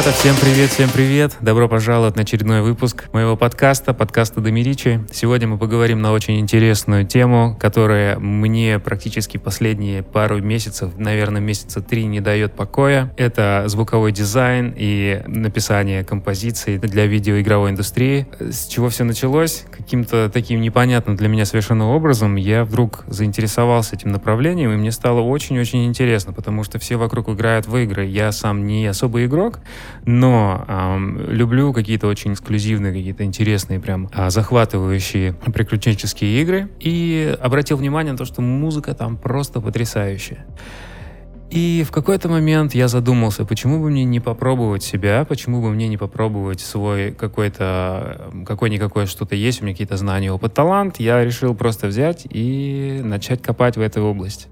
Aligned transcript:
Ребята, 0.00 0.16
всем 0.16 0.34
привет, 0.40 0.70
всем 0.70 0.88
привет! 0.88 1.36
Добро 1.42 1.68
пожаловать 1.68 2.16
на 2.16 2.22
очередной 2.22 2.62
выпуск 2.62 3.10
моего 3.12 3.36
подкаста, 3.36 3.92
подкаста 3.92 4.40
Домиричи. 4.40 5.04
Сегодня 5.12 5.46
мы 5.46 5.58
поговорим 5.58 6.00
на 6.00 6.12
очень 6.12 6.40
интересную 6.40 7.06
тему, 7.06 7.54
которая 7.60 8.18
мне 8.18 8.78
практически 8.78 9.36
последние 9.36 10.02
пару 10.02 10.40
месяцев, 10.40 10.92
наверное, 10.96 11.42
месяца 11.42 11.82
три 11.82 12.06
не 12.06 12.20
дает 12.20 12.54
покоя. 12.54 13.12
Это 13.18 13.64
звуковой 13.66 14.12
дизайн 14.12 14.72
и 14.74 15.22
написание 15.26 16.02
композиций 16.02 16.78
для 16.78 17.04
видеоигровой 17.04 17.68
индустрии. 17.68 18.26
С 18.38 18.68
чего 18.68 18.88
все 18.88 19.04
началось? 19.04 19.64
Каким-то 19.70 20.30
таким 20.32 20.62
непонятным 20.62 21.14
для 21.16 21.28
меня 21.28 21.44
совершенно 21.44 21.90
образом 21.90 22.36
я 22.36 22.64
вдруг 22.64 23.04
заинтересовался 23.06 23.96
этим 23.96 24.12
направлением, 24.12 24.72
и 24.72 24.76
мне 24.76 24.92
стало 24.92 25.20
очень-очень 25.20 25.84
интересно, 25.84 26.32
потому 26.32 26.64
что 26.64 26.78
все 26.78 26.96
вокруг 26.96 27.28
играют 27.28 27.66
в 27.66 27.76
игры. 27.76 28.06
Я 28.06 28.32
сам 28.32 28.66
не 28.66 28.86
особый 28.86 29.26
игрок, 29.26 29.60
но 30.06 30.64
эм, 30.68 31.30
люблю 31.30 31.72
какие-то 31.72 32.06
очень 32.06 32.32
эксклюзивные, 32.32 32.92
какие-то 32.92 33.24
интересные, 33.24 33.80
прям 33.80 34.08
э, 34.12 34.30
захватывающие 34.30 35.32
приключенческие 35.32 36.40
игры. 36.42 36.68
И 36.80 37.36
обратил 37.40 37.76
внимание 37.76 38.12
на 38.12 38.18
то, 38.18 38.24
что 38.24 38.42
музыка 38.42 38.94
там 38.94 39.16
просто 39.16 39.60
потрясающая. 39.60 40.46
И 41.50 41.84
в 41.84 41.90
какой-то 41.90 42.28
момент 42.28 42.74
я 42.76 42.86
задумался, 42.86 43.44
почему 43.44 43.80
бы 43.80 43.90
мне 43.90 44.04
не 44.04 44.20
попробовать 44.20 44.84
себя, 44.84 45.24
почему 45.24 45.60
бы 45.60 45.70
мне 45.70 45.88
не 45.88 45.96
попробовать 45.96 46.60
свой 46.60 47.10
какой-то, 47.10 48.30
какой-никакой 48.46 49.06
что-то 49.06 49.34
есть, 49.34 49.60
у 49.60 49.64
меня 49.64 49.74
какие-то 49.74 49.96
знания, 49.96 50.30
опыт, 50.30 50.54
талант. 50.54 51.00
Я 51.00 51.24
решил 51.24 51.56
просто 51.56 51.88
взять 51.88 52.24
и 52.30 53.00
начать 53.02 53.42
копать 53.42 53.76
в 53.76 53.80
этой 53.80 54.00
области. 54.00 54.46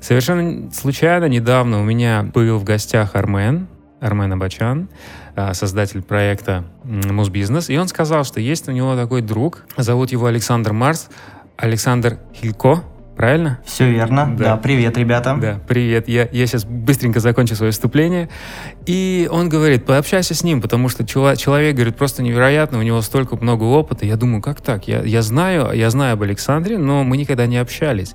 Совершенно 0.00 0.70
случайно 0.72 1.26
недавно 1.26 1.78
у 1.78 1.84
меня 1.84 2.22
был 2.22 2.58
в 2.58 2.64
гостях 2.64 3.16
Армен, 3.16 3.68
Армен 4.00 4.32
Абачан, 4.32 4.88
а, 5.36 5.54
создатель 5.54 6.02
проекта 6.02 6.64
Музбизнес, 6.84 7.68
и 7.70 7.78
он 7.78 7.88
сказал, 7.88 8.24
что 8.24 8.40
есть 8.40 8.68
у 8.68 8.72
него 8.72 8.96
такой 8.96 9.22
друг, 9.22 9.64
зовут 9.76 10.10
его 10.10 10.26
Александр 10.26 10.72
Марс, 10.72 11.08
Александр 11.56 12.18
Хилько, 12.34 12.82
правильно? 13.20 13.58
Все 13.66 13.86
верно. 13.86 14.34
Да, 14.34 14.44
да 14.44 14.56
привет, 14.56 14.96
ребята. 14.96 15.36
Да, 15.38 15.60
привет. 15.68 16.08
Я, 16.08 16.26
я 16.32 16.46
сейчас 16.46 16.64
быстренько 16.64 17.20
закончу 17.20 17.54
свое 17.54 17.68
выступление. 17.68 18.30
И 18.86 19.28
он 19.30 19.50
говорит, 19.50 19.84
пообщайся 19.84 20.32
с 20.32 20.42
ним, 20.42 20.62
потому 20.62 20.88
что 20.88 21.04
человек, 21.04 21.74
говорит, 21.74 21.96
просто 21.96 22.22
невероятно, 22.22 22.78
у 22.78 22.82
него 22.82 23.02
столько 23.02 23.36
много 23.36 23.64
опыта. 23.64 24.06
Я 24.06 24.16
думаю, 24.16 24.40
как 24.40 24.62
так? 24.62 24.88
Я, 24.88 25.02
я 25.02 25.20
знаю, 25.20 25.70
я 25.74 25.90
знаю 25.90 26.14
об 26.14 26.22
Александре, 26.22 26.78
но 26.78 27.04
мы 27.04 27.18
никогда 27.18 27.44
не 27.44 27.58
общались. 27.58 28.14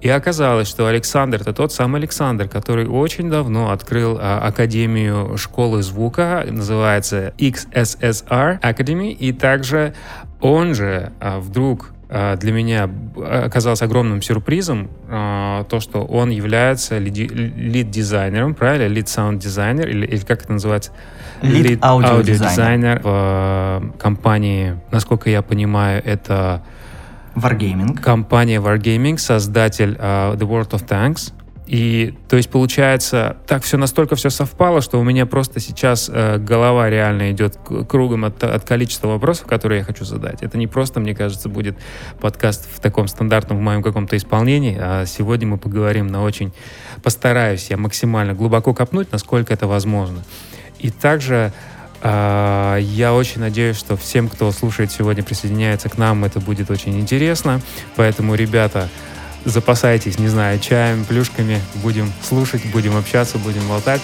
И 0.00 0.08
оказалось, 0.08 0.68
что 0.68 0.86
Александр— 0.86 1.38
это 1.42 1.52
тот 1.52 1.70
самый 1.74 1.98
Александр, 1.98 2.48
который 2.48 2.86
очень 2.86 3.28
давно 3.28 3.72
открыл 3.72 4.16
а, 4.18 4.38
Академию 4.38 5.36
школы 5.36 5.82
звука, 5.82 6.46
называется 6.48 7.34
XSSR 7.36 8.62
Academy, 8.62 9.12
и 9.12 9.34
также 9.34 9.92
он 10.40 10.74
же 10.74 11.12
а, 11.20 11.40
вдруг 11.40 11.92
для 12.08 12.52
меня 12.52 12.88
оказалось 13.16 13.82
огромным 13.82 14.22
сюрпризом 14.22 14.88
а, 15.08 15.64
то, 15.64 15.80
что 15.80 16.04
он 16.04 16.30
является 16.30 16.98
lead-дизайнером, 16.98 18.54
правильно? 18.54 18.86
Lead 18.86 19.09
sound 19.09 19.37
designer, 19.37 19.88
или, 19.88 20.06
или 20.06 20.20
как 20.20 20.42
это 20.42 20.52
называется? 20.52 20.92
Lead 21.42 21.79
audio 21.79 22.26
designer 22.26 23.00
в 23.02 23.92
компании, 23.98 24.78
насколько 24.90 25.30
я 25.30 25.42
понимаю, 25.42 26.02
это... 26.04 26.62
Wargaming. 27.34 28.00
Компания 28.00 28.60
Wargaming, 28.60 29.18
создатель 29.18 29.96
uh, 30.00 30.36
The 30.36 30.48
World 30.48 30.70
of 30.70 30.86
Tanks. 30.88 31.32
И 31.66 32.14
то 32.28 32.36
есть 32.36 32.48
получается, 32.48 33.36
так 33.46 33.64
все 33.64 33.76
настолько 33.76 34.14
все 34.14 34.30
совпало, 34.30 34.80
что 34.80 35.00
у 35.00 35.02
меня 35.02 35.26
просто 35.26 35.58
сейчас 35.58 36.08
э, 36.12 36.38
голова 36.38 36.88
реально 36.88 37.32
идет 37.32 37.58
кругом 37.88 38.24
от, 38.24 38.42
от 38.44 38.64
количества 38.64 39.08
вопросов, 39.08 39.46
которые 39.46 39.78
я 39.80 39.84
хочу 39.84 40.04
задать. 40.04 40.42
Это 40.42 40.58
не 40.58 40.68
просто, 40.68 41.00
мне 41.00 41.14
кажется, 41.14 41.48
будет 41.48 41.76
подкаст 42.20 42.68
в 42.72 42.80
таком 42.80 43.08
стандартном 43.08 43.58
в 43.58 43.60
моем 43.60 43.82
каком-то 43.82 44.16
исполнении, 44.16 44.78
а 44.80 45.06
сегодня 45.06 45.48
мы 45.48 45.58
поговорим 45.58 46.06
на 46.06 46.22
очень... 46.22 46.52
Постараюсь 47.02 47.68
я 47.68 47.76
максимально 47.76 48.32
глубоко 48.32 48.72
копнуть, 48.72 49.10
насколько 49.10 49.52
это 49.52 49.66
возможно. 49.66 50.22
И 50.78 50.90
также 50.90 51.52
э, 52.00 52.78
я 52.80 53.12
очень 53.12 53.40
надеюсь, 53.40 53.76
что 53.76 53.96
всем, 53.96 54.28
кто 54.28 54.52
слушает 54.52 54.92
сегодня, 54.92 55.24
присоединяется 55.24 55.88
к 55.88 55.98
нам, 55.98 56.24
это 56.24 56.38
будет 56.38 56.70
очень 56.70 56.98
интересно. 57.00 57.60
Поэтому, 57.96 58.36
ребята, 58.36 58.88
запасайтесь, 59.46 60.18
не 60.18 60.28
знаю, 60.28 60.58
чаем, 60.58 61.04
плюшками. 61.04 61.62
Будем 61.76 62.12
слушать, 62.22 62.64
будем 62.66 62.96
общаться, 62.96 63.38
будем 63.38 63.66
болтать. 63.68 64.02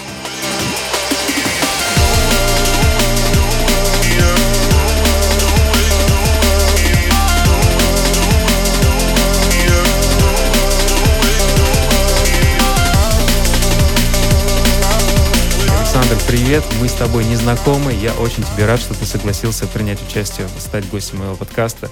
Александр, 15.78 16.16
привет. 16.26 16.64
Мы 16.80 16.88
с 16.88 16.92
тобой 16.92 17.24
не 17.24 17.36
знакомы. 17.36 17.92
Я 17.92 18.14
очень 18.14 18.44
тебе 18.44 18.64
рад, 18.64 18.80
что 18.80 18.94
ты 18.94 19.04
согласился 19.04 19.66
принять 19.66 20.00
участие, 20.02 20.48
стать 20.58 20.88
гостем 20.88 21.18
моего 21.18 21.34
подкаста. 21.34 21.90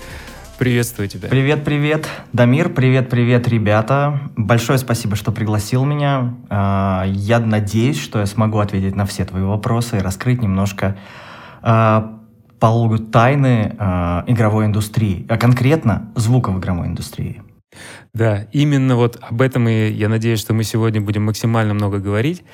Приветствую 0.60 1.08
тебя. 1.08 1.30
Привет, 1.30 1.64
привет, 1.64 2.06
Дамир, 2.34 2.68
привет, 2.68 3.08
привет, 3.08 3.48
ребята. 3.48 4.20
Большое 4.36 4.78
спасибо, 4.78 5.16
что 5.16 5.32
пригласил 5.32 5.86
меня. 5.86 6.34
А, 6.50 7.04
я 7.06 7.38
надеюсь, 7.38 7.98
что 7.98 8.18
я 8.18 8.26
смогу 8.26 8.58
ответить 8.58 8.94
на 8.94 9.06
все 9.06 9.24
твои 9.24 9.42
вопросы 9.42 9.96
и 9.96 10.00
раскрыть 10.00 10.42
немножко 10.42 10.98
а, 11.62 12.20
пологу 12.58 12.98
тайны 12.98 13.74
а, 13.78 14.24
игровой 14.26 14.66
индустрии, 14.66 15.24
а 15.30 15.38
конкретно 15.38 16.12
звука 16.14 16.50
в 16.50 16.58
игровой 16.58 16.88
индустрии. 16.88 17.42
Да, 18.12 18.46
именно 18.52 18.96
вот 18.96 19.18
об 19.22 19.40
этом 19.40 19.66
и 19.66 19.90
я 19.90 20.10
надеюсь, 20.10 20.40
что 20.40 20.52
мы 20.52 20.64
сегодня 20.64 21.00
будем 21.00 21.24
максимально 21.24 21.72
много 21.72 22.00
говорить. 22.00 22.44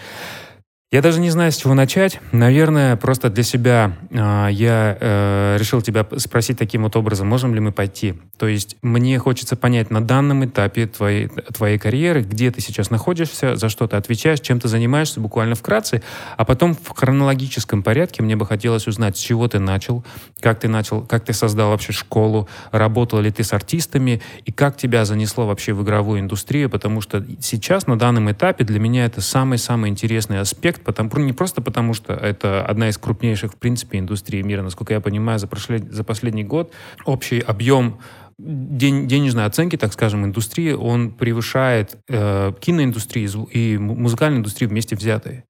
Я 0.93 1.03
даже 1.03 1.19
не 1.19 1.31
знаю, 1.31 1.51
с 1.51 1.57
чего 1.57 1.75
начать. 1.75 2.21
Наверное, 2.31 2.95
просто 2.95 3.29
для 3.29 3.43
себя 3.43 3.97
э, 4.09 4.49
я 4.53 4.97
э, 5.01 5.57
решил 5.59 5.83
тебя 5.83 6.07
спросить 6.19 6.59
таким 6.59 6.85
вот 6.85 6.95
образом, 6.95 7.27
можем 7.27 7.53
ли 7.55 7.61
мы 7.61 7.73
пойти. 7.73 8.15
То 8.39 8.47
есть 8.47 8.77
мне 8.83 9.19
хочется 9.19 9.57
понять 9.57 9.91
на 9.91 10.01
данном 10.01 10.45
этапе 10.45 10.87
твоей, 10.87 11.27
твоей 11.27 11.79
карьеры, 11.79 12.23
где 12.23 12.53
ты 12.53 12.61
сейчас 12.61 12.91
находишься, 12.91 13.57
за 13.57 13.69
что 13.69 13.89
ты 13.89 13.97
отвечаешь, 13.97 14.39
чем 14.39 14.61
ты 14.61 14.69
занимаешься, 14.69 15.19
буквально 15.19 15.57
вкратце, 15.57 16.05
а 16.37 16.45
потом 16.45 16.73
в 16.73 16.89
хронологическом 16.95 17.83
порядке 17.83 18.23
мне 18.23 18.37
бы 18.37 18.47
хотелось 18.47 18.87
узнать, 18.87 19.17
с 19.17 19.21
чего 19.21 19.49
ты 19.49 19.59
начал, 19.59 20.05
как 20.39 20.61
ты 20.61 20.69
начал, 20.69 21.03
как 21.03 21.25
ты 21.25 21.33
создал 21.33 21.71
вообще 21.71 21.93
школу, 21.93 22.49
работал 22.71 23.19
ли 23.19 23.33
ты 23.33 23.43
с 23.43 23.53
артистами 23.53 24.23
и 24.45 24.53
как 24.53 24.77
тебя 24.77 25.05
занесло 25.05 25.49
вообще 25.49 25.73
в 25.73 25.83
игровую 25.83 26.21
индустрию, 26.21 26.71
потому 26.71 27.01
что 27.01 27.27
сейчас 27.41 27.89
на 27.89 27.99
данном 27.99 28.31
этапе 28.31 28.63
для 28.63 28.79
меня 28.79 29.05
это 29.07 29.21
самый-самый 29.21 29.91
интересный 29.91 30.39
аспект 30.39 30.76
эффект, 30.77 30.85
потому, 30.85 31.11
не 31.17 31.33
просто 31.33 31.63
потому, 31.63 31.95
что 31.95 32.13
это 32.13 32.65
одна 32.65 32.89
из 32.89 32.99
крупнейших, 32.99 33.53
в 33.53 33.57
принципе, 33.57 33.99
индустрий 33.99 34.43
мира. 34.43 34.63
Насколько 34.63 34.95
я 34.95 35.01
понимаю, 35.01 35.39
за, 35.39 35.47
прошлый, 35.47 35.79
за 35.79 36.05
последний 36.05 36.45
год 36.45 36.73
общий 37.05 37.41
объем 37.41 37.99
денежной 38.39 39.47
оценки, 39.47 39.77
так 39.77 39.95
скажем, 39.95 40.27
индустрии, 40.27 40.73
он 40.73 41.11
превышает 41.11 41.97
э, 42.07 42.53
киноиндустрию 42.61 43.45
и 43.45 43.79
музыкальную 43.79 44.41
индустрию 44.41 44.69
вместе 44.69 44.95
взятые. 44.95 45.45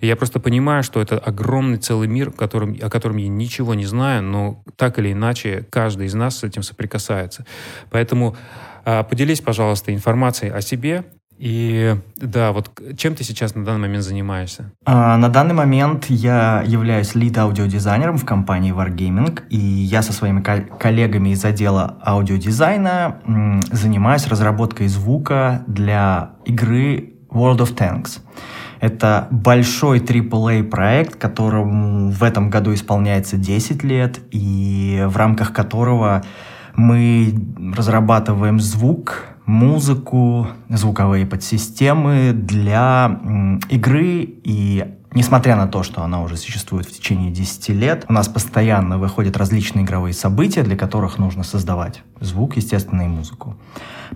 И 0.00 0.06
я 0.06 0.14
просто 0.14 0.38
понимаю, 0.38 0.84
что 0.84 1.00
это 1.00 1.18
огромный 1.18 1.78
целый 1.78 2.06
мир, 2.06 2.30
которым, 2.30 2.76
о 2.80 2.88
котором 2.90 3.16
я 3.16 3.26
ничего 3.26 3.74
не 3.74 3.86
знаю, 3.86 4.22
но 4.22 4.62
так 4.76 5.00
или 5.00 5.12
иначе 5.12 5.66
каждый 5.68 6.06
из 6.06 6.14
нас 6.14 6.38
с 6.38 6.44
этим 6.44 6.62
соприкасается. 6.62 7.44
Поэтому 7.90 8.36
э, 8.84 9.02
поделись, 9.02 9.40
пожалуйста, 9.40 9.92
информацией 9.92 10.52
о 10.52 10.60
себе, 10.60 11.04
и 11.38 11.96
да, 12.16 12.52
вот 12.52 12.70
чем 12.96 13.14
ты 13.14 13.22
сейчас 13.22 13.54
на 13.54 13.64
данный 13.64 13.82
момент 13.82 14.02
занимаешься? 14.02 14.72
А, 14.84 15.16
на 15.16 15.28
данный 15.28 15.54
момент 15.54 16.06
я 16.08 16.64
являюсь 16.66 17.14
лид-аудиодизайнером 17.14 18.18
в 18.18 18.24
компании 18.24 18.74
Wargaming, 18.74 19.46
и 19.48 19.56
я 19.56 20.02
со 20.02 20.12
своими 20.12 20.40
коллегами 20.40 21.30
из 21.30 21.44
отдела 21.44 21.98
аудиодизайна 22.04 23.20
м, 23.24 23.60
занимаюсь 23.70 24.26
разработкой 24.26 24.88
звука 24.88 25.62
для 25.68 26.32
игры 26.44 27.14
World 27.30 27.58
of 27.58 27.76
Tanks. 27.76 28.20
Это 28.80 29.28
большой 29.30 30.00
AAA 30.00 30.64
проект, 30.64 31.16
которому 31.16 32.10
в 32.10 32.22
этом 32.24 32.50
году 32.50 32.74
исполняется 32.74 33.36
10 33.36 33.84
лет, 33.84 34.18
и 34.32 35.04
в 35.06 35.16
рамках 35.16 35.52
которого 35.52 36.24
мы 36.74 37.34
разрабатываем 37.76 38.60
звук, 38.60 39.24
музыку, 39.48 40.46
звуковые 40.68 41.26
подсистемы 41.26 42.32
для 42.34 43.18
игры 43.70 44.22
и 44.44 44.94
несмотря 45.14 45.56
на 45.56 45.66
то, 45.66 45.82
что 45.82 46.02
она 46.02 46.22
уже 46.22 46.36
существует 46.36 46.86
в 46.86 46.92
течение 46.92 47.30
10 47.30 47.70
лет, 47.70 48.04
у 48.08 48.12
нас 48.12 48.28
постоянно 48.28 48.98
выходят 48.98 49.38
различные 49.38 49.86
игровые 49.86 50.12
события, 50.12 50.62
для 50.62 50.76
которых 50.76 51.18
нужно 51.18 51.44
создавать 51.44 52.02
звук, 52.20 52.56
естественно, 52.56 53.02
и 53.02 53.08
музыку. 53.08 53.56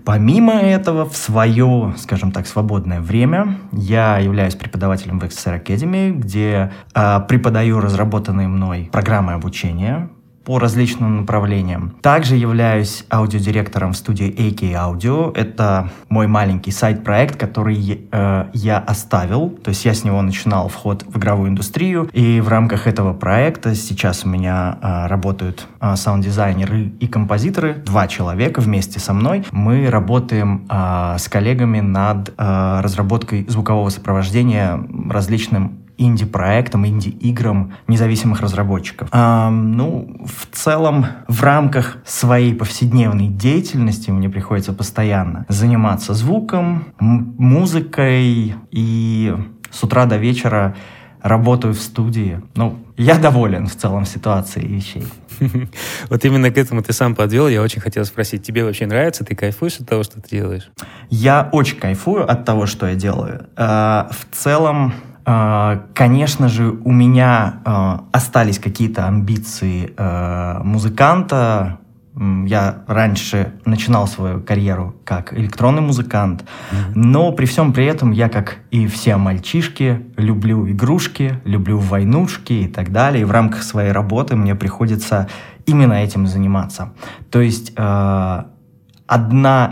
Помимо 0.05 0.53
этого, 0.53 1.09
в 1.09 1.17
свое, 1.17 1.95
скажем 1.97 2.31
так, 2.31 2.45
свободное 2.45 3.01
время 3.01 3.57
я 3.71 4.19
являюсь 4.19 4.53
преподавателем 4.53 5.19
в 5.19 5.23
XSR 5.23 5.63
Academy, 5.63 6.11
где 6.11 6.71
э, 6.93 7.19
преподаю 7.27 7.79
разработанные 7.79 8.47
мной 8.47 8.89
программы 8.91 9.33
обучения, 9.33 10.09
по 10.43 10.59
различным 10.59 11.21
направлениям. 11.21 11.95
Также 12.01 12.35
являюсь 12.35 13.05
аудиодиректором 13.11 13.93
в 13.93 13.97
студии 13.97 14.27
AK 14.27 14.73
Audio. 14.73 15.35
Это 15.35 15.89
мой 16.09 16.27
маленький 16.27 16.71
сайт-проект, 16.71 17.37
который 17.37 18.07
э, 18.11 18.45
я 18.53 18.77
оставил. 18.79 19.49
То 19.49 19.69
есть 19.69 19.85
я 19.85 19.93
с 19.93 20.03
него 20.03 20.21
начинал 20.21 20.67
вход 20.67 21.03
в 21.07 21.17
игровую 21.17 21.49
индустрию. 21.49 22.09
И 22.13 22.41
в 22.41 22.49
рамках 22.49 22.87
этого 22.87 23.13
проекта 23.13 23.75
сейчас 23.75 24.25
у 24.25 24.29
меня 24.29 24.77
э, 24.81 25.07
работают 25.07 25.67
э, 25.79 25.95
саунд-дизайнеры 25.95 26.91
и 26.99 27.07
композиторы. 27.07 27.75
Два 27.75 28.07
человека 28.07 28.59
вместе 28.59 28.99
со 28.99 29.13
мной. 29.13 29.45
Мы 29.51 29.89
работаем 29.89 30.67
э, 30.69 31.15
с 31.19 31.29
коллегами 31.29 31.79
над 31.79 32.33
э, 32.37 32.79
разработкой 32.81 33.45
звукового 33.47 33.89
сопровождения 33.89 34.79
различным 35.09 35.82
инди-проектам, 35.97 36.85
инди-играм 36.85 37.73
независимых 37.87 38.41
разработчиков. 38.41 39.09
А, 39.11 39.49
ну, 39.49 40.25
в 40.25 40.55
целом, 40.55 41.05
в 41.27 41.43
рамках 41.43 41.97
своей 42.05 42.53
повседневной 42.53 43.27
деятельности 43.27 44.11
мне 44.11 44.29
приходится 44.29 44.73
постоянно 44.73 45.45
заниматься 45.49 46.13
звуком, 46.13 46.85
музыкой 46.99 48.55
и 48.71 49.35
с 49.71 49.83
утра 49.83 50.05
до 50.05 50.17
вечера 50.17 50.75
работаю 51.21 51.73
в 51.73 51.79
студии. 51.79 52.41
Ну, 52.55 52.77
я 52.97 53.17
доволен 53.17 53.67
в 53.67 53.75
целом 53.75 54.05
ситуацией 54.05 54.67
вещей. 54.67 55.05
Вот 56.09 56.23
именно 56.25 56.51
к 56.51 56.57
этому 56.57 56.83
ты 56.83 56.93
сам 56.93 57.15
подвел. 57.15 57.47
Я 57.47 57.61
очень 57.61 57.81
хотел 57.81 58.05
спросить, 58.05 58.45
тебе 58.45 58.63
вообще 58.63 58.85
нравится? 58.85 59.23
Ты 59.23 59.35
кайфуешь 59.35 59.79
от 59.79 59.87
того, 59.87 60.03
что 60.03 60.21
ты 60.21 60.37
делаешь? 60.37 60.69
Я 61.09 61.49
очень 61.51 61.77
кайфую 61.77 62.29
от 62.29 62.45
того, 62.45 62.65
что 62.65 62.87
я 62.87 62.95
делаю. 62.95 63.47
А, 63.55 64.09
в 64.11 64.35
целом, 64.35 64.93
конечно 65.25 66.49
же, 66.49 66.71
у 66.71 66.91
меня 66.91 67.61
а, 67.65 68.03
остались 68.11 68.59
какие-то 68.59 69.07
амбиции 69.07 69.93
а, 69.97 70.61
музыканта. 70.63 71.79
Я 72.15 72.83
раньше 72.85 73.53
начинал 73.65 74.05
свою 74.05 74.39
карьеру 74.39 74.95
как 75.03 75.33
электронный 75.33 75.81
музыкант, 75.81 76.45
но 76.93 77.31
при 77.31 77.47
всем 77.47 77.73
при 77.73 77.85
этом 77.85 78.11
я, 78.11 78.29
как 78.29 78.59
и 78.69 78.85
все 78.85 79.17
мальчишки, 79.17 80.05
люблю 80.15 80.69
игрушки, 80.69 81.41
люблю 81.43 81.79
войнушки 81.79 82.53
и 82.53 82.67
так 82.67 82.91
далее. 82.91 83.23
И 83.23 83.25
в 83.25 83.31
рамках 83.31 83.63
своей 83.63 83.91
работы 83.91 84.35
мне 84.35 84.53
приходится 84.53 85.27
именно 85.65 85.93
этим 85.93 86.27
заниматься. 86.27 86.93
То 87.31 87.41
есть 87.41 87.73
одна 87.75 88.45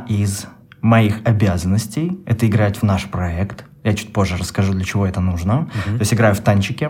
из 0.07 0.47
моих 0.81 1.21
обязанностей— 1.25 2.19
это 2.25 2.47
играть 2.47 2.77
в 2.77 2.83
наш 2.83 3.05
проект— 3.05 3.65
я 3.83 3.93
чуть 3.93 4.13
позже 4.13 4.37
расскажу, 4.37 4.73
для 4.73 4.83
чего 4.83 5.05
это 5.07 5.21
нужно. 5.21 5.51
Uh-huh. 5.51 5.93
То 5.95 5.99
есть 5.99 6.13
играю 6.13 6.35
в 6.35 6.39
танчики, 6.39 6.89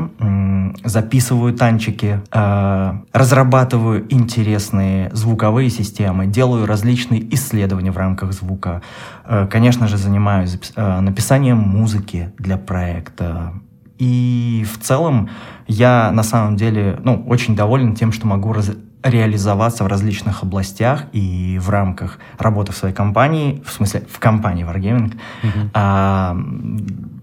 записываю 0.83 1.53
танчики, 1.53 2.21
э, 2.31 2.93
разрабатываю 3.13 4.05
интересные 4.13 5.09
звуковые 5.13 5.69
системы, 5.69 6.27
делаю 6.27 6.65
различные 6.65 7.33
исследования 7.33 7.91
в 7.91 7.97
рамках 7.97 8.33
звука. 8.33 8.81
Э, 9.25 9.47
конечно 9.49 9.87
же, 9.87 9.97
занимаюсь 9.97 10.59
э, 10.75 10.99
написанием 10.99 11.57
музыки 11.57 12.33
для 12.37 12.57
проекта. 12.57 13.53
И 13.97 14.65
в 14.71 14.79
целом 14.83 15.29
я 15.67 16.11
на 16.11 16.23
самом 16.23 16.57
деле 16.57 16.99
ну, 17.03 17.23
очень 17.27 17.55
доволен 17.55 17.95
тем, 17.95 18.11
что 18.11 18.27
могу 18.27 18.51
раз 18.51 18.71
реализоваться 19.03 19.83
в 19.83 19.87
различных 19.87 20.43
областях 20.43 21.05
и 21.11 21.57
в 21.59 21.69
рамках 21.69 22.19
работы 22.37 22.71
в 22.71 22.75
своей 22.75 22.93
компании, 22.93 23.61
в 23.65 23.71
смысле 23.71 24.03
в 24.09 24.19
компании 24.19 24.65
Wargaming, 24.65 25.15
mm-hmm. 25.41 25.69
а, 25.73 26.37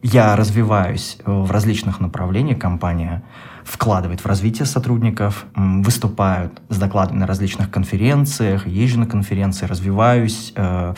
я 0.03 0.37
развиваюсь 0.37 1.19
в 1.25 1.51
различных 1.51 2.01
направлениях. 2.01 2.59
Компания 2.59 3.23
вкладывает 3.69 4.21
в 4.21 4.27
развитие 4.27 4.65
сотрудников, 4.65 5.45
выступают 5.55 6.63
с 6.71 6.79
докладами 6.79 7.19
на 7.19 7.27
различных 7.27 7.71
конференциях, 7.71 8.67
езжу 8.67 8.99
на 8.99 9.07
конференции, 9.07 9.67
развиваюсь, 9.67 10.53
э, 10.57 10.95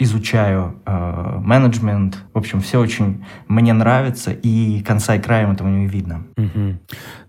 изучаю 0.00 0.80
э, 0.84 1.38
менеджмент. 1.38 2.18
В 2.34 2.38
общем, 2.38 2.60
все 2.60 2.80
очень 2.80 3.24
мне 3.46 3.72
нравится, 3.72 4.32
и 4.32 4.82
конца 4.82 5.14
и 5.14 5.20
краем 5.20 5.52
этого 5.52 5.68
не 5.68 5.86
видно. 5.86 6.24
Угу. 6.36 6.78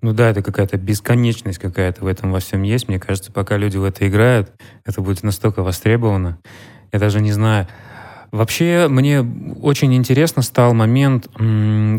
Ну 0.01 0.13
да, 0.13 0.29
это 0.29 0.41
какая-то 0.41 0.77
бесконечность 0.77 1.59
какая-то 1.59 2.03
в 2.03 2.07
этом 2.07 2.31
во 2.31 2.39
всем 2.39 2.63
есть. 2.63 2.87
Мне 2.87 2.99
кажется, 2.99 3.31
пока 3.31 3.57
люди 3.57 3.77
в 3.77 3.83
это 3.83 4.07
играют, 4.07 4.51
это 4.85 5.01
будет 5.01 5.21
настолько 5.21 5.61
востребовано. 5.61 6.39
Я 6.91 6.99
даже 6.99 7.21
не 7.21 7.31
знаю, 7.31 7.67
Вообще, 8.31 8.87
мне 8.89 9.25
очень 9.61 9.93
интересно 9.93 10.41
стал 10.41 10.73
момент, 10.73 11.27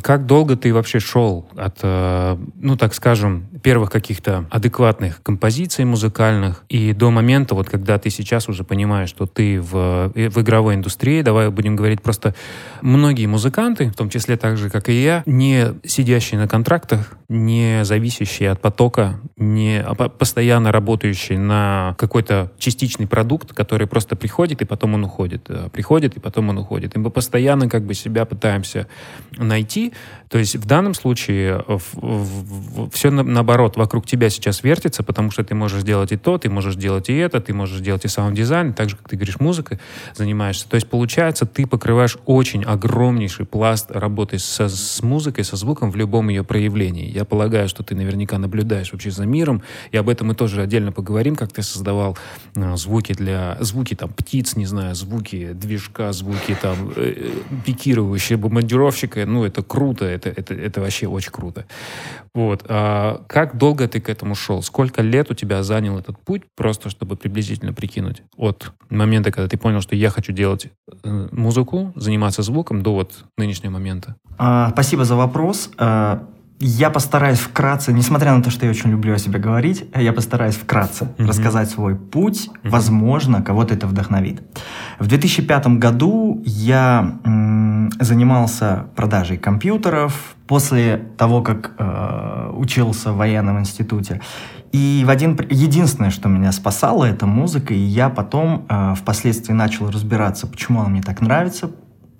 как 0.02 0.26
долго 0.26 0.56
ты 0.56 0.72
вообще 0.72 0.98
шел 0.98 1.46
от, 1.56 1.78
э, 1.82 2.38
ну, 2.56 2.76
так 2.78 2.94
скажем, 2.94 3.46
первых 3.62 3.90
каких-то 3.90 4.46
адекватных 4.50 5.22
композиций 5.22 5.84
музыкальных 5.84 6.64
и 6.70 6.94
до 6.94 7.10
момента, 7.10 7.54
вот 7.54 7.68
когда 7.68 7.98
ты 7.98 8.08
сейчас 8.08 8.48
уже 8.48 8.64
понимаешь, 8.64 9.10
что 9.10 9.26
ты 9.26 9.60
в, 9.60 10.10
э, 10.14 10.30
в 10.30 10.40
игровой 10.40 10.74
индустрии, 10.74 11.20
давай 11.20 11.50
будем 11.50 11.76
говорить 11.76 12.00
просто, 12.00 12.34
многие 12.80 13.26
музыканты, 13.26 13.90
в 13.90 13.94
том 13.94 14.08
числе 14.08 14.38
так 14.38 14.56
же, 14.56 14.70
как 14.70 14.88
и 14.88 15.02
я, 15.02 15.22
не 15.26 15.74
сидящие 15.84 16.40
на 16.40 16.48
контрактах, 16.48 17.18
не 17.32 17.84
зависящие 17.84 18.50
от 18.50 18.60
потока, 18.60 19.20
не 19.36 19.80
а 19.80 19.94
постоянно 19.94 20.70
работающие 20.70 21.38
на 21.38 21.96
какой-то 21.98 22.52
частичный 22.58 23.06
продукт, 23.06 23.52
который 23.52 23.86
просто 23.86 24.16
приходит 24.16 24.60
и 24.62 24.64
потом 24.64 24.94
он 24.94 25.04
уходит, 25.04 25.46
э, 25.48 25.68
приходит 25.72 26.16
и 26.16 26.20
потом 26.20 26.50
он 26.50 26.58
уходит. 26.58 26.94
И 26.94 26.98
мы 26.98 27.10
постоянно 27.10 27.68
как 27.68 27.84
бы 27.84 27.94
себя 27.94 28.26
пытаемся 28.26 28.86
найти. 29.38 29.92
То 30.28 30.38
есть 30.38 30.56
в 30.56 30.66
данном 30.66 30.94
случае 30.94 31.64
в, 31.66 31.82
в, 31.94 32.86
в, 32.86 32.90
все 32.90 33.10
на, 33.10 33.22
наоборот 33.22 33.76
вокруг 33.76 34.06
тебя 34.06 34.28
сейчас 34.28 34.62
вертится, 34.62 35.02
потому 35.02 35.30
что 35.30 35.42
ты 35.42 35.54
можешь 35.54 35.80
сделать 35.80 36.12
и 36.12 36.16
то, 36.16 36.38
ты 36.38 36.50
можешь 36.50 36.76
делать 36.76 37.08
и 37.08 37.16
это, 37.16 37.40
ты 37.40 37.54
можешь 37.54 37.80
делать 37.80 38.04
и 38.04 38.08
саунд-дизайн, 38.08 38.74
так 38.74 38.90
же, 38.90 38.96
как 38.96 39.08
ты 39.08 39.16
говоришь, 39.16 39.40
музыкой 39.40 39.78
занимаешься. 40.14 40.68
То 40.68 40.74
есть 40.74 40.88
получается, 40.88 41.46
ты 41.46 41.66
покрываешь 41.66 42.18
очень 42.26 42.62
огромнейший 42.64 43.46
пласт 43.46 43.90
работы 43.90 44.38
со, 44.38 44.68
с 44.68 45.02
музыкой, 45.02 45.44
со 45.44 45.56
звуком 45.56 45.90
в 45.90 45.96
любом 45.96 46.28
ее 46.28 46.44
проявлении. 46.44 47.10
Я 47.10 47.21
полагаю, 47.24 47.68
что 47.68 47.82
ты 47.82 47.94
наверняка 47.94 48.38
наблюдаешь 48.38 48.92
вообще 48.92 49.10
за 49.10 49.26
миром, 49.26 49.62
и 49.90 49.96
об 49.96 50.08
этом 50.08 50.28
мы 50.28 50.34
тоже 50.34 50.62
отдельно 50.62 50.92
поговорим, 50.92 51.36
как 51.36 51.52
ты 51.52 51.62
создавал 51.62 52.16
э, 52.54 52.76
звуки 52.76 53.12
для... 53.12 53.56
Звуки 53.60 53.94
там 53.94 54.10
птиц, 54.10 54.56
не 54.56 54.66
знаю, 54.66 54.94
звуки 54.94 55.52
движка, 55.52 56.12
звуки 56.12 56.56
там 56.60 56.90
э, 56.96 57.14
э, 57.16 57.30
пикирующие 57.64 58.36
бомбардировщика, 58.36 59.26
ну, 59.26 59.44
это 59.44 59.62
круто, 59.62 60.04
это, 60.04 60.28
это, 60.28 60.54
это 60.54 60.80
вообще 60.80 61.06
очень 61.06 61.32
круто. 61.32 61.66
Вот. 62.34 62.64
А 62.68 63.22
как 63.26 63.58
долго 63.58 63.86
ты 63.88 64.00
к 64.00 64.08
этому 64.08 64.34
шел? 64.34 64.62
Сколько 64.62 65.02
лет 65.02 65.30
у 65.30 65.34
тебя 65.34 65.62
занял 65.62 65.98
этот 65.98 66.18
путь, 66.18 66.42
просто 66.56 66.88
чтобы 66.88 67.16
приблизительно 67.16 67.72
прикинуть 67.72 68.22
от 68.36 68.72
момента, 68.88 69.30
когда 69.30 69.48
ты 69.48 69.56
понял, 69.58 69.80
что 69.80 69.94
я 69.94 70.10
хочу 70.10 70.32
делать 70.32 70.68
э, 71.02 71.28
музыку, 71.30 71.92
заниматься 71.94 72.42
звуком, 72.42 72.82
до 72.82 72.94
вот 72.94 73.24
нынешнего 73.36 73.72
момента? 73.72 74.16
А, 74.38 74.70
спасибо 74.70 75.04
за 75.04 75.16
вопрос. 75.16 75.70
А, 75.76 76.26
я 76.64 76.90
постараюсь 76.90 77.38
вкратце, 77.38 77.92
несмотря 77.92 78.34
на 78.34 78.42
то, 78.42 78.50
что 78.50 78.66
я 78.66 78.70
очень 78.70 78.90
люблю 78.90 79.14
о 79.14 79.18
себе 79.18 79.40
говорить, 79.40 79.84
я 79.94 80.12
постараюсь 80.12 80.54
вкратце 80.54 81.04
mm-hmm. 81.04 81.26
рассказать 81.26 81.70
свой 81.70 81.96
путь. 81.96 82.48
Mm-hmm. 82.48 82.70
Возможно, 82.70 83.42
кого-то 83.42 83.74
это 83.74 83.86
вдохновит. 83.88 84.42
В 84.98 85.08
2005 85.08 85.66
году 85.78 86.40
я 86.44 87.18
м, 87.24 87.90
занимался 87.98 88.86
продажей 88.94 89.38
компьютеров 89.38 90.36
после 90.46 90.98
того, 91.16 91.42
как 91.42 91.72
э, 91.78 92.50
учился 92.54 93.12
в 93.12 93.16
военном 93.16 93.58
институте. 93.58 94.20
И 94.70 95.02
в 95.04 95.10
один, 95.10 95.38
единственное, 95.50 96.10
что 96.10 96.28
меня 96.28 96.52
спасало, 96.52 97.04
это 97.04 97.26
музыка, 97.26 97.74
и 97.74 97.78
я 97.78 98.08
потом 98.08 98.66
э, 98.68 98.94
впоследствии 98.96 99.52
начал 99.52 99.90
разбираться, 99.90 100.46
почему 100.46 100.80
она 100.80 100.90
мне 100.90 101.02
так 101.02 101.20
нравится, 101.20 101.70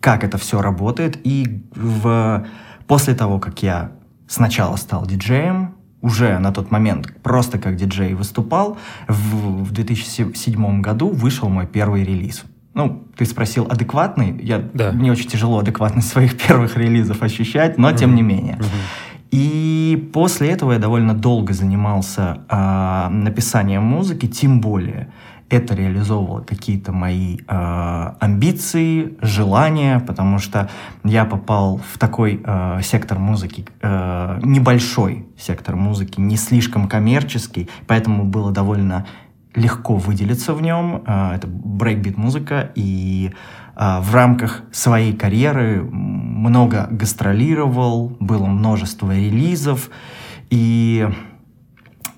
как 0.01 0.25
это 0.25 0.37
все 0.37 0.61
работает, 0.61 1.19
и 1.25 1.65
в, 1.77 2.45
после 2.89 3.15
того, 3.15 3.39
как 3.39 3.63
я 3.63 3.93
сначала 4.33 4.77
стал 4.77 5.07
диджеем, 5.07 5.75
уже 6.01 6.39
на 6.39 6.53
тот 6.53 6.71
момент 6.71 7.13
просто 7.23 7.59
как 7.59 7.77
диджей 7.77 8.15
выступал. 8.15 8.79
В, 9.07 9.65
в 9.65 9.71
2007 9.71 10.81
году 10.81 11.09
вышел 11.09 11.49
мой 11.49 11.67
первый 11.67 12.03
релиз. 12.05 12.45
Ну, 12.75 13.05
ты 13.17 13.27
спросил, 13.27 13.67
адекватный? 13.71 14.37
Я, 14.43 14.59
да. 14.59 14.93
Мне 14.93 15.13
очень 15.13 15.29
тяжело 15.29 15.59
адекватность 15.59 16.09
своих 16.09 16.37
первых 16.47 16.77
релизов 16.77 17.23
ощущать, 17.23 17.79
но 17.79 17.91
uh-huh. 17.91 17.99
тем 17.99 18.15
не 18.15 18.23
менее. 18.23 18.57
Uh-huh. 18.57 19.29
И 19.31 20.11
после 20.13 20.51
этого 20.51 20.73
я 20.73 20.79
довольно 20.79 21.15
долго 21.15 21.53
занимался 21.53 22.41
э, 22.49 23.09
написанием 23.09 23.83
музыки, 23.83 24.27
тем 24.27 24.61
более 24.61 25.13
это 25.53 25.75
реализовывало 25.75 26.41
какие-то 26.41 26.93
мои 26.93 27.37
э, 27.47 28.13
амбиции, 28.21 29.19
желания, 29.21 30.01
потому 30.01 30.39
что 30.39 30.71
я 31.05 31.27
попал 31.27 31.79
в 31.93 31.99
такой 31.99 32.41
э, 32.43 32.81
сектор 32.83 33.19
музыки, 33.19 33.67
э, 33.83 34.41
небольшой 34.43 35.27
сектор 35.39 35.77
музыки, 35.77 36.19
не 36.19 36.37
слишком 36.37 36.89
коммерческий, 36.89 37.69
поэтому 37.87 38.25
было 38.25 38.51
довольно 38.51 39.07
легко 39.55 39.97
выделиться 39.97 40.55
в 40.55 40.63
нем. 40.63 41.03
Э, 41.07 41.35
это 41.35 41.47
брейкбит 41.49 42.17
музыка, 42.17 42.73
и 42.75 43.33
э, 43.77 44.01
в 44.01 44.15
рамках 44.15 44.63
своей 44.73 45.13
карьеры 45.13 45.83
много 45.83 46.89
гастролировал, 46.91 48.17
было 48.21 48.47
множество 48.47 49.15
релизов, 49.15 49.91
и 50.49 51.11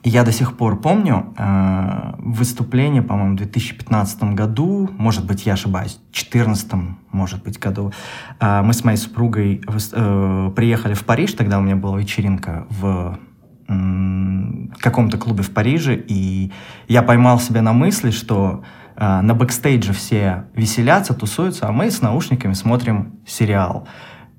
я 0.04 0.22
до 0.22 0.32
сих 0.32 0.56
пор 0.56 0.80
помню 0.80 1.32
э, 1.36 2.14
выступление, 2.18 3.00
по-моему, 3.00 3.32
в 3.32 3.36
2015 3.38 4.34
году, 4.34 4.90
может 4.98 5.24
быть, 5.24 5.46
я 5.46 5.54
ошибаюсь, 5.54 5.92
в 5.92 6.12
2014, 6.12 6.72
может 7.10 7.42
быть, 7.42 7.58
году. 7.58 7.90
Э, 8.38 8.60
мы 8.62 8.74
с 8.74 8.84
моей 8.84 8.98
супругой 8.98 9.62
э, 9.66 10.52
приехали 10.54 10.92
в 10.92 11.04
Париж, 11.04 11.32
тогда 11.32 11.58
у 11.58 11.62
меня 11.62 11.76
была 11.76 11.98
вечеринка 11.98 12.66
в 12.68 13.18
э, 13.66 14.68
каком-то 14.78 15.16
клубе 15.16 15.42
в 15.42 15.50
Париже, 15.50 15.96
и 15.96 16.52
я 16.86 17.02
поймал 17.02 17.40
себя 17.40 17.62
на 17.62 17.72
мысли, 17.72 18.10
что 18.10 18.62
э, 18.96 19.20
на 19.22 19.34
бэкстейдже 19.34 19.94
все 19.94 20.44
веселятся, 20.54 21.14
тусуются, 21.14 21.66
а 21.66 21.72
мы 21.72 21.90
с 21.90 22.02
наушниками 22.02 22.52
смотрим 22.52 23.20
сериал. 23.26 23.88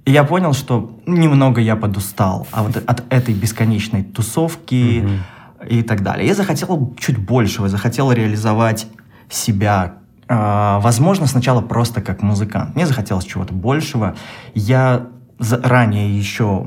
И 0.05 0.11
я 0.11 0.23
понял, 0.23 0.53
что 0.53 0.99
немного 1.07 1.59
я 1.59 1.75
подустал 1.75 2.45
а 2.51 2.61
вот 2.61 2.77
от 2.77 3.03
этой 3.11 3.33
бесконечной 3.33 4.03
тусовки, 4.03 5.01
mm-hmm 5.01 5.19
и 5.69 5.81
так 5.83 6.03
далее. 6.03 6.27
Я 6.27 6.35
захотел 6.35 6.95
чуть 6.97 7.17
большего, 7.17 7.69
захотел 7.69 8.11
реализовать 8.11 8.87
себя, 9.29 9.95
э, 10.27 10.79
возможно, 10.81 11.27
сначала 11.27 11.61
просто 11.61 12.01
как 12.01 12.21
музыкант. 12.21 12.75
Мне 12.75 12.85
захотелось 12.85 13.25
чего-то 13.25 13.53
большего. 13.53 14.15
Я 14.53 15.07
ранее 15.39 16.17
еще 16.17 16.65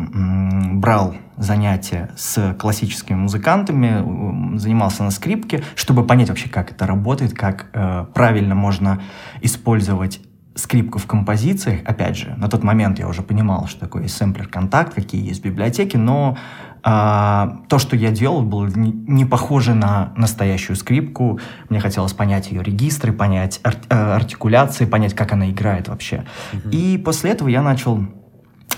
брал 0.75 1.15
занятия 1.37 2.11
с 2.17 2.55
классическими 2.59 3.17
музыкантами, 3.17 4.59
занимался 4.59 5.05
на 5.05 5.11
скрипке, 5.11 5.63
чтобы 5.75 6.05
понять 6.05 6.29
вообще, 6.29 6.49
как 6.49 6.73
это 6.73 6.87
работает, 6.87 7.33
как 7.33 7.67
э, 7.73 8.07
правильно 8.13 8.55
можно 8.55 9.01
использовать 9.41 10.21
скрипку 10.59 10.99
в 10.99 11.07
композициях. 11.07 11.81
Опять 11.85 12.17
же, 12.17 12.35
на 12.37 12.49
тот 12.49 12.65
момент 12.65 12.99
я 12.99 13.09
уже 13.09 13.23
понимал, 13.23 13.69
что 13.69 13.81
такое 13.81 14.09
сэмплер-контакт, 14.09 14.93
какие 14.93 15.27
есть 15.27 15.43
библиотеки, 15.43 15.97
но 15.97 16.37
а, 16.91 17.59
то, 17.69 17.79
что 17.79 17.97
я 17.97 18.11
делал, 18.11 18.41
было 18.41 18.67
не, 18.67 19.27
похоже 19.27 19.75
на 19.75 20.15
настоящую 20.17 20.75
скрипку. 20.75 21.39
Мне 21.69 21.81
хотелось 21.81 22.15
понять 22.15 22.51
ее 22.51 22.63
регистры, 22.63 23.13
понять 23.13 23.61
ар, 23.63 23.77
э, 23.91 23.95
артикуляции, 24.15 24.87
понять, 24.87 25.13
как 25.13 25.33
она 25.33 25.51
играет 25.51 25.89
вообще. 25.89 26.25
Mm-hmm. 26.53 26.71
И 26.71 26.97
после 26.97 27.33
этого 27.33 27.49
я 27.49 27.61
начал 27.61 28.07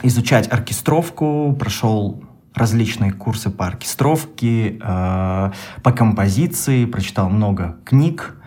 изучать 0.03 0.53
оркестровку, 0.53 1.57
прошел 1.57 2.25
различные 2.53 3.13
курсы 3.13 3.49
по 3.49 3.69
оркестровке, 3.69 4.81
э, 4.83 5.53
по 5.85 5.93
композиции, 5.93 6.87
прочитал 6.87 7.29
много 7.29 7.77
книг 7.85 8.40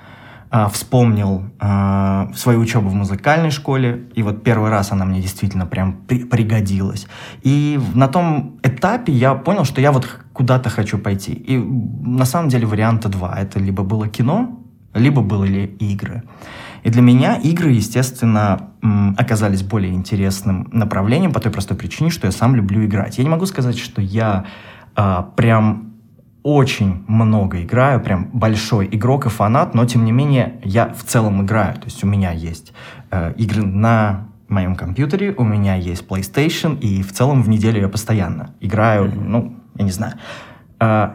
вспомнил 0.70 1.46
а, 1.60 2.30
свою 2.36 2.60
учебу 2.60 2.90
в 2.90 2.94
музыкальной 2.94 3.50
школе, 3.50 4.08
и 4.14 4.22
вот 4.22 4.44
первый 4.44 4.70
раз 4.70 4.92
она 4.92 5.04
мне 5.04 5.20
действительно 5.20 5.66
прям 5.66 5.94
при 6.08 6.26
пригодилась. 6.26 7.08
И 7.42 7.80
на 7.96 8.08
том 8.08 8.60
этапе 8.62 9.12
я 9.12 9.34
понял, 9.34 9.66
что 9.66 9.82
я 9.82 9.92
вот 9.92 10.08
куда-то 10.32 10.70
хочу 10.70 11.00
пойти. 11.00 11.34
И 11.34 11.58
на 11.58 12.26
самом 12.26 12.50
деле 12.50 12.68
варианта 12.68 13.10
два. 13.10 13.36
Это 13.36 13.58
либо 13.58 13.84
было 13.84 14.08
кино, 14.08 14.60
либо 14.94 15.24
были 15.24 15.76
игры. 15.80 16.22
И 16.84 16.90
для 16.90 17.02
меня 17.02 17.38
игры, 17.38 17.72
естественно, 17.72 18.70
оказались 19.18 19.64
более 19.64 19.94
интересным 19.94 20.70
направлением 20.72 21.32
по 21.32 21.40
той 21.40 21.52
простой 21.52 21.78
причине, 21.78 22.12
что 22.12 22.28
я 22.28 22.32
сам 22.32 22.56
люблю 22.56 22.86
играть. 22.86 23.18
Я 23.18 23.24
не 23.24 23.30
могу 23.30 23.48
сказать, 23.48 23.80
что 23.80 24.02
я 24.02 24.46
а, 24.96 25.24
прям 25.36 25.93
очень 26.44 27.04
много 27.08 27.64
играю, 27.64 28.02
прям 28.02 28.30
большой 28.34 28.88
игрок 28.92 29.26
и 29.26 29.30
фанат, 29.30 29.74
но 29.74 29.86
тем 29.86 30.06
не 30.06 30.12
менее 30.12 30.60
я 30.64 30.94
в 30.94 31.04
целом 31.04 31.44
играю. 31.44 31.76
То 31.76 31.86
есть 31.86 32.04
у 32.04 32.08
меня 32.08 32.32
есть 32.32 32.74
э, 33.12 33.34
игры 33.38 33.64
на 33.64 34.28
моем 34.50 34.76
компьютере, 34.76 35.34
у 35.38 35.44
меня 35.44 35.76
есть 35.76 36.06
PlayStation, 36.06 36.78
и 36.80 37.02
в 37.02 37.14
целом 37.14 37.42
в 37.42 37.50
неделю 37.50 37.82
я 37.82 37.90
постоянно 37.90 38.54
играю, 38.60 39.12
ну, 39.16 39.56
я 39.76 39.86
не 39.86 39.92
знаю, 39.92 40.16
э, 40.80 41.10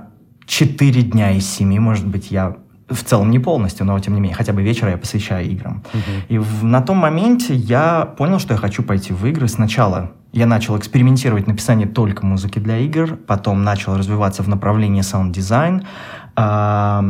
4 0.47 1.03
дня 1.03 1.33
из 1.33 1.47
7, 1.49 1.79
может 1.79 2.07
быть, 2.07 2.31
я 2.31 2.57
в 2.89 3.05
целом 3.05 3.31
не 3.31 3.39
полностью, 3.39 3.87
но 3.87 3.99
тем 4.01 4.15
не 4.15 4.21
менее, 4.21 4.37
хотя 4.37 4.53
бы 4.53 4.63
вечера 4.63 4.91
я 4.91 4.97
посвящаю 4.97 5.47
играм. 5.51 5.83
Uh-huh. 5.93 6.23
И 6.29 6.39
в, 6.39 6.65
на 6.65 6.81
том 6.81 6.97
моменте 6.97 7.55
я 7.55 8.05
понял, 8.05 8.39
что 8.39 8.55
я 8.55 8.61
хочу 8.61 8.83
пойти 8.83 9.13
в 9.13 9.27
игры. 9.27 9.49
Сначала 9.49 10.13
я 10.33 10.47
начал 10.47 10.77
экспериментировать 10.79 11.47
написание 11.47 11.87
только 11.87 12.25
музыки 12.25 12.59
для 12.59 12.79
игр, 12.79 13.17
потом 13.17 13.65
начал 13.65 13.97
развиваться 13.97 14.43
в 14.43 14.49
направлении 14.49 15.03
саунд-дизайн, 15.03 15.85
э, 16.37 17.01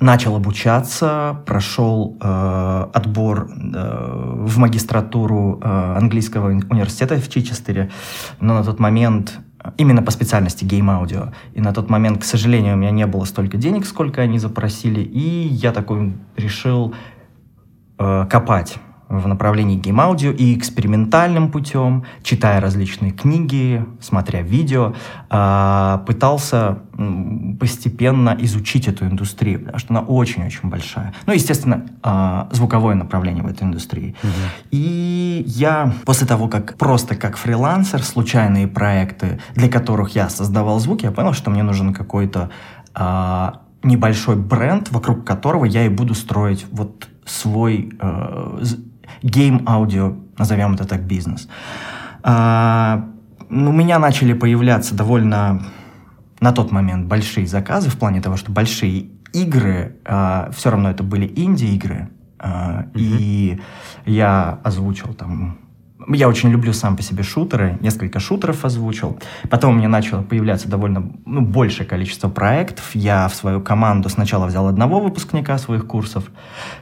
начал 0.00 0.36
обучаться, 0.36 1.40
прошел 1.46 2.16
э, 2.20 2.86
отбор 2.92 3.48
э, 3.48 4.44
в 4.46 4.58
магистратуру 4.58 5.60
э, 5.62 5.94
английского 5.96 6.48
университета 6.48 7.16
в 7.16 7.28
Чичестере, 7.28 7.90
но 8.40 8.54
на 8.54 8.64
тот 8.64 8.80
момент 8.80 9.38
именно 9.76 10.02
по 10.02 10.10
специальности 10.10 10.64
game 10.64 10.91
audio. 10.91 11.32
И 11.54 11.60
на 11.60 11.72
тот 11.72 11.90
момент, 11.90 12.20
к 12.20 12.24
сожалению, 12.24 12.74
у 12.74 12.76
меня 12.76 12.90
не 12.90 13.06
было 13.06 13.24
столько 13.24 13.56
денег, 13.56 13.86
сколько 13.86 14.22
они 14.22 14.38
запросили, 14.38 15.00
и 15.00 15.48
я 15.48 15.72
такой 15.72 16.12
решил 16.36 16.94
э, 17.98 18.26
копать 18.30 18.76
в 19.20 19.28
направлении 19.28 19.78
game 19.78 20.02
audio 20.02 20.32
и 20.32 20.56
экспериментальным 20.56 21.50
путем, 21.50 22.04
читая 22.22 22.60
различные 22.60 23.12
книги, 23.12 23.84
смотря 24.00 24.42
видео, 24.42 24.94
а, 25.30 26.02
пытался 26.06 26.78
постепенно 27.58 28.36
изучить 28.40 28.88
эту 28.88 29.06
индустрию, 29.06 29.60
потому 29.60 29.78
что 29.78 29.94
она 29.94 30.00
очень-очень 30.00 30.68
большая. 30.68 31.14
Ну, 31.26 31.32
естественно, 31.32 31.86
а, 32.02 32.48
звуковое 32.52 32.94
направление 32.94 33.42
в 33.42 33.46
этой 33.46 33.64
индустрии. 33.64 34.14
Угу. 34.22 34.32
И 34.70 35.44
я 35.46 35.92
после 36.04 36.26
того, 36.26 36.48
как 36.48 36.76
просто 36.76 37.16
как 37.16 37.36
фрилансер, 37.36 38.02
случайные 38.02 38.68
проекты, 38.68 39.40
для 39.54 39.68
которых 39.68 40.14
я 40.14 40.28
создавал 40.28 40.78
звуки, 40.78 41.04
я 41.04 41.10
понял, 41.10 41.32
что 41.32 41.50
мне 41.50 41.62
нужен 41.62 41.92
какой-то 41.92 42.50
а, 42.94 43.60
небольшой 43.84 44.36
бренд, 44.36 44.90
вокруг 44.90 45.24
которого 45.24 45.64
я 45.64 45.84
и 45.84 45.88
буду 45.88 46.14
строить 46.14 46.66
вот 46.70 47.08
свой 47.24 47.92
э, 48.00 48.64
game 49.22 49.60
audio, 49.60 50.16
назовем 50.38 50.74
это 50.74 50.86
так, 50.86 51.02
бизнес. 51.02 51.48
А, 52.22 53.04
у 53.50 53.72
меня 53.72 53.98
начали 53.98 54.32
появляться 54.32 54.94
довольно 54.94 55.62
на 56.40 56.52
тот 56.52 56.72
момент 56.72 57.06
большие 57.06 57.46
заказы 57.46 57.90
в 57.90 57.98
плане 57.98 58.20
того, 58.20 58.36
что 58.36 58.52
большие 58.52 59.08
игры, 59.32 59.96
а, 60.04 60.50
все 60.52 60.70
равно 60.70 60.90
это 60.90 61.02
были 61.02 61.26
инди-игры, 61.26 62.10
а, 62.38 62.82
mm-hmm. 62.82 62.90
и 62.94 63.60
я 64.06 64.58
озвучил 64.62 65.14
там 65.14 65.58
я 66.08 66.28
очень 66.28 66.50
люблю 66.50 66.72
сам 66.72 66.96
по 66.96 67.02
себе 67.02 67.22
шутеры, 67.22 67.78
несколько 67.80 68.20
шутеров 68.20 68.64
озвучил. 68.64 69.18
Потом 69.50 69.74
у 69.74 69.78
меня 69.78 69.88
начало 69.88 70.22
появляться 70.22 70.68
довольно 70.68 71.10
ну, 71.24 71.40
большее 71.40 71.86
количество 71.86 72.28
проектов. 72.28 72.94
Я 72.94 73.28
в 73.28 73.34
свою 73.34 73.60
команду 73.60 74.08
сначала 74.08 74.46
взял 74.46 74.66
одного 74.66 75.00
выпускника 75.00 75.58
своих 75.58 75.86
курсов, 75.86 76.30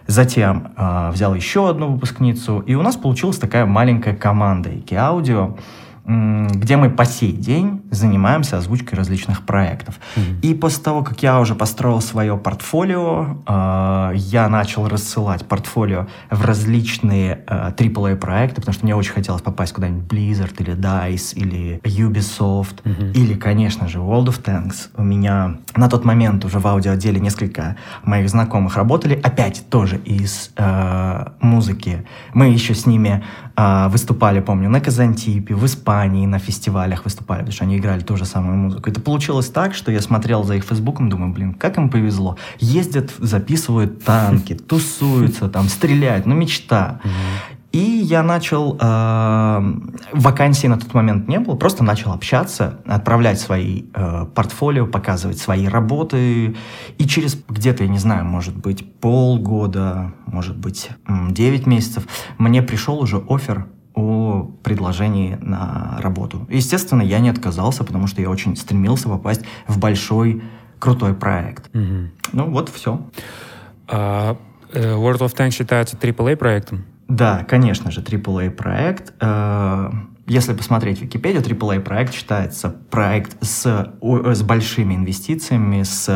затем 0.07 0.73
э, 0.77 1.11
взял 1.13 1.35
еще 1.35 1.69
одну 1.69 1.93
выпускницу, 1.93 2.61
и 2.61 2.75
у 2.75 2.83
нас 2.83 2.97
получилась 2.97 3.39
такая 3.39 3.67
маленькая 3.67 4.15
команда 4.15 4.71
Ики 4.71 4.95
Аудио 4.95 5.57
где 6.05 6.77
мы 6.77 6.91
по 6.91 7.05
сей 7.05 7.33
день 7.33 7.83
занимаемся 7.91 8.59
озвучкой 8.59 8.99
различных 8.99 9.43
проектов. 9.43 10.01
Mm-hmm. 10.17 10.41
И 10.43 10.55
после 10.55 10.83
того, 10.83 11.03
как 11.03 11.23
я 11.23 11.39
уже 11.39 11.55
построил 11.55 12.01
свое 12.01 12.37
портфолио, 12.37 13.39
э, 13.47 14.13
я 14.17 14.49
начал 14.49 14.89
рассылать 14.89 15.47
портфолио 15.47 16.09
в 16.31 16.45
различные 16.45 17.45
э, 17.47 17.73
AAA 17.77 18.17
проекты, 18.17 18.57
потому 18.57 18.75
что 18.75 18.85
мне 18.85 18.97
очень 18.97 19.13
хотелось 19.13 19.43
попасть 19.43 19.73
куда-нибудь 19.73 20.11
Blizzard 20.11 20.55
или 20.59 20.75
DICE 20.75 21.35
или 21.37 21.81
Ubisoft 21.85 22.83
mm-hmm. 22.83 23.13
или, 23.13 23.35
конечно 23.35 23.89
же, 23.89 23.99
World 23.99 24.27
of 24.27 24.43
Tanks. 24.43 24.91
У 24.97 25.03
меня 25.03 25.59
на 25.77 25.89
тот 25.89 26.05
момент 26.05 26.45
уже 26.45 26.59
в 26.59 26.67
аудиоотделе 26.67 27.21
несколько 27.21 27.77
моих 28.03 28.29
знакомых 28.29 28.77
работали, 28.77 29.21
опять 29.23 29.65
тоже 29.71 29.99
из 29.99 30.51
э, 30.57 31.27
музыки. 31.41 32.05
Мы 32.35 32.49
еще 32.49 32.75
с 32.75 32.87
ними 32.87 33.23
э, 33.57 33.89
выступали, 33.89 34.41
помню, 34.41 34.69
на 34.69 34.81
Казантипе, 34.81 35.55
в 35.55 35.65
Испании, 35.65 35.92
Испании 35.93 36.25
на 36.27 36.39
фестивалях 36.39 37.05
выступали, 37.05 37.41
потому 37.41 37.53
что 37.53 37.65
они 37.65 37.77
играли 37.77 38.01
ту 38.01 38.17
же 38.17 38.25
самую 38.25 38.57
музыку. 38.57 38.89
Это 38.89 39.01
получилось 39.01 39.51
так, 39.51 39.75
что 39.75 39.93
я 39.93 40.01
смотрел 40.01 40.43
за 40.43 40.55
их 40.55 40.65
фейсбуком, 40.65 41.11
думаю, 41.11 41.33
блин, 41.33 41.53
как 41.53 41.77
им 41.77 41.91
повезло. 41.91 42.39
Ездят, 42.59 43.11
записывают 43.19 44.03
танки, 44.03 44.55
тусуются, 44.69 45.49
там, 45.49 45.69
стреляют, 45.69 46.25
ну, 46.25 46.35
мечта. 46.35 47.01
И 47.73 47.79
я 47.79 48.23
начал, 48.23 48.79
э, 48.81 49.73
вакансий 50.13 50.69
на 50.69 50.79
тот 50.79 50.95
момент 50.95 51.29
не 51.29 51.39
было, 51.39 51.57
просто 51.57 51.85
начал 51.85 52.13
общаться, 52.13 52.81
отправлять 52.87 53.41
свои 53.41 53.85
э, 53.95 54.27
портфолио, 54.35 54.87
показывать 54.87 55.39
свои 55.39 55.67
работы. 55.67 56.57
И 56.99 57.07
через 57.07 57.39
где-то, 57.49 57.85
я 57.85 57.91
не 57.91 57.99
знаю, 57.99 58.25
может 58.25 58.57
быть, 58.57 58.99
полгода, 59.01 60.13
может 60.27 60.57
быть, 60.57 60.91
9 61.09 61.67
месяцев, 61.67 62.05
мне 62.39 62.63
пришел 62.63 62.99
уже 62.99 63.23
офер 63.29 63.67
о 63.95 64.51
предложении 64.63 65.37
на 65.41 65.99
работу. 66.01 66.47
Естественно, 66.49 67.03
я 67.03 67.19
не 67.21 67.29
отказался, 67.29 67.85
потому 67.85 68.07
что 68.07 68.21
я 68.21 68.31
очень 68.31 68.57
стремился 68.57 69.09
попасть 69.09 69.43
в 69.67 69.79
большой, 69.79 70.43
крутой 70.79 71.15
проект. 71.15 71.69
Угу. 71.75 72.09
Ну 72.33 72.51
вот, 72.51 72.69
все. 72.69 73.01
А, 73.89 74.37
э, 74.73 74.95
World 74.95 75.19
of 75.19 75.37
Tanks 75.37 75.53
считается 75.53 75.97
AAA 75.97 76.37
проектом? 76.37 76.85
Да, 77.09 77.45
конечно 77.49 77.91
же, 77.91 78.01
AAA 78.01 78.51
проект. 78.51 79.13
Э, 79.21 79.91
если 80.27 80.55
посмотреть 80.55 81.01
Википедию, 81.03 81.43
AAA 81.43 81.81
проект 81.81 82.15
считается 82.15 82.71
проект 82.91 83.37
с, 83.45 83.93
с 84.01 84.43
большими 84.43 84.95
инвестициями, 84.95 85.83
с 85.83 86.09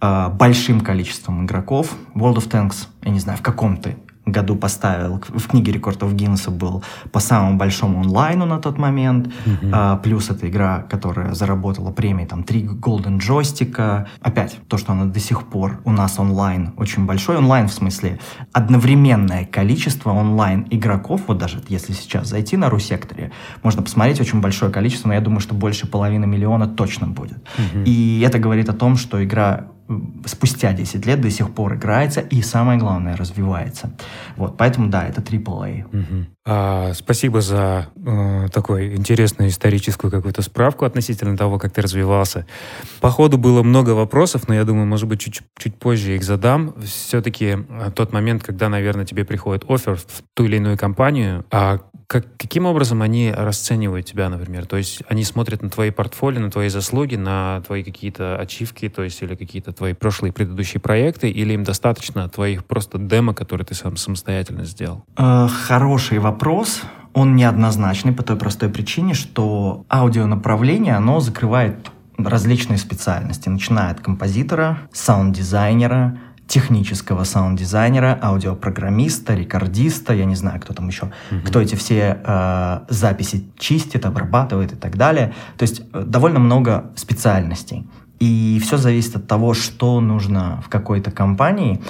э, 0.00 0.28
большим 0.30 0.80
количеством 0.80 1.44
игроков. 1.44 1.94
World 2.14 2.36
of 2.36 2.50
Tanks, 2.50 2.88
я 3.02 3.10
не 3.10 3.20
знаю, 3.20 3.38
в 3.38 3.42
каком-то 3.42 3.94
году 4.30 4.56
поставил, 4.56 5.20
в 5.28 5.48
книге 5.48 5.72
рекордов 5.72 6.14
Гиннесса 6.14 6.50
был 6.50 6.82
по 7.12 7.20
самому 7.20 7.56
большому 7.56 8.00
онлайну 8.00 8.46
на 8.46 8.58
тот 8.58 8.78
момент, 8.78 9.28
mm-hmm. 9.28 9.70
а, 9.72 9.96
плюс 9.96 10.30
эта 10.30 10.48
игра, 10.48 10.86
которая 10.88 11.34
заработала 11.34 11.90
премии, 11.90 12.24
там, 12.24 12.42
три 12.44 12.64
Golden 12.64 13.18
джойстика. 13.18 14.08
Опять, 14.20 14.58
то, 14.68 14.78
что 14.78 14.92
она 14.92 15.06
до 15.06 15.20
сих 15.20 15.44
пор 15.44 15.80
у 15.84 15.92
нас 15.92 16.18
онлайн 16.18 16.72
очень 16.76 17.06
большой, 17.06 17.36
онлайн 17.36 17.68
в 17.68 17.72
смысле 17.72 18.18
одновременное 18.52 19.44
количество 19.44 20.10
онлайн 20.10 20.66
игроков, 20.70 21.22
вот 21.26 21.38
даже 21.38 21.62
если 21.68 21.92
сейчас 21.92 22.28
зайти 22.28 22.56
на 22.56 22.70
Русекторе, 22.70 23.32
можно 23.62 23.82
посмотреть 23.82 24.20
очень 24.20 24.40
большое 24.40 24.70
количество, 24.70 25.08
но 25.08 25.14
я 25.14 25.20
думаю, 25.20 25.40
что 25.40 25.54
больше 25.54 25.86
половины 25.86 26.26
миллиона 26.26 26.66
точно 26.66 27.06
будет. 27.06 27.38
Mm-hmm. 27.38 27.84
И 27.84 28.20
это 28.26 28.38
говорит 28.38 28.68
о 28.68 28.72
том, 28.72 28.96
что 28.96 29.22
игра 29.22 29.66
спустя 30.24 30.72
10 30.72 31.06
лет 31.06 31.20
до 31.20 31.30
сих 31.30 31.52
пор 31.54 31.74
играется 31.74 32.20
и, 32.20 32.42
самое 32.42 32.78
главное, 32.78 33.16
развивается. 33.16 33.92
Вот, 34.36 34.56
поэтому, 34.56 34.88
да, 34.88 35.06
это 35.06 35.20
AAA. 35.20 35.84
Угу. 35.86 36.26
А, 36.46 36.92
спасибо 36.94 37.42
за 37.42 37.88
э, 37.96 38.48
такую 38.50 38.96
интересную 38.96 39.50
историческую 39.50 40.10
какую-то 40.10 40.40
справку 40.40 40.86
относительно 40.86 41.36
того, 41.36 41.58
как 41.58 41.72
ты 41.72 41.82
развивался. 41.82 42.46
По 43.00 43.10
ходу 43.10 43.36
было 43.36 43.62
много 43.62 43.90
вопросов, 43.90 44.48
но 44.48 44.54
я 44.54 44.64
думаю, 44.64 44.86
может 44.86 45.06
быть, 45.06 45.20
чуть, 45.20 45.42
чуть 45.58 45.78
позже 45.78 46.16
их 46.16 46.24
задам. 46.24 46.74
Все-таки 46.82 47.58
э, 47.68 47.90
тот 47.94 48.12
момент, 48.14 48.42
когда, 48.42 48.70
наверное, 48.70 49.04
тебе 49.04 49.26
приходит 49.26 49.64
офер 49.68 49.96
в 49.96 50.22
ту 50.34 50.44
или 50.46 50.56
иную 50.56 50.78
компанию, 50.78 51.44
а 51.50 51.80
как, 52.10 52.26
каким 52.36 52.66
образом 52.66 53.02
они 53.02 53.32
расценивают 53.32 54.04
тебя, 54.04 54.28
например? 54.28 54.66
То 54.66 54.76
есть 54.76 55.00
они 55.08 55.22
смотрят 55.22 55.62
на 55.62 55.70
твои 55.70 55.92
портфолио, 55.92 56.40
на 56.40 56.50
твои 56.50 56.68
заслуги, 56.68 57.14
на 57.14 57.62
твои 57.64 57.84
какие-то 57.84 58.36
ачивки, 58.36 58.88
то 58.88 59.04
есть 59.04 59.22
или 59.22 59.36
какие-то 59.36 59.72
твои 59.72 59.92
прошлые 59.92 60.32
предыдущие 60.32 60.80
проекты, 60.80 61.30
или 61.30 61.52
им 61.52 61.62
достаточно 61.62 62.28
твоих 62.28 62.64
просто 62.64 62.98
демо, 62.98 63.32
которые 63.32 63.64
ты 63.64 63.74
сам 63.74 63.96
самостоятельно 63.96 64.64
сделал? 64.64 65.04
Э, 65.16 65.46
хороший 65.46 66.18
вопрос. 66.18 66.29
Он 67.12 67.34
неоднозначный 67.34 68.12
по 68.12 68.22
той 68.22 68.36
простой 68.36 68.68
причине, 68.68 69.14
что 69.14 69.84
аудионаправление, 69.88 70.94
оно 70.94 71.20
закрывает 71.20 71.90
различные 72.16 72.78
специальности, 72.78 73.48
начиная 73.48 73.90
от 73.90 74.00
композитора, 74.00 74.78
саунд-дизайнера, 74.92 76.18
технического 76.46 77.22
саунд-дизайнера, 77.24 78.18
аудиопрограммиста, 78.20 79.34
рекордиста, 79.34 80.12
я 80.14 80.24
не 80.24 80.34
знаю, 80.34 80.60
кто 80.60 80.74
там 80.74 80.88
еще, 80.88 81.12
mm-hmm. 81.30 81.42
кто 81.42 81.60
эти 81.60 81.76
все 81.76 82.20
э, 82.24 82.80
записи 82.88 83.48
чистит, 83.56 84.04
обрабатывает 84.04 84.72
и 84.72 84.76
так 84.76 84.96
далее. 84.96 85.32
То 85.56 85.62
есть 85.62 85.82
э, 85.92 86.02
довольно 86.04 86.40
много 86.40 86.90
специальностей. 86.96 87.86
И 88.18 88.60
все 88.62 88.78
зависит 88.78 89.16
от 89.16 89.28
того, 89.28 89.54
что 89.54 90.00
нужно 90.00 90.60
в 90.66 90.68
какой-то 90.68 91.12
компании. 91.12 91.80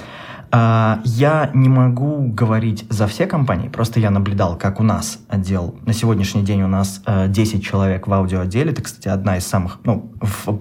Uh, 0.51 0.99
я 1.05 1.49
не 1.53 1.69
могу 1.69 2.27
говорить 2.27 2.85
за 2.89 3.07
все 3.07 3.25
компании, 3.25 3.69
просто 3.69 4.01
я 4.01 4.09
наблюдал, 4.09 4.57
как 4.57 4.81
у 4.81 4.83
нас 4.83 5.19
отдел. 5.29 5.75
На 5.85 5.93
сегодняшний 5.93 6.41
день 6.43 6.61
у 6.63 6.67
нас 6.67 7.01
uh, 7.05 7.27
э, 7.27 7.29
10 7.29 7.63
человек 7.63 8.05
в 8.07 8.13
аудиоотделе. 8.13 8.71
Это, 8.71 8.81
кстати, 8.81 9.07
одна 9.07 9.37
из 9.37 9.47
самых, 9.47 9.79
ну, 9.85 10.11
в, 10.19 10.59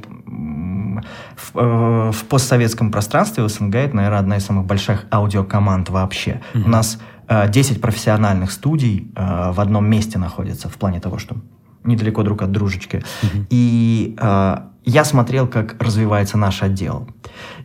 в, 1.36 1.58
э, 1.58 2.10
в 2.12 2.24
постсоветском 2.24 2.90
пространстве 2.90 3.42
в 3.42 3.48
СНГ 3.48 3.74
это, 3.74 3.96
наверное, 3.96 4.20
одна 4.20 4.36
из 4.36 4.44
самых 4.44 4.66
больших 4.66 5.06
аудиокоманд 5.10 5.90
вообще. 5.90 6.40
Mm-hmm. 6.54 6.64
У 6.64 6.68
нас 6.68 7.00
э, 7.28 7.48
10 7.48 7.80
профессиональных 7.80 8.52
студий 8.52 9.10
э, 9.16 9.52
в 9.52 9.60
одном 9.60 9.88
месте 9.88 10.18
находятся 10.18 10.68
в 10.68 10.76
плане 10.76 11.00
того, 11.00 11.18
что 11.18 11.36
недалеко 11.84 12.22
друг 12.22 12.42
от 12.42 12.52
дружечки. 12.52 12.96
Mm-hmm. 13.22 13.46
И 13.50 14.16
э, 14.20 14.56
я 14.84 15.04
смотрел, 15.04 15.46
как 15.46 15.82
развивается 15.82 16.38
наш 16.38 16.62
отдел. 16.62 17.08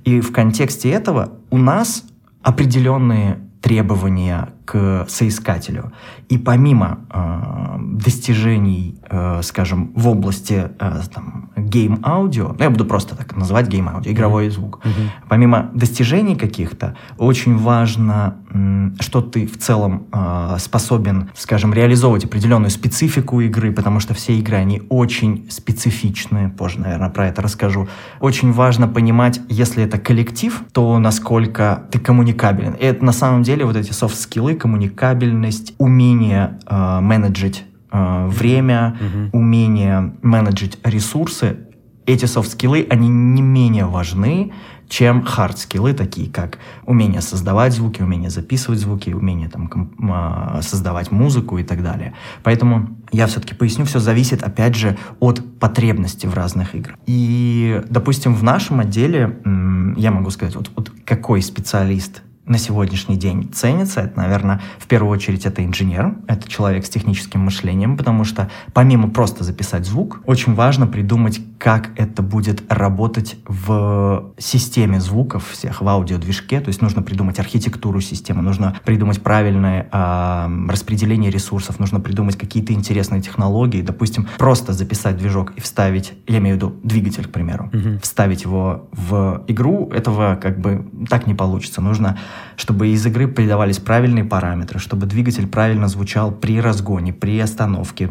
И 0.03 0.21
в 0.21 0.31
контексте 0.31 0.89
этого 0.89 1.33
у 1.49 1.57
нас 1.57 2.03
определенные 2.45 3.39
требования 3.59 4.53
к 4.65 5.05
соискателю. 5.07 5.91
И 6.27 6.37
помимо 6.37 6.99
э, 7.11 7.77
достижений, 7.79 8.99
э, 9.09 9.41
скажем, 9.43 9.91
в 9.95 10.07
области 10.07 10.69
э, 10.79 11.01
там, 11.13 11.51
game 11.55 11.95
audio, 11.95 12.55
ну, 12.57 12.63
я 12.63 12.69
буду 12.69 12.85
просто 12.85 13.15
так 13.15 13.35
называть 13.35 13.67
game 13.67 13.85
audio, 13.85 14.11
игровой 14.11 14.47
mm-hmm. 14.47 14.51
звук, 14.51 14.81
mm-hmm. 14.83 15.09
помимо 15.29 15.69
достижений 15.73 16.35
каких-то, 16.35 16.95
очень 17.17 17.57
важно, 17.57 18.37
э, 18.49 18.89
что 18.99 19.21
ты 19.21 19.45
в 19.45 19.59
целом 19.59 20.07
э, 20.11 20.57
способен, 20.59 21.29
скажем, 21.35 21.73
реализовывать 21.73 22.25
определенную 22.25 22.71
специфику 22.71 23.41
игры, 23.41 23.71
потому 23.71 23.99
что 23.99 24.13
все 24.15 24.33
игры, 24.33 24.57
они 24.57 24.81
очень 24.89 25.47
специфичные, 25.51 26.49
позже, 26.49 26.79
наверное, 26.79 27.09
про 27.09 27.27
это 27.27 27.41
расскажу. 27.43 27.87
Очень 28.19 28.51
важно 28.51 28.87
понимать, 28.87 29.39
если 29.47 29.83
это 29.83 29.99
коллектив, 29.99 30.63
то 30.73 30.97
насколько 30.97 31.83
ты 31.91 31.99
коммуникабелен. 31.99 32.73
И 32.73 32.83
это 32.83 33.05
на 33.05 33.11
самом 33.11 33.43
деле 33.43 33.65
вот 33.65 33.75
эти 33.75 33.91
софт-скиллы, 33.91 34.54
коммуникабельность, 34.55 35.73
умение 35.77 36.59
э, 36.67 36.99
менеджить 37.01 37.65
э, 37.91 38.27
время, 38.27 38.97
mm-hmm. 38.99 39.29
умение 39.33 40.13
менеджить 40.21 40.77
ресурсы. 40.83 41.57
Эти 42.05 42.25
софт-скиллы, 42.25 42.85
они 42.89 43.07
не 43.07 43.41
менее 43.41 43.85
важны, 43.85 44.51
чем 44.87 45.23
хард-скиллы, 45.23 45.93
такие 45.93 46.29
как 46.29 46.59
умение 46.85 47.21
создавать 47.21 47.73
звуки, 47.73 48.01
умение 48.01 48.29
записывать 48.29 48.79
звуки, 48.79 49.09
умение 49.09 49.49
там, 49.49 49.69
э, 49.69 50.61
создавать 50.61 51.11
музыку 51.11 51.57
и 51.57 51.63
так 51.63 51.83
далее. 51.83 52.13
Поэтому 52.43 52.89
я 53.11 53.27
все-таки 53.27 53.55
поясню, 53.55 53.85
все 53.85 53.99
зависит, 53.99 54.43
опять 54.43 54.75
же, 54.75 54.97
от 55.19 55.59
потребностей 55.59 56.27
в 56.27 56.33
разных 56.33 56.75
играх. 56.75 56.97
И, 57.05 57.81
допустим, 57.89 58.35
в 58.35 58.43
нашем 58.43 58.79
отделе, 58.79 59.39
я 59.97 60.11
могу 60.11 60.29
сказать, 60.29 60.55
вот, 60.55 60.69
вот 60.75 60.91
какой 61.05 61.41
специалист 61.41 62.21
на 62.45 62.57
сегодняшний 62.57 63.17
день 63.17 63.49
ценится, 63.51 64.01
это, 64.01 64.17
наверное, 64.17 64.61
в 64.77 64.87
первую 64.87 65.11
очередь 65.11 65.45
это 65.45 65.65
инженер, 65.65 66.15
это 66.27 66.47
человек 66.47 66.85
с 66.85 66.89
техническим 66.89 67.41
мышлением, 67.41 67.97
потому 67.97 68.23
что 68.23 68.49
помимо 68.73 69.09
просто 69.09 69.43
записать 69.43 69.85
звук, 69.85 70.21
очень 70.25 70.53
важно 70.53 70.85
придумать, 70.85 71.41
как 71.57 71.89
это 71.95 72.21
будет 72.21 72.63
работать 72.71 73.37
в 73.47 74.33
системе 74.37 74.99
звуков 74.99 75.49
всех, 75.49 75.81
в 75.81 75.87
аудиодвижке, 75.87 76.59
то 76.61 76.67
есть 76.67 76.81
нужно 76.81 77.01
придумать 77.01 77.39
архитектуру 77.39 77.99
системы, 78.01 78.41
нужно 78.41 78.77
придумать 78.85 79.21
правильное 79.23 79.87
э, 79.91 80.69
распределение 80.69 81.31
ресурсов, 81.31 81.79
нужно 81.79 81.99
придумать 81.99 82.37
какие-то 82.37 82.73
интересные 82.73 83.21
технологии, 83.21 83.81
допустим, 83.81 84.27
просто 84.37 84.73
записать 84.73 85.17
движок 85.17 85.53
и 85.55 85.61
вставить, 85.61 86.13
я 86.27 86.37
имею 86.37 86.55
в 86.55 86.57
виду 86.57 86.75
двигатель, 86.83 87.25
к 87.25 87.31
примеру, 87.31 87.69
mm-hmm. 87.71 88.01
вставить 88.01 88.43
его 88.43 88.87
в 88.91 89.43
игру, 89.47 89.89
этого 89.91 90.37
как 90.39 90.59
бы 90.59 90.85
так 91.09 91.25
не 91.25 91.33
получится, 91.33 91.81
нужно 91.81 92.17
чтобы 92.55 92.89
из 92.89 93.05
игры 93.05 93.27
передавались 93.27 93.79
правильные 93.79 94.23
параметры, 94.23 94.79
чтобы 94.79 95.05
двигатель 95.05 95.47
правильно 95.47 95.87
звучал 95.87 96.31
при 96.31 96.59
разгоне, 96.61 97.13
при 97.13 97.39
остановке, 97.39 98.09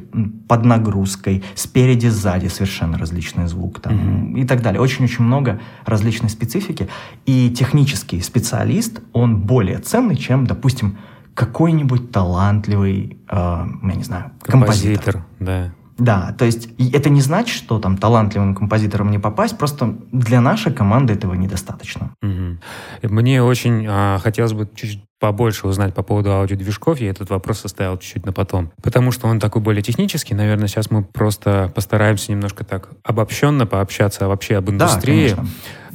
под 0.48 0.64
нагрузкой, 0.64 1.44
спереди, 1.54 2.08
сзади 2.08 2.48
совершенно 2.48 2.98
различный 2.98 3.46
звук 3.46 3.80
там, 3.80 3.92
mm-hmm. 3.92 4.40
и 4.40 4.44
так 4.46 4.62
далее. 4.62 4.80
Очень-очень 4.80 5.24
много 5.24 5.60
различной 5.86 6.30
специфики. 6.30 6.88
И 7.26 7.50
технический 7.50 8.20
специалист, 8.20 9.00
он 9.12 9.38
более 9.38 9.78
ценный, 9.78 10.16
чем, 10.16 10.46
допустим, 10.46 10.98
какой-нибудь 11.34 12.10
талантливый, 12.12 13.18
э, 13.28 13.36
я 13.36 13.94
не 13.94 14.04
знаю, 14.04 14.30
композитор. 14.42 15.14
композитор 15.14 15.24
да. 15.40 15.72
Да, 15.96 16.34
то 16.36 16.44
есть 16.44 16.68
это 16.92 17.08
не 17.08 17.20
значит, 17.20 17.56
что 17.56 17.78
там 17.78 17.96
талантливым 17.96 18.54
композитором 18.54 19.10
не 19.10 19.18
попасть, 19.18 19.56
просто 19.56 19.96
для 20.12 20.40
нашей 20.40 20.72
команды 20.72 21.12
этого 21.12 21.34
недостаточно. 21.34 22.14
Угу. 22.22 23.12
Мне 23.14 23.42
очень 23.42 23.86
а, 23.88 24.18
хотелось 24.18 24.52
бы 24.52 24.68
чуть 24.74 25.00
побольше 25.20 25.66
узнать 25.66 25.94
по 25.94 26.02
поводу 26.02 26.32
аудиодвижков, 26.32 27.00
я 27.00 27.10
этот 27.10 27.30
вопрос 27.30 27.64
оставил 27.64 27.96
чуть-чуть 27.96 28.26
на 28.26 28.32
потом. 28.32 28.72
Потому 28.82 29.10
что 29.10 29.26
он 29.28 29.40
такой 29.40 29.62
более 29.62 29.82
технический, 29.82 30.34
наверное, 30.34 30.68
сейчас 30.68 30.90
мы 30.90 31.02
просто 31.02 31.72
постараемся 31.74 32.32
немножко 32.32 32.64
так 32.64 32.90
обобщенно 33.02 33.64
пообщаться 33.64 34.28
вообще 34.28 34.56
об 34.56 34.68
индустрии. 34.70 35.34
Да, 35.34 35.44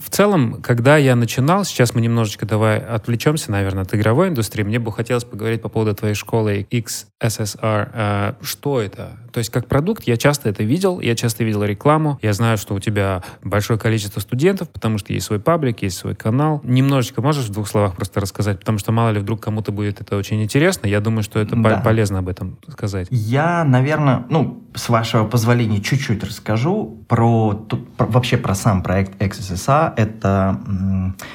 в 0.03 0.09
целом, 0.09 0.61
когда 0.61 0.97
я 0.97 1.15
начинал, 1.15 1.65
сейчас 1.65 1.93
мы 1.93 2.01
немножечко 2.01 2.45
давай 2.45 2.79
отвлечемся, 2.79 3.51
наверное, 3.51 3.83
от 3.83 3.93
игровой 3.93 4.29
индустрии, 4.29 4.63
мне 4.63 4.79
бы 4.79 4.91
хотелось 4.91 5.25
поговорить 5.25 5.61
по 5.61 5.69
поводу 5.69 5.93
твоей 5.93 6.15
школы 6.15 6.65
XSSR. 6.71 7.59
А, 7.61 8.35
что 8.41 8.81
это? 8.81 9.17
То 9.31 9.39
есть 9.39 9.49
как 9.49 9.67
продукт 9.67 10.03
я 10.03 10.17
часто 10.17 10.49
это 10.49 10.63
видел, 10.63 10.99
я 10.99 11.15
часто 11.15 11.43
видел 11.43 11.63
рекламу, 11.63 12.19
я 12.21 12.33
знаю, 12.33 12.57
что 12.57 12.73
у 12.73 12.79
тебя 12.79 13.23
большое 13.43 13.79
количество 13.79 14.19
студентов, 14.19 14.69
потому 14.69 14.97
что 14.97 15.13
есть 15.13 15.25
свой 15.25 15.39
паблик, 15.39 15.81
есть 15.81 15.97
свой 15.97 16.15
канал. 16.15 16.61
Немножечко 16.63 17.21
можешь 17.21 17.45
в 17.45 17.51
двух 17.51 17.67
словах 17.67 17.95
просто 17.95 18.19
рассказать, 18.19 18.59
потому 18.59 18.77
что 18.77 18.91
мало 18.91 19.11
ли 19.11 19.19
вдруг 19.19 19.41
кому-то 19.41 19.71
будет 19.71 20.01
это 20.01 20.17
очень 20.17 20.41
интересно. 20.43 20.87
Я 20.87 20.99
думаю, 20.99 21.23
что 21.23 21.39
это 21.39 21.55
да. 21.55 21.81
полезно 21.81 22.19
об 22.19 22.29
этом 22.29 22.57
сказать. 22.69 23.07
Я, 23.11 23.63
наверное, 23.63 24.25
ну, 24.29 24.63
с 24.75 24.89
вашего 24.89 25.25
позволения, 25.25 25.81
чуть-чуть 25.81 26.23
расскажу 26.23 27.03
про, 27.07 27.53
про 27.97 28.05
вообще 28.05 28.37
про 28.37 28.55
сам 28.55 28.83
проект 28.83 29.21
XSSA. 29.21 29.93
Это 29.95 30.59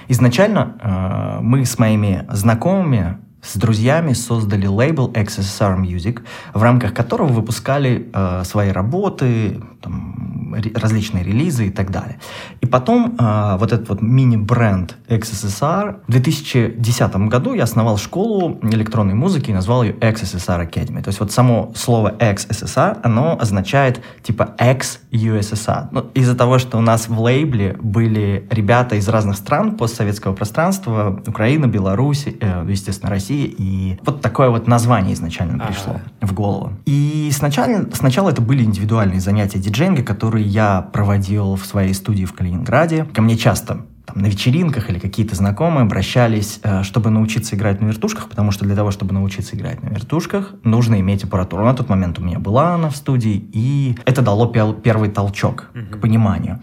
изначально 0.09 0.77
э, 0.81 1.43
мы 1.43 1.65
с 1.65 1.79
моими 1.79 2.27
знакомыми 2.31 3.19
с 3.45 3.57
друзьями 3.57 4.15
создали 4.15 4.67
лейбл 4.67 5.11
XSR 5.13 5.79
Music, 5.81 6.21
в 6.55 6.63
рамках 6.63 6.95
которого 6.95 7.29
выпускали 7.29 8.09
э, 8.13 8.43
свои 8.45 8.71
работы, 8.71 9.61
там, 9.85 10.55
различные 10.75 11.25
релизы 11.25 11.67
и 11.67 11.71
так 11.71 11.91
далее. 11.91 12.19
И 12.61 12.67
потом 12.67 13.17
э, 13.19 13.57
вот 13.59 13.73
этот 13.73 13.89
вот 13.89 14.03
мини-бренд 14.03 14.97
XSSR 15.09 15.97
в 16.07 16.11
2010 16.11 17.17
году 17.29 17.55
я 17.55 17.65
основал 17.65 17.99
школу 17.99 18.59
электронной 18.63 19.15
музыки 19.15 19.51
и 19.51 19.55
назвал 19.55 19.83
ее 19.83 19.93
XSSR 19.93 20.71
Academy. 20.71 21.03
То 21.03 21.09
есть 21.09 21.21
вот 21.21 21.33
само 21.33 21.73
слово 21.75 22.15
XSSR, 22.19 23.01
оно 23.03 23.39
означает 23.39 24.03
типа 24.23 24.55
X-USSR. 24.59 25.89
Ну, 25.91 26.07
из-за 26.15 26.35
того, 26.35 26.59
что 26.59 26.79
у 26.79 26.81
нас 26.81 27.09
в 27.09 27.21
лейбле 27.21 27.77
были 27.81 28.47
ребята 28.51 28.97
из 28.97 29.09
разных 29.09 29.37
стран 29.37 29.77
постсоветского 29.77 30.35
пространства, 30.35 31.23
Украина, 31.27 31.67
Беларусь, 31.67 32.27
э, 32.27 32.67
естественно, 32.69 33.11
Россия, 33.11 33.47
и 33.47 33.99
вот 34.05 34.21
такое 34.21 34.51
вот 34.51 34.67
название 34.67 35.15
изначально 35.15 35.65
пришло 35.65 35.95
А-а-а. 35.95 36.27
в 36.27 36.33
голову. 36.33 36.73
И 36.87 37.31
сначала, 37.33 37.87
сначала 37.93 38.31
это 38.31 38.43
были 38.43 38.63
индивидуальные 38.63 39.21
занятия 39.21 39.59
диджейнга, 39.75 40.03
которые 40.05 40.47
я 40.47 40.83
проводил 40.93 41.57
в 41.57 41.67
своей 41.67 41.95
студии 41.95 42.25
в 42.25 42.33
Калининграде. 42.33 43.07
Ко 43.13 43.23
мне 43.23 43.37
часто 43.37 43.85
там, 44.07 44.23
на 44.23 44.27
вечеринках 44.27 44.89
или 44.89 45.01
какие-то 45.01 45.35
знакомые 45.35 45.83
обращались, 45.83 46.61
э, 46.63 46.85
чтобы 46.85 47.11
научиться 47.11 47.57
играть 47.57 47.81
на 47.81 47.87
вертушках, 47.87 48.29
потому 48.29 48.53
что 48.53 48.65
для 48.65 48.77
того, 48.77 48.93
чтобы 48.93 49.13
научиться 49.15 49.57
играть 49.57 49.83
на 49.83 49.89
вертушках, 49.89 50.55
нужно 50.63 51.01
иметь 51.01 51.25
аппаратуру. 51.25 51.65
На 51.65 51.75
тот 51.75 51.89
момент 51.89 52.19
у 52.21 52.23
меня 52.23 52.39
была 52.39 52.75
она 52.75 52.89
в 52.89 52.97
студии, 52.97 53.49
и 53.53 53.97
это 54.05 54.23
дало 54.23 54.47
первый 54.47 55.11
толчок 55.11 55.71
mm-hmm. 55.75 55.91
к 55.91 56.01
пониманию. 56.01 56.61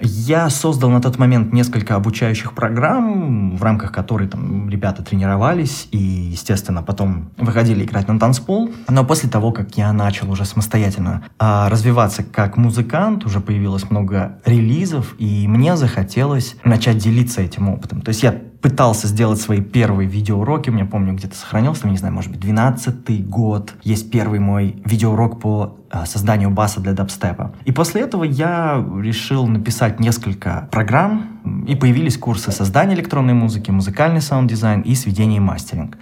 Я 0.00 0.50
создал 0.50 0.90
на 0.90 1.00
тот 1.00 1.18
момент 1.18 1.52
несколько 1.52 1.96
обучающих 1.96 2.54
программ, 2.54 3.56
в 3.56 3.62
рамках 3.62 3.92
которой 3.92 4.28
там 4.28 4.68
ребята 4.68 5.02
тренировались 5.02 5.88
и, 5.90 5.98
естественно, 5.98 6.82
потом 6.82 7.30
выходили 7.36 7.84
играть 7.84 8.08
на 8.08 8.18
танцпол. 8.18 8.70
Но 8.88 9.04
после 9.04 9.28
того, 9.28 9.52
как 9.52 9.76
я 9.76 9.92
начал 9.92 10.30
уже 10.30 10.44
самостоятельно 10.44 11.24
а, 11.38 11.68
развиваться 11.68 12.22
как 12.22 12.56
музыкант, 12.56 13.24
уже 13.24 13.40
появилось 13.40 13.90
много 13.90 14.40
релизов, 14.44 15.14
и 15.18 15.46
мне 15.48 15.76
захотелось 15.76 16.56
начать 16.64 16.98
делиться 16.98 17.40
этим 17.40 17.68
опытом. 17.68 18.00
То 18.00 18.10
есть 18.10 18.22
я 18.22 18.40
пытался 18.62 19.08
сделать 19.08 19.40
свои 19.40 19.60
первые 19.60 20.08
видеоуроки, 20.08 20.70
у 20.70 20.72
меня, 20.72 20.86
помню, 20.86 21.14
где-то 21.14 21.34
сохранился, 21.34 21.88
не 21.88 21.96
знаю, 21.96 22.14
может 22.14 22.30
быть, 22.30 22.40
12 22.40 23.28
год. 23.28 23.74
Есть 23.82 24.10
первый 24.10 24.38
мой 24.38 24.76
видеоурок 24.84 25.40
по 25.40 25.80
а, 25.90 26.06
созданию 26.06 26.48
баса 26.50 26.80
для 26.80 26.92
дабстепа. 26.92 27.52
И 27.64 27.72
после 27.72 28.02
этого 28.02 28.22
я 28.22 28.82
решил 29.00 29.48
написать 29.48 29.98
несколько 29.98 30.68
программ, 30.70 31.64
и 31.66 31.74
появились 31.74 32.16
курсы 32.16 32.52
создания 32.52 32.94
электронной 32.94 33.34
музыки, 33.34 33.72
музыкальный 33.72 34.20
саунд-дизайн 34.20 34.82
и 34.82 34.94
сведение 34.94 35.38
и 35.38 35.40
мастеринг. 35.40 35.98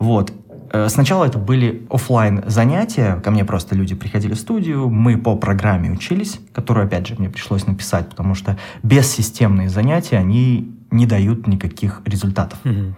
Вот. 0.00 0.32
Э, 0.72 0.88
сначала 0.88 1.26
это 1.26 1.38
были 1.38 1.86
офлайн 1.90 2.42
занятия, 2.46 3.20
ко 3.22 3.30
мне 3.30 3.44
просто 3.44 3.76
люди 3.76 3.94
приходили 3.94 4.34
в 4.34 4.38
студию, 4.38 4.88
мы 4.88 5.16
по 5.16 5.36
программе 5.36 5.92
учились, 5.92 6.40
которую, 6.52 6.86
опять 6.86 7.06
же, 7.06 7.14
мне 7.18 7.30
пришлось 7.30 7.66
написать, 7.66 8.08
потому 8.08 8.34
что 8.34 8.58
бессистемные 8.82 9.68
занятия, 9.68 10.18
они 10.18 10.76
не 10.90 11.06
дают 11.06 11.46
никаких 11.46 12.02
результатов. 12.04 12.58
Mm-hmm. 12.64 12.94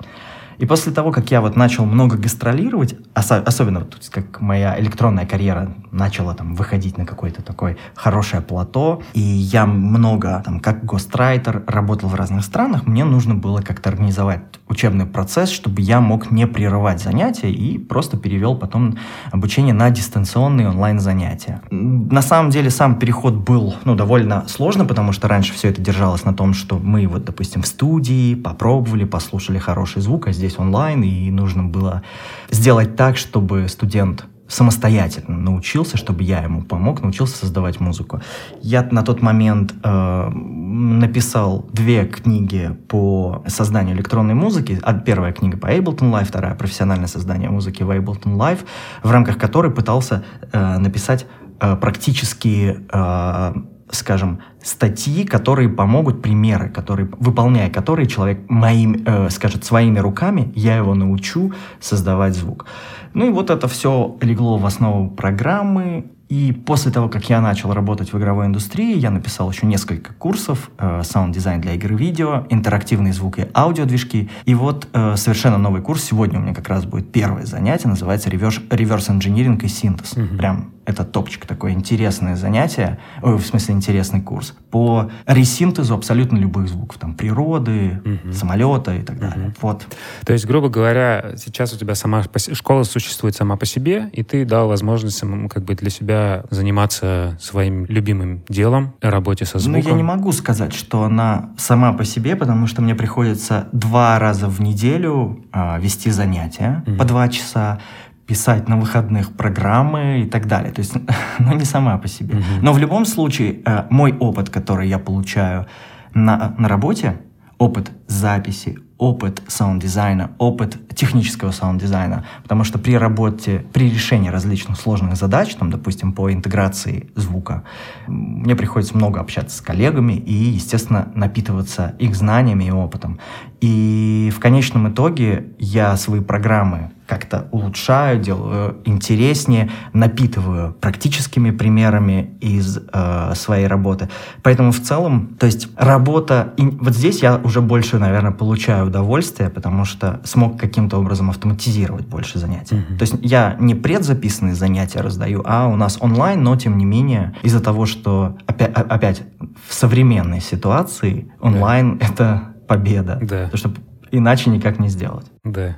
И 0.58 0.66
после 0.66 0.92
того, 0.92 1.10
как 1.10 1.30
я 1.32 1.40
вот 1.40 1.56
начал 1.56 1.84
много 1.86 2.16
гастролировать, 2.16 2.94
ос- 3.16 3.30
особенно 3.30 3.80
вот, 3.80 3.98
как 4.10 4.40
моя 4.40 4.78
электронная 4.78 5.26
карьера 5.26 5.74
начала 5.90 6.34
там 6.34 6.54
выходить 6.54 6.98
на 6.98 7.04
какое-то 7.04 7.42
такое 7.42 7.76
хорошее 7.94 8.42
плато, 8.42 9.02
и 9.12 9.20
я 9.20 9.66
много 9.66 10.40
там 10.44 10.60
как 10.60 10.84
гострайтер 10.84 11.64
работал 11.66 12.08
в 12.08 12.14
разных 12.14 12.44
странах, 12.44 12.86
мне 12.86 13.04
нужно 13.04 13.34
было 13.34 13.60
как-то 13.60 13.90
организовать 13.90 14.42
учебный 14.72 15.06
процесс, 15.06 15.50
чтобы 15.50 15.82
я 15.82 16.00
мог 16.00 16.30
не 16.30 16.46
прерывать 16.46 17.00
занятия 17.00 17.52
и 17.52 17.78
просто 17.78 18.16
перевел 18.16 18.56
потом 18.56 18.96
обучение 19.30 19.74
на 19.74 19.90
дистанционные 19.90 20.68
онлайн-занятия. 20.68 21.60
На 21.70 22.22
самом 22.22 22.50
деле 22.50 22.70
сам 22.70 22.98
переход 22.98 23.34
был 23.34 23.74
ну, 23.84 23.94
довольно 23.94 24.48
сложно, 24.48 24.84
потому 24.84 25.12
что 25.12 25.28
раньше 25.28 25.52
все 25.52 25.68
это 25.68 25.80
держалось 25.80 26.24
на 26.24 26.34
том, 26.34 26.54
что 26.54 26.78
мы 26.78 27.06
вот, 27.06 27.24
допустим, 27.24 27.62
в 27.62 27.66
студии 27.66 28.34
попробовали, 28.34 29.04
послушали 29.04 29.58
хороший 29.58 30.02
звук, 30.02 30.26
а 30.26 30.32
здесь 30.32 30.58
онлайн, 30.58 31.02
и 31.02 31.30
нужно 31.30 31.64
было 31.64 32.02
сделать 32.50 32.96
так, 32.96 33.16
чтобы 33.16 33.68
студент 33.68 34.24
самостоятельно 34.52 35.38
научился, 35.38 35.96
чтобы 35.96 36.22
я 36.22 36.42
ему 36.42 36.62
помог, 36.62 37.02
научился 37.02 37.36
создавать 37.38 37.80
музыку. 37.80 38.20
Я 38.60 38.86
на 38.90 39.02
тот 39.02 39.22
момент 39.22 39.74
э, 39.82 40.28
написал 40.28 41.66
две 41.72 42.04
книги 42.04 42.76
по 42.88 43.42
созданию 43.46 43.96
электронной 43.96 44.34
музыки. 44.34 44.78
Первая 45.06 45.32
книга 45.32 45.56
по 45.56 45.72
Ableton 45.72 46.12
Live, 46.12 46.26
вторая 46.26 46.54
профессиональное 46.54 47.08
создание 47.08 47.48
музыки 47.48 47.82
в 47.82 47.90
Ableton 47.90 48.36
Live, 48.36 48.60
в 49.02 49.10
рамках 49.10 49.38
которой 49.38 49.72
пытался 49.72 50.22
э, 50.52 50.78
написать 50.78 51.26
э, 51.60 51.76
практически 51.76 52.76
э, 52.92 53.54
скажем, 53.92 54.40
статьи, 54.62 55.24
которые 55.24 55.68
помогут, 55.68 56.22
примеры, 56.22 56.68
которые, 56.68 57.08
выполняя 57.18 57.70
которые 57.70 58.06
человек 58.06 58.40
моим, 58.48 59.02
э, 59.06 59.30
скажет, 59.30 59.64
своими 59.64 59.98
руками, 59.98 60.52
я 60.54 60.76
его 60.76 60.94
научу 60.94 61.52
создавать 61.80 62.34
звук. 62.34 62.66
Ну 63.14 63.28
и 63.28 63.30
вот 63.30 63.50
это 63.50 63.68
все 63.68 64.16
легло 64.20 64.56
в 64.56 64.66
основу 64.66 65.10
программы, 65.10 66.06
и 66.32 66.50
после 66.52 66.90
того, 66.90 67.10
как 67.10 67.28
я 67.28 67.42
начал 67.42 67.74
работать 67.74 68.14
в 68.14 68.18
игровой 68.18 68.46
индустрии, 68.46 68.96
я 68.96 69.10
написал 69.10 69.50
еще 69.50 69.66
несколько 69.66 70.14
курсов, 70.14 70.70
э, 70.78 71.02
саунд-дизайн 71.04 71.60
для 71.60 71.74
игр 71.74 71.92
и 71.92 71.96
видео, 71.96 72.46
интерактивные 72.48 73.12
звуки, 73.12 73.48
аудиодвижки. 73.54 74.30
И 74.46 74.54
вот 74.54 74.88
э, 74.94 75.16
совершенно 75.16 75.58
новый 75.58 75.82
курс, 75.82 76.04
сегодня 76.04 76.38
у 76.38 76.42
меня 76.42 76.54
как 76.54 76.70
раз 76.70 76.86
будет 76.86 77.12
первое 77.12 77.44
занятие, 77.44 77.88
называется 77.88 78.30
реверс-инжиниринг 78.30 79.62
и 79.64 79.68
синтез. 79.68 80.14
Угу. 80.14 80.38
Прям 80.38 80.70
это 80.84 81.04
топчик, 81.04 81.46
такое 81.46 81.72
интересное 81.72 82.36
занятие, 82.36 82.98
ой, 83.22 83.36
в 83.36 83.46
смысле 83.46 83.74
интересный 83.74 84.20
курс, 84.20 84.54
по 84.70 85.10
ресинтезу 85.26 85.94
абсолютно 85.94 86.38
любых 86.38 86.68
звуков, 86.68 86.98
там, 86.98 87.14
природы, 87.14 88.00
угу. 88.04 88.32
самолета 88.32 88.94
и 88.94 89.02
так 89.02 89.18
далее. 89.18 89.48
Угу. 89.48 89.54
Вот. 89.60 89.86
То 90.24 90.32
есть, 90.32 90.46
грубо 90.46 90.68
говоря, 90.68 91.34
сейчас 91.36 91.72
у 91.72 91.78
тебя 91.78 91.94
сама 91.94 92.22
школа 92.52 92.82
существует 92.82 93.36
сама 93.36 93.56
по 93.56 93.66
себе, 93.66 94.10
и 94.12 94.22
ты 94.22 94.44
дал 94.44 94.68
возможность 94.68 95.22
как 95.50 95.64
бы 95.64 95.74
для 95.74 95.90
себя 95.90 96.44
заниматься 96.50 97.36
своим 97.40 97.86
любимым 97.86 98.42
делом, 98.48 98.94
работе 99.00 99.44
со 99.44 99.58
звуком. 99.58 99.82
Ну, 99.82 99.88
я 99.88 99.94
не 99.94 100.02
могу 100.02 100.32
сказать, 100.32 100.74
что 100.74 101.04
она 101.04 101.50
сама 101.56 101.92
по 101.92 102.04
себе, 102.04 102.36
потому 102.36 102.66
что 102.66 102.82
мне 102.82 102.94
приходится 102.94 103.68
два 103.72 104.18
раза 104.18 104.48
в 104.48 104.60
неделю 104.60 105.44
э, 105.52 105.80
вести 105.80 106.10
занятия 106.10 106.82
угу. 106.86 106.96
по 106.96 107.04
два 107.04 107.28
часа, 107.28 107.80
писать 108.26 108.68
на 108.68 108.76
выходных 108.76 109.32
программы 109.32 110.22
и 110.22 110.26
так 110.26 110.46
далее. 110.46 110.72
То 110.72 110.80
есть, 110.80 110.94
ну, 111.38 111.54
не 111.54 111.64
сама 111.64 111.98
по 111.98 112.08
себе. 112.08 112.36
Угу. 112.36 112.44
Но 112.62 112.72
в 112.72 112.78
любом 112.78 113.04
случае, 113.04 113.60
э, 113.64 113.84
мой 113.90 114.16
опыт, 114.18 114.50
который 114.50 114.88
я 114.88 114.98
получаю 114.98 115.66
на, 116.14 116.54
на 116.58 116.68
работе, 116.68 117.16
опыт 117.58 117.92
записи, 118.06 118.78
опыт 118.98 119.42
саунд-дизайна, 119.48 120.30
опыт 120.38 120.78
технического 120.94 121.50
саунд-дизайна, 121.50 122.24
потому 122.42 122.64
что 122.64 122.78
при 122.78 122.96
работе, 122.96 123.64
при 123.72 123.90
решении 123.90 124.28
различных 124.28 124.78
сложных 124.78 125.16
задач, 125.16 125.54
там, 125.54 125.70
допустим, 125.70 126.12
по 126.12 126.32
интеграции 126.32 127.10
звука, 127.16 127.64
мне 128.06 128.54
приходится 128.54 128.96
много 128.96 129.20
общаться 129.20 129.56
с 129.56 129.60
коллегами 129.60 130.12
и, 130.12 130.32
естественно, 130.32 131.10
напитываться 131.14 131.94
их 131.98 132.14
знаниями 132.14 132.64
и 132.64 132.70
опытом. 132.70 133.18
И 133.60 134.32
в 134.34 134.38
конечном 134.38 134.92
итоге 134.92 135.52
я 135.58 135.96
свои 135.96 136.20
программы 136.20 136.92
как-то 137.12 137.46
улучшаю, 137.50 138.18
делаю 138.18 138.78
интереснее, 138.86 139.70
напитываю 139.92 140.72
практическими 140.72 141.50
примерами 141.50 142.38
из 142.40 142.78
э, 142.90 143.32
своей 143.34 143.66
работы. 143.66 144.08
Поэтому 144.42 144.72
в 144.72 144.80
целом, 144.80 145.36
то 145.38 145.44
есть 145.44 145.68
работа, 145.76 146.54
и 146.56 146.64
вот 146.64 146.94
здесь 146.94 147.22
я 147.22 147.36
уже 147.36 147.60
больше, 147.60 147.98
наверное, 147.98 148.32
получаю 148.32 148.86
удовольствие, 148.86 149.50
потому 149.50 149.84
что 149.84 150.22
смог 150.24 150.58
каким-то 150.58 150.96
образом 150.96 151.28
автоматизировать 151.28 152.06
больше 152.06 152.38
занятий. 152.38 152.76
Mm-hmm. 152.76 152.96
То 152.96 153.02
есть 153.02 153.14
я 153.20 153.56
не 153.60 153.74
предзаписанные 153.74 154.54
занятия 154.54 155.02
раздаю, 155.02 155.42
а 155.44 155.66
у 155.66 155.76
нас 155.76 155.98
онлайн, 156.00 156.42
но 156.42 156.56
тем 156.56 156.78
не 156.78 156.86
менее 156.86 157.34
из-за 157.42 157.60
того, 157.60 157.84
что 157.84 158.38
опять, 158.46 158.72
опять 158.72 159.22
в 159.68 159.74
современной 159.74 160.40
ситуации 160.40 161.30
онлайн 161.40 161.98
yeah. 161.98 162.10
это 162.10 162.42
победа. 162.66 163.18
Да. 163.20 163.50
Потому 163.50 163.58
что 163.58 163.70
иначе 164.10 164.48
никак 164.48 164.78
не 164.78 164.88
сделать. 164.88 165.26
Да. 165.44 165.76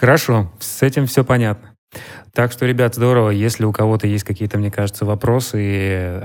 Хорошо, 0.00 0.50
с 0.58 0.82
этим 0.82 1.04
все 1.04 1.24
понятно. 1.24 1.74
Так 2.32 2.52
что, 2.52 2.64
ребят, 2.64 2.94
здорово. 2.94 3.28
Если 3.28 3.64
у 3.64 3.72
кого-то 3.72 4.06
есть 4.06 4.24
какие-то, 4.24 4.56
мне 4.56 4.70
кажется, 4.70 5.04
вопросы, 5.04 6.22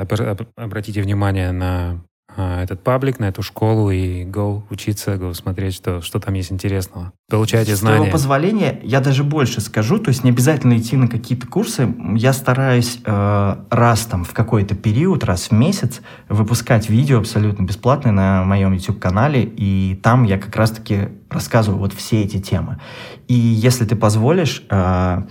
обратите 0.56 1.02
внимание 1.02 1.52
на 1.52 2.02
этот 2.36 2.84
паблик, 2.84 3.20
на 3.20 3.26
эту 3.26 3.42
школу 3.42 3.92
и 3.92 4.24
go 4.26 4.64
учиться, 4.70 5.16
go 5.16 5.34
смотреть, 5.34 5.76
что, 5.76 6.02
что 6.02 6.20
там 6.20 6.34
есть 6.34 6.52
интересного. 6.52 7.14
Получайте 7.30 7.76
знания. 7.76 7.96
С 7.96 8.00
твоего 8.00 8.12
позволения 8.12 8.80
я 8.84 9.00
даже 9.00 9.24
больше 9.24 9.62
скажу, 9.62 10.00
то 10.00 10.10
есть 10.10 10.24
не 10.24 10.30
обязательно 10.30 10.78
идти 10.78 10.96
на 10.96 11.08
какие-то 11.08 11.48
курсы. 11.48 11.94
Я 12.16 12.34
стараюсь 12.34 13.00
э, 13.04 13.56
раз 13.70 14.06
там 14.06 14.24
в 14.24 14.34
какой-то 14.34 14.76
период, 14.76 15.24
раз 15.24 15.50
в 15.50 15.52
месяц 15.52 16.02
выпускать 16.30 16.90
видео 16.90 17.20
абсолютно 17.20 17.64
бесплатные 17.64 18.12
на 18.12 18.44
моем 18.44 18.74
YouTube-канале, 18.74 19.44
и 19.44 20.00
там 20.04 20.24
я 20.24 20.38
как 20.38 20.56
раз-таки 20.56 21.10
рассказываю 21.30 21.80
вот 21.80 21.94
все 21.94 22.22
эти 22.22 22.40
темы. 22.40 22.80
И 23.28 23.34
если 23.34 23.86
ты 23.86 23.96
позволишь, 23.96 24.64
э, 24.70 25.24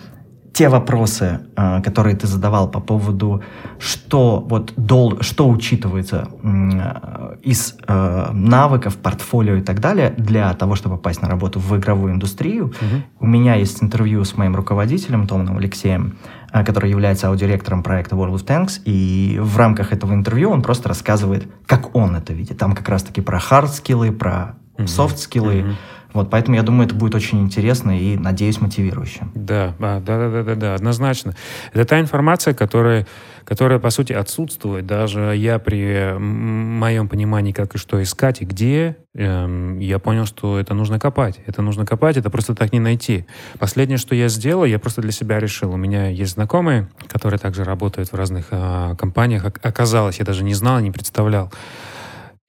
те 0.55 0.69
вопросы, 0.69 1.41
э, 1.57 1.83
которые 1.83 2.15
ты 2.15 2.29
задавал 2.29 2.71
по 2.71 2.81
поводу, 2.81 3.43
что, 3.81 4.41
вот, 4.49 4.73
дол, 4.77 5.19
что 5.21 5.49
учитывается 5.49 6.29
э, 6.43 7.37
из 7.43 7.77
э, 7.89 8.31
навыков, 8.33 8.97
портфолио 8.97 9.57
и 9.57 9.63
так 9.63 9.81
далее 9.81 10.15
для 10.17 10.55
того, 10.55 10.77
чтобы 10.77 10.97
попасть 10.97 11.23
на 11.23 11.29
работу 11.29 11.59
в 11.59 11.77
игровую 11.77 12.13
индустрию. 12.13 12.67
Угу. 12.67 13.03
У 13.21 13.27
меня 13.27 13.57
есть 13.57 13.83
интервью 13.83 14.23
с 14.25 14.37
моим 14.37 14.55
руководителем 14.55 15.27
Томановым 15.27 15.59
Алексеем, 15.59 16.19
который 16.53 16.89
является 16.89 17.29
аудиодиректором 17.29 17.83
проекта 17.83 18.15
World 18.15 18.37
of 18.37 18.45
Tanks, 18.47 18.81
и 18.85 19.41
в 19.43 19.57
рамках 19.59 19.93
этого 19.93 20.15
интервью 20.15 20.51
он 20.51 20.63
просто 20.63 20.89
рассказывает, 20.89 21.49
как 21.67 21.97
он 21.97 22.15
это 22.15 22.33
видит. 22.33 22.59
Там 22.59 22.77
как 22.77 22.89
раз-таки 22.89 23.21
про 23.21 23.41
хард-скиллы, 23.41 24.13
про 24.13 24.55
софт-скиллы, 24.79 25.63
угу. 25.63 25.71
Вот, 26.15 26.31
поэтому 26.31 26.57
я 26.57 26.63
думаю, 26.63 26.87
это 26.87 26.95
будет 26.95 27.17
очень 27.17 27.43
интересно 27.43 27.99
и, 27.99 28.17
надеюсь, 28.17 28.61
мотивирующе. 28.61 29.27
Да, 29.35 29.75
да, 29.81 29.99
да, 29.99 30.31
да, 30.31 30.43
да, 30.45 30.55
да, 30.55 30.75
однозначно. 30.77 31.35
Это 31.73 31.85
та 31.85 32.01
информация, 32.01 32.55
которая, 32.55 33.05
которая, 33.45 33.81
по 33.81 33.91
сути, 33.91 34.13
отсутствует. 34.13 34.87
Даже 34.87 35.35
я 35.37 35.59
при 35.59 36.17
моем 36.17 37.09
понимании, 37.09 37.51
как 37.51 37.75
и 37.75 37.79
что 37.79 38.01
искать 38.01 38.43
и 38.43 38.45
где, 38.45 38.97
эм, 39.17 39.81
я 39.81 39.99
понял, 39.99 40.25
что 40.25 40.57
это 40.57 40.73
нужно 40.73 41.01
копать. 41.01 41.41
Это 41.47 41.63
нужно 41.63 41.85
копать, 41.85 42.17
это 42.17 42.31
просто 42.31 42.55
так 42.55 42.73
не 42.73 42.79
найти. 42.79 43.27
Последнее, 43.59 43.99
что 43.99 44.15
я 44.15 44.29
сделал, 44.29 44.65
я 44.65 44.79
просто 44.79 45.03
для 45.03 45.13
себя 45.13 45.41
решил. 45.41 45.73
У 45.73 45.77
меня 45.77 46.07
есть 46.11 46.35
знакомые, 46.35 46.89
которые 47.09 47.41
также 47.41 47.65
работают 47.65 48.13
в 48.13 48.15
разных 48.15 48.47
э, 48.53 48.95
компаниях. 48.97 49.45
Оказалось, 49.45 50.21
я 50.21 50.25
даже 50.25 50.45
не 50.45 50.55
знал, 50.55 50.79
не 50.79 50.93
представлял. 50.93 51.53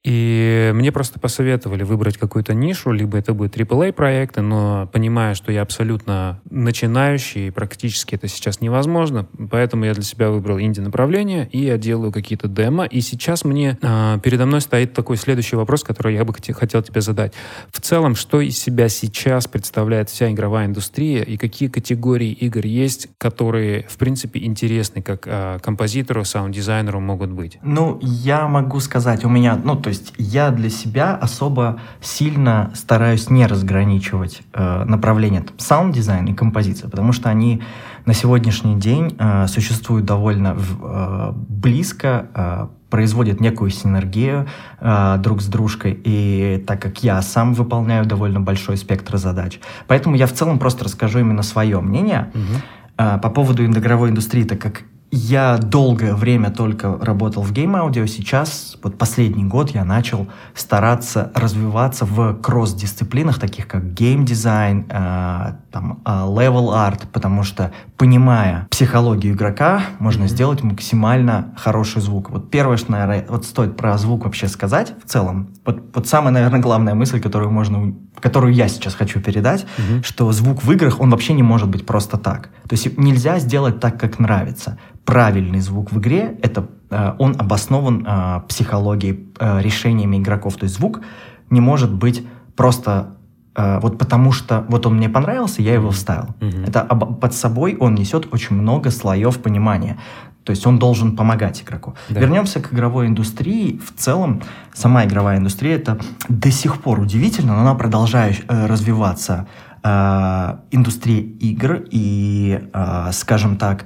И 0.06 0.72
мне 0.76 0.92
просто 0.92 1.20
посоветовали 1.20 1.82
выбрать 1.82 2.18
какую-то 2.18 2.54
нишу, 2.54 2.92
либо 2.92 3.18
это 3.18 3.34
будет 3.34 3.58
AAA 3.58 3.92
проекты, 3.92 4.42
но 4.42 4.88
понимая, 4.94 5.34
что 5.34 5.52
я 5.52 5.64
абсолютно 5.64 6.40
начинающий, 6.48 7.52
практически 7.52 8.14
это 8.14 8.28
сейчас 8.28 8.62
невозможно, 8.62 9.28
поэтому 9.50 9.86
я 9.86 9.96
для 9.96 10.04
себя 10.04 10.30
выбрал 10.30 10.60
инди-направление, 10.60 11.50
и 11.52 11.66
я 11.66 11.80
делаю 11.80 12.12
какие-то 12.12 12.48
демо. 12.48 12.86
И 12.86 13.02
сейчас 13.02 13.44
мне 13.46 13.80
э, 13.82 14.20
передо 14.22 14.46
мной 14.46 14.62
стоит 14.62 14.94
такой 14.94 15.18
следующий 15.18 15.56
вопрос, 15.56 15.84
который 15.84 16.14
я 16.14 16.24
бы 16.24 16.36
хотел 16.54 16.84
тебе 16.84 17.02
задать. 17.02 17.34
В 17.72 17.82
целом, 17.82 18.14
что 18.14 18.42
из 18.42 18.60
себя 18.60 18.90
сейчас 18.90 19.48
представляет 19.48 20.12
вся 20.12 20.32
игровая 20.32 20.68
индустрия, 20.68 21.24
и 21.24 21.36
какие 21.36 21.68
категории 21.68 22.32
игр 22.32 22.64
есть, 22.64 23.10
которые, 23.18 23.88
в 23.90 23.98
принципе, 23.98 24.46
интересны 24.46 25.02
как 25.02 25.24
э, 25.26 25.58
композитору, 25.64 26.24
саунд-дизайнеру 26.24 27.00
могут 27.00 27.32
быть? 27.32 27.58
Ну, 27.64 27.98
я 28.04 28.48
могу 28.48 28.80
сказать, 28.80 29.26
у 29.26 29.30
меня, 29.30 29.56
ну, 29.56 29.76
то 29.76 29.90
есть 29.90 29.95
есть 29.96 30.14
я 30.18 30.52
для 30.52 30.70
себя 30.70 31.16
особо 31.16 31.80
сильно 32.02 32.72
стараюсь 32.74 33.30
не 33.30 33.48
разграничивать 33.48 34.42
э, 34.54 34.84
направления 34.86 35.44
саунд-дизайн 35.58 36.26
и 36.26 36.34
композиция, 36.34 36.90
потому 36.90 37.14
что 37.14 37.30
они 37.30 37.62
на 38.06 38.14
сегодняшний 38.14 38.76
день 38.76 39.16
э, 39.18 39.48
существуют 39.48 40.06
довольно 40.06 40.56
э, 40.58 41.32
близко, 41.34 42.28
э, 42.34 42.68
производят 42.90 43.42
некую 43.42 43.72
синергию 43.72 44.48
э, 44.80 45.18
друг 45.20 45.42
с 45.42 45.48
дружкой, 45.48 46.00
и 46.04 46.64
так 46.68 46.82
как 46.82 47.04
я 47.04 47.22
сам 47.22 47.54
выполняю 47.54 48.06
довольно 48.06 48.42
большой 48.42 48.78
спектр 48.78 49.18
задач, 49.18 49.60
поэтому 49.88 50.16
я 50.16 50.28
в 50.28 50.34
целом 50.34 50.60
просто 50.60 50.84
расскажу 50.84 51.20
именно 51.20 51.44
свое 51.44 51.80
мнение. 51.80 52.32
Угу. 52.34 52.62
Э, 52.98 53.18
по 53.22 53.30
поводу 53.30 53.66
игровой 53.66 54.10
индустрии, 54.10 54.44
так 54.44 54.60
как 54.60 54.84
я 55.12 55.58
долгое 55.58 56.14
время 56.14 56.52
только 56.52 56.98
работал 57.00 57.44
в 57.44 57.52
game 57.54 57.74
audio, 57.74 58.06
сейчас, 58.06 58.78
вот 58.84 58.98
последний 58.98 59.46
год, 59.46 59.70
я 59.70 59.86
начал 59.86 60.28
стараться 60.54 61.32
развиваться 61.34 62.06
в 62.06 62.34
кросс-дисциплинах, 62.42 63.40
таких 63.40 63.68
как 63.68 63.94
гейм-дизайн, 63.94 64.86
э, 64.90 65.54
там, 65.72 66.02
э, 66.06 66.10
level 66.10 66.74
art, 66.74 67.04
потому 67.12 67.44
что, 67.44 67.72
понимая 67.98 68.68
психологию 68.70 69.34
игрока, 69.34 69.84
можно 70.00 70.24
mm-hmm. 70.24 70.28
сделать 70.28 70.64
максимально 70.64 71.54
хороший 71.58 72.02
звук. 72.02 72.30
Вот 72.30 72.50
первое, 72.50 72.78
что, 72.78 72.92
наверное, 72.92 73.26
вот 73.30 73.46
стоит 73.46 73.78
про 73.78 73.98
звук 73.98 74.26
вообще 74.26 74.48
сказать 74.48 74.94
в 75.04 75.10
целом, 75.10 75.54
вот, 75.66 75.82
вот 75.94 76.08
самая, 76.08 76.34
наверное, 76.34 76.60
главная 76.60 76.96
мысль, 76.96 77.22
которую 77.22 77.52
можно 77.52 77.94
которую 78.20 78.54
я 78.54 78.68
сейчас 78.68 78.96
хочу 78.96 79.20
передать, 79.20 79.66
угу. 79.78 80.04
что 80.04 80.32
звук 80.32 80.64
в 80.64 80.72
играх, 80.72 81.00
он 81.00 81.10
вообще 81.10 81.34
не 81.34 81.44
может 81.44 81.70
быть 81.70 81.86
просто 81.86 82.18
так. 82.18 82.50
То 82.68 82.76
есть 82.76 82.98
нельзя 82.98 83.40
сделать 83.40 83.80
так, 83.80 84.00
как 84.00 84.20
нравится 84.20 84.78
правильный 85.06 85.60
звук 85.60 85.92
в 85.92 86.00
игре, 86.00 86.38
это 86.42 86.68
э, 86.90 87.14
он 87.20 87.36
обоснован 87.38 88.06
э, 88.08 88.42
психологией, 88.48 89.28
э, 89.40 89.62
решениями 89.62 90.18
игроков. 90.18 90.56
То 90.56 90.64
есть 90.66 90.76
звук 90.76 91.02
не 91.50 91.62
может 91.62 91.94
быть 91.94 92.26
просто 92.56 93.12
вот 93.58 93.98
потому 93.98 94.34
что 94.34 94.66
вот 94.68 94.86
он 94.86 94.98
мне 94.98 95.08
понравился, 95.08 95.62
я 95.62 95.76
его 95.76 95.90
вставил. 95.90 96.36
Mm-hmm. 96.42 96.68
Это 96.68 96.84
под 96.84 97.34
собой 97.34 97.78
он 97.80 97.96
несет 97.96 98.34
очень 98.34 98.58
много 98.58 98.92
слоев 98.92 99.40
понимания. 99.40 99.98
То 100.46 100.52
есть 100.52 100.66
он 100.68 100.78
должен 100.78 101.16
помогать 101.16 101.64
игроку. 101.64 101.96
Да. 102.08 102.20
Вернемся 102.20 102.62
к 102.62 102.72
игровой 102.72 103.08
индустрии. 103.08 103.82
В 103.84 104.00
целом, 104.00 104.44
сама 104.74 105.04
игровая 105.04 105.40
индустрия 105.40 105.76
это 105.76 105.98
до 106.30 106.52
сих 106.52 106.82
пор 106.82 107.00
удивительно, 107.00 107.56
но 107.56 107.62
она 107.62 107.74
продолжает 107.74 108.46
э, 108.48 108.68
развиваться. 108.68 109.48
Э, 109.84 110.58
индустрия 110.70 111.20
игр 111.20 111.84
и, 111.90 112.62
э, 112.72 113.10
скажем 113.12 113.58
так, 113.58 113.86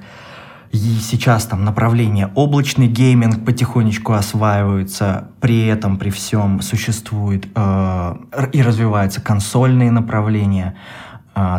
и 0.70 0.78
сейчас 1.00 1.46
там 1.46 1.64
направление 1.64 2.30
облачный 2.36 2.86
гейминг 2.86 3.44
потихонечку 3.44 4.12
осваиваются, 4.12 5.30
при 5.40 5.66
этом, 5.66 5.98
при 5.98 6.10
всем 6.10 6.60
существует 6.60 7.48
э, 7.54 8.16
и 8.52 8.62
развиваются 8.62 9.20
консольные 9.20 9.90
направления, 9.90 10.76
э, 10.76 11.09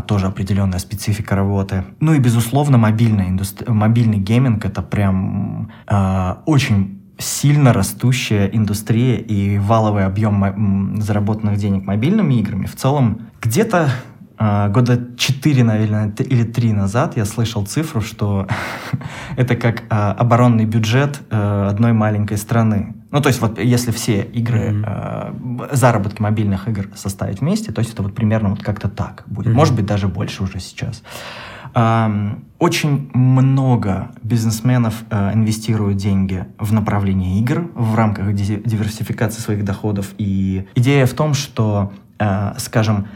тоже 0.07 0.27
определенная 0.27 0.79
специфика 0.79 1.35
работы. 1.35 1.83
Ну 1.99 2.13
и, 2.13 2.19
безусловно, 2.19 2.77
мобильная 2.77 3.29
индустри... 3.29 3.67
мобильный 3.71 4.19
гейминг— 4.19 4.65
это 4.65 4.81
прям 4.81 5.71
э, 5.87 6.35
очень 6.45 7.01
сильно 7.17 7.73
растущая 7.73 8.47
индустрия 8.47 9.17
и 9.17 9.57
валовый 9.57 10.05
объем 10.05 11.01
заработанных 11.01 11.57
денег 11.57 11.85
мобильными 11.85 12.35
играми 12.35 12.65
в 12.65 12.75
целом 12.75 13.29
где-то 13.41 13.89
а, 14.43 14.69
года 14.69 14.99
4, 15.17 15.63
наверное, 15.63 16.11
или 16.17 16.43
3 16.43 16.73
назад 16.73 17.15
я 17.15 17.25
слышал 17.25 17.63
цифру, 17.65 18.01
что 18.01 18.47
это 19.37 19.55
как 19.55 19.83
а, 19.89 20.13
оборонный 20.13 20.65
бюджет 20.65 21.21
а, 21.29 21.69
одной 21.69 21.93
маленькой 21.93 22.37
страны. 22.37 22.95
Ну, 23.11 23.21
то 23.21 23.27
есть 23.27 23.41
вот 23.41 23.59
если 23.59 23.91
все 23.91 24.21
игры, 24.21 24.59
mm-hmm. 24.59 24.83
а, 24.85 25.75
заработки 25.75 26.21
мобильных 26.21 26.67
игр 26.67 26.87
составить 26.95 27.41
вместе, 27.41 27.71
то 27.71 27.79
есть 27.79 27.93
это 27.93 28.03
вот 28.03 28.15
примерно 28.15 28.49
вот 28.49 28.63
как-то 28.63 28.87
так 28.89 29.23
будет. 29.27 29.47
Mm-hmm. 29.47 29.53
Может 29.53 29.75
быть, 29.75 29.85
даже 29.85 30.07
больше 30.07 30.43
уже 30.43 30.59
сейчас. 30.59 31.03
А, 31.73 32.37
очень 32.59 33.09
много 33.13 34.11
бизнесменов 34.23 35.03
а, 35.09 35.33
инвестируют 35.33 35.97
деньги 35.97 36.45
в 36.57 36.73
направление 36.73 37.39
игр 37.39 37.69
в 37.75 37.95
рамках 37.95 38.33
диверсификации 38.33 39.41
своих 39.41 39.63
доходов. 39.65 40.13
И 40.17 40.67
идея 40.75 41.05
в 41.05 41.13
том, 41.13 41.33
что, 41.33 41.91
а, 42.19 42.55
скажем, 42.57 43.07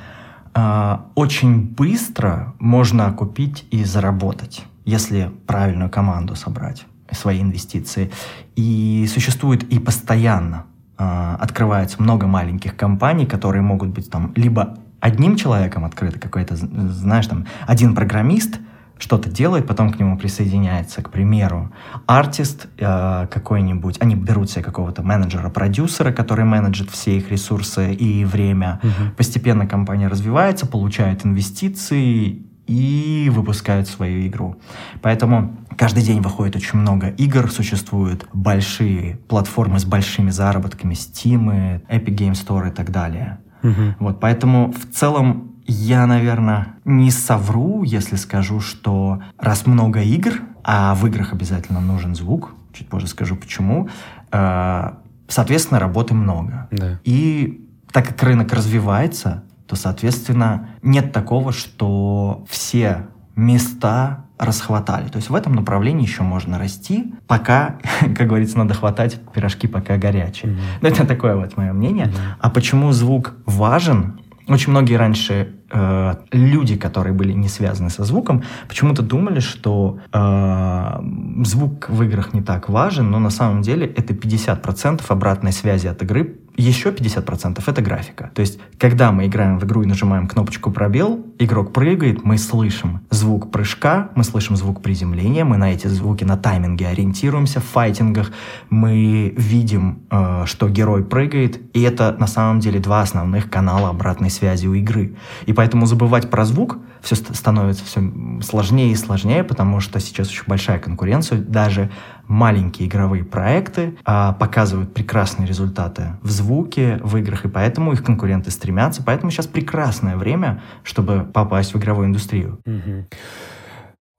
а, 0.54 1.08
очень 1.16 1.62
быстро 1.62 2.54
можно 2.60 3.12
купить 3.12 3.66
и 3.72 3.84
заработать, 3.84 4.64
если 4.86 5.32
правильную 5.48 5.90
команду 5.90 6.36
собрать, 6.36 6.86
свои 7.12 7.42
инвестиции. 7.42 8.12
И 8.56 9.08
существует 9.12 9.64
и 9.64 9.80
постоянно 9.80 10.66
а, 10.98 11.36
открывается 11.40 12.02
много 12.02 12.28
маленьких 12.28 12.76
компаний, 12.76 13.26
которые 13.26 13.62
могут 13.62 13.90
быть 13.90 14.10
там 14.10 14.32
либо 14.36 14.78
одним 15.00 15.36
человеком 15.36 15.86
открыто, 15.86 16.20
какой-то, 16.20 16.56
знаешь, 16.56 17.28
там, 17.28 17.46
один 17.68 17.94
программист 17.96 18.60
что-то 18.98 19.30
делает, 19.30 19.68
потом 19.68 19.92
к 19.92 20.00
нему 20.00 20.18
присоединяется, 20.18 21.02
к 21.02 21.10
примеру, 21.10 21.72
артист 22.06 22.68
э, 22.78 23.28
какой-нибудь, 23.30 23.98
они 24.00 24.16
берут 24.16 24.50
себе 24.50 24.64
какого-то 24.64 25.04
менеджера-продюсера, 25.04 26.14
который 26.14 26.46
менеджит 26.46 26.90
все 26.90 27.18
их 27.18 27.30
ресурсы 27.30 27.94
и 27.94 28.24
время. 28.24 28.80
Угу. 28.84 29.16
Постепенно 29.18 29.68
компания 29.68 30.08
развивается, 30.08 30.66
получает 30.66 31.26
инвестиции 31.26 32.44
и 32.68 33.32
выпускают 33.34 33.88
свою 33.88 34.26
игру. 34.28 34.56
Поэтому 35.02 35.56
каждый 35.78 36.04
день 36.04 36.22
выходит 36.22 36.56
очень 36.56 36.80
много 36.80 37.10
игр, 37.10 37.50
существуют 37.52 38.28
большие 38.34 39.18
платформы 39.28 39.80
с 39.80 39.86
большими 39.86 40.32
заработками, 40.32 40.94
Steam, 40.94 41.82
Epic 41.88 42.16
Game 42.16 42.34
Store 42.34 42.70
и 42.70 42.72
так 42.72 42.92
далее. 42.92 43.40
Угу. 43.64 43.96
Вот, 44.00 44.20
поэтому 44.20 44.72
в 44.72 44.94
целом 44.94 45.56
я, 45.68 46.06
наверное, 46.06 46.76
не 46.86 47.10
совру, 47.12 47.84
если 47.84 48.16
скажу, 48.16 48.60
что 48.60 49.22
раз 49.40 49.66
много 49.66 50.02
игр, 50.02 50.34
а 50.64 50.94
в 50.96 51.06
играх 51.08 51.34
обязательно 51.34 51.80
нужен 51.80 52.16
звук, 52.16 52.54
чуть 52.74 52.88
позже 52.88 53.08
скажу 53.08 53.36
почему, 53.36 53.90
э, 54.32 54.92
соответственно, 55.28 55.80
работы 55.80 56.14
много. 56.14 56.68
Да. 56.72 57.00
И 57.04 57.68
так 57.92 58.08
как 58.08 58.22
рынок 58.24 58.54
развивается, 58.54 59.44
то, 59.68 59.76
соответственно, 59.76 60.70
нет 60.82 61.12
такого, 61.12 61.52
что 61.52 62.46
все 62.50 63.08
места 63.36 64.26
расхватали. 64.38 65.08
То 65.08 65.18
есть 65.18 65.30
в 65.30 65.36
этом 65.36 65.54
направлении 65.54 66.06
еще 66.06 66.24
можно 66.24 66.60
расти, 66.60 67.14
пока, 67.28 67.78
как 68.02 68.28
говорится, 68.28 68.58
надо 68.58 68.74
хватать 68.74 69.20
пирожки, 69.34 69.68
пока 69.68 69.98
горячие. 69.98 70.52
Mm-hmm. 70.52 70.80
Ну, 70.82 70.88
это 70.88 71.06
такое 71.06 71.36
вот 71.36 71.58
мое 71.58 71.74
мнение. 71.74 72.08
Mm-hmm. 72.08 72.36
А 72.40 72.50
почему 72.50 72.92
звук 72.92 73.36
важен? 73.46 74.20
Очень 74.48 74.72
многие 74.72 74.96
раньше 74.96 75.56
э, 75.72 76.16
люди, 76.32 76.76
которые 76.76 77.14
были 77.14 77.34
не 77.34 77.48
связаны 77.48 77.90
со 77.90 78.04
звуком, 78.04 78.44
почему-то 78.68 79.02
думали, 79.02 79.40
что 79.40 80.00
э, 80.14 81.44
звук 81.44 81.90
в 81.90 82.04
играх 82.04 82.34
не 82.34 82.42
так 82.42 82.70
важен, 82.70 83.10
но 83.10 83.18
на 83.18 83.32
самом 83.32 83.64
деле 83.64 83.88
это 83.88 84.14
50% 84.14 85.02
обратной 85.08 85.52
связи 85.52 85.88
от 85.88 86.04
игры 86.04 86.38
еще 86.58 86.90
50% 86.90 87.64
это 87.66 87.82
графика. 87.82 88.32
То 88.34 88.42
есть, 88.42 88.60
когда 88.78 89.12
мы 89.12 89.28
играем 89.28 89.60
в 89.60 89.66
игру 89.66 89.84
и 89.84 89.86
нажимаем 89.86 90.28
кнопочку 90.28 90.72
пробел, 90.72 91.26
игрок 91.40 91.74
прыгает, 91.74 92.24
мы 92.24 92.38
слышим 92.38 93.02
звук 93.10 93.52
прыжка, 93.52 94.10
мы 94.16 94.24
слышим 94.24 94.56
звук 94.56 94.82
приземления, 94.82 95.44
мы 95.44 95.58
на 95.58 95.74
эти 95.74 95.88
звуки 95.88 96.24
на 96.24 96.38
тайминге 96.38 96.88
ориентируемся 96.88 97.60
в 97.60 97.66
файтингах, 97.66 98.32
мы 98.70 99.34
видим, 99.38 100.00
э, 100.10 100.44
что 100.46 100.70
герой 100.70 101.04
прыгает, 101.04 101.62
и 101.74 101.82
это 101.82 102.16
на 102.20 102.28
самом 102.28 102.60
деле 102.60 102.80
два 102.80 103.02
основных 103.02 103.50
канала 103.50 103.90
обратной 103.90 104.30
связи 104.30 104.68
у 104.68 104.74
игры. 104.74 105.16
И 105.46 105.54
поэтому 105.54 105.86
забывать 105.86 106.30
про 106.30 106.46
звук 106.46 106.80
все 107.02 107.16
становится 107.16 107.86
все 107.86 108.02
сложнее 108.42 108.92
и 108.92 108.96
сложнее, 108.96 109.44
потому 109.44 109.80
что 109.80 110.00
сейчас 110.00 110.30
очень 110.30 110.44
большая 110.48 110.80
конкуренция, 110.80 111.40
даже 111.40 111.92
маленькие 112.28 112.88
игровые 112.88 113.24
проекты 113.24 113.98
а, 114.06 114.34
показывают 114.34 114.94
прекрасные 114.94 115.48
результаты 115.48 116.18
в 116.22 116.30
звуке, 116.30 117.00
в 117.04 117.18
играх, 117.18 117.46
и 117.46 117.50
поэтому 117.50 117.94
их 117.94 118.04
конкуренты 118.04 118.52
стремятся. 118.52 119.04
Поэтому 119.04 119.32
сейчас 119.32 119.48
прекрасное 119.48 120.18
время, 120.18 120.62
чтобы 120.84 121.24
попасть 121.24 121.74
в 121.74 121.78
игровую 121.78 122.08
индустрию. 122.08 122.60
Угу. 122.66 123.08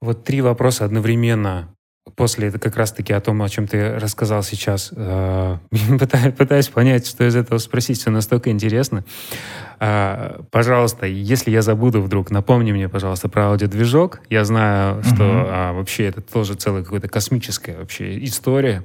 Вот 0.01 0.23
три 0.23 0.41
вопроса 0.41 0.85
одновременно 0.85 1.69
после 2.15 2.47
это 2.47 2.59
как 2.59 2.77
раз-таки 2.77 3.13
о 3.13 3.19
том, 3.19 3.41
о 3.41 3.49
чем 3.49 3.67
ты 3.67 3.95
рассказал 3.99 4.43
сейчас, 4.43 4.91
э, 4.95 5.57
пытаюсь 6.37 6.67
понять, 6.69 7.07
что 7.07 7.27
из 7.27 7.35
этого 7.35 7.57
спросить, 7.59 7.99
все 7.99 8.09
настолько 8.09 8.49
интересно. 8.49 9.03
Э, 9.79 10.39
пожалуйста, 10.51 11.05
если 11.05 11.51
я 11.51 11.61
забуду 11.61 12.01
вдруг, 12.01 12.31
напомни 12.31 12.71
мне, 12.71 12.89
пожалуйста, 12.89 13.29
про 13.29 13.47
аудиодвижок. 13.47 14.21
Я 14.29 14.45
знаю, 14.45 15.03
что 15.03 15.23
mm 15.23 15.67
вообще 15.77 16.05
это 16.05 16.21
тоже 16.21 16.55
целая 16.55 16.83
какая-то 16.83 17.07
космическая 17.07 17.77
вообще 17.77 18.23
история. 18.23 18.83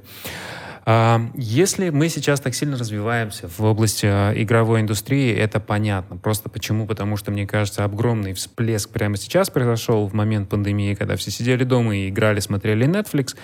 А, 0.85 1.21
если 1.35 1.89
мы 1.89 2.09
сейчас 2.09 2.39
так 2.39 2.53
сильно 2.53 2.77
развиваемся 2.77 3.47
в 3.47 3.61
области 3.61 4.05
а, 4.05 4.33
игровой 4.33 4.81
индустрии, 4.81 5.33
это 5.33 5.59
понятно. 5.59 6.17
Просто 6.17 6.49
почему? 6.49 6.85
Потому 6.85 7.15
что, 7.15 7.31
мне 7.31 7.47
кажется, 7.47 7.85
огромный 7.85 8.33
всплеск 8.33 8.89
прямо 8.89 9.17
сейчас 9.17 9.49
произошел 9.49 10.07
в 10.07 10.13
момент 10.13 10.49
пандемии, 10.49 10.93
когда 10.93 11.15
все 11.15 11.31
сидели 11.31 11.63
дома 11.63 11.95
и 11.95 12.09
играли, 12.09 12.39
смотрели 12.39 12.85
Netflix. 12.85 13.35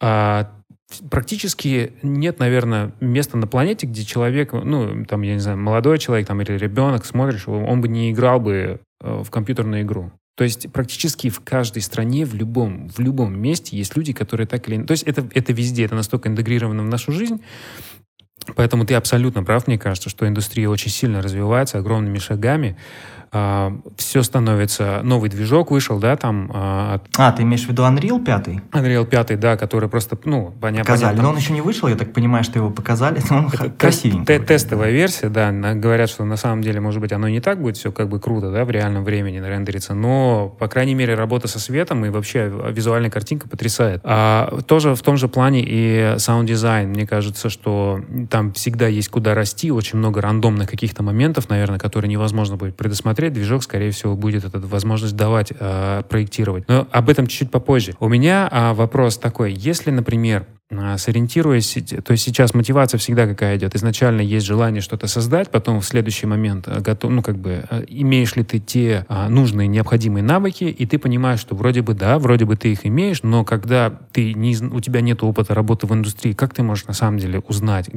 А, 0.00 0.50
практически 1.10 1.92
нет, 2.02 2.38
наверное, 2.38 2.92
места 3.00 3.36
на 3.36 3.46
планете, 3.46 3.86
где 3.86 4.04
человек, 4.04 4.52
ну, 4.52 5.04
там, 5.04 5.22
я 5.22 5.34
не 5.34 5.40
знаю, 5.40 5.58
молодой 5.58 5.98
человек 5.98 6.26
там, 6.26 6.40
или 6.40 6.52
ребенок, 6.52 7.04
смотришь, 7.04 7.48
он 7.48 7.80
бы 7.80 7.88
не 7.88 8.12
играл 8.12 8.40
бы 8.40 8.80
э, 9.00 9.22
в 9.22 9.30
компьютерную 9.30 9.82
игру. 9.82 10.12
То 10.34 10.44
есть 10.44 10.72
практически 10.72 11.28
в 11.28 11.40
каждой 11.40 11.82
стране, 11.82 12.24
в 12.24 12.34
любом, 12.34 12.88
в 12.88 12.98
любом 13.00 13.38
месте 13.38 13.76
есть 13.76 13.96
люди, 13.96 14.12
которые 14.12 14.46
так 14.46 14.66
или 14.68 14.76
иначе... 14.76 14.86
То 14.86 14.92
есть 14.92 15.02
это, 15.04 15.28
это 15.34 15.52
везде, 15.52 15.84
это 15.84 15.94
настолько 15.94 16.28
интегрировано 16.28 16.82
в 16.82 16.88
нашу 16.88 17.12
жизнь, 17.12 17.40
Поэтому 18.56 18.84
ты 18.84 18.94
абсолютно 18.94 19.44
прав, 19.44 19.66
мне 19.66 19.78
кажется, 19.78 20.10
что 20.10 20.26
индустрия 20.26 20.68
очень 20.68 20.90
сильно 20.90 21.22
развивается 21.22 21.78
огромными 21.78 22.18
шагами. 22.18 22.76
А, 23.34 23.72
все 23.96 24.22
становится... 24.22 25.00
Новый 25.02 25.30
движок 25.30 25.70
вышел, 25.70 25.98
да, 25.98 26.16
там... 26.16 26.50
А, 26.52 26.94
от... 26.96 27.04
а, 27.16 27.32
ты 27.32 27.44
имеешь 27.44 27.64
в 27.64 27.68
виду 27.70 27.82
Unreal 27.82 28.22
5? 28.22 28.48
Unreal 28.72 29.06
5, 29.06 29.40
да, 29.40 29.56
который 29.56 29.88
просто, 29.88 30.18
ну, 30.26 30.52
понятно... 30.60 30.84
Показали, 30.84 31.18
но 31.18 31.30
он 31.30 31.38
еще 31.38 31.54
не 31.54 31.62
вышел, 31.62 31.88
я 31.88 31.96
так 31.96 32.12
понимаю, 32.12 32.44
что 32.44 32.58
его 32.58 32.68
показали, 32.68 33.22
но 33.30 33.38
он 33.38 33.46
Это 33.46 33.70
красивенький. 33.70 34.38
Тестовая 34.38 34.90
версия, 34.90 35.30
да, 35.30 35.50
говорят, 35.50 36.10
что 36.10 36.26
на 36.26 36.36
самом 36.36 36.60
деле, 36.60 36.80
может 36.80 37.00
быть, 37.00 37.12
оно 37.12 37.26
не 37.26 37.40
так 37.40 37.58
будет 37.58 37.78
все 37.78 37.90
как 37.90 38.10
бы 38.10 38.20
круто, 38.20 38.50
да, 38.50 38.66
в 38.66 38.70
реальном 38.70 39.02
времени 39.02 39.38
рендерится, 39.38 39.94
но, 39.94 40.54
по 40.58 40.68
крайней 40.68 40.94
мере, 40.94 41.14
работа 41.14 41.48
со 41.48 41.58
светом 41.58 42.04
и 42.04 42.10
вообще 42.10 42.52
визуальная 42.70 43.10
картинка 43.10 43.48
потрясает. 43.48 44.02
А 44.04 44.60
тоже 44.66 44.94
в 44.94 45.00
том 45.00 45.16
же 45.16 45.28
плане 45.28 45.64
и 45.66 46.16
саунд-дизайн. 46.18 46.90
Мне 46.90 47.06
кажется, 47.06 47.48
что 47.48 48.00
там 48.28 48.52
всегда 48.52 48.88
есть 48.88 49.08
куда 49.08 49.34
расти, 49.34 49.70
очень 49.70 49.98
много 49.98 50.20
рандомных 50.20 50.68
каких-то 50.68 51.02
моментов, 51.02 51.48
наверное, 51.48 51.78
которые 51.78 52.10
невозможно 52.10 52.56
будет 52.56 52.76
предусмотреть, 52.76 53.34
движок, 53.34 53.62
скорее 53.62 53.90
всего, 53.92 54.16
будет 54.16 54.44
эту 54.44 54.66
возможность 54.66 55.14
давать 55.14 55.52
э, 55.58 56.02
проектировать. 56.08 56.64
Но 56.68 56.88
об 56.90 57.08
этом 57.08 57.28
чуть-чуть 57.28 57.50
попозже. 57.52 57.94
У 58.00 58.08
меня 58.08 58.48
э, 58.50 58.72
вопрос 58.74 59.16
такой. 59.16 59.52
Если, 59.52 59.92
например, 59.92 60.46
сориентируясь, 60.96 61.76
то 62.04 62.12
есть 62.12 62.24
сейчас 62.24 62.54
мотивация 62.54 62.98
всегда 62.98 63.26
какая 63.26 63.56
идет. 63.56 63.74
Изначально 63.74 64.20
есть 64.20 64.46
желание 64.46 64.80
что-то 64.80 65.06
создать, 65.06 65.50
потом 65.50 65.80
в 65.80 65.84
следующий 65.84 66.26
момент 66.26 66.68
э, 66.68 66.80
готов, 66.80 67.10
ну 67.10 67.22
как 67.22 67.38
бы 67.38 67.64
э, 67.68 67.84
имеешь 67.88 68.36
ли 68.36 68.44
ты 68.44 68.58
те 68.58 69.04
а, 69.08 69.28
нужные 69.28 69.68
необходимые 69.68 70.22
навыки, 70.22 70.64
и 70.64 70.86
ты 70.86 70.98
понимаешь, 70.98 71.40
что 71.40 71.54
вроде 71.54 71.82
бы 71.82 71.94
да, 71.94 72.18
вроде 72.18 72.44
бы 72.44 72.56
ты 72.56 72.72
их 72.72 72.86
имеешь, 72.86 73.22
но 73.22 73.44
когда 73.44 73.90
ты 74.12 74.34
не, 74.34 74.56
у 74.56 74.80
тебя 74.80 75.00
нет 75.00 75.22
опыта 75.22 75.54
работы 75.54 75.86
в 75.86 75.94
индустрии, 75.94 76.32
как 76.32 76.54
ты 76.54 76.62
можешь 76.62 76.86
на 76.86 76.94
самом 76.94 77.18
деле 77.18 77.40
узнать, 77.40 77.88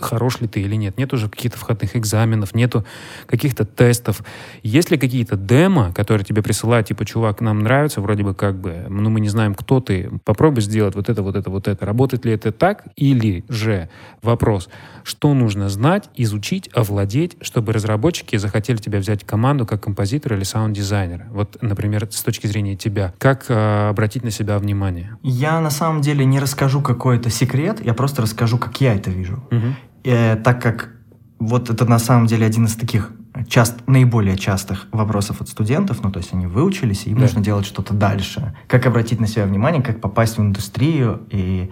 хорош 0.00 0.40
ли 0.40 0.48
ты 0.48 0.60
или 0.60 0.74
нет. 0.74 0.98
Нет 0.98 1.12
уже 1.12 1.28
каких-то 1.28 1.58
входных 1.58 1.96
экзаменов, 1.96 2.54
нету 2.54 2.84
каких-то 3.26 3.64
тестов. 3.64 4.22
Есть 4.62 4.90
ли 4.90 4.98
какие-то 4.98 5.36
демо, 5.36 5.92
которые 5.92 6.24
тебе 6.24 6.42
присылают, 6.42 6.88
типа, 6.88 7.04
чувак, 7.04 7.40
нам 7.40 7.60
нравится, 7.60 8.00
вроде 8.00 8.22
бы 8.22 8.34
как 8.34 8.60
бы, 8.60 8.86
ну 8.88 9.10
мы 9.10 9.20
не 9.20 9.28
знаем, 9.28 9.54
кто 9.54 9.80
ты, 9.80 10.10
попробуй 10.24 10.62
сделать 10.62 10.94
вот 10.94 11.08
это, 11.08 11.22
вот 11.22 11.36
это, 11.36 11.50
вот 11.50 11.68
это. 11.68 11.86
Работает 12.10 12.24
ли 12.24 12.32
это 12.32 12.50
так? 12.50 12.86
Или 12.96 13.44
же 13.48 13.88
вопрос, 14.20 14.68
что 15.04 15.32
нужно 15.32 15.68
знать, 15.68 16.10
изучить, 16.16 16.68
овладеть, 16.74 17.36
чтобы 17.40 17.72
разработчики 17.72 18.34
захотели 18.34 18.78
тебя 18.78 18.98
взять 18.98 19.22
в 19.22 19.26
команду 19.26 19.64
как 19.64 19.84
композитора 19.84 20.36
или 20.36 20.42
саунд-дизайнера? 20.42 21.28
Вот, 21.30 21.58
например, 21.60 22.08
с 22.10 22.22
точки 22.22 22.48
зрения 22.48 22.74
тебя. 22.74 23.14
Как 23.18 23.46
э, 23.48 23.88
обратить 23.90 24.24
на 24.24 24.32
себя 24.32 24.58
внимание? 24.58 25.16
Я 25.22 25.60
на 25.60 25.70
самом 25.70 26.00
деле 26.00 26.24
не 26.24 26.40
расскажу 26.40 26.80
какой-то 26.80 27.30
секрет, 27.30 27.78
я 27.84 27.94
просто 27.94 28.22
расскажу, 28.22 28.58
как 28.58 28.80
я 28.80 28.94
это 28.94 29.10
вижу. 29.10 29.44
Угу 29.52 29.74
э, 30.04 30.36
так 30.36 30.62
как 30.62 30.90
вот 31.38 31.70
это 31.70 31.84
на 31.84 31.98
самом 31.98 32.26
деле 32.26 32.46
один 32.46 32.64
из 32.64 32.74
таких 32.74 33.12
часто 33.48 33.82
наиболее 33.86 34.36
частых 34.36 34.86
вопросов 34.92 35.40
от 35.40 35.48
студентов, 35.48 36.02
ну, 36.02 36.10
то 36.10 36.18
есть 36.18 36.32
они 36.32 36.46
выучились, 36.46 37.06
и 37.06 37.10
им 37.10 37.16
да. 37.16 37.22
нужно 37.22 37.42
делать 37.42 37.66
что-то 37.66 37.94
дальше. 37.94 38.54
Как 38.66 38.86
обратить 38.86 39.20
на 39.20 39.26
себя 39.26 39.44
внимание, 39.44 39.82
как 39.82 40.00
попасть 40.00 40.38
в 40.38 40.40
индустрию. 40.40 41.22
И 41.30 41.70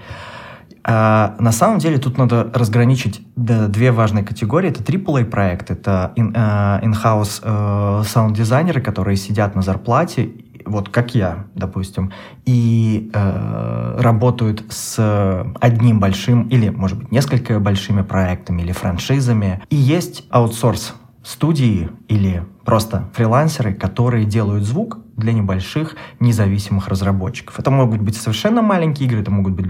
а, 0.85 1.37
на 1.39 1.53
самом 1.53 1.79
деле 1.79 1.99
тут 1.99 2.17
надо 2.17 2.51
разграничить 2.55 3.21
да, 3.37 3.67
две 3.67 3.93
важные 3.93 4.25
категории. 4.25 4.71
Это 4.71 4.83
AAA 4.83 5.25
проект, 5.25 5.71
это 5.71 6.13
in, 6.17 6.33
uh, 6.33 6.83
in-house 6.83 7.43
uh, 7.43 8.05
саунд-дизайнеры, 8.05 8.81
которые 8.81 9.17
сидят 9.17 9.55
на 9.55 9.63
зарплате 9.63 10.31
вот 10.65 10.89
как 10.89 11.15
я, 11.15 11.47
допустим, 11.55 12.13
и 12.45 13.11
э, 13.13 13.97
работают 14.01 14.65
с 14.69 15.45
одним 15.61 15.99
большим 16.01 16.49
или, 16.49 16.69
может 16.69 16.99
быть, 16.99 17.11
несколько 17.11 17.59
большими 17.59 18.03
проектами 18.03 18.63
или 18.63 18.73
франшизами. 18.73 19.63
И 19.71 19.77
есть 19.77 20.27
аутсорс 20.31 20.95
студии 21.29 21.91
или 22.09 22.43
просто 22.65 23.11
фрилансеры, 23.13 23.75
которые 23.75 24.25
делают 24.25 24.65
звук 24.65 24.99
для 25.17 25.33
небольших 25.33 25.95
независимых 26.21 26.89
разработчиков. 26.89 27.59
Это 27.59 27.71
могут 27.71 28.01
быть 28.01 28.17
совершенно 28.17 28.63
маленькие 28.63 29.09
игры, 29.09 29.21
это 29.21 29.31
могут 29.31 29.53
быть 29.53 29.69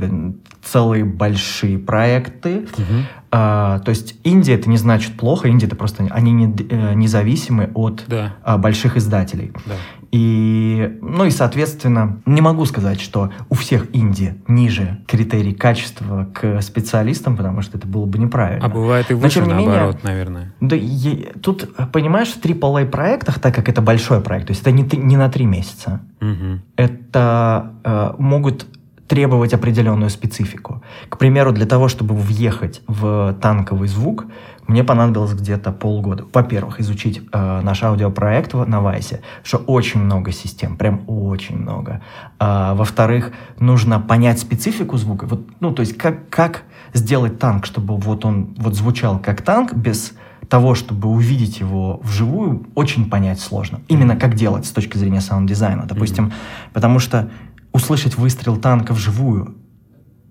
целые 0.63 1.05
большие 1.05 1.79
проекты. 1.79 2.59
Угу. 2.59 2.95
А, 3.33 3.81
то 3.81 3.91
есть 3.91 4.15
Индия 4.23 4.55
это 4.55 4.71
не 4.71 4.77
значит 4.77 5.17
плохо, 5.17 5.49
Индия 5.49 5.67
это 5.67 5.75
просто 5.75 6.07
они 6.11 6.33
не, 6.33 6.55
э, 6.71 6.95
независимы 6.95 7.71
от 7.75 8.05
да. 8.07 8.37
а, 8.45 8.57
больших 8.57 8.97
издателей. 8.97 9.53
Да. 9.67 9.75
И, 10.11 10.99
ну 11.03 11.27
и, 11.27 11.31
соответственно, 11.31 12.21
не 12.25 12.41
могу 12.41 12.65
сказать, 12.65 13.01
что 13.01 13.31
у 13.51 13.55
всех 13.55 13.95
Индии 13.95 14.35
ниже 14.49 14.99
критерий 15.07 15.53
качества 15.53 16.29
к 16.33 16.63
специалистам, 16.63 17.37
потому 17.37 17.61
что 17.61 17.77
это 17.77 17.87
было 17.87 18.07
бы 18.07 18.19
неправильно. 18.19 18.65
А 18.65 18.69
бывает 18.69 19.11
и 19.11 19.15
выше, 19.15 19.41
Но, 19.41 19.49
наоборот, 19.49 19.97
менее, 19.97 20.01
наверное. 20.03 20.55
Да, 20.61 20.77
е, 20.77 21.33
тут, 21.43 21.69
понимаешь, 21.93 22.29
в 22.29 22.43
AAA 22.43 22.87
проектах, 22.87 23.39
так 23.39 23.55
как 23.55 23.69
это 23.69 23.83
большой 23.83 24.21
проект, 24.21 24.47
то 24.47 24.53
есть 24.53 24.63
это 24.63 24.73
не, 24.73 24.83
не 24.83 25.17
на 25.17 25.29
три 25.29 25.45
месяца, 25.45 26.01
угу. 26.21 26.61
это 26.77 27.73
э, 27.85 28.13
могут 28.19 28.67
требовать 29.09 29.55
определенную 29.55 30.11
специфику. 30.11 30.83
К 31.09 31.17
примеру, 31.17 31.53
для 31.53 31.67
того, 31.67 31.89
чтобы 31.89 32.15
въехать 32.15 32.83
в 32.87 33.35
танковый 33.41 33.89
звук, 33.89 34.27
мне 34.69 34.85
понадобилось 34.85 35.33
где-то 35.33 35.73
полгода. 35.73 36.27
Во-первых, 36.33 36.79
изучить 36.81 37.23
э, 37.33 37.61
наш 37.63 37.83
аудиопроект 37.83 38.53
на 38.53 38.81
Wwise 38.81 39.11
е, 39.11 39.23
что 39.43 39.57
очень 39.57 40.01
много 40.01 40.31
систем, 40.31 40.77
прям 40.77 41.03
очень 41.07 41.57
много. 41.57 42.03
А, 42.39 42.75
во-вторых, 42.75 43.33
нужно 43.59 43.99
понять 43.99 44.39
специфику 44.39 44.99
звука. 44.99 45.27
Вот, 45.27 45.47
ну, 45.61 45.73
то 45.73 45.81
есть 45.81 45.97
как, 45.97 46.29
как 46.29 46.65
сделать 46.93 47.39
танк, 47.39 47.65
чтобы 47.65 47.97
вот 47.97 48.27
он 48.27 48.55
вот 48.59 48.75
звучал 48.75 49.19
как 49.19 49.41
танк 49.41 49.73
без 49.73 50.13
того, 50.51 50.75
чтобы 50.75 51.09
увидеть 51.09 51.61
его 51.61 52.01
вживую, 52.03 52.67
очень 52.75 53.09
понять 53.09 53.41
сложно. 53.41 53.81
Именно 53.89 54.17
как 54.17 54.35
делать 54.35 54.67
с 54.67 54.71
точки 54.71 54.99
зрения 54.99 55.23
саунд-дизайна, 55.23 55.87
допустим. 55.87 56.27
Mm-hmm. 56.27 56.73
Потому 56.75 56.99
что 56.99 57.31
услышать 57.73 58.17
выстрел 58.17 58.57
танка 58.57 58.93
вживую 58.93 59.57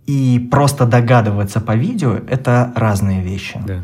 и 0.05 0.47
просто 0.51 0.85
догадываться 0.85 1.59
по 1.59 1.75
видео— 1.75 2.13
это 2.29 2.71
разные 2.75 3.21
вещи. 3.21 3.59
Да. 3.65 3.83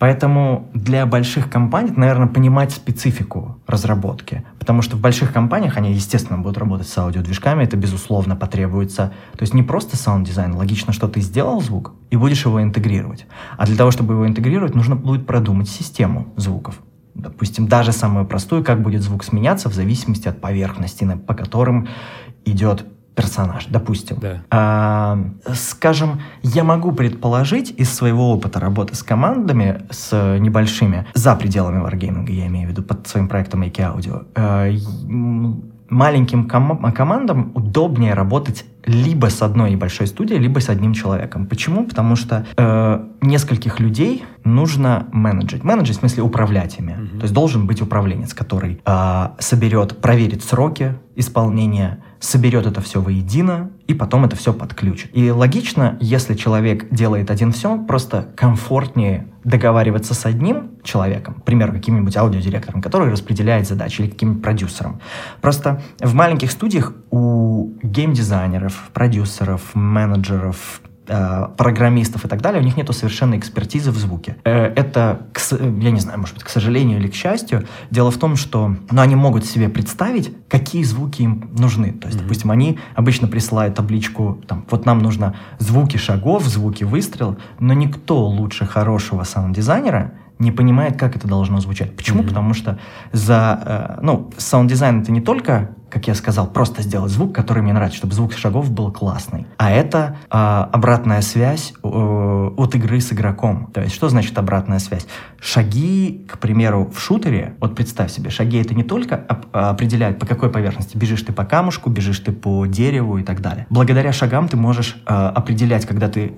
Поэтому 0.00 0.70
для 0.72 1.04
больших 1.04 1.50
компаний, 1.50 1.92
наверное, 1.94 2.26
понимать 2.26 2.72
специфику 2.72 3.58
разработки. 3.66 4.44
Потому 4.58 4.80
что 4.80 4.96
в 4.96 5.00
больших 5.00 5.30
компаниях 5.30 5.76
они, 5.76 5.92
естественно, 5.92 6.38
будут 6.38 6.56
работать 6.56 6.88
с 6.88 6.96
аудиодвижками, 6.96 7.64
это, 7.64 7.76
безусловно, 7.76 8.34
потребуется. 8.34 9.12
То 9.36 9.42
есть 9.42 9.52
не 9.52 9.62
просто 9.62 9.98
саунд-дизайн, 9.98 10.54
логично, 10.54 10.94
что 10.94 11.06
ты 11.06 11.20
сделал 11.20 11.60
звук 11.60 11.92
и 12.08 12.16
будешь 12.16 12.46
его 12.46 12.62
интегрировать. 12.62 13.26
А 13.58 13.66
для 13.66 13.76
того, 13.76 13.90
чтобы 13.90 14.14
его 14.14 14.26
интегрировать, 14.26 14.74
нужно 14.74 14.96
будет 14.96 15.26
продумать 15.26 15.68
систему 15.68 16.32
звуков. 16.36 16.80
Допустим, 17.14 17.68
даже 17.68 17.92
самую 17.92 18.24
простую, 18.24 18.64
как 18.64 18.80
будет 18.82 19.02
звук 19.02 19.22
сменяться 19.22 19.68
в 19.68 19.74
зависимости 19.74 20.28
от 20.28 20.40
поверхности, 20.40 21.06
по 21.26 21.34
которым 21.34 21.88
идет 22.46 22.86
персонаж, 23.14 23.66
допустим. 23.66 24.18
Да. 24.20 24.42
А, 24.50 25.18
скажем, 25.54 26.22
я 26.42 26.64
могу 26.64 26.92
предположить 26.92 27.70
из 27.76 27.92
своего 27.92 28.32
опыта 28.32 28.60
работы 28.60 28.94
с 28.94 29.02
командами, 29.02 29.82
с 29.90 30.38
небольшими, 30.38 31.06
за 31.14 31.34
пределами 31.34 31.84
Wargaming, 31.84 32.30
я 32.30 32.46
имею 32.46 32.68
в 32.68 32.70
виду, 32.70 32.82
под 32.82 33.06
своим 33.06 33.28
проектом 33.28 33.62
Make 33.62 33.76
Audio, 33.76 34.26
а, 34.34 34.70
маленьким 35.90 36.48
ком- 36.48 36.92
командам 36.92 37.50
удобнее 37.54 38.14
работать 38.14 38.64
либо 38.86 39.26
с 39.26 39.42
одной 39.42 39.72
небольшой 39.72 40.06
студией, 40.06 40.40
либо 40.40 40.60
с 40.60 40.68
одним 40.68 40.94
человеком. 40.94 41.46
Почему? 41.46 41.84
Потому 41.84 42.16
что 42.16 42.46
э, 42.56 43.04
нескольких 43.20 43.80
людей 43.80 44.24
нужно 44.44 45.06
менеджить. 45.12 45.64
Менеджить 45.64 45.96
в 45.96 46.00
смысле 46.00 46.22
управлять 46.22 46.78
ими. 46.78 46.92
Mm-hmm. 46.92 47.18
То 47.18 47.22
есть 47.22 47.34
должен 47.34 47.66
быть 47.66 47.82
управленец, 47.82 48.32
который 48.32 48.80
э, 48.84 49.28
соберет, 49.38 50.00
проверит 50.00 50.42
сроки 50.44 50.94
исполнения, 51.16 52.02
соберет 52.20 52.66
это 52.66 52.80
все 52.80 53.00
воедино 53.00 53.70
и 53.86 53.94
потом 53.94 54.24
это 54.24 54.36
все 54.36 54.52
подключит. 54.52 55.10
И 55.14 55.30
логично, 55.30 55.96
если 56.00 56.34
человек 56.34 56.88
делает 56.90 57.30
один 57.30 57.50
все, 57.50 57.78
просто 57.78 58.28
комфортнее 58.36 59.26
договариваться 59.42 60.12
с 60.12 60.26
одним 60.26 60.72
человеком, 60.82 61.34
к 61.34 61.44
примеру, 61.44 61.72
каким-нибудь 61.72 62.16
аудиодиректором, 62.16 62.82
который 62.82 63.10
распределяет 63.10 63.66
задачи, 63.66 64.02
или 64.02 64.10
каким-нибудь 64.10 64.42
продюсером. 64.42 65.00
Просто 65.40 65.82
в 65.98 66.14
маленьких 66.14 66.50
студиях 66.50 66.92
у 67.10 67.72
геймдизайнеров, 67.82 68.90
продюсеров, 68.92 69.74
менеджеров, 69.74 70.82
программистов 71.56 72.24
и 72.24 72.28
так 72.28 72.40
далее, 72.40 72.60
у 72.60 72.64
них 72.64 72.76
нету 72.76 72.92
совершенно 72.92 73.36
экспертизы 73.36 73.90
в 73.90 73.96
звуке. 73.96 74.36
Э, 74.44 74.66
это, 74.66 75.26
я 75.50 75.90
не 75.90 76.00
знаю, 76.00 76.20
может 76.20 76.34
быть, 76.34 76.44
к 76.44 76.48
сожалению 76.48 76.98
или 76.98 77.08
к 77.08 77.14
счастью, 77.14 77.66
дело 77.90 78.10
в 78.10 78.16
том, 78.16 78.36
что 78.36 78.76
ну, 78.90 79.00
они 79.00 79.16
могут 79.16 79.44
себе 79.44 79.68
представить, 79.68 80.32
какие 80.48 80.82
звуки 80.84 81.22
им 81.22 81.50
нужны. 81.58 81.92
То 81.92 82.06
есть, 82.06 82.18
mm-hmm. 82.18 82.22
допустим, 82.22 82.50
они 82.50 82.78
обычно 82.94 83.28
присылают 83.28 83.74
табличку, 83.74 84.40
там, 84.46 84.64
вот 84.70 84.86
нам 84.86 85.00
нужно 85.00 85.34
звуки 85.58 85.96
шагов, 85.96 86.44
звуки 86.44 86.84
выстрел, 86.84 87.36
но 87.58 87.74
никто 87.74 88.26
лучше 88.26 88.66
хорошего 88.66 89.24
саунд-дизайнера 89.24 90.12
не 90.38 90.52
понимает, 90.52 90.96
как 90.96 91.16
это 91.16 91.28
должно 91.28 91.60
звучать. 91.60 91.94
Почему? 91.96 92.22
Mm-hmm. 92.22 92.28
Потому 92.28 92.54
что 92.54 92.78
за, 93.12 93.62
э, 93.64 94.00
ну, 94.02 94.30
саунд-дизайн 94.38 95.02
это 95.02 95.12
не 95.12 95.20
только 95.20 95.70
как 95.90 96.06
я 96.06 96.14
сказал, 96.14 96.46
просто 96.46 96.82
сделать 96.82 97.10
звук, 97.10 97.34
который 97.34 97.62
мне 97.62 97.72
нравится, 97.72 97.98
чтобы 97.98 98.14
звук 98.14 98.32
шагов 98.32 98.70
был 98.70 98.92
классный. 98.92 99.46
А 99.58 99.70
это 99.70 100.16
э, 100.30 100.36
обратная 100.72 101.20
связь 101.20 101.74
э, 101.82 101.88
от 101.88 102.74
игры 102.74 103.00
с 103.00 103.12
игроком. 103.12 103.70
То 103.72 103.82
есть, 103.82 103.94
что 103.94 104.08
значит 104.08 104.38
обратная 104.38 104.78
связь? 104.78 105.06
Шаги, 105.40 106.26
к 106.28 106.38
примеру, 106.38 106.90
в 106.94 107.00
шутере, 107.00 107.54
вот 107.60 107.74
представь 107.74 108.10
себе, 108.10 108.30
шаги 108.30 108.58
это 108.58 108.74
не 108.74 108.84
только 108.84 109.24
оп- 109.28 109.54
определяют, 109.54 110.18
по 110.18 110.26
какой 110.26 110.50
поверхности. 110.50 110.96
Бежишь 110.96 111.22
ты 111.22 111.32
по 111.32 111.44
камушку, 111.44 111.90
бежишь 111.90 112.20
ты 112.20 112.32
по 112.32 112.66
дереву 112.66 113.18
и 113.18 113.22
так 113.22 113.40
далее. 113.40 113.66
Благодаря 113.68 114.12
шагам 114.12 114.48
ты 114.48 114.56
можешь 114.56 114.96
э, 115.06 115.12
определять, 115.12 115.86
когда 115.86 116.08
ты 116.08 116.34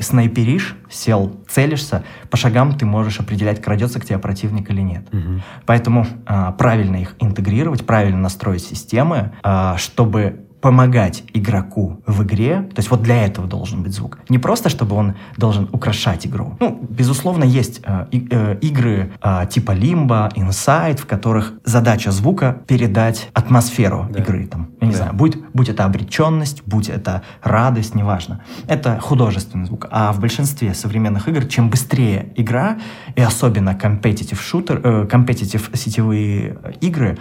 снайперишь, 0.00 0.76
сел, 0.90 1.36
целишься, 1.48 2.04
по 2.30 2.36
шагам 2.36 2.76
ты 2.76 2.84
можешь 2.84 3.20
определять, 3.20 3.62
крадется 3.62 4.00
к 4.00 4.04
тебе 4.04 4.18
противник 4.18 4.70
или 4.70 4.80
нет. 4.80 5.06
Угу. 5.12 5.40
Поэтому 5.66 6.06
э, 6.26 6.52
правильно 6.58 6.96
их 6.96 7.14
интегрировать, 7.20 7.86
правильно 7.86 8.18
настроить 8.18 8.62
систему, 8.62 8.87
системы, 8.88 9.32
а, 9.42 9.76
чтобы 9.76 10.48
помогать 10.60 11.22
игроку 11.34 12.02
в 12.06 12.22
игре, 12.24 12.68
то 12.74 12.78
есть 12.78 12.90
вот 12.90 13.02
для 13.02 13.24
этого 13.24 13.46
должен 13.46 13.82
быть 13.82 13.92
звук. 13.92 14.18
Не 14.28 14.38
просто, 14.38 14.68
чтобы 14.68 14.96
он 14.96 15.14
должен 15.36 15.68
украшать 15.72 16.26
игру. 16.26 16.56
Ну, 16.58 16.84
безусловно, 16.90 17.44
есть 17.44 17.80
э, 17.84 18.06
э, 18.10 18.58
игры 18.60 19.12
э, 19.22 19.46
типа 19.48 19.72
Limbo, 19.72 20.32
Inside, 20.34 20.98
в 20.98 21.06
которых 21.06 21.54
задача 21.64 22.10
звука 22.10 22.62
передать 22.66 23.30
атмосферу 23.34 24.08
да. 24.10 24.20
игры. 24.20 24.46
Там, 24.46 24.70
я 24.80 24.86
не 24.86 24.92
да. 24.92 24.98
знаю, 24.98 25.14
будь, 25.14 25.36
будь 25.54 25.68
это 25.68 25.84
обреченность, 25.84 26.62
будь 26.66 26.88
это 26.88 27.22
радость, 27.42 27.94
неважно. 27.94 28.42
Это 28.66 28.98
художественный 29.00 29.66
звук. 29.66 29.86
А 29.90 30.12
в 30.12 30.20
большинстве 30.20 30.74
современных 30.74 31.28
игр, 31.28 31.46
чем 31.46 31.70
быстрее 31.70 32.32
игра, 32.34 32.78
и 33.14 33.20
особенно 33.20 33.78
competitive 33.80 34.40
shooter, 34.40 34.80
э, 34.82 35.06
competitive 35.06 35.76
сетевые 35.76 36.58
игры, 36.80 37.16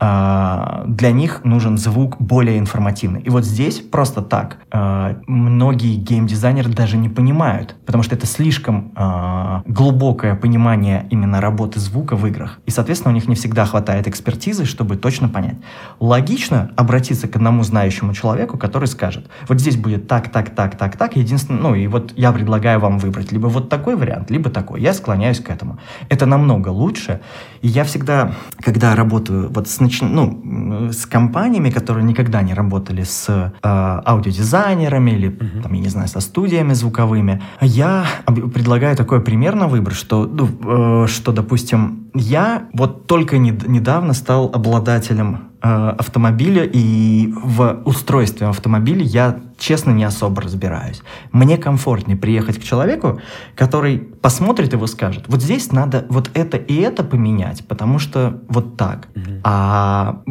для 0.00 1.10
них 1.12 1.44
нужен 1.44 1.76
звук 1.76 2.16
более 2.20 2.58
информативный. 2.58 3.20
И 3.20 3.30
вот 3.30 3.44
здесь 3.44 3.80
просто 3.80 4.22
так 4.22 4.58
а, 4.70 5.16
многие 5.26 5.96
геймдизайнеры 5.96 6.70
даже 6.70 6.96
не 6.96 7.08
понимают, 7.08 7.76
потому 7.86 8.02
что 8.02 8.14
это 8.14 8.26
слишком 8.26 8.92
а, 8.94 9.62
глубокое 9.66 10.34
понимание 10.34 11.06
именно 11.10 11.40
работы 11.40 11.80
звука 11.80 12.16
в 12.16 12.26
играх. 12.26 12.60
И, 12.66 12.70
соответственно, 12.70 13.12
у 13.12 13.14
них 13.14 13.28
не 13.28 13.34
всегда 13.34 13.64
хватает 13.64 14.06
экспертизы, 14.06 14.66
чтобы 14.66 14.96
точно 14.96 15.28
понять. 15.28 15.56
Логично 16.00 16.70
обратиться 16.76 17.28
к 17.28 17.36
одному 17.36 17.62
знающему 17.62 18.14
человеку, 18.14 18.58
который 18.58 18.88
скажет, 18.88 19.28
вот 19.48 19.60
здесь 19.60 19.76
будет 19.76 20.06
так, 20.06 20.30
так, 20.30 20.50
так, 20.50 20.76
так, 20.76 20.96
так, 20.96 21.16
единственное, 21.16 21.60
ну 21.60 21.74
и 21.74 21.86
вот 21.86 22.12
я 22.16 22.32
предлагаю 22.32 22.80
вам 22.80 22.98
выбрать 22.98 23.32
либо 23.32 23.46
вот 23.46 23.68
такой 23.68 23.96
вариант, 23.96 24.30
либо 24.30 24.50
такой. 24.50 24.80
Я 24.80 24.92
склоняюсь 24.92 25.40
к 25.40 25.50
этому. 25.50 25.78
Это 26.08 26.26
намного 26.26 26.68
лучше. 26.68 27.20
И 27.62 27.68
я 27.68 27.84
всегда, 27.84 28.32
когда 28.60 28.94
работаю 28.94 29.50
вот 29.50 29.68
с 29.68 29.80
нач... 29.88 30.02
ну, 30.02 30.90
с 30.92 31.06
компаниями, 31.06 31.70
которые 31.70 32.04
никогда 32.04 32.42
не 32.42 32.54
работали 32.54 33.02
с 33.02 33.26
э, 33.28 33.50
аудиодизайнерами 33.62 35.10
или, 35.10 35.28
uh-huh. 35.28 35.62
там, 35.62 35.72
я 35.72 35.80
не 35.80 35.88
знаю, 35.88 36.08
со 36.08 36.20
студиями 36.20 36.74
звуковыми, 36.74 37.42
я 37.60 38.04
предлагаю 38.26 38.96
такой 38.96 39.20
пример 39.20 39.54
на 39.54 39.66
выбор, 39.66 39.94
что, 39.94 40.26
ну, 40.26 41.04
э, 41.04 41.06
что 41.08 41.32
допустим, 41.32 42.10
я 42.14 42.68
вот 42.72 43.06
только 43.06 43.38
не, 43.38 43.50
недавно 43.50 44.12
стал 44.12 44.50
обладателем 44.52 45.50
э, 45.62 45.94
автомобиля 45.98 46.64
и 46.64 47.32
в 47.42 47.82
устройстве 47.84 48.46
автомобиля 48.46 49.02
я 49.02 49.40
честно 49.58 49.90
не 49.90 50.04
особо 50.04 50.42
разбираюсь. 50.42 51.02
Мне 51.32 51.58
комфортнее 51.58 52.16
приехать 52.16 52.58
к 52.58 52.62
человеку, 52.62 53.20
который 53.54 53.98
посмотрит 53.98 54.72
его 54.72 54.86
скажет, 54.86 55.24
вот 55.26 55.42
здесь 55.42 55.72
надо 55.72 56.06
вот 56.08 56.30
это 56.34 56.56
и 56.56 56.74
это 56.76 57.02
поменять, 57.02 57.66
потому 57.66 57.98
что 57.98 58.40
вот 58.48 58.76
так. 58.76 59.08
Угу. 59.16 59.40
А, 59.44 60.22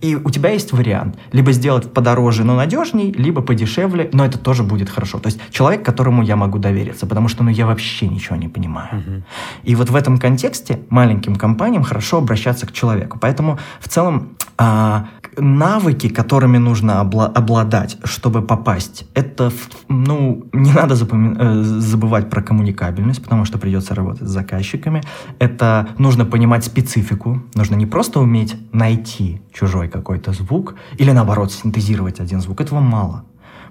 и 0.00 0.14
у 0.14 0.30
тебя 0.30 0.50
есть 0.50 0.72
вариант. 0.72 1.18
Либо 1.32 1.52
сделать 1.52 1.92
подороже, 1.92 2.44
но 2.44 2.54
надежней, 2.54 3.12
либо 3.12 3.42
подешевле, 3.42 4.08
но 4.12 4.24
это 4.24 4.38
тоже 4.38 4.62
будет 4.62 4.88
хорошо. 4.88 5.18
То 5.18 5.26
есть 5.26 5.40
человек, 5.50 5.84
которому 5.84 6.22
я 6.22 6.36
могу 6.36 6.58
довериться, 6.58 7.06
потому 7.06 7.28
что 7.28 7.42
ну, 7.42 7.50
я 7.50 7.66
вообще 7.66 8.08
ничего 8.08 8.36
не 8.36 8.48
понимаю. 8.48 8.88
Uh-huh. 8.92 9.22
И 9.64 9.74
вот 9.74 9.90
в 9.90 9.96
этом 9.96 10.18
контексте 10.18 10.80
маленьким 10.90 11.36
компаниям 11.36 11.82
хорошо 11.82 12.18
обращаться 12.18 12.66
к 12.66 12.72
человеку. 12.72 13.18
Поэтому 13.20 13.58
в 13.80 13.88
целом 13.88 14.36
а, 14.58 15.08
навыки, 15.36 16.08
которыми 16.08 16.58
нужно 16.58 16.92
обла- 17.02 17.32
обладать, 17.32 17.98
чтобы 18.04 18.42
попасть, 18.42 19.06
это, 19.14 19.52
ну, 19.88 20.46
не 20.52 20.72
надо 20.72 20.94
запоми- 20.94 21.36
э, 21.38 21.62
забывать 21.62 22.30
про 22.30 22.42
коммуникабельность, 22.42 23.22
потому 23.22 23.44
что 23.44 23.58
придется 23.58 23.94
работать 23.94 24.28
с 24.28 24.30
заказчиками. 24.30 25.02
Это 25.38 25.88
нужно 25.98 26.24
понимать 26.24 26.64
специфику, 26.64 27.42
нужно 27.54 27.74
не 27.74 27.86
просто 27.86 28.20
уметь 28.20 28.56
найти 28.72 29.42
чужой 29.52 29.88
какой-то 29.88 30.32
звук 30.32 30.74
или, 30.98 31.12
наоборот, 31.12 31.52
синтезировать 31.52 32.20
один 32.20 32.40
звук. 32.40 32.60
Этого 32.60 32.80
мало, 32.80 33.24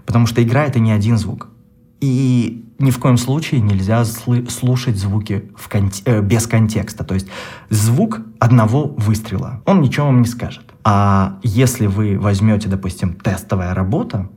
потому 0.05 0.27
что 0.27 0.43
игра— 0.43 0.63
это 0.65 0.79
не 0.79 0.91
один 0.91 1.17
звук. 1.17 1.49
И 2.01 2.65
ни 2.77 2.91
в 2.91 2.99
коем 2.99 3.17
случае 3.17 3.61
нельзя 3.61 4.03
слушать 4.05 4.97
звуки 4.97 5.49
в 5.55 5.69
кон 5.69 5.91
э, 6.05 6.21
без 6.21 6.45
контекста. 6.45 7.03
То 7.03 7.15
есть 7.15 7.27
звук 7.69 8.21
одного 8.39 8.93
выстрела, 8.97 9.61
он 9.65 9.81
ничего 9.81 10.07
вам 10.07 10.21
не 10.21 10.27
скажет. 10.27 10.74
А 10.85 11.39
если 11.41 11.87
вы 11.87 12.19
возьмете, 12.19 12.69
допустим, 12.69 13.13
тестовая 13.13 13.73
работа, 13.73 14.29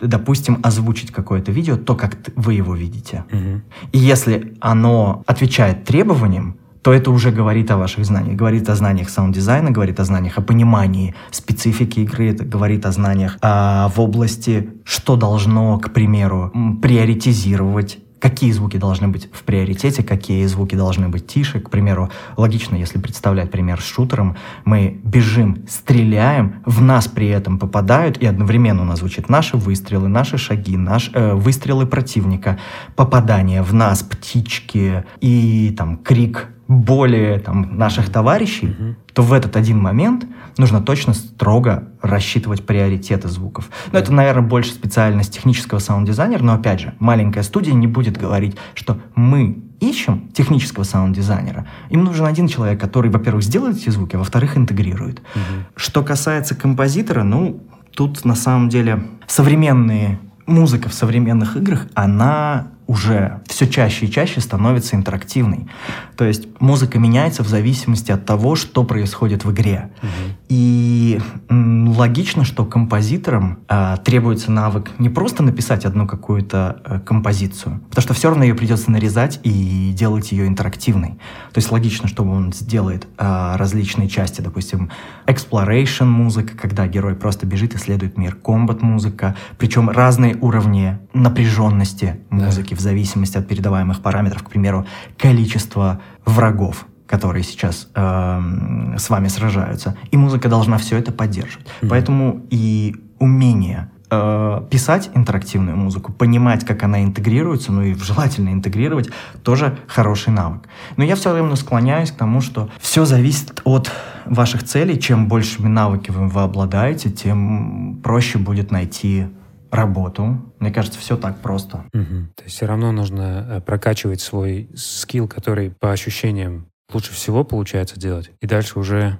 допустим, 0.00 0.58
озвучить 0.62 1.12
какое-то 1.12 1.52
видео, 1.52 1.76
то, 1.76 1.94
как 1.94 2.16
вы 2.36 2.54
его 2.54 2.74
видите. 2.74 3.24
Угу. 3.30 3.60
И 3.92 3.98
если 3.98 4.56
оно 4.60 5.22
отвечает 5.26 5.84
требованиям, 5.84 6.56
то 6.82 6.92
это 6.92 7.10
уже 7.10 7.32
говорит 7.32 7.70
о 7.70 7.76
ваших 7.76 8.06
знаниях. 8.06 8.36
Говорит 8.36 8.68
о 8.70 8.74
знаниях 8.74 9.10
саунд-дизайна, 9.10 9.70
говорит 9.70 10.00
о 10.00 10.04
знаниях 10.04 10.38
о 10.38 10.42
понимании 10.42 11.14
специфики 11.30 12.00
игры, 12.00 12.30
это 12.30 12.44
говорит 12.44 12.86
о 12.86 12.92
знаниях 12.92 13.36
а, 13.42 13.88
в 13.88 14.00
области, 14.00 14.70
что 14.84 15.16
должно, 15.16 15.78
к 15.78 15.92
примеру, 15.92 16.50
приоритизировать 16.80 17.98
какие 18.20 18.52
звуки 18.52 18.76
должны 18.76 19.08
быть 19.08 19.28
в 19.32 19.42
приоритете, 19.42 20.02
какие 20.02 20.44
звуки 20.46 20.74
должны 20.74 21.08
быть 21.08 21.26
тише. 21.26 21.60
К 21.60 21.70
примеру, 21.70 22.10
логично, 22.36 22.76
если 22.76 22.98
представлять 22.98 23.50
пример 23.50 23.80
с 23.80 23.84
шутером, 23.84 24.36
мы 24.64 25.00
бежим, 25.02 25.64
стреляем, 25.68 26.62
в 26.64 26.82
нас 26.82 27.08
при 27.08 27.28
этом 27.28 27.58
попадают, 27.58 28.18
и 28.18 28.26
одновременно 28.26 28.82
у 28.82 28.84
нас 28.84 28.98
звучат 28.98 29.28
наши 29.28 29.56
выстрелы, 29.56 30.08
наши 30.08 30.38
шаги, 30.38 30.76
наш, 30.76 31.10
э, 31.14 31.34
выстрелы 31.34 31.86
противника, 31.86 32.58
попадание 32.96 33.62
в 33.62 33.72
нас, 33.72 34.02
птички 34.02 35.04
и 35.20 35.74
там 35.76 35.96
крик 35.98 36.48
боли 36.68 37.42
там, 37.44 37.78
наших 37.78 38.10
товарищей, 38.10 38.66
mm-hmm. 38.66 38.94
то 39.14 39.22
в 39.22 39.32
этот 39.32 39.56
один 39.56 39.80
момент 39.80 40.26
нужно 40.58 40.82
точно 40.82 41.14
строго 41.14 41.88
рассчитывать 42.02 42.66
приоритеты 42.66 43.28
звуков. 43.28 43.70
Но 43.90 43.98
yeah. 43.98 44.02
это, 44.02 44.12
наверное, 44.12 44.46
больше 44.46 44.72
специальность 44.72 45.32
технического 45.32 45.78
саунд-дизайнера, 45.78 46.42
но 46.42 46.52
опять 46.52 46.80
же, 46.80 46.94
маленькая 46.98 47.42
студия 47.42 47.72
не 47.72 47.86
будет 47.86 48.18
говорить, 48.18 48.56
что 48.74 48.98
мы 49.14 49.62
ищем 49.80 50.28
технического 50.34 50.84
саунд-дизайнера. 50.84 51.66
Им 51.88 52.04
нужен 52.04 52.26
один 52.26 52.48
человек, 52.48 52.78
который, 52.78 53.10
во-первых, 53.10 53.42
сделает 53.42 53.78
эти 53.78 53.88
звуки, 53.88 54.16
а 54.16 54.18
во-вторых, 54.18 54.58
интегрирует. 54.58 55.20
Mm-hmm. 55.20 55.62
Что 55.76 56.02
касается 56.02 56.54
композитора, 56.54 57.22
ну, 57.22 57.62
тут 57.94 58.26
на 58.26 58.34
самом 58.34 58.68
деле 58.68 59.04
современные 59.26 60.18
музыка 60.46 60.90
в 60.90 60.94
современных 60.94 61.56
играх, 61.56 61.86
она 61.94 62.68
уже 62.88 63.42
все 63.46 63.68
чаще 63.68 64.06
и 64.06 64.10
чаще 64.10 64.40
становится 64.40 64.96
интерактивной. 64.96 65.68
То 66.16 66.24
есть 66.24 66.48
музыка 66.58 66.98
меняется 66.98 67.44
в 67.44 67.48
зависимости 67.48 68.10
от 68.10 68.24
того, 68.24 68.56
что 68.56 68.82
происходит 68.82 69.44
в 69.44 69.52
игре. 69.52 69.90
Угу. 70.02 70.10
И 70.48 71.20
м, 71.50 71.90
логично, 71.90 72.46
что 72.46 72.64
композиторам 72.64 73.58
э, 73.68 73.98
требуется 74.02 74.50
навык 74.50 74.90
не 74.98 75.10
просто 75.10 75.42
написать 75.42 75.84
одну 75.84 76.06
какую-то 76.06 76.80
э, 76.82 77.00
композицию, 77.00 77.80
потому 77.90 78.02
что 78.02 78.14
все 78.14 78.30
равно 78.30 78.44
ее 78.44 78.54
придется 78.54 78.90
нарезать 78.90 79.38
и 79.42 79.92
делать 79.92 80.32
ее 80.32 80.46
интерактивной. 80.46 81.18
То 81.52 81.58
есть 81.58 81.70
логично, 81.70 82.08
что 82.08 82.24
он 82.24 82.54
сделает 82.54 83.06
э, 83.18 83.56
различные 83.56 84.08
части, 84.08 84.40
допустим, 84.40 84.90
exploration 85.26 86.06
музыка, 86.06 86.56
когда 86.56 86.86
герой 86.86 87.14
просто 87.14 87.44
бежит, 87.44 87.74
исследует 87.74 88.16
мир, 88.16 88.34
комбат 88.34 88.80
музыка, 88.80 89.36
причем 89.58 89.90
разные 89.90 90.36
уровни 90.40 90.98
напряженности 91.12 92.20
музыки 92.30 92.77
в 92.78 92.80
зависимости 92.80 93.36
от 93.36 93.46
передаваемых 93.46 94.00
параметров, 94.00 94.42
к 94.42 94.50
примеру, 94.50 94.86
количество 95.16 96.00
врагов, 96.24 96.86
которые 97.06 97.42
сейчас 97.42 97.88
э, 97.94 98.94
с 98.96 99.10
вами 99.10 99.28
сражаются. 99.28 99.96
И 100.10 100.16
музыка 100.16 100.48
должна 100.48 100.78
все 100.78 100.96
это 100.96 101.12
поддерживать. 101.12 101.66
Mm-hmm. 101.66 101.88
Поэтому 101.88 102.46
и 102.50 102.94
умение 103.18 103.90
э, 104.10 104.62
писать 104.70 105.10
интерактивную 105.14 105.76
музыку, 105.76 106.12
понимать, 106.12 106.64
как 106.64 106.82
она 106.82 107.02
интегрируется, 107.02 107.72
ну 107.72 107.82
и 107.82 107.94
желательно 107.94 108.50
интегрировать, 108.50 109.10
тоже 109.42 109.78
хороший 109.88 110.32
навык. 110.32 110.68
Но 110.96 111.04
я 111.04 111.16
все 111.16 111.34
равно 111.34 111.56
склоняюсь 111.56 112.12
к 112.12 112.16
тому, 112.16 112.40
что 112.40 112.70
все 112.78 113.04
зависит 113.04 113.60
от 113.64 113.90
ваших 114.26 114.62
целей. 114.64 115.00
Чем 115.00 115.28
большими 115.28 115.68
навыками 115.68 116.28
вы 116.28 116.42
обладаете, 116.42 117.10
тем 117.10 118.00
проще 118.02 118.38
будет 118.38 118.70
найти 118.70 119.26
работу. 119.70 120.52
Мне 120.58 120.70
кажется, 120.70 120.98
все 120.98 121.16
так 121.16 121.38
просто. 121.40 121.84
Угу. 121.92 122.32
То 122.36 122.44
есть 122.44 122.56
все 122.56 122.66
равно 122.66 122.92
нужно 122.92 123.46
э, 123.48 123.60
прокачивать 123.60 124.20
свой 124.20 124.68
скилл, 124.74 125.28
который 125.28 125.70
по 125.70 125.92
ощущениям 125.92 126.66
лучше 126.92 127.12
всего 127.12 127.44
получается 127.44 127.98
делать. 127.98 128.30
И 128.40 128.46
дальше 128.46 128.78
уже 128.78 129.18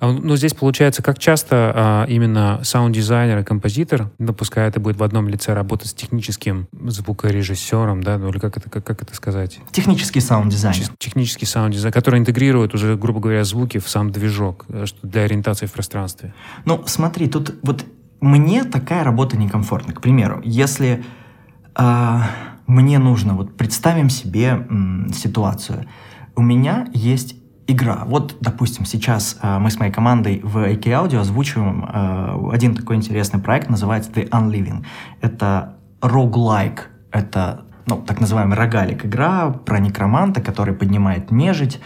а, 0.00 0.12
но 0.12 0.20
ну, 0.20 0.36
здесь 0.36 0.54
получается, 0.54 1.02
как 1.02 1.18
часто 1.18 1.72
а, 1.74 2.06
именно 2.08 2.60
саунд-дизайнер 2.62 3.38
и 3.38 3.44
композитор, 3.44 4.10
ну, 4.18 4.32
пускай 4.32 4.68
это 4.68 4.80
будет 4.80 4.96
в 4.96 5.02
одном 5.02 5.28
лице 5.28 5.54
работать 5.54 5.88
с 5.88 5.94
техническим 5.94 6.68
звукорежиссером, 6.72 8.02
да, 8.02 8.18
ну 8.18 8.28
или 8.30 8.38
как 8.38 8.56
это, 8.56 8.68
как, 8.68 8.84
как 8.84 9.02
это 9.02 9.14
сказать? 9.14 9.60
Технический 9.70 10.20
саунд-дизайнер. 10.20 10.88
Технический 10.98 11.46
саунд-дизайнер, 11.46 11.94
который 11.94 12.20
интегрирует 12.20 12.74
уже, 12.74 12.96
грубо 12.96 13.20
говоря, 13.20 13.44
звуки 13.44 13.78
в 13.78 13.88
сам 13.88 14.10
движок 14.10 14.66
э, 14.68 14.84
для 15.02 15.22
ориентации 15.22 15.66
в 15.66 15.72
пространстве. 15.72 16.34
Ну, 16.64 16.82
смотри, 16.86 17.28
тут 17.28 17.54
вот 17.62 17.84
мне 18.20 18.64
такая 18.64 19.04
работа 19.04 19.36
некомфортна. 19.36 19.92
К 19.92 20.00
примеру, 20.00 20.40
если 20.44 21.04
э, 21.76 22.20
мне 22.66 22.98
нужно, 22.98 23.34
вот 23.34 23.56
представим 23.56 24.10
себе 24.10 24.66
м, 24.68 25.12
ситуацию, 25.12 25.86
у 26.36 26.42
меня 26.42 26.86
есть 26.92 27.36
игра. 27.66 28.04
Вот, 28.06 28.36
допустим, 28.40 28.84
сейчас 28.84 29.38
э, 29.42 29.58
мы 29.58 29.70
с 29.70 29.78
моей 29.78 29.92
командой 29.92 30.40
в 30.42 30.58
AK 30.58 30.84
Audio 30.84 31.18
озвучиваем 31.18 31.84
э, 31.84 32.50
один 32.52 32.74
такой 32.74 32.96
интересный 32.96 33.40
проект, 33.40 33.70
называется 33.70 34.10
The 34.12 34.28
Unliving. 34.30 34.84
Это 35.20 35.76
roguelike, 36.00 36.80
это 37.12 37.64
ну, 37.86 37.96
так 38.02 38.20
называемый 38.20 38.56
рогалик 38.56 39.06
игра 39.06 39.50
про 39.50 39.78
некроманта, 39.78 40.40
который 40.40 40.74
поднимает 40.74 41.30
нежить. 41.30 41.80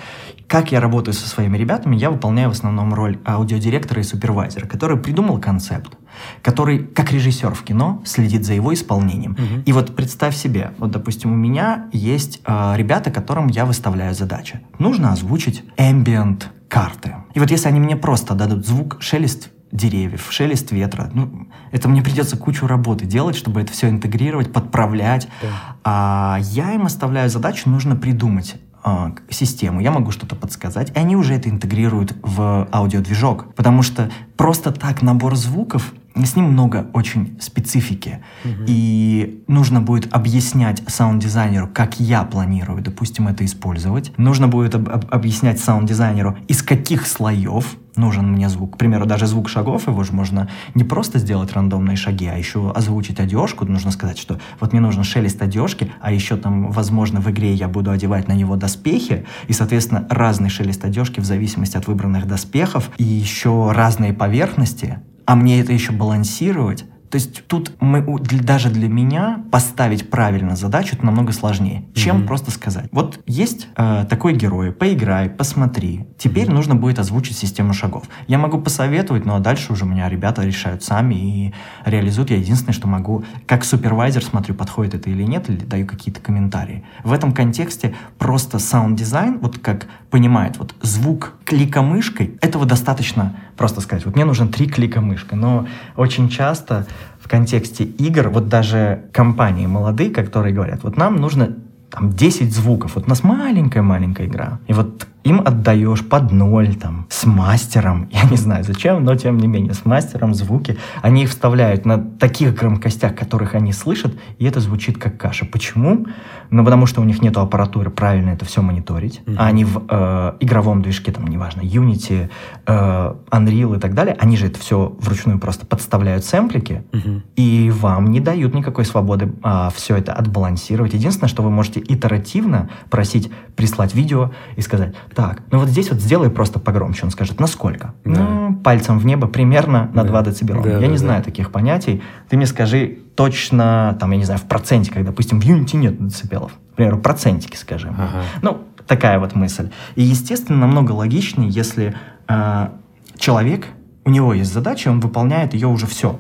Как 0.49 0.73
я 0.73 0.81
работаю 0.81 1.15
со 1.15 1.29
своими 1.29 1.57
ребятами, 1.57 1.97
я 1.97 2.11
выполняю 2.11 2.49
в 2.49 2.53
основном 2.53 2.93
роль 2.93 3.19
аудиодиректора 3.25 4.01
и 4.01 4.05
супервайзера, 4.05 4.67
который 4.67 4.97
придумал 4.97 5.39
концепт, 5.39 5.97
который, 6.43 6.79
как 6.79 7.13
режиссер 7.13 7.55
в 7.55 7.63
кино, 7.63 8.03
следит 8.05 8.45
за 8.45 8.55
его 8.55 8.73
исполнением. 8.75 9.33
Угу. 9.33 9.63
И 9.67 9.73
вот 9.73 9.97
представь 9.97 10.37
себе, 10.37 10.73
вот, 10.79 10.91
допустим, 10.91 11.33
у 11.33 11.37
меня 11.37 11.87
есть 11.93 12.41
э, 12.45 12.75
ребята, 12.77 13.11
которым 13.11 13.47
я 13.49 13.65
выставляю 13.65 14.15
задачи. 14.15 14.61
Нужно 14.79 15.13
озвучить 15.13 15.65
ambient 15.77 16.45
карты. 16.69 17.17
И 17.35 17.41
вот 17.41 17.51
если 17.51 17.69
они 17.69 17.81
мне 17.81 17.97
просто 17.97 18.35
дадут 18.35 18.67
звук, 18.67 18.97
шелест 19.01 19.51
деревьев, 19.73 20.27
шелест 20.31 20.71
ветра. 20.71 21.11
Ну, 21.13 21.49
это 21.71 21.89
мне 21.89 22.03
придется 22.03 22.37
кучу 22.37 22.67
работы 22.67 23.07
делать, 23.07 23.37
чтобы 23.37 23.63
это 23.63 23.73
все 23.73 23.89
интегрировать, 23.89 24.53
подправлять. 24.53 25.29
Да. 25.41 25.49
А 25.85 26.39
я 26.41 26.75
им 26.75 26.85
оставляю 26.85 27.31
задачу, 27.31 27.71
нужно 27.71 27.97
придумать 27.97 28.57
а, 28.85 29.13
систему, 29.31 29.81
я 29.81 29.93
могу 29.93 30.11
что-то 30.11 30.35
подсказать, 30.35 30.91
и 30.91 30.99
они 30.99 31.15
уже 31.15 31.35
это 31.35 31.49
интегрируют 31.49 32.17
в 32.23 32.69
аудиодвижок, 32.73 33.55
потому 33.55 33.83
что 33.83 34.11
просто 34.37 34.73
так 34.73 35.03
набор 35.03 35.37
звуков 35.37 35.93
с 36.15 36.37
ним 36.37 36.47
много 36.47 36.87
очень 36.93 37.39
специфики. 37.41 38.21
Угу. 38.45 38.65
И 38.67 39.45
нужно 39.49 39.81
будет 39.81 40.13
объяснять 40.13 40.83
саунд-дизайнеру, 40.87 41.69
как 41.73 42.01
я 42.01 42.25
планирую, 42.25 42.83
допустим, 42.83 43.29
это 43.29 43.45
использовать. 43.45 44.13
Нужно 44.19 44.49
будет 44.49 44.75
об- 44.75 44.89
об- 44.89 45.07
объяснять 45.11 45.61
саунд-дизайнеру, 45.61 46.37
из 46.49 46.63
каких 46.63 47.07
слоев 47.07 47.77
нужен 47.97 48.31
мне 48.33 48.49
звук. 48.49 48.75
К 48.75 48.79
примеру, 48.79 49.07
даже 49.07 49.27
звук 49.27 49.49
шагов, 49.49 49.87
его 49.87 50.03
же 50.03 50.13
можно 50.13 50.49
не 50.75 50.85
просто 50.85 51.19
сделать 51.19 51.53
рандомные 51.53 51.97
шаги, 51.97 52.27
а 52.27 52.37
еще 52.37 52.71
озвучить 52.71 53.21
одежку. 53.21 53.65
Нужно 53.65 53.91
сказать, 53.91 54.19
что 54.19 54.41
вот 54.61 54.73
мне 54.73 54.81
нужен 54.81 55.05
шелест 55.05 55.41
одежки, 55.43 55.93
а 56.01 56.13
еще 56.13 56.37
там, 56.37 56.71
возможно, 56.71 57.21
в 57.21 57.31
игре 57.31 57.53
я 57.53 57.69
буду 57.69 57.91
одевать 57.91 58.29
на 58.29 58.33
него 58.33 58.57
доспехи, 58.57 59.27
и, 59.49 59.53
соответственно, 59.53 60.07
разный 60.09 60.49
шелест 60.49 60.85
одежки 60.85 61.21
в 61.21 61.25
зависимости 61.25 61.77
от 61.77 61.87
выбранных 61.87 62.27
доспехов, 62.27 62.91
и 62.97 63.05
еще 63.05 63.71
разные 63.73 64.13
поверхности, 64.13 65.01
а 65.27 65.37
мне 65.37 65.61
это 65.61 65.73
еще 65.73 65.93
балансировать, 65.93 66.85
То 67.13 67.17
есть 67.17 67.47
тут 67.47 67.73
мы, 67.79 68.03
даже 68.23 68.71
для 68.71 68.89
меня 68.89 69.45
поставить 69.51 70.09
правильно 70.09 70.57
задачу 70.57 70.97
это 70.97 71.05
намного 71.05 71.33
сложнее, 71.33 71.85
чем 71.95 72.23
mm-hmm. 72.23 72.27
просто 72.27 72.51
сказать. 72.51 72.89
Вот 72.91 73.21
есть 73.27 73.69
э, 73.77 74.07
такой 74.09 74.33
герой, 74.33 74.73
поиграй, 74.73 75.29
посмотри. 75.29 76.07
Теперь 76.17 76.49
mm-hmm. 76.49 76.55
нужно 76.55 76.75
будет 76.75 76.99
озвучить 76.99 77.37
систему 77.37 77.75
шагов. 77.75 78.05
Я 78.29 78.39
могу 78.39 78.59
посоветовать, 78.59 79.27
но 79.27 79.39
дальше 79.41 79.75
уже 79.75 79.85
у 79.85 79.89
меня 79.89 80.09
ребята 80.09 80.43
решают 80.43 80.85
сами 80.85 81.15
и 81.15 81.55
реализуют. 81.85 82.31
Я 82.31 82.39
единственное, 82.39 82.73
что 82.73 82.89
могу, 82.89 83.25
как 83.45 83.67
супервайзер 83.67 84.25
смотрю, 84.25 84.55
подходит 84.55 84.95
это 84.95 85.11
или 85.11 85.25
нет, 85.25 85.51
или 85.51 85.59
даю 85.59 85.87
какие-то 85.87 86.23
комментарии. 86.23 86.83
В 87.05 87.13
этом 87.13 87.33
контексте 87.33 87.95
просто 88.17 88.59
саунд-дизайн, 88.59 89.39
вот 89.39 89.59
как 89.59 89.87
понимает, 90.09 90.57
вот 90.57 90.75
звук 90.81 91.35
клика 91.45 91.83
мышкой, 91.83 92.39
этого 92.41 92.65
достаточно 92.65 93.37
просто 93.57 93.81
сказать. 93.81 94.07
Вот 94.07 94.15
мне 94.15 94.25
нужен 94.25 94.49
три 94.49 94.67
клика 94.67 95.01
мышкой, 95.01 95.39
но 95.39 95.67
очень 95.97 96.29
часто 96.29 96.87
в 97.21 97.29
контексте 97.29 97.85
игр, 97.85 98.29
вот 98.29 98.49
даже 98.49 99.05
компании 99.13 99.67
молодые, 99.67 100.11
которые 100.11 100.55
говорят, 100.55 100.83
вот 100.83 100.97
нам 100.97 101.17
нужно 101.17 101.57
там 101.91 102.11
10 102.11 102.53
звуков. 102.53 102.95
Вот 102.95 103.07
у 103.07 103.09
нас 103.09 103.23
маленькая-маленькая 103.23 104.27
игра. 104.27 104.59
И 104.67 104.73
вот 104.73 105.07
им 105.25 105.41
отдаешь 105.45 106.07
под 106.07 106.33
ноль, 106.33 106.75
там, 106.75 107.07
с 107.09 107.25
мастером, 107.25 108.09
я 108.13 108.25
не 108.25 108.37
знаю 108.37 108.65
зачем, 108.65 109.05
но 109.05 109.15
тем 109.15 109.39
не 109.39 109.47
менее, 109.47 109.75
с 109.75 109.85
мастером 109.85 110.35
звуки, 110.35 110.79
они 111.01 111.25
их 111.25 111.31
вставляют 111.31 111.85
на 111.85 111.99
таких 111.99 112.55
громкостях, 112.55 113.15
которых 113.15 113.55
они 113.55 113.73
слышат, 113.73 114.15
и 114.39 114.45
это 114.45 114.61
звучит 114.61 114.99
как 114.99 115.17
каша. 115.19 115.45
Почему? 115.45 116.07
Ну, 116.51 116.65
потому 116.65 116.87
что 116.87 117.01
у 117.01 117.05
них 117.05 117.23
нет 117.23 117.37
аппаратуры 117.37 117.91
правильно 117.91 118.31
это 118.31 118.45
все 118.45 118.63
мониторить, 118.63 119.23
mm-hmm. 119.25 119.37
а 119.39 119.47
они 119.47 119.65
в 119.65 119.85
э, 119.89 120.33
игровом 120.41 120.83
движке, 120.83 121.13
там, 121.13 121.27
неважно, 121.27 121.63
Unity, 121.63 122.29
э, 122.67 123.15
Unreal 123.31 123.77
и 123.77 123.81
так 123.81 123.95
далее, 123.95 124.17
они 124.19 124.37
же 124.37 124.47
это 124.47 124.59
все 124.59 124.95
вручную 125.01 125.39
просто 125.39 125.67
подставляют 125.67 126.25
сэмплики, 126.25 126.85
mm-hmm. 126.93 127.23
и 127.37 127.71
вам 127.71 128.11
не 128.11 128.21
дают 128.21 128.55
никакой 128.55 128.85
свободы 128.85 129.33
а, 129.43 129.71
все 129.71 129.97
это 129.97 130.13
отбалансировать. 130.13 130.95
Единственное, 130.95 131.29
что 131.29 131.43
вы 131.43 131.51
можете 131.51 131.81
итеративно 131.81 132.71
просить 132.91 133.31
прислать 133.57 133.95
видео 133.95 134.33
и 134.57 134.61
сказать, 134.61 134.95
так, 135.15 135.43
ну 135.51 135.59
вот 135.59 135.69
здесь 135.69 135.91
вот 135.91 136.01
сделай 136.01 136.31
просто 136.31 136.59
погромче. 136.59 137.05
Он 137.05 137.11
скажет, 137.11 137.41
насколько? 137.41 137.95
Да. 138.05 138.21
Ну, 138.21 138.57
пальцем 138.57 138.99
в 138.99 139.07
небо 139.07 139.27
примерно 139.27 139.91
на 139.95 140.03
да. 140.05 140.09
2 140.09 140.23
децибела. 140.23 140.63
Да, 140.63 140.71
я 140.71 140.79
да, 140.81 140.87
не 140.87 140.93
да. 140.93 140.99
знаю 140.99 141.23
таких 141.23 141.51
понятий. 141.51 142.03
Ты 142.29 142.37
мне 142.37 142.47
скажи 142.47 142.99
точно, 143.15 143.97
там, 144.01 144.11
я 144.13 144.17
не 144.17 144.25
знаю, 144.25 144.41
в 144.41 144.45
проценте, 144.45 144.91
как, 144.91 145.05
допустим, 145.05 145.41
в 145.41 145.45
Unity 145.45 145.77
нет 145.77 146.07
децибелов. 146.07 146.53
К 146.73 146.77
примеру, 146.77 146.99
процентики, 146.99 147.57
скажем. 147.57 147.95
Ага. 147.99 148.23
Ну, 148.41 148.63
такая 148.87 149.19
вот 149.19 149.35
мысль. 149.35 149.71
И, 149.95 150.03
естественно, 150.03 150.59
намного 150.59 150.93
логичнее, 150.93 151.51
если 151.51 151.95
э, 152.29 152.69
человек, 153.17 153.67
у 154.05 154.11
него 154.11 154.35
есть 154.35 154.53
задача, 154.53 154.89
он 154.89 155.01
выполняет 155.01 155.55
ее 155.55 155.69
уже 155.69 155.87
все, 155.87 156.19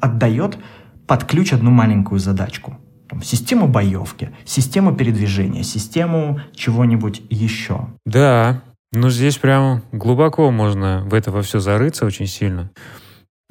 отдает 0.00 0.58
под 1.06 1.24
ключ 1.24 1.52
одну 1.52 1.70
маленькую 1.70 2.18
задачку 2.18 2.76
систему 3.22 3.68
боевки, 3.68 4.30
систему 4.44 4.94
передвижения, 4.94 5.62
систему 5.62 6.40
чего-нибудь 6.54 7.22
еще. 7.30 7.88
Да, 8.06 8.62
ну 8.92 9.10
здесь 9.10 9.38
прям 9.38 9.82
глубоко 9.92 10.50
можно 10.50 11.04
в 11.06 11.14
это 11.14 11.30
во 11.30 11.42
все 11.42 11.60
зарыться 11.60 12.06
очень 12.06 12.26
сильно. 12.26 12.70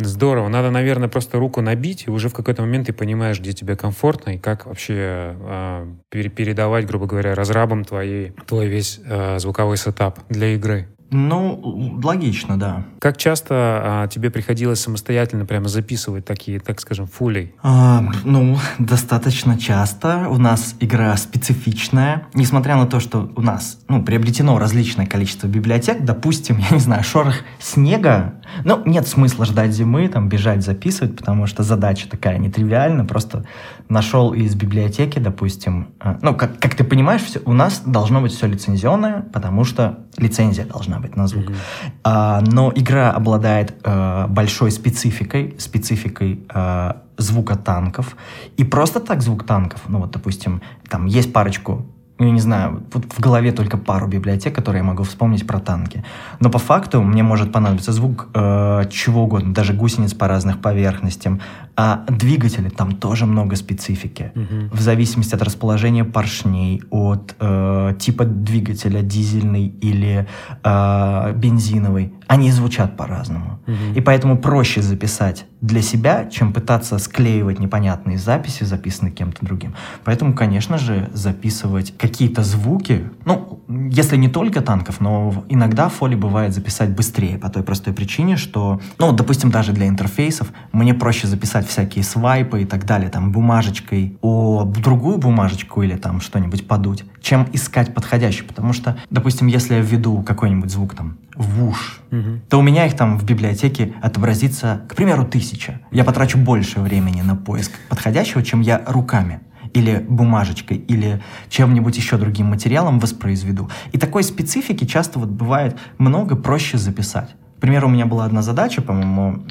Здорово. 0.02 0.48
Надо, 0.48 0.72
наверное, 0.72 1.10
просто 1.10 1.40
руку 1.40 1.60
набить, 1.62 2.06
и 2.08 2.10
уже 2.10 2.30
в 2.30 2.34
какой-то 2.34 2.62
момент 2.62 2.88
ты 2.88 2.94
понимаешь, 2.94 3.40
где 3.40 3.52
тебе 3.52 3.76
комфортно, 3.76 4.32
и 4.32 4.38
как 4.38 4.66
вообще 4.66 5.36
э, 5.38 5.88
передавать, 6.10 6.86
грубо 6.88 7.06
говоря, 7.06 7.36
разрабам 7.36 7.84
твоей, 7.84 8.32
твой 8.48 8.68
весь 8.68 9.02
э, 9.04 9.40
звуковой 9.40 9.76
сетап 9.76 10.20
для 10.30 10.56
игры. 10.56 10.88
Ну, 11.12 12.00
логично, 12.04 12.58
да. 12.60 12.86
Как 13.00 13.18
часто 13.18 13.56
а, 13.56 14.08
тебе 14.08 14.30
приходилось 14.30 14.80
самостоятельно 14.80 15.46
прямо 15.46 15.68
записывать 15.68 16.26
такие, 16.26 16.60
так 16.60 16.80
скажем, 16.80 17.08
фули? 17.08 17.54
А, 17.64 18.04
ну, 18.24 18.58
достаточно 18.80 19.58
часто. 19.58 20.28
У 20.30 20.38
нас 20.38 20.76
игра 20.80 21.16
специфичная. 21.18 22.28
Несмотря 22.34 22.76
на 22.76 22.86
то, 22.86 23.00
что 23.00 23.32
у 23.36 23.42
нас 23.42 23.80
ну, 23.88 24.04
приобретено 24.04 24.60
различное 24.60 25.08
количество 25.08 25.48
библиотек, 25.48 26.04
допустим, 26.04 26.58
я 26.70 26.70
не 26.70 26.80
знаю, 26.80 27.04
шорох 27.04 27.36
снега, 27.60 28.36
ну, 28.64 28.82
нет 28.86 29.08
смысла 29.08 29.46
ждать 29.46 29.72
зимы, 29.72 30.08
там, 30.10 30.30
бежать 30.30 30.64
записывать, 30.64 31.16
потому 31.16 31.48
что 31.48 31.64
задача 31.64 32.08
такая 32.10 32.38
нетривиальна. 32.38 33.06
Просто 33.06 33.46
нашел 33.90 34.34
из 34.34 34.56
библиотеки, 34.56 35.18
допустим, 35.20 35.90
а, 36.00 36.18
ну, 36.22 36.36
как, 36.36 36.60
как 36.60 36.76
ты 36.76 36.84
понимаешь, 36.84 37.24
все, 37.24 37.42
у 37.46 37.54
нас 37.54 37.82
должно 37.86 38.22
быть 38.22 38.32
все 38.32 38.48
лицензионное, 38.48 39.24
потому 39.34 39.66
что 39.66 40.00
лицензия 40.18 40.66
должна 40.66 41.00
быть 41.00 41.16
на 41.16 41.28
звук. 41.28 41.46
Mm-hmm. 41.46 41.92
А, 42.04 42.42
но 42.42 42.72
игра 42.76 43.12
обладает 43.12 43.76
а, 43.84 44.28
большой 44.28 44.72
спецификой, 44.72 45.56
спецификой 45.58 46.46
а, 46.50 47.02
звука 47.18 47.58
танков. 47.58 48.16
И 48.58 48.64
просто 48.64 49.00
так 49.00 49.24
звук 49.24 49.44
танков, 49.44 49.82
ну 49.88 50.00
вот, 50.00 50.12
допустим, 50.12 50.62
там 50.88 51.06
есть 51.06 51.34
парочку 51.34 51.88
ну, 52.20 52.26
я 52.26 52.32
не 52.32 52.42
знаю, 52.42 52.84
вот 52.94 53.06
в 53.06 53.20
голове 53.22 53.54
только 53.54 53.78
пару 53.78 54.06
библиотек, 54.06 54.54
которые 54.54 54.82
я 54.82 54.84
могу 54.84 55.04
вспомнить 55.04 55.48
про 55.48 55.60
танки. 55.60 56.04
Но 56.42 56.50
по 56.50 56.60
факту 56.60 57.02
мне 57.02 57.24
может 57.24 57.54
понадобиться 57.54 57.94
звук 57.94 58.28
э, 58.34 58.84
чего 58.92 59.24
угодно, 59.24 59.54
даже 59.54 59.74
гусениц 59.74 60.14
по 60.14 60.28
разных 60.28 60.60
поверхностям. 60.60 61.40
А 61.82 62.04
двигатели 62.10 62.68
там 62.68 62.92
тоже 62.92 63.26
много 63.26 63.56
специфики. 63.56 64.34
Угу. 64.36 64.76
В 64.76 64.82
зависимости 64.82 65.34
от 65.34 65.42
расположения 65.42 66.04
поршней, 66.04 66.84
от 66.90 67.38
э, 67.40 67.94
типа 67.98 68.26
двигателя, 68.26 69.02
дизельный 69.02 69.68
или 69.68 70.28
э, 70.62 71.34
бензиновый, 71.38 72.14
они 72.28 72.52
звучат 72.52 72.98
по-разному. 72.98 73.62
Угу. 73.66 73.96
И 73.96 74.02
поэтому 74.02 74.38
проще 74.38 74.82
записать 74.82 75.46
для 75.62 75.82
себя, 75.82 76.26
чем 76.26 76.52
пытаться 76.52 76.98
склеивать 76.98 77.60
непонятные 77.60 78.18
записи, 78.18 78.66
записанные 78.66 79.14
кем-то 79.14 79.46
другим. 79.46 79.74
Поэтому, 80.04 80.34
конечно 80.34 80.78
же, 80.78 81.10
записывать 81.14 81.98
какие-то 81.98 82.44
звуки, 82.44 83.10
ну, 83.26 83.62
если 83.90 84.18
не 84.18 84.28
только 84.28 84.62
танков, 84.62 85.00
но 85.00 85.46
иногда 85.50 85.90
фоли 85.90 86.16
бывает 86.16 86.54
записать 86.54 86.90
быстрее 86.90 87.38
по 87.38 87.50
той 87.50 87.64
простой 87.64 87.94
причине, 87.94 88.36
что, 88.36 88.80
ну, 88.98 89.12
допустим, 89.12 89.50
даже 89.50 89.72
для 89.72 89.88
интерфейсов 89.88 90.52
мне 90.72 90.94
проще 90.94 91.28
записать 91.28 91.69
всякие 91.70 92.04
свайпы 92.04 92.64
и 92.64 92.66
так 92.66 92.86
далее, 92.86 93.10
там, 93.10 93.32
бумажечкой 93.32 94.18
о 94.22 94.64
другую 94.66 95.18
бумажечку 95.18 95.82
или 95.82 95.96
там 95.96 96.20
что-нибудь 96.22 96.68
подуть, 96.68 97.06
чем 97.22 97.48
искать 97.54 97.94
подходящий, 97.94 98.44
потому 98.44 98.74
что, 98.74 98.98
допустим, 99.10 99.48
если 99.48 99.76
я 99.76 99.82
введу 99.82 100.22
какой-нибудь 100.24 100.70
звук 100.70 100.96
там 100.96 101.18
в 101.36 101.64
уж, 101.64 102.02
угу. 102.12 102.42
то 102.50 102.60
у 102.60 102.62
меня 102.62 102.86
их 102.86 102.96
там 102.96 103.18
в 103.18 103.24
библиотеке 103.24 103.94
отобразится, 104.02 104.82
к 104.90 104.96
примеру, 104.96 105.26
тысяча. 105.26 105.80
Я 105.92 106.04
потрачу 106.04 106.38
больше 106.38 106.82
времени 106.82 107.22
на 107.22 107.36
поиск 107.36 107.72
подходящего, 107.88 108.44
чем 108.44 108.62
я 108.62 108.84
руками 108.86 109.40
или 109.74 110.04
бумажечкой, 110.08 110.78
или 110.78 111.22
чем-нибудь 111.50 111.96
еще 111.96 112.18
другим 112.18 112.48
материалом 112.48 113.00
воспроизведу. 113.00 113.70
И 113.92 113.98
такой 113.98 114.24
специфики 114.24 114.86
часто 114.86 115.20
вот 115.20 115.30
бывает 115.30 115.78
много 115.98 116.36
проще 116.36 116.78
записать. 116.78 117.36
К 117.60 117.62
примеру, 117.62 117.90
у 117.90 117.92
меня 117.92 118.06
была 118.06 118.24
одна 118.24 118.42
задача, 118.42 118.82
по-моему, 118.82 119.44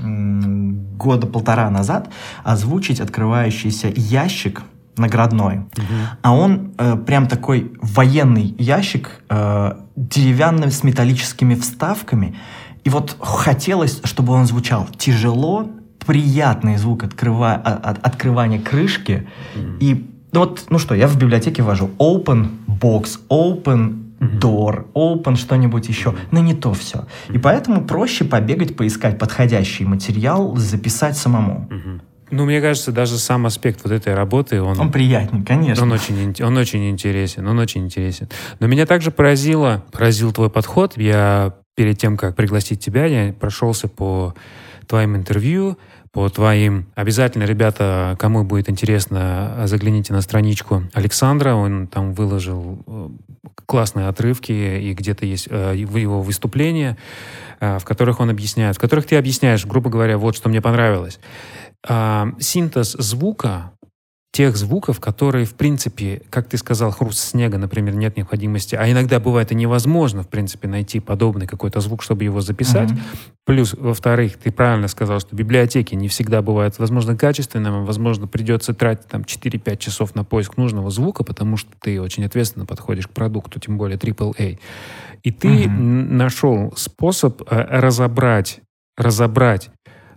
года 0.96 1.26
полтора 1.26 1.68
назад, 1.68 2.08
озвучить 2.42 3.00
открывающийся 3.00 3.92
ящик 3.94 4.62
наградной. 4.96 5.58
Угу. 5.58 5.94
А 6.22 6.34
он 6.34 6.72
э, 6.78 6.96
прям 6.96 7.26
такой 7.26 7.70
военный 7.82 8.54
ящик, 8.58 9.10
э, 9.28 9.72
деревянный 9.94 10.70
с 10.70 10.82
металлическими 10.84 11.54
вставками. 11.54 12.34
И 12.82 12.88
вот 12.88 13.14
хотелось, 13.20 14.00
чтобы 14.04 14.32
он 14.32 14.46
звучал 14.46 14.88
тяжело, 14.96 15.68
приятный 16.06 16.78
звук 16.78 17.04
открыва, 17.04 17.52
от, 17.52 17.98
открывания 18.06 18.58
крышки. 18.58 19.28
Mm-hmm. 19.54 19.78
И 19.80 20.10
ну 20.32 20.40
вот, 20.40 20.64
ну 20.70 20.78
что, 20.78 20.94
я 20.94 21.08
в 21.08 21.18
библиотеке 21.18 21.62
ввожу 21.62 21.90
open 21.98 22.48
box, 22.66 23.18
open 23.28 24.07
door, 24.20 24.86
open 24.94 25.36
что-нибудь 25.36 25.88
еще, 25.88 26.14
но 26.30 26.40
не 26.40 26.54
то 26.54 26.72
все. 26.72 27.06
И 27.30 27.38
поэтому 27.38 27.84
проще 27.84 28.24
побегать, 28.24 28.76
поискать 28.76 29.18
подходящий 29.18 29.84
материал, 29.84 30.56
записать 30.56 31.16
самому. 31.16 31.68
Ну, 32.30 32.44
мне 32.44 32.60
кажется, 32.60 32.92
даже 32.92 33.16
сам 33.16 33.46
аспект 33.46 33.80
вот 33.84 33.92
этой 33.92 34.14
работы, 34.14 34.60
он... 34.60 34.78
Он 34.78 34.92
приятный, 34.92 35.42
конечно. 35.42 35.82
Он 35.82 35.92
очень, 35.92 36.34
он 36.42 36.56
очень 36.58 36.90
интересен, 36.90 37.46
он 37.46 37.58
очень 37.58 37.84
интересен. 37.84 38.28
Но 38.60 38.66
меня 38.66 38.84
также 38.84 39.10
поразило, 39.10 39.82
поразил 39.92 40.32
твой 40.32 40.50
подход. 40.50 40.92
Я 40.96 41.54
перед 41.74 41.98
тем, 41.98 42.16
как 42.18 42.36
пригласить 42.36 42.84
тебя, 42.84 43.06
я 43.06 43.32
прошелся 43.32 43.88
по 43.88 44.34
твоим 44.86 45.16
интервью, 45.16 45.78
по 46.18 46.28
твоим. 46.28 46.86
Обязательно, 46.96 47.44
ребята, 47.44 48.16
кому 48.18 48.42
будет 48.42 48.68
интересно, 48.68 49.62
загляните 49.66 50.12
на 50.12 50.20
страничку 50.20 50.82
Александра. 50.92 51.54
Он 51.54 51.86
там 51.86 52.12
выложил 52.12 52.82
э, 52.88 53.08
классные 53.66 54.08
отрывки, 54.08 54.50
и 54.50 54.94
где-то 54.94 55.24
есть 55.24 55.46
э, 55.48 55.74
его 55.76 56.20
выступления, 56.20 56.98
э, 57.60 57.78
в 57.78 57.84
которых 57.84 58.18
он 58.18 58.30
объясняет, 58.30 58.74
в 58.74 58.80
которых 58.80 59.06
ты 59.06 59.14
объясняешь, 59.14 59.64
грубо 59.64 59.90
говоря, 59.90 60.18
вот 60.18 60.34
что 60.34 60.48
мне 60.48 60.60
понравилось. 60.60 61.20
Синтез 61.86 62.96
звука 62.98 63.70
тех 64.32 64.56
звуков, 64.56 65.00
которые, 65.00 65.46
в 65.46 65.54
принципе, 65.54 66.22
как 66.30 66.48
ты 66.48 66.58
сказал, 66.58 66.90
хруст 66.90 67.18
снега, 67.18 67.58
например, 67.58 67.94
нет 67.94 68.16
необходимости, 68.16 68.74
а 68.76 68.90
иногда 68.90 69.20
бывает 69.20 69.52
и 69.52 69.54
невозможно, 69.54 70.22
в 70.22 70.28
принципе, 70.28 70.68
найти 70.68 71.00
подобный 71.00 71.46
какой-то 71.46 71.80
звук, 71.80 72.02
чтобы 72.02 72.24
его 72.24 72.40
записать. 72.40 72.90
Mm-hmm. 72.90 73.00
Плюс, 73.46 73.74
во-вторых, 73.74 74.36
ты 74.36 74.52
правильно 74.52 74.88
сказал, 74.88 75.20
что 75.20 75.34
библиотеки 75.34 75.94
не 75.94 76.08
всегда 76.08 76.42
бывают, 76.42 76.78
возможно, 76.78 77.16
качественными, 77.16 77.84
возможно, 77.84 78.26
придется 78.26 78.74
тратить 78.74 79.06
там 79.06 79.22
4-5 79.22 79.76
часов 79.78 80.14
на 80.14 80.24
поиск 80.24 80.56
нужного 80.56 80.90
звука, 80.90 81.24
потому 81.24 81.56
что 81.56 81.70
ты 81.80 82.00
очень 82.00 82.24
ответственно 82.24 82.66
подходишь 82.66 83.06
к 83.06 83.10
продукту, 83.10 83.58
тем 83.58 83.78
более 83.78 83.96
AAA. 83.96 84.58
И 85.22 85.30
ты 85.32 85.64
mm-hmm. 85.64 86.12
нашел 86.12 86.72
способ 86.76 87.42
э, 87.50 87.66
разобрать, 87.70 88.60
разобрать 88.96 89.70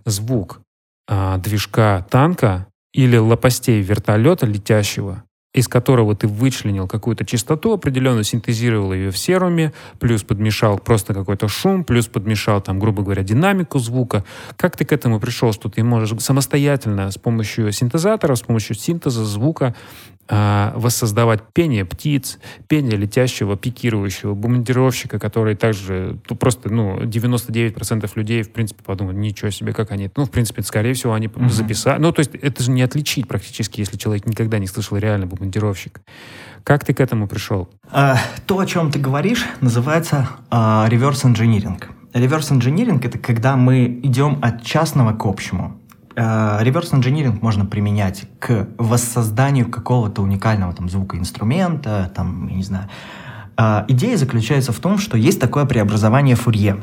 звук 0.04 0.60
э, 1.08 1.38
движка 1.38 2.06
танка 2.10 2.66
или 2.92 3.16
лопастей 3.16 3.80
вертолета 3.80 4.46
летящего, 4.46 5.24
из 5.54 5.68
которого 5.68 6.16
ты 6.16 6.26
вычленил 6.26 6.88
какую-то 6.88 7.26
частоту 7.26 7.72
определенную, 7.72 8.24
синтезировал 8.24 8.92
ее 8.92 9.10
в 9.10 9.18
серуме, 9.18 9.72
плюс 9.98 10.22
подмешал 10.22 10.78
просто 10.78 11.12
какой-то 11.12 11.48
шум, 11.48 11.84
плюс 11.84 12.06
подмешал, 12.06 12.62
там, 12.62 12.78
грубо 12.78 13.02
говоря, 13.02 13.22
динамику 13.22 13.78
звука. 13.78 14.24
Как 14.56 14.76
ты 14.76 14.84
к 14.84 14.92
этому 14.92 15.20
пришел, 15.20 15.52
что 15.52 15.68
ты 15.68 15.84
можешь 15.84 16.18
самостоятельно 16.22 17.10
с 17.10 17.18
помощью 17.18 17.70
синтезатора, 17.72 18.34
с 18.34 18.40
помощью 18.42 18.76
синтеза 18.76 19.24
звука 19.24 19.74
воссоздавать 20.28 21.42
пение 21.52 21.84
птиц, 21.84 22.38
пение 22.68 22.96
летящего, 22.96 23.56
пикирующего 23.56 24.34
бомбардировщика, 24.34 25.18
который 25.18 25.56
также 25.56 26.18
ну, 26.28 26.36
просто, 26.36 26.70
ну, 26.70 27.02
99% 27.02 28.10
людей, 28.14 28.42
в 28.42 28.52
принципе, 28.52 28.82
подумают, 28.82 29.18
ничего 29.18 29.50
себе, 29.50 29.72
как 29.72 29.90
они, 29.90 30.10
ну, 30.16 30.24
в 30.24 30.30
принципе, 30.30 30.62
скорее 30.62 30.94
всего, 30.94 31.12
они 31.12 31.26
mm-hmm. 31.26 31.50
записали. 31.50 32.00
Ну, 32.00 32.12
то 32.12 32.20
есть 32.20 32.34
это 32.34 32.62
же 32.62 32.70
не 32.70 32.82
отличить 32.82 33.28
практически, 33.28 33.80
если 33.80 33.96
человек 33.96 34.26
никогда 34.26 34.58
не 34.58 34.66
слышал 34.66 34.96
реально 34.96 35.26
бомбардировщик. 35.26 36.00
Как 36.64 36.84
ты 36.84 36.94
к 36.94 37.00
этому 37.00 37.26
пришел? 37.26 37.68
А, 37.90 38.18
то, 38.46 38.58
о 38.58 38.66
чем 38.66 38.90
ты 38.90 38.98
говоришь, 38.98 39.44
называется 39.60 40.28
а, 40.50 40.88
инжиниринг. 40.90 41.90
Реверс 42.14 42.52
инжиниринг— 42.52 43.04
это 43.06 43.18
когда 43.18 43.56
мы 43.56 43.86
идем 44.02 44.38
от 44.42 44.62
частного 44.62 45.16
к 45.16 45.24
общему. 45.24 45.80
Реверс 46.16 46.92
инжиниринг 46.92 47.42
можно 47.42 47.64
применять 47.64 48.24
к 48.38 48.68
воссозданию 48.78 49.70
какого-то 49.70 50.22
уникального 50.22 50.72
там 50.72 50.88
звукоинструмента, 50.88 52.10
там, 52.14 52.48
я 52.48 52.56
не 52.56 52.62
знаю. 52.62 52.88
Э, 53.56 53.84
идея 53.88 54.16
заключается 54.16 54.72
в 54.72 54.78
том, 54.78 54.98
что 54.98 55.16
есть 55.16 55.40
такое 55.40 55.64
преобразование 55.64 56.36
Фурье, 56.36 56.82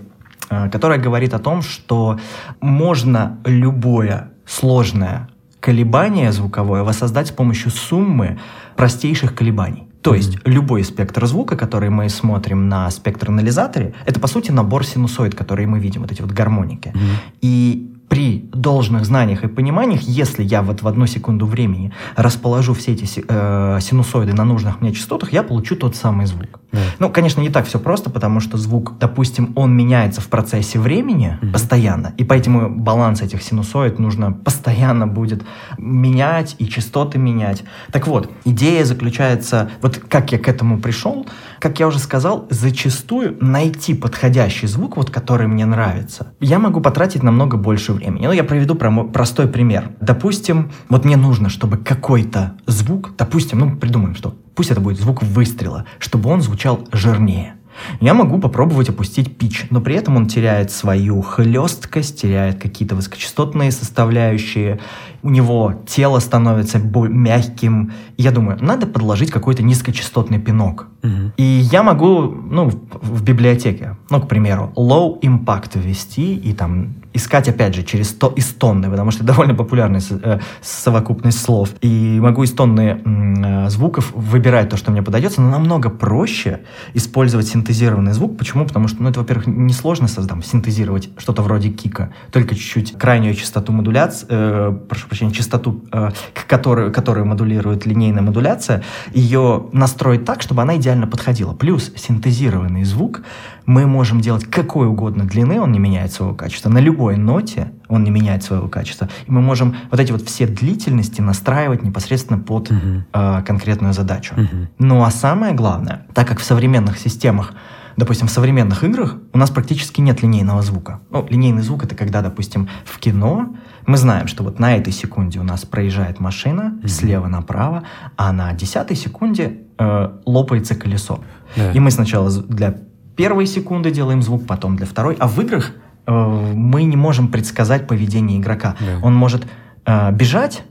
э, 0.49 0.69
которое 0.69 0.99
говорит 0.99 1.33
о 1.33 1.39
том, 1.39 1.61
что 1.61 2.19
можно 2.61 3.37
любое 3.45 4.31
сложное 4.45 5.29
колебание 5.59 6.31
звуковое 6.31 6.83
воссоздать 6.83 7.27
с 7.27 7.31
помощью 7.31 7.71
суммы 7.71 8.39
простейших 8.75 9.35
колебаний. 9.35 9.87
То 10.01 10.15
есть 10.15 10.35
mm-hmm. 10.35 10.51
любой 10.51 10.83
спектр 10.85 11.25
звука, 11.25 11.57
который 11.57 11.89
мы 11.89 12.07
смотрим 12.07 12.69
на 12.69 12.89
спектр-анализаторе, 12.89 13.93
это 14.05 14.19
по 14.21 14.27
сути 14.27 14.51
набор 14.51 14.85
синусоид, 14.85 15.35
которые 15.35 15.67
мы 15.67 15.79
видим, 15.79 16.01
вот 16.01 16.11
эти 16.11 16.21
вот 16.21 16.31
гармоники. 16.31 16.89
Mm-hmm. 16.89 17.15
И 17.41 17.98
при 18.09 18.49
должных 18.51 19.05
знаниях 19.05 19.43
и 19.43 19.47
пониманиях, 19.47 20.01
если 20.01 20.43
я 20.43 20.61
вот 20.61 20.81
в 20.81 20.87
одну 20.87 21.05
секунду 21.05 21.45
времени 21.45 21.93
расположу 22.15 22.73
все 22.73 22.93
эти 22.93 23.23
э, 23.27 23.79
синусоиды 23.81 24.33
на 24.33 24.43
нужных 24.43 24.81
мне 24.81 24.91
частотах, 24.91 25.31
я 25.31 25.43
получу 25.43 25.75
тот 25.75 25.95
самый 25.95 26.25
звук. 26.25 26.59
Mm. 26.71 26.79
Ну, 26.99 27.09
конечно, 27.09 27.41
не 27.41 27.49
так 27.49 27.67
все 27.67 27.79
просто, 27.79 28.09
потому 28.09 28.39
что 28.39 28.57
звук, 28.57 28.97
допустим, 28.99 29.53
он 29.55 29.75
меняется 29.75 30.21
в 30.21 30.27
процессе 30.27 30.79
времени 30.79 31.37
mm-hmm. 31.39 31.51
постоянно, 31.51 32.13
и 32.17 32.23
поэтому 32.23 32.69
баланс 32.69 33.21
этих 33.21 33.43
синусоид 33.43 33.99
нужно 33.99 34.31
постоянно 34.31 35.07
будет 35.07 35.43
менять 35.77 36.55
и 36.57 36.67
частоты 36.67 37.19
менять. 37.19 37.63
Так 37.91 38.07
вот, 38.07 38.31
идея 38.43 38.85
заключается, 38.85 39.69
вот 39.81 39.97
как 39.97 40.31
я 40.31 40.39
к 40.39 40.47
этому 40.47 40.79
пришел, 40.79 41.27
как 41.59 41.79
я 41.79 41.87
уже 41.87 41.99
сказал, 41.99 42.47
зачастую 42.49 43.37
найти 43.41 43.93
подходящий 43.93 44.67
звук, 44.67 44.97
вот 44.97 45.09
который 45.09 45.47
мне 45.47 45.65
нравится, 45.65 46.33
я 46.39 46.59
могу 46.59 46.81
потратить 46.81 47.23
намного 47.23 47.57
больше 47.57 47.93
времени. 47.93 48.25
Ну, 48.25 48.31
я 48.31 48.43
приведу 48.43 48.75
простой 48.75 49.47
пример. 49.47 49.91
Допустим, 50.01 50.71
вот 50.89 51.05
мне 51.05 51.17
нужно, 51.17 51.49
чтобы 51.49 51.77
какой-то 51.77 52.53
звук, 52.65 53.11
допустим, 53.17 53.59
ну, 53.59 53.75
придумаем, 53.75 54.15
что 54.15 54.35
пусть 54.55 54.71
это 54.71 54.81
будет 54.81 54.99
звук 54.99 55.23
выстрела, 55.23 55.85
чтобы 55.99 56.29
он 56.29 56.41
звучал 56.41 56.87
жирнее. 56.91 57.55
Я 57.99 58.13
могу 58.13 58.39
попробовать 58.39 58.89
опустить 58.89 59.37
пич, 59.37 59.65
но 59.69 59.81
при 59.81 59.95
этом 59.95 60.15
он 60.15 60.27
теряет 60.27 60.71
свою 60.71 61.21
хлесткость, 61.21 62.21
теряет 62.21 62.61
какие-то 62.61 62.95
высокочастотные 62.95 63.71
составляющие, 63.71 64.79
у 65.21 65.29
него 65.29 65.73
тело 65.85 66.19
становится 66.19 66.79
мягким. 66.79 67.91
Я 68.17 68.31
думаю, 68.31 68.57
надо 68.61 68.87
подложить 68.87 69.31
какой-то 69.31 69.63
низкочастотный 69.63 70.39
пинок. 70.39 70.87
Угу. 71.03 71.33
И 71.37 71.43
я 71.43 71.83
могу, 71.83 72.23
ну, 72.23 72.69
в 73.01 73.23
библиотеке, 73.23 73.97
ну, 74.09 74.21
к 74.21 74.27
примеру, 74.27 74.71
low 74.75 75.19
impact 75.21 75.79
ввести 75.79 76.35
и 76.35 76.53
там 76.53 76.95
искать, 77.13 77.49
опять 77.49 77.75
же, 77.75 77.83
через 77.83 78.13
то, 78.13 78.31
из 78.35 78.53
тонны, 78.53 78.89
потому 78.89 79.11
что 79.11 79.23
довольно 79.23 79.55
популярная 79.55 80.01
э, 80.09 80.39
совокупность 80.61 81.41
слов. 81.41 81.69
И 81.81 82.19
могу 82.21 82.43
из 82.43 82.51
тонны 82.51 83.01
э, 83.03 83.69
звуков 83.69 84.11
выбирать 84.13 84.69
то, 84.69 84.77
что 84.77 84.91
мне 84.91 85.01
подойдется, 85.01 85.41
но 85.41 85.49
намного 85.49 85.89
проще 85.89 86.61
использовать 86.93 87.47
синтезированный 87.47 88.13
звук. 88.13 88.37
Почему? 88.37 88.65
Потому 88.65 88.87
что, 88.87 89.01
ну, 89.01 89.09
это, 89.09 89.19
во-первых, 89.19 89.47
несложно 89.47 90.07
создам, 90.07 90.43
синтезировать 90.43 91.09
что-то 91.17 91.41
вроде 91.41 91.69
кика, 91.69 92.13
только 92.31 92.55
чуть-чуть 92.55 92.97
крайнюю 92.97 93.33
частоту 93.33 93.71
модуляции, 93.71 94.27
э, 94.29 94.77
прошу 94.87 95.07
прощения, 95.07 95.33
частоту, 95.33 95.83
э, 95.91 96.11
которую, 96.47 96.91
которую 96.91 97.25
модулирует 97.25 97.85
линейная 97.85 98.21
модуляция, 98.21 98.83
ее 99.13 99.65
настроить 99.71 100.25
так, 100.25 100.41
чтобы 100.41 100.61
она 100.61 100.77
идеально 100.77 101.07
подходила. 101.07 101.53
Плюс 101.53 101.91
синтезированный 101.95 102.83
звук 102.83 103.21
мы 103.69 103.85
можем 103.85 104.19
делать 104.19 104.45
какой 104.45 104.87
угодно 104.87 105.25
длины, 105.25 105.61
он 105.61 105.71
не 105.71 105.77
меняет 105.77 106.11
своего 106.11 106.33
качества. 106.33 106.69
На 106.71 106.79
любой 106.79 107.17
ноте 107.17 107.71
он 107.87 108.03
не 108.03 108.09
меняет 108.09 108.41
своего 108.43 108.67
качества. 108.67 109.09
И 109.27 109.31
мы 109.31 109.41
можем 109.41 109.75
вот 109.91 109.99
эти 109.99 110.11
вот 110.11 110.23
все 110.23 110.47
длительности 110.47 111.21
настраивать 111.21 111.83
непосредственно 111.83 112.39
под 112.39 112.71
uh-huh. 112.71 113.03
э, 113.13 113.43
конкретную 113.43 113.93
задачу. 113.93 114.33
Uh-huh. 114.33 114.67
Ну 114.79 115.03
а 115.03 115.11
самое 115.11 115.53
главное, 115.53 116.07
так 116.15 116.27
как 116.27 116.39
в 116.39 116.43
современных 116.43 116.97
системах 116.97 117.53
допустим, 117.95 118.27
в 118.27 118.31
современных 118.31 118.83
играх 118.85 119.17
у 119.33 119.37
нас 119.37 119.49
практически 119.51 119.99
нет 119.99 120.23
линейного 120.23 120.61
звука. 120.61 121.01
Ну, 121.11 121.27
линейный 121.29 121.61
звук 121.61 121.83
это 121.83 121.95
когда, 121.95 122.21
допустим, 122.21 122.69
в 122.85 122.97
кино 122.97 123.53
мы 123.85 123.97
знаем, 123.97 124.27
что 124.27 124.43
вот 124.43 124.57
на 124.57 124.77
этой 124.77 124.93
секунде 124.93 125.37
у 125.39 125.43
нас 125.43 125.65
проезжает 125.65 126.21
машина 126.21 126.79
mm-hmm. 126.81 126.87
слева 126.87 127.27
направо, 127.27 127.83
а 128.15 128.31
на 128.31 128.53
десятой 128.53 128.95
секунде 128.95 129.63
э, 129.77 130.09
лопается 130.25 130.75
колесо. 130.75 131.19
Yeah. 131.57 131.73
И 131.73 131.79
мы 131.81 131.91
сначала 131.91 132.31
для 132.31 132.75
первой 133.19 133.47
секунды 133.47 133.91
делаем 133.91 134.21
звук, 134.21 134.47
потом 134.47 134.77
для 134.77 134.85
второй. 134.85 135.17
А 135.19 135.27
в 135.27 135.41
играх 135.41 135.73
э, 136.07 136.11
мы 136.55 136.85
не 136.85 136.95
можем 136.95 137.27
предсказать 137.27 137.85
поведение 137.85 138.39
игрока. 138.39 138.77
Да. 138.79 139.05
Он 139.05 139.13
может 139.13 139.45
э, 139.85 140.11
бежать, 140.13 140.63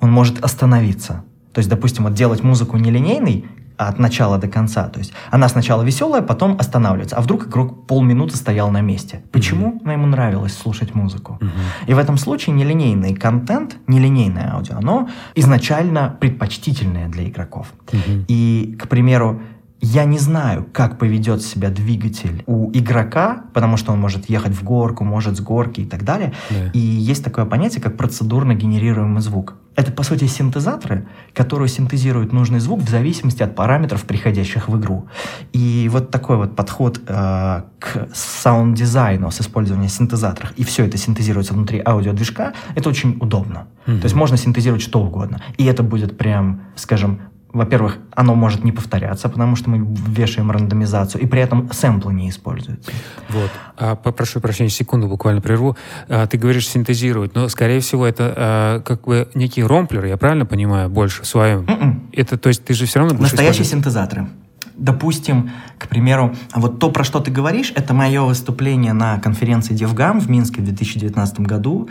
он 0.00 0.10
может 0.10 0.44
остановиться. 0.44 1.22
То 1.52 1.60
есть, 1.60 1.70
допустим, 1.70 2.02
вот 2.02 2.14
делать 2.14 2.42
музыку 2.42 2.76
нелинейной 2.76 3.44
от 3.76 4.00
начала 4.00 4.38
до 4.38 4.48
конца. 4.48 4.88
То 4.88 4.98
есть 4.98 5.12
она 5.30 5.48
сначала 5.48 5.82
веселая, 5.82 6.22
потом 6.22 6.56
останавливается. 6.58 7.16
А 7.16 7.20
вдруг 7.20 7.46
игрок 7.46 7.86
полминуты 7.86 8.36
стоял 8.36 8.72
на 8.72 8.80
месте. 8.80 9.22
Почему? 9.30 9.80
Mm-hmm. 9.84 9.92
Ему 9.92 10.06
нравилось 10.06 10.58
слушать 10.58 10.96
музыку. 10.96 11.38
Mm-hmm. 11.40 11.86
И 11.86 11.94
в 11.94 11.98
этом 11.98 12.18
случае 12.18 12.56
нелинейный 12.56 13.14
контент, 13.14 13.76
нелинейное 13.86 14.54
аудио, 14.54 14.78
оно 14.78 15.08
изначально 15.36 16.16
предпочтительное 16.18 17.08
для 17.08 17.28
игроков. 17.28 17.72
Mm-hmm. 17.92 18.24
И, 18.26 18.76
к 18.76 18.88
примеру, 18.88 19.40
я 19.84 20.04
не 20.04 20.18
знаю, 20.18 20.64
как 20.72 20.96
поведет 20.96 21.42
себя 21.42 21.68
двигатель 21.68 22.44
у 22.46 22.70
игрока, 22.72 23.44
потому 23.52 23.76
что 23.76 23.92
он 23.92 24.00
может 24.00 24.30
ехать 24.30 24.52
в 24.52 24.62
горку, 24.62 25.02
может 25.02 25.36
с 25.36 25.40
горки 25.40 25.80
и 25.80 25.84
так 25.84 26.04
далее. 26.04 26.32
Yeah. 26.50 26.70
И 26.72 26.78
есть 26.78 27.24
такое 27.24 27.46
понятие, 27.46 27.82
как 27.82 27.96
процедурно 27.96 28.54
генерируемый 28.54 29.20
звук. 29.20 29.56
Это, 29.74 29.90
по 29.90 30.04
сути, 30.04 30.26
синтезаторы, 30.26 31.08
которые 31.34 31.68
синтезируют 31.68 32.32
нужный 32.32 32.60
звук 32.60 32.80
в 32.82 32.88
зависимости 32.88 33.42
от 33.42 33.56
параметров, 33.56 34.04
приходящих 34.04 34.68
в 34.68 34.78
игру. 34.78 35.08
И 35.52 35.88
вот 35.90 36.10
такой 36.10 36.36
вот 36.36 36.54
подход 36.54 37.00
э, 37.04 37.62
к 37.80 38.08
саунд-дизайну 38.14 39.32
с 39.32 39.40
использованием 39.40 39.90
синтезаторов, 39.90 40.52
и 40.52 40.62
все 40.62 40.84
это 40.84 40.96
синтезируется 40.96 41.54
внутри 41.54 41.82
аудиодвижка, 41.84 42.52
это 42.76 42.88
очень 42.88 43.16
удобно. 43.18 43.66
Mm-hmm. 43.86 43.98
То 43.98 44.04
есть 44.04 44.14
можно 44.14 44.36
синтезировать 44.36 44.82
что 44.82 45.02
угодно. 45.02 45.42
И 45.56 45.64
это 45.64 45.82
будет 45.82 46.16
прям, 46.16 46.60
скажем, 46.76 47.22
во-первых, 47.52 47.98
оно 48.14 48.34
может 48.34 48.64
не 48.64 48.72
повторяться, 48.72 49.28
потому 49.28 49.56
что 49.56 49.70
мы 49.70 49.86
вешаем 50.08 50.50
рандомизацию, 50.50 51.22
и 51.22 51.26
при 51.26 51.42
этом 51.42 51.70
сэмплы 51.72 52.12
не 52.14 52.30
используются. 52.30 52.90
Вот. 53.28 53.50
А, 53.76 53.94
попрошу 53.94 54.40
прощения, 54.40 54.70
секунду 54.70 55.08
буквально 55.08 55.40
прерву. 55.40 55.76
А, 56.08 56.26
ты 56.26 56.38
говоришь 56.38 56.68
синтезировать, 56.68 57.34
но, 57.34 57.48
скорее 57.48 57.80
всего, 57.80 58.06
это 58.06 58.34
а, 58.36 58.80
как 58.80 59.02
бы 59.02 59.28
некий 59.34 59.62
ромплер, 59.62 60.04
я 60.06 60.16
правильно 60.16 60.46
понимаю, 60.46 60.88
больше 60.88 61.22
в 61.22 61.26
своем? 61.26 61.66
М-м. 61.68 62.10
Это, 62.12 62.38
то 62.38 62.48
есть 62.48 62.64
ты 62.64 62.74
же 62.74 62.86
все 62.86 63.00
равно 63.00 63.14
будешь 63.14 63.32
Настоящие 63.32 63.64
синтезаторы. 63.64 64.28
Допустим, 64.74 65.50
к 65.78 65.88
примеру, 65.88 66.34
вот 66.54 66.78
то, 66.78 66.90
про 66.90 67.04
что 67.04 67.20
ты 67.20 67.30
говоришь, 67.30 67.72
это 67.76 67.92
мое 67.92 68.22
выступление 68.22 68.94
на 68.94 69.18
конференции 69.18 69.74
DevGam 69.74 70.18
в 70.18 70.30
Минске 70.30 70.62
в 70.62 70.64
2019 70.64 71.40
году. 71.40 71.90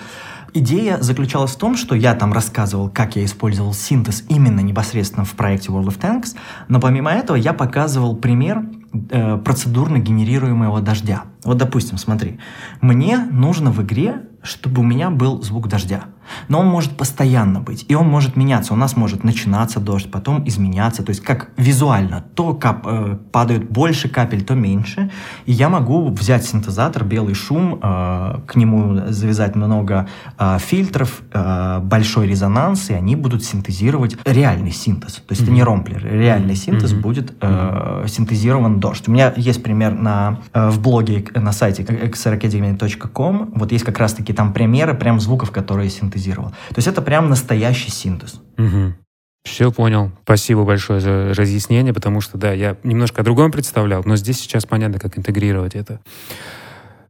Идея 0.53 0.97
заключалась 0.99 1.51
в 1.51 1.57
том, 1.57 1.77
что 1.77 1.95
я 1.95 2.13
там 2.13 2.33
рассказывал, 2.33 2.89
как 2.89 3.15
я 3.15 3.23
использовал 3.23 3.73
синтез 3.73 4.25
именно 4.27 4.59
непосредственно 4.59 5.23
в 5.23 5.31
проекте 5.31 5.69
World 5.69 5.87
of 5.87 5.99
Tanks, 5.99 6.35
но 6.67 6.81
помимо 6.81 7.09
этого 7.11 7.37
я 7.37 7.53
показывал 7.53 8.17
пример 8.17 8.65
э, 9.09 9.37
процедурно 9.37 9.97
генерируемого 9.97 10.81
дождя. 10.81 11.23
Вот, 11.45 11.57
допустим, 11.57 11.97
смотри, 11.97 12.37
мне 12.81 13.17
нужно 13.17 13.71
в 13.71 13.81
игре, 13.81 14.23
чтобы 14.43 14.81
у 14.81 14.83
меня 14.83 15.09
был 15.09 15.41
звук 15.41 15.69
дождя 15.69 16.05
но 16.47 16.59
он 16.59 16.67
может 16.67 16.97
постоянно 16.97 17.59
быть, 17.59 17.85
и 17.87 17.95
он 17.95 18.07
может 18.07 18.35
меняться. 18.35 18.73
У 18.73 18.77
нас 18.77 18.95
может 18.95 19.23
начинаться 19.23 19.79
дождь, 19.79 20.09
потом 20.11 20.47
изменяться, 20.47 21.03
то 21.03 21.11
есть 21.11 21.21
как 21.21 21.49
визуально. 21.57 22.23
То 22.35 22.53
кап, 22.53 22.85
э, 22.85 23.17
падают 23.31 23.69
больше 23.69 24.09
капель, 24.09 24.43
то 24.43 24.55
меньше. 24.55 25.11
И 25.45 25.51
я 25.51 25.69
могу 25.69 26.09
взять 26.09 26.45
синтезатор, 26.45 27.03
белый 27.03 27.33
шум, 27.33 27.79
э, 27.81 28.39
к 28.45 28.55
нему 28.55 29.01
завязать 29.07 29.55
много 29.55 30.07
э, 30.37 30.57
фильтров, 30.59 31.21
э, 31.33 31.79
большой 31.83 32.27
резонанс, 32.27 32.89
и 32.89 32.93
они 32.93 33.15
будут 33.15 33.43
синтезировать 33.43 34.17
реальный 34.25 34.71
синтез. 34.71 35.15
То 35.15 35.21
есть 35.29 35.41
mm-hmm. 35.41 35.45
это 35.45 35.51
не 35.53 35.63
ромплер, 35.63 36.05
реальный 36.05 36.55
синтез 36.55 36.93
mm-hmm. 36.93 37.01
будет 37.01 37.33
э, 37.41 38.05
синтезирован 38.07 38.79
дождь. 38.79 39.07
У 39.07 39.11
меня 39.11 39.33
есть 39.35 39.63
пример 39.63 39.93
на, 39.93 40.39
э, 40.53 40.69
в 40.69 40.79
блоге 40.81 41.25
на 41.35 41.51
сайте 41.51 41.83
xracademy.com, 41.83 43.51
вот 43.55 43.71
есть 43.71 43.85
как 43.85 43.99
раз-таки 43.99 44.33
там 44.33 44.53
примеры 44.53 44.93
прям 44.93 45.19
звуков, 45.19 45.51
которые 45.51 45.89
синтезируют 45.89 46.20
синтезировал. 46.21 46.49
То 46.49 46.77
есть 46.77 46.87
это 46.87 47.01
прям 47.01 47.29
настоящий 47.29 47.89
синтез. 47.89 48.41
Угу. 48.57 48.93
Все 49.43 49.71
понял. 49.71 50.11
Спасибо 50.23 50.63
большое 50.63 50.99
за 50.99 51.33
разъяснение, 51.35 51.93
потому 51.93 52.21
что, 52.21 52.37
да, 52.37 52.53
я 52.53 52.77
немножко 52.83 53.21
о 53.21 53.23
другом 53.23 53.51
представлял, 53.51 54.03
но 54.05 54.15
здесь 54.15 54.39
сейчас 54.39 54.65
понятно, 54.65 54.99
как 54.99 55.17
интегрировать 55.17 55.75
это. 55.75 55.99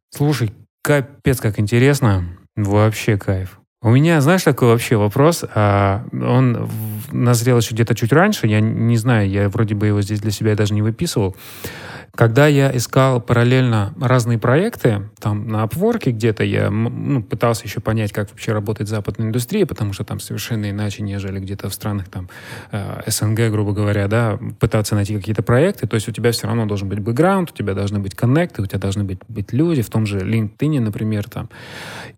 Слушай, 0.10 0.54
капец, 0.82 1.42
как 1.42 1.60
интересно. 1.60 2.26
Вообще 2.56 3.18
кайф. 3.18 3.60
У 3.84 3.90
меня, 3.90 4.22
знаешь, 4.22 4.44
такой 4.44 4.70
вообще 4.70 4.96
вопрос. 4.96 5.44
А, 5.56 6.06
он 6.14 6.70
назрел 7.12 7.58
еще 7.58 7.74
где-то 7.74 7.96
чуть 7.96 8.14
раньше. 8.14 8.48
Я 8.48 8.62
не 8.62 8.96
знаю, 8.96 9.30
я 9.30 9.50
вроде 9.50 9.74
бы 9.74 9.88
его 9.88 10.02
здесь 10.02 10.22
для 10.22 10.32
себя 10.32 10.56
даже 10.56 10.74
не 10.74 10.82
выписывал. 10.82 11.36
Когда 12.14 12.48
я 12.48 12.76
искал 12.76 13.22
параллельно 13.22 13.94
разные 14.00 14.38
проекты, 14.38 15.10
там 15.20 15.48
на 15.48 15.64
Upwork 15.64 16.12
где-то 16.12 16.44
я 16.44 16.70
ну, 16.70 17.24
пытался 17.24 17.66
еще 17.66 17.80
понять, 17.80 18.12
как 18.12 18.30
вообще 18.30 18.52
работает 18.52 18.90
западная 18.90 19.28
индустрия, 19.28 19.66
потому 19.66 19.94
что 19.94 20.04
там 20.04 20.20
совершенно 20.20 20.70
иначе, 20.70 21.04
нежели 21.04 21.40
где-то 21.40 21.70
в 21.70 21.74
странах 21.74 22.10
там 22.10 22.30
э, 22.72 23.02
СНГ, 23.08 23.50
грубо 23.50 23.72
говоря, 23.72 24.08
да, 24.08 24.38
пытаться 24.60 24.96
найти 24.96 25.16
какие-то 25.16 25.42
проекты. 25.42 25.88
То 25.88 25.96
есть 25.96 26.10
у 26.10 26.12
тебя 26.12 26.32
все 26.32 26.48
равно 26.48 26.66
должен 26.66 26.90
быть 26.90 27.00
бэкграунд, 27.00 27.52
у 27.52 27.54
тебя 27.54 27.74
должны 27.74 28.00
быть 28.00 28.14
коннекты, 28.14 28.62
у 28.62 28.66
тебя 28.66 28.80
должны 28.80 29.04
быть, 29.06 29.20
быть 29.30 29.54
люди, 29.54 29.82
в 29.82 29.90
том 29.90 30.06
же 30.06 30.20
LinkedIn, 30.20 30.82
например, 30.82 31.30
там. 31.30 31.50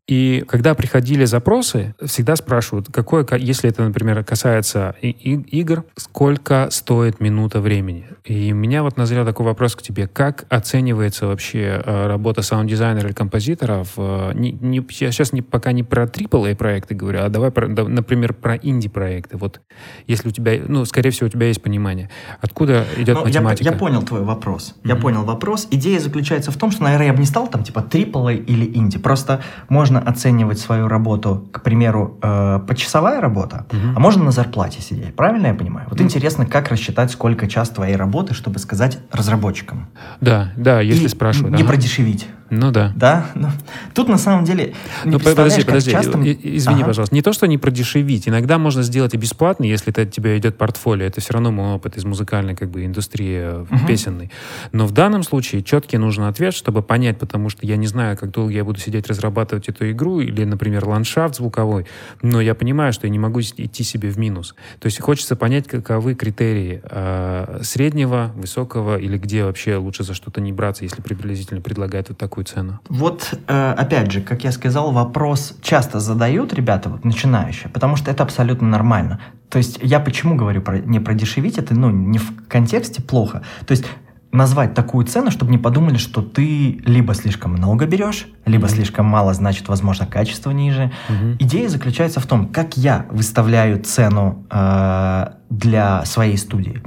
И 0.07 0.43
когда 0.47 0.73
приходили 0.73 1.23
запросы, 1.25 1.95
всегда 2.03 2.35
спрашивают, 2.35 2.87
какое, 2.91 3.25
если 3.37 3.69
это, 3.69 3.83
например, 3.83 4.23
касается 4.23 4.95
и, 5.01 5.09
и, 5.09 5.59
игр, 5.59 5.85
сколько 5.95 6.67
стоит 6.71 7.19
минута 7.19 7.61
времени? 7.61 8.07
И 8.25 8.51
у 8.51 8.55
меня 8.55 8.83
вот 8.83 8.97
назрел 8.97 9.25
такой 9.25 9.45
вопрос 9.45 9.75
к 9.75 9.82
тебе. 9.83 10.07
Как 10.07 10.45
оценивается 10.49 11.27
вообще 11.27 11.81
э, 11.85 12.07
работа 12.07 12.41
саунд-дизайнера 12.41 13.07
или 13.07 13.13
композитора? 13.13 13.85
В, 13.95 14.31
не, 14.33 14.51
не, 14.51 14.77
я 14.77 15.11
сейчас 15.11 15.33
не, 15.33 15.41
пока 15.41 15.71
не 15.71 15.83
про 15.83 16.05
AAA 16.05 16.55
проекты 16.55 16.95
говорю, 16.95 17.21
а 17.23 17.29
давай, 17.29 17.51
про, 17.51 17.67
да, 17.67 17.83
например, 17.83 18.33
про 18.33 18.55
инди-проекты. 18.55 19.37
Вот 19.37 19.61
если 20.07 20.29
у 20.29 20.31
тебя, 20.31 20.53
ну, 20.67 20.85
скорее 20.85 21.11
всего, 21.11 21.27
у 21.27 21.29
тебя 21.29 21.47
есть 21.47 21.61
понимание. 21.61 22.09
Откуда 22.41 22.85
идет 22.97 23.15
ну, 23.15 23.25
математика? 23.25 23.65
Я, 23.65 23.71
я 23.71 23.77
понял 23.77 24.01
твой 24.01 24.21
вопрос. 24.21 24.75
Mm-hmm. 24.75 24.87
Я 24.87 24.95
понял 24.95 25.23
вопрос. 25.23 25.67
Идея 25.71 25.99
заключается 25.99 26.51
в 26.51 26.57
том, 26.57 26.71
что, 26.71 26.83
наверное, 26.83 27.07
я 27.07 27.13
бы 27.13 27.19
не 27.19 27.25
стал 27.25 27.47
там 27.47 27.63
типа 27.63 27.79
AAA 27.79 28.43
или 28.45 28.65
инди. 28.77 28.97
Просто 28.97 29.41
можно 29.69 29.99
оценивать 29.99 30.59
свою 30.59 30.87
работу, 30.87 31.47
к 31.51 31.61
примеру, 31.61 32.17
э, 32.21 32.59
почасовая 32.67 33.21
работа, 33.21 33.65
mm-hmm. 33.69 33.93
а 33.95 33.99
можно 33.99 34.23
на 34.23 34.31
зарплате 34.31 34.81
сидеть. 34.81 35.15
Правильно 35.15 35.47
я 35.47 35.53
понимаю? 35.53 35.87
Вот 35.89 35.99
mm-hmm. 35.99 36.03
интересно, 36.03 36.45
как 36.45 36.69
рассчитать, 36.69 37.11
сколько 37.11 37.47
час 37.47 37.69
твоей 37.69 37.95
работы, 37.95 38.33
чтобы 38.33 38.59
сказать 38.59 38.99
разработчикам. 39.11 39.72
Да, 40.21 40.51
да, 40.57 40.81
если 40.81 41.07
спрашивают. 41.07 41.55
Не 41.55 41.63
ага. 41.63 41.71
продешевить. 41.71 42.27
Ну 42.55 42.71
да. 42.71 42.93
Да? 42.95 43.25
Ну, 43.35 43.49
тут 43.93 44.09
на 44.09 44.17
самом 44.17 44.45
деле... 44.45 44.73
Ну 45.05 45.19
подожди, 45.19 45.63
подожди, 45.63 45.91
часто... 45.91 46.19
извини, 46.21 46.81
ага. 46.81 46.87
пожалуйста. 46.87 47.15
Не 47.15 47.21
то, 47.21 47.33
что 47.33 47.47
не 47.47 47.57
продешевить. 47.57 48.27
Иногда 48.27 48.57
можно 48.57 48.83
сделать 48.83 49.13
и 49.13 49.17
бесплатно, 49.17 49.63
если 49.63 49.91
это 49.91 50.05
тебе 50.05 50.37
идет 50.37 50.57
портфолио. 50.57 51.05
Это 51.05 51.19
все 51.21 51.33
равно 51.33 51.51
мой 51.51 51.75
опыт 51.75 51.97
из 51.97 52.05
музыкальной 52.05 52.55
как 52.55 52.69
бы 52.69 52.85
индустрии 52.85 53.61
угу. 53.61 53.87
песенной. 53.87 54.31
Но 54.71 54.85
в 54.85 54.91
данном 54.91 55.23
случае 55.23 55.63
четкий 55.63 55.97
нужен 55.97 56.25
ответ, 56.25 56.53
чтобы 56.53 56.83
понять, 56.83 57.17
потому 57.17 57.49
что 57.49 57.65
я 57.65 57.75
не 57.75 57.87
знаю, 57.87 58.17
как 58.17 58.31
долго 58.31 58.51
я 58.51 58.63
буду 58.63 58.79
сидеть 58.79 59.07
разрабатывать 59.07 59.67
эту 59.69 59.89
игру 59.91 60.19
или, 60.19 60.43
например, 60.43 60.85
ландшафт 60.85 61.35
звуковой, 61.35 61.85
но 62.21 62.39
я 62.41 62.53
понимаю, 62.53 62.93
что 62.93 63.07
я 63.07 63.11
не 63.11 63.19
могу 63.19 63.41
идти 63.41 63.83
себе 63.83 64.09
в 64.09 64.17
минус. 64.17 64.55
То 64.79 64.85
есть 64.85 65.01
хочется 65.01 65.35
понять, 65.35 65.67
каковы 65.67 66.15
критерии 66.15 66.81
э, 66.83 67.59
среднего, 67.63 68.31
высокого 68.35 68.97
или 68.97 69.17
где 69.17 69.43
вообще 69.43 69.77
лучше 69.77 70.03
за 70.03 70.13
что-то 70.13 70.41
не 70.41 70.51
браться, 70.51 70.83
если 70.83 71.01
приблизительно 71.01 71.61
предлагают 71.61 72.09
вот 72.09 72.17
такую 72.17 72.42
цену? 72.43 72.79
Вот, 72.89 73.33
э, 73.47 73.71
опять 73.77 74.11
же, 74.11 74.21
как 74.21 74.43
я 74.43 74.51
сказал, 74.51 74.91
вопрос 74.91 75.55
часто 75.61 75.99
задают 75.99 76.53
ребята, 76.53 76.89
вот 76.89 77.05
начинающие, 77.05 77.69
потому 77.69 77.95
что 77.95 78.11
это 78.11 78.23
абсолютно 78.23 78.67
нормально. 78.67 79.19
То 79.49 79.57
есть 79.57 79.79
я 79.81 79.99
почему 79.99 80.35
говорю 80.35 80.61
про, 80.61 80.79
не 80.79 80.99
про 80.99 81.13
дешевить, 81.13 81.57
это 81.57 81.75
ну, 81.75 81.89
не 81.89 82.17
в 82.17 82.47
контексте 82.47 83.01
плохо. 83.01 83.43
То 83.65 83.71
есть 83.71 83.85
назвать 84.33 84.73
такую 84.73 85.05
цену, 85.05 85.29
чтобы 85.31 85.51
не 85.51 85.59
подумали, 85.59 85.97
что 85.97 86.21
ты 86.21 86.81
либо 86.85 87.13
слишком 87.13 87.53
много 87.53 87.85
берешь, 87.85 88.27
либо 88.45 88.65
mm-hmm. 88.65 88.71
слишком 88.71 89.05
мало, 89.05 89.33
значит, 89.33 89.69
возможно, 89.69 90.07
качество 90.07 90.49
ниже. 90.49 90.91
Mm-hmm. 91.07 91.35
Идея 91.39 91.69
заключается 91.69 92.19
в 92.19 92.25
том, 92.25 92.47
как 92.47 92.75
я 92.75 93.05
выставляю 93.11 93.81
цену 93.83 94.45
э, 94.49 95.27
для 95.49 96.03
своей 96.05 96.37
студии. 96.37 96.81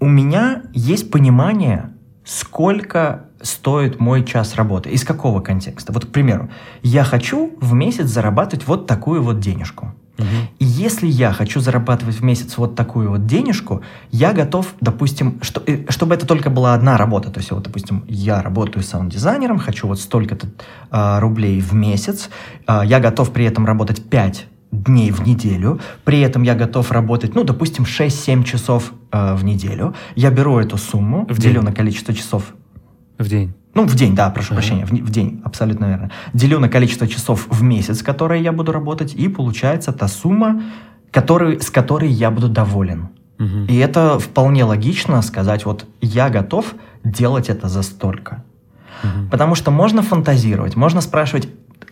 У 0.00 0.06
меня 0.06 0.62
есть 0.72 1.10
понимание, 1.10 1.90
сколько 2.24 3.26
стоит 3.42 4.00
мой 4.00 4.24
час 4.24 4.54
работы. 4.54 4.90
Из 4.90 5.04
какого 5.04 5.40
контекста? 5.40 5.92
Вот, 5.92 6.06
к 6.06 6.08
примеру, 6.08 6.50
я 6.82 7.04
хочу 7.04 7.52
в 7.60 7.74
месяц 7.74 8.06
зарабатывать 8.06 8.66
вот 8.66 8.86
такую 8.86 9.22
вот 9.22 9.40
денежку. 9.40 9.94
Угу. 10.18 10.26
И 10.58 10.64
если 10.64 11.06
я 11.06 11.32
хочу 11.32 11.60
зарабатывать 11.60 12.16
в 12.16 12.22
месяц 12.22 12.58
вот 12.58 12.74
такую 12.74 13.10
вот 13.10 13.26
денежку, 13.26 13.82
я 14.10 14.32
готов, 14.32 14.74
допустим, 14.80 15.38
что, 15.42 15.62
э, 15.66 15.86
чтобы 15.88 16.14
это 16.14 16.26
только 16.26 16.50
была 16.50 16.74
одна 16.74 16.98
работа. 16.98 17.30
То 17.30 17.40
есть, 17.40 17.50
вот, 17.50 17.62
допустим, 17.62 18.04
я 18.06 18.42
работаю 18.42 18.82
саунд-дизайнером, 18.82 19.58
хочу 19.58 19.86
вот 19.86 19.98
столько-то 20.00 20.48
э, 20.90 21.18
рублей 21.20 21.60
в 21.60 21.72
месяц, 21.72 22.28
э, 22.66 22.82
я 22.84 23.00
готов 23.00 23.32
при 23.32 23.46
этом 23.46 23.64
работать 23.64 24.04
5 24.08 24.46
дней 24.72 25.10
в 25.10 25.26
неделю, 25.26 25.80
при 26.04 26.20
этом 26.20 26.42
я 26.42 26.54
готов 26.54 26.92
работать, 26.92 27.34
ну, 27.34 27.42
допустим, 27.42 27.84
6-7 27.84 28.44
часов 28.44 28.92
э, 29.10 29.34
в 29.34 29.44
неделю. 29.44 29.94
Я 30.14 30.30
беру 30.30 30.58
эту 30.58 30.76
сумму, 30.76 31.26
в 31.28 31.38
делю 31.38 31.60
день. 31.60 31.64
на 31.64 31.72
количество 31.72 32.14
часов 32.14 32.54
в 33.22 33.28
день. 33.28 33.54
Ну, 33.74 33.86
в 33.86 33.94
день, 33.94 34.14
да, 34.14 34.30
прошу 34.30 34.48
ага. 34.52 34.56
прощения, 34.56 34.84
в, 34.84 34.90
в 34.90 35.10
день, 35.10 35.40
абсолютно 35.44 35.86
верно. 35.86 36.10
Делю 36.32 36.58
на 36.58 36.68
количество 36.68 37.06
часов 37.06 37.46
в 37.48 37.62
месяц, 37.62 38.02
которые 38.02 38.42
я 38.42 38.52
буду 38.52 38.72
работать, 38.72 39.14
и 39.14 39.28
получается 39.28 39.92
та 39.92 40.08
сумма, 40.08 40.62
который, 41.10 41.60
с 41.60 41.70
которой 41.70 42.10
я 42.10 42.30
буду 42.30 42.48
доволен. 42.48 43.08
Угу. 43.38 43.66
И 43.68 43.76
это 43.76 44.18
вполне 44.18 44.64
логично 44.64 45.22
сказать, 45.22 45.64
вот 45.64 45.86
я 46.00 46.28
готов 46.30 46.74
делать 47.04 47.48
это 47.48 47.68
за 47.68 47.82
столько. 47.82 48.44
Угу. 49.02 49.30
Потому 49.30 49.54
что 49.54 49.70
можно 49.70 50.02
фантазировать, 50.02 50.76
можно 50.76 51.00
спрашивать, 51.00 51.48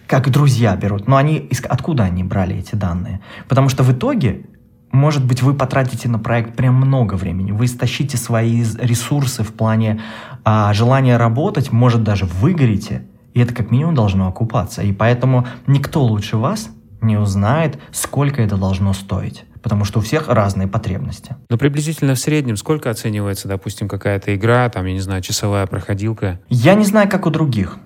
как 0.07 0.31
друзья 0.31 0.75
берут, 0.77 1.07
но 1.07 1.17
они 1.17 1.49
откуда 1.69 2.05
они 2.05 2.25
брали 2.25 2.57
эти 2.57 2.75
данные? 2.75 3.21
Потому 3.49 3.69
что 3.69 3.83
в 3.83 3.93
итоге 3.93 4.47
может 4.93 5.25
быть, 5.25 5.43
вы 5.43 5.55
потратите 5.55 6.09
на 6.09 6.19
проект 6.19 6.57
прям 6.57 6.75
много 6.75 7.15
времени, 7.15 7.53
вы 7.53 7.67
истощите 7.67 8.17
свои 8.17 8.65
ресурсы 8.79 9.43
в 9.43 9.53
плане 9.53 10.01
а, 10.45 10.73
желания 10.73 11.17
работать, 11.17 11.73
может, 11.73 12.03
даже 12.03 12.25
выгорите, 12.25 13.07
и 13.35 13.41
это 13.41 13.55
как 13.55 13.71
минимум 13.71 13.95
должно 13.95 14.27
окупаться. 14.29 14.83
И 14.83 14.93
поэтому 14.93 15.47
никто 15.67 16.03
лучше 16.03 16.37
вас 16.37 16.71
не 17.01 17.17
узнает, 17.17 17.79
сколько 17.93 18.43
это 18.43 18.57
должно 18.57 18.93
стоить. 18.93 19.45
Потому 19.63 19.85
что 19.85 19.99
у 19.99 20.03
всех 20.03 20.29
разные 20.29 20.69
потребности. 20.69 21.37
Но 21.51 21.59
приблизительно 21.59 22.15
в 22.15 22.19
среднем 22.19 22.57
сколько 22.57 22.91
оценивается, 22.91 23.49
допустим, 23.49 23.89
какая-то 23.89 24.35
игра, 24.35 24.69
там, 24.69 24.87
я 24.87 24.93
не 24.93 25.01
знаю, 25.01 25.21
часовая 25.21 25.67
проходилка? 25.67 26.41
Я 26.49 26.75
не 26.75 26.85
знаю, 26.85 27.09
как 27.09 27.27
у 27.27 27.31
других. 27.31 27.79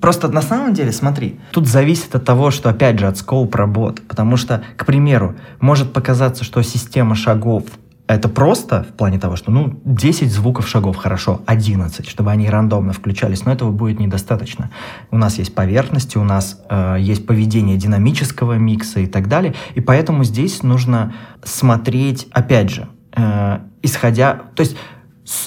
Просто 0.00 0.28
на 0.28 0.42
самом 0.42 0.74
деле, 0.74 0.92
смотри, 0.92 1.38
тут 1.52 1.66
зависит 1.66 2.14
от 2.14 2.24
того, 2.24 2.50
что, 2.50 2.70
опять 2.70 2.98
же, 2.98 3.06
от 3.06 3.16
скоуп 3.16 3.54
работ. 3.54 4.02
Потому 4.08 4.36
что, 4.36 4.62
к 4.76 4.86
примеру, 4.86 5.34
может 5.60 5.92
показаться, 5.92 6.44
что 6.44 6.62
система 6.62 7.14
шагов 7.14 7.64
это 8.10 8.28
просто 8.28 8.82
в 8.82 8.94
плане 8.94 9.20
того, 9.20 9.36
что, 9.36 9.52
ну, 9.52 9.80
10 9.84 10.32
звуков 10.32 10.66
шагов, 10.66 10.96
хорошо, 10.96 11.42
11, 11.46 12.08
чтобы 12.08 12.32
они 12.32 12.50
рандомно 12.50 12.92
включались, 12.92 13.44
но 13.44 13.52
этого 13.52 13.70
будет 13.70 14.00
недостаточно. 14.00 14.70
У 15.12 15.16
нас 15.16 15.38
есть 15.38 15.54
поверхности, 15.54 16.18
у 16.18 16.24
нас 16.24 16.60
э, 16.68 16.96
есть 16.98 17.24
поведение 17.24 17.76
динамического 17.76 18.54
микса 18.54 18.98
и 18.98 19.06
так 19.06 19.28
далее, 19.28 19.54
и 19.76 19.80
поэтому 19.80 20.24
здесь 20.24 20.64
нужно 20.64 21.14
смотреть, 21.44 22.26
опять 22.32 22.70
же, 22.70 22.88
э, 23.14 23.60
исходя, 23.82 24.42
то 24.56 24.62
есть 24.62 24.76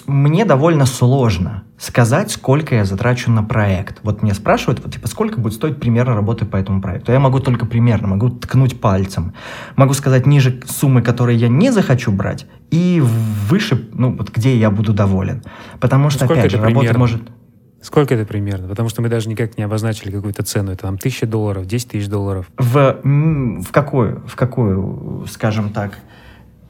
мне 0.08 0.46
довольно 0.46 0.86
сложно 0.86 1.64
сказать, 1.78 2.32
сколько 2.32 2.76
я 2.76 2.86
затрачу 2.86 3.32
на 3.32 3.44
проект. 3.44 4.00
Вот 4.04 4.22
мне 4.22 4.34
спрашивают, 4.34 4.82
вот, 4.84 4.94
типа, 4.94 5.08
сколько 5.08 5.40
будет 5.40 5.54
стоить 5.54 5.80
примерно 5.80 6.16
работы 6.16 6.46
по 6.46 6.56
этому 6.56 6.82
проекту. 6.82 7.12
Я 7.12 7.20
могу 7.20 7.40
только 7.40 7.66
примерно, 7.66 8.08
могу 8.08 8.30
ткнуть 8.30 8.80
пальцем. 8.80 9.34
Могу 9.76 9.94
сказать 9.94 10.26
ниже 10.26 10.62
суммы, 10.66 11.02
которые 11.02 11.38
я 11.38 11.50
не 11.50 11.72
захочу 11.72 12.12
брать, 12.12 12.46
и 12.72 13.02
выше, 13.02 13.90
ну, 13.94 14.16
вот 14.16 14.30
где 14.32 14.58
я 14.58 14.72
буду 14.72 14.94
доволен. 14.94 15.44
Потому 15.80 16.10
что, 16.10 16.26
сколько 16.26 16.42
опять 16.42 16.52
же, 16.52 16.58
работа 16.58 16.78
примерно? 16.78 17.00
может... 17.00 17.22
Сколько 17.82 18.16
это 18.16 18.26
примерно? 18.26 18.70
Потому 18.70 18.88
что 18.88 19.02
мы 19.02 19.10
даже 19.10 19.28
никак 19.28 19.58
не 19.58 19.66
обозначили 19.66 20.10
какую-то 20.10 20.44
цену. 20.44 20.72
Это 20.72 20.84
там 20.84 20.98
тысяча 20.98 21.28
долларов, 21.28 21.66
10 21.66 21.90
тысяч 21.90 22.08
долларов. 22.08 22.50
В, 22.58 23.02
в 23.04 23.72
какую, 23.72 24.24
в 24.26 24.36
какую, 24.38 25.26
скажем 25.30 25.70
так, 25.70 26.00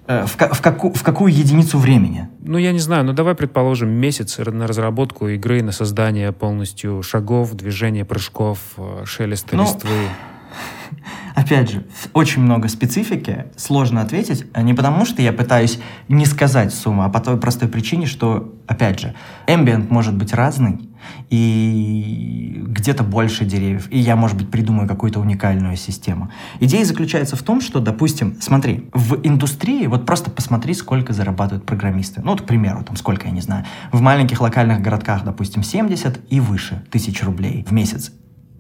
в, 0.08 0.36
в, 0.36 0.62
каку, 0.62 0.92
в 0.92 1.04
какую 1.04 1.34
единицу 1.34 1.78
времени? 1.78 2.30
Ну, 2.40 2.58
я 2.58 2.72
не 2.72 2.80
знаю, 2.80 3.06
ну 3.06 3.14
давай 3.14 3.36
предположим 3.36 3.90
месяц 3.90 4.38
на 4.38 4.68
разработку 4.68 5.28
игры, 5.30 5.64
на 5.64 5.72
создание 5.72 6.32
полностью 6.32 7.02
шагов, 7.04 7.54
движения, 7.54 8.04
прыжков, 8.04 8.60
э, 8.78 9.04
шелеста 9.06 9.56
ну, 9.56 9.64
листвы. 9.64 9.90
Опять 11.36 11.72
же, 11.72 11.86
очень 12.14 12.42
много 12.42 12.68
специфики, 12.68 13.46
сложно 13.58 14.02
ответить, 14.02 14.46
а 14.54 14.62
не 14.62 14.74
потому 14.74 15.06
что 15.06 15.22
я 15.22 15.34
пытаюсь 15.34 15.80
не 16.08 16.26
сказать 16.26 16.74
сумму, 16.74 17.04
а 17.04 17.10
по 17.10 17.20
той 17.20 17.38
простой 17.38 17.68
причине, 17.68 18.06
что, 18.06 18.54
опять 18.68 19.00
же, 19.00 19.16
ambient 19.48 19.88
может 19.90 20.16
быть 20.16 20.34
разный, 20.34 20.90
и 21.30 22.62
где-то 22.66 23.04
больше 23.04 23.46
деревьев, 23.46 23.88
и 23.92 24.00
я, 24.00 24.16
может 24.16 24.38
быть, 24.38 24.50
придумаю 24.50 24.88
какую-то 24.88 25.20
уникальную 25.20 25.76
систему. 25.76 26.30
Идея 26.60 26.86
заключается 26.86 27.36
в 27.36 27.44
том, 27.44 27.62
что, 27.62 27.80
допустим, 27.80 28.38
смотри, 28.40 28.90
в 28.94 29.20
индустрии, 29.24 29.88
вот 29.88 30.06
просто 30.06 30.32
посмотри, 30.32 30.74
сколько 30.74 31.14
зарабатывают 31.14 31.66
программисты. 31.66 32.22
Ну, 32.24 32.32
вот, 32.32 32.42
к 32.42 32.46
примеру, 32.46 32.84
там 32.84 32.96
сколько, 32.96 33.28
я 33.28 33.34
не 33.34 33.42
знаю, 33.42 33.66
в 33.92 34.02
маленьких 34.02 34.40
локальных 34.42 34.82
городках, 34.82 35.24
допустим, 35.24 35.64
70 35.64 36.22
и 36.30 36.40
выше 36.40 36.84
тысяч 36.92 37.22
рублей 37.24 37.66
в 37.68 37.72
месяц 37.72 38.12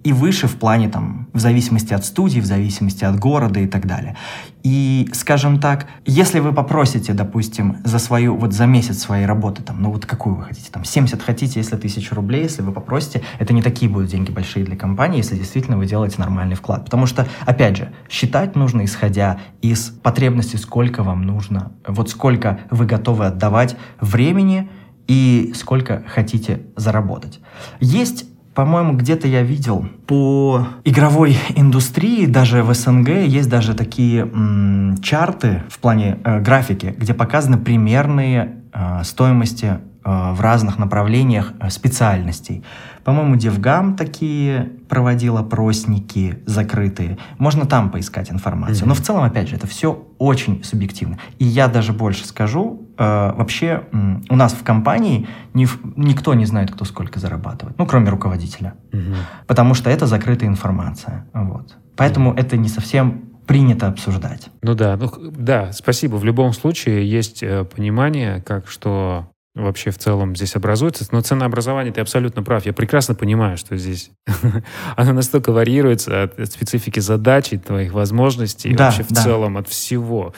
и 0.04 0.12
выше 0.12 0.47
в 0.47 0.56
плане 0.58 0.89
там, 0.89 1.28
в 1.34 1.39
зависимости 1.39 1.93
от 1.93 2.06
студии, 2.06 2.39
в 2.39 2.45
зависимости 2.45 3.06
от 3.06 3.18
города 3.18 3.60
и 3.60 3.68
так 3.68 3.88
далее. 3.88 4.16
И, 4.64 5.10
скажем 5.14 5.60
так, 5.60 5.88
если 6.06 6.39
вы 6.39 6.54
попросите, 6.54 7.14
допустим, 7.14 7.78
за 7.84 7.99
свою, 7.99 8.36
вот 8.36 8.54
за 8.54 8.66
месяц 8.66 8.99
своей 8.99 9.26
работы, 9.26 9.62
там, 9.64 9.82
ну 9.82 9.91
вот 9.91 10.06
какую 10.06 10.36
вы 10.36 10.43
хотите, 10.43 10.70
там 10.72 10.84
70 10.84 11.22
хотите, 11.22 11.60
если 11.60 11.76
тысячу 11.76 12.16
рублей, 12.16 12.43
если 12.43 12.62
вы 12.62 12.72
попросите, 12.72 13.24
это 13.39 13.54
не 13.54 13.62
такие 13.62 13.89
будут 13.89 14.10
деньги 14.10 14.32
большие 14.32 14.66
для 14.66 14.76
компании, 14.76 15.18
если 15.18 15.36
действительно 15.36 15.78
вы 15.78 15.86
делаете 15.86 16.16
нормальный 16.20 16.56
вклад. 16.56 16.86
Потому 16.86 17.06
что, 17.06 17.28
опять 17.45 17.78
же, 17.78 17.91
считать 18.10 18.56
нужно 18.56 18.86
исходя 18.86 19.39
из 19.62 19.89
потребности, 19.89 20.58
сколько 20.58 21.04
вам 21.04 21.24
нужно, 21.24 21.72
вот 21.88 22.10
сколько 22.10 22.60
вы 22.70 22.86
готовы 22.86 23.26
отдавать 23.26 23.76
времени, 23.99 24.70
и 25.08 25.51
сколько 25.56 26.04
хотите 26.08 26.62
заработать. 26.76 27.39
Есть 27.80 28.26
по-моему, 28.54 28.93
где-то 28.93 29.28
я 29.28 29.41
видел 29.41 29.86
по 30.06 30.68
игровой 30.84 31.38
индустрии, 31.56 32.26
даже 32.26 32.64
в 32.64 32.74
СНГ, 32.74 33.10
есть 33.10 33.49
даже 33.49 33.74
такие 33.74 34.22
м, 34.22 34.97
чарты 35.01 35.64
в 35.70 35.80
плане 35.80 36.20
э, 36.24 36.39
графики, 36.39 36.93
где 36.97 37.14
показаны 37.14 37.58
примерные 37.58 38.58
э, 38.72 39.04
стоимости 39.04 39.66
э, 39.66 40.34
в 40.34 40.39
разных 40.39 40.78
направлениях 40.78 41.54
э, 41.60 41.70
специальностей. 41.70 42.64
По-моему, 43.04 43.36
Девгам 43.36 43.95
такие 43.95 44.72
проводил 44.88 45.38
опросники 45.38 46.39
закрытые. 46.45 47.18
Можно 47.38 47.66
там 47.66 47.89
поискать 47.89 48.32
информацию. 48.32 48.86
Mm-hmm. 48.86 48.89
Но 48.89 48.93
в 48.93 49.01
целом, 49.01 49.24
опять 49.24 49.49
же, 49.49 49.56
это 49.56 49.68
все 49.68 50.08
очень 50.20 50.64
субъективно. 50.64 51.18
И 51.39 51.45
я 51.45 51.68
даже 51.68 51.91
больше 51.91 52.26
скажу, 52.26 52.82
вообще 52.97 53.83
э, 53.91 54.15
у 54.29 54.35
нас 54.35 54.53
в 54.53 54.63
компании 54.63 55.27
ни, 55.53 55.67
никто 55.95 56.33
не 56.33 56.45
знает, 56.45 56.71
кто 56.71 56.85
сколько 56.85 57.19
зарабатывает. 57.19 57.77
Ну, 57.77 57.85
кроме 57.85 58.09
руководителя. 58.09 58.75
Mm-hmm. 58.91 59.15
Потому 59.47 59.73
что 59.73 59.89
это 59.89 60.07
закрытая 60.07 60.49
информация. 60.49 61.25
Вот. 61.33 61.75
Поэтому 61.95 62.31
mm-hmm. 62.31 62.39
это 62.39 62.57
не 62.57 62.69
совсем 62.69 63.29
принято 63.47 63.87
обсуждать. 63.87 64.49
Ну 64.61 64.75
да, 64.75 64.97
ну 64.97 65.11
да, 65.31 65.71
спасибо. 65.71 66.15
В 66.15 66.23
любом 66.23 66.53
случае 66.53 67.09
есть 67.09 67.43
э, 67.43 67.65
понимание, 67.65 68.41
как 68.41 68.67
что 68.67 69.27
вообще 69.55 69.91
в 69.91 69.97
целом 69.97 70.35
здесь 70.35 70.55
образуется. 70.55 71.05
Но 71.11 71.21
ценообразование, 71.21 71.93
ты 71.93 72.01
абсолютно 72.01 72.43
прав. 72.43 72.65
Я 72.65 72.73
прекрасно 72.73 73.15
понимаю, 73.15 73.57
что 73.57 73.77
здесь 73.77 74.11
оно 74.95 75.13
настолько 75.13 75.51
варьируется 75.51 76.23
от, 76.23 76.51
специфики 76.51 76.99
задачи, 76.99 77.57
твоих 77.57 77.93
возможностей, 77.93 78.73
да, 78.73 78.85
вообще 78.85 79.03
в 79.03 79.09
да. 79.09 79.21
целом 79.21 79.57
от 79.57 79.67
всего. 79.67 80.33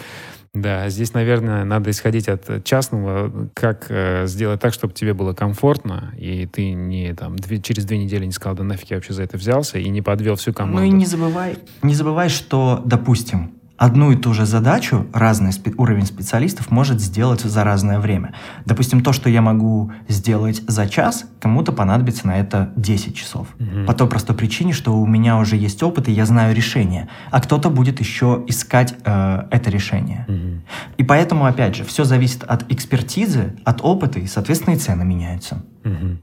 Да, 0.55 0.87
здесь, 0.87 1.13
наверное, 1.13 1.65
надо 1.65 1.89
исходить 1.89 2.29
от 2.29 2.63
частного, 2.63 3.49
как 3.53 3.87
э, 3.89 4.25
сделать 4.25 4.61
так, 4.61 4.73
чтобы 4.73 4.93
тебе 4.93 5.13
было 5.13 5.33
комфортно, 5.33 6.13
и 6.17 6.45
ты 6.45 6.71
не 6.71 7.13
там 7.13 7.35
две, 7.35 7.59
через 7.59 7.83
две 7.83 7.97
недели 7.97 8.25
не 8.25 8.31
сказал, 8.31 8.55
да 8.55 8.63
нафиг 8.63 8.89
я 8.89 8.95
вообще 8.95 9.11
за 9.11 9.23
это 9.23 9.35
взялся, 9.35 9.79
и 9.79 9.89
не 9.89 10.01
подвел 10.01 10.37
всю 10.37 10.53
команду. 10.53 10.79
Ну 10.79 10.85
и 10.85 10.91
не 10.91 11.05
забывай, 11.05 11.57
не 11.81 11.93
забывай, 11.93 12.29
что, 12.29 12.81
допустим, 12.85 13.55
одну 13.77 14.11
и 14.11 14.15
ту 14.15 14.33
же 14.33 14.45
задачу 14.45 15.07
разный 15.13 15.51
спе- 15.51 15.73
уровень 15.77 16.05
специалистов 16.05 16.71
может 16.71 17.01
сделать 17.01 17.41
за 17.41 17.63
разное 17.63 17.99
время. 17.99 18.33
Допустим, 18.65 19.01
то, 19.01 19.13
что 19.13 19.29
я 19.29 19.41
могу 19.41 19.91
сделать 20.07 20.61
за 20.67 20.87
час, 20.87 21.25
кому-то 21.39 21.71
понадобится 21.71 22.27
на 22.27 22.37
это 22.37 22.71
10 22.75 23.15
часов. 23.15 23.47
Угу. 23.59 23.85
По 23.85 23.93
той 23.93 24.07
простой 24.07 24.35
причине, 24.35 24.73
что 24.73 24.97
у 24.97 25.05
меня 25.05 25.37
уже 25.37 25.55
есть 25.57 25.81
опыт, 25.83 26.07
и 26.07 26.11
я 26.11 26.25
знаю 26.25 26.55
решение. 26.55 27.09
А 27.31 27.41
кто-то 27.41 27.69
будет 27.69 27.99
еще 27.99 28.43
искать 28.47 28.95
э, 29.03 29.43
это 29.51 29.69
решение. 29.69 30.25
Угу. 30.27 30.61
И 30.97 31.03
поэтому, 31.03 31.45
опять 31.45 31.75
же, 31.75 31.83
все 31.83 32.03
зависит 32.03 32.43
от 32.43 32.71
экспертизы, 32.71 33.55
от 33.65 33.81
опыта, 33.81 34.19
и, 34.19 34.27
соответственно, 34.27 34.75
и 34.75 34.77
цены 34.77 35.03
меняются. 35.03 35.63
Угу. 35.83 36.17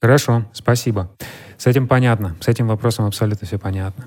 Хорошо, 0.00 0.44
спасибо. 0.52 1.10
С 1.58 1.66
этим 1.66 1.86
понятно. 1.86 2.34
С 2.40 2.48
этим 2.48 2.66
вопросом 2.66 3.04
абсолютно 3.04 3.46
все 3.46 3.58
понятно. 3.58 4.06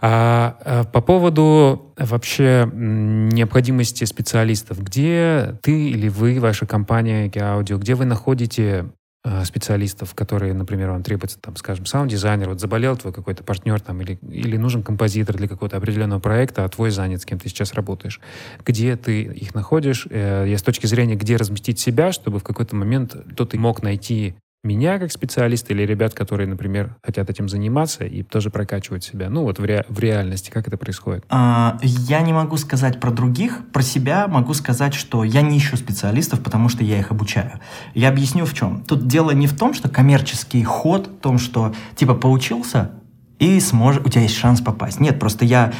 А, 0.00 0.56
а 0.64 0.84
по 0.84 1.00
поводу 1.00 1.92
вообще 1.96 2.68
необходимости 2.72 4.04
специалистов, 4.04 4.82
где 4.82 5.58
ты 5.62 5.90
или 5.90 6.08
вы, 6.08 6.40
ваша 6.40 6.66
компания 6.66 7.30
Аудио, 7.40 7.78
где 7.78 7.94
вы 7.94 8.04
находите 8.04 8.86
а, 9.28 9.44
специалистов, 9.44 10.14
которые, 10.14 10.54
например, 10.54 10.90
вам 10.90 11.02
требуется, 11.02 11.40
там, 11.40 11.56
скажем, 11.56 11.84
саунд-дизайнер, 11.84 12.48
вот 12.48 12.60
заболел 12.60 12.96
твой 12.96 13.12
какой-то 13.12 13.42
партнер 13.42 13.80
там, 13.80 14.00
или, 14.00 14.20
или 14.30 14.56
нужен 14.56 14.84
композитор 14.84 15.36
для 15.36 15.48
какого-то 15.48 15.76
определенного 15.76 16.20
проекта, 16.20 16.64
а 16.64 16.68
твой 16.68 16.90
занят, 16.90 17.22
с 17.22 17.24
кем 17.24 17.40
ты 17.40 17.48
сейчас 17.48 17.74
работаешь. 17.74 18.20
Где 18.64 18.94
ты 18.94 19.22
их 19.22 19.52
находишь? 19.52 20.06
Э, 20.10 20.44
я 20.46 20.56
с 20.56 20.62
точки 20.62 20.86
зрения, 20.86 21.16
где 21.16 21.34
разместить 21.34 21.80
себя, 21.80 22.12
чтобы 22.12 22.38
в 22.38 22.44
какой-то 22.44 22.76
момент 22.76 23.16
то 23.36 23.44
ты 23.44 23.58
мог 23.58 23.82
найти 23.82 24.36
меня 24.66 24.98
как 24.98 25.12
специалиста 25.12 25.72
или 25.72 25.82
ребят, 25.82 26.12
которые, 26.12 26.46
например, 26.46 26.96
хотят 27.02 27.30
этим 27.30 27.48
заниматься 27.48 28.04
и 28.04 28.22
тоже 28.22 28.50
прокачивать 28.50 29.04
себя? 29.04 29.30
Ну 29.30 29.44
вот 29.44 29.58
в, 29.58 29.64
ре 29.64 29.84
в 29.88 29.98
реальности, 29.98 30.50
как 30.50 30.68
это 30.68 30.76
происходит? 30.76 31.24
А, 31.28 31.78
я 31.82 32.20
не 32.20 32.32
могу 32.32 32.56
сказать 32.56 33.00
про 33.00 33.10
других, 33.10 33.62
про 33.72 33.82
себя 33.82 34.26
могу 34.28 34.52
сказать, 34.54 34.94
что 34.94 35.24
я 35.24 35.42
не 35.42 35.58
ищу 35.58 35.76
специалистов, 35.76 36.42
потому 36.42 36.68
что 36.68 36.84
я 36.84 36.98
их 36.98 37.10
обучаю. 37.10 37.60
Я 37.94 38.08
объясню 38.08 38.44
в 38.44 38.54
чем. 38.54 38.82
Тут 38.82 39.06
дело 39.06 39.30
не 39.30 39.46
в 39.46 39.56
том, 39.56 39.72
что 39.72 39.88
коммерческий 39.88 40.62
ход, 40.64 41.06
в 41.06 41.20
том, 41.20 41.38
что 41.38 41.74
типа 41.94 42.14
поучился 42.14 42.90
и 43.38 43.60
сможешь, 43.60 44.02
у 44.04 44.08
тебя 44.08 44.22
есть 44.22 44.36
шанс 44.36 44.60
попасть. 44.60 45.00
Нет, 45.00 45.18
просто 45.18 45.44
я 45.44 45.72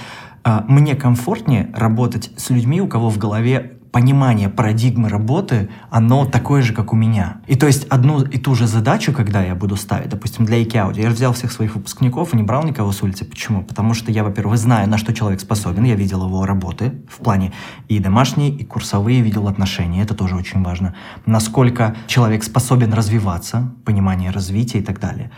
а, 0.45 0.65
мне 0.69 0.95
комфортнее 0.95 1.71
работать 1.75 2.31
с 2.37 2.51
людьми, 2.51 2.81
у 2.81 2.87
кого 2.87 3.11
в 3.11 3.19
голове 3.19 3.76
понимание 3.97 4.51
парадигмы 4.51 5.09
работы, 5.09 5.71
оно 5.89 6.27
такое 6.27 6.61
же, 6.61 6.75
как 6.75 6.93
у 6.93 6.97
меня. 6.97 7.39
И 7.47 7.57
то 7.57 7.67
есть 7.67 7.87
одну 7.89 8.21
и 8.21 8.37
ту 8.37 8.55
же 8.55 8.67
задачу, 8.67 9.11
когда 9.11 9.43
я 9.43 9.55
буду 9.55 9.77
ставить, 9.77 10.11
допустим, 10.11 10.45
для 10.45 10.63
IKEA, 10.63 11.01
я 11.01 11.09
взял 11.09 11.33
всех 11.33 11.51
своих 11.51 11.77
выпускников 11.77 12.35
и 12.35 12.37
не 12.37 12.43
брал 12.43 12.63
никого 12.65 12.93
с 12.93 13.03
улицы. 13.03 13.25
Почему? 13.25 13.63
Потому 13.63 13.95
что 13.95 14.13
я, 14.13 14.23
во-первых, 14.23 14.59
знаю, 14.59 14.87
на 14.87 14.99
что 14.99 15.15
человек 15.15 15.41
способен, 15.41 15.85
я 15.85 15.95
видел 15.95 16.27
его 16.27 16.45
работы 16.45 16.93
в 17.09 17.25
плане 17.25 17.55
и 17.89 17.99
домашние, 17.99 18.51
и 18.51 18.65
курсовые, 18.67 19.23
видел 19.23 19.49
отношения, 19.49 20.03
это 20.03 20.13
тоже 20.15 20.37
очень 20.37 20.63
важно. 20.63 20.95
Насколько 21.25 21.97
человек 22.07 22.45
способен 22.45 22.93
развиваться, 22.93 23.73
понимание 23.87 24.31
развития 24.31 24.81
и 24.81 24.83
так 24.83 25.01
далее. 25.01 25.31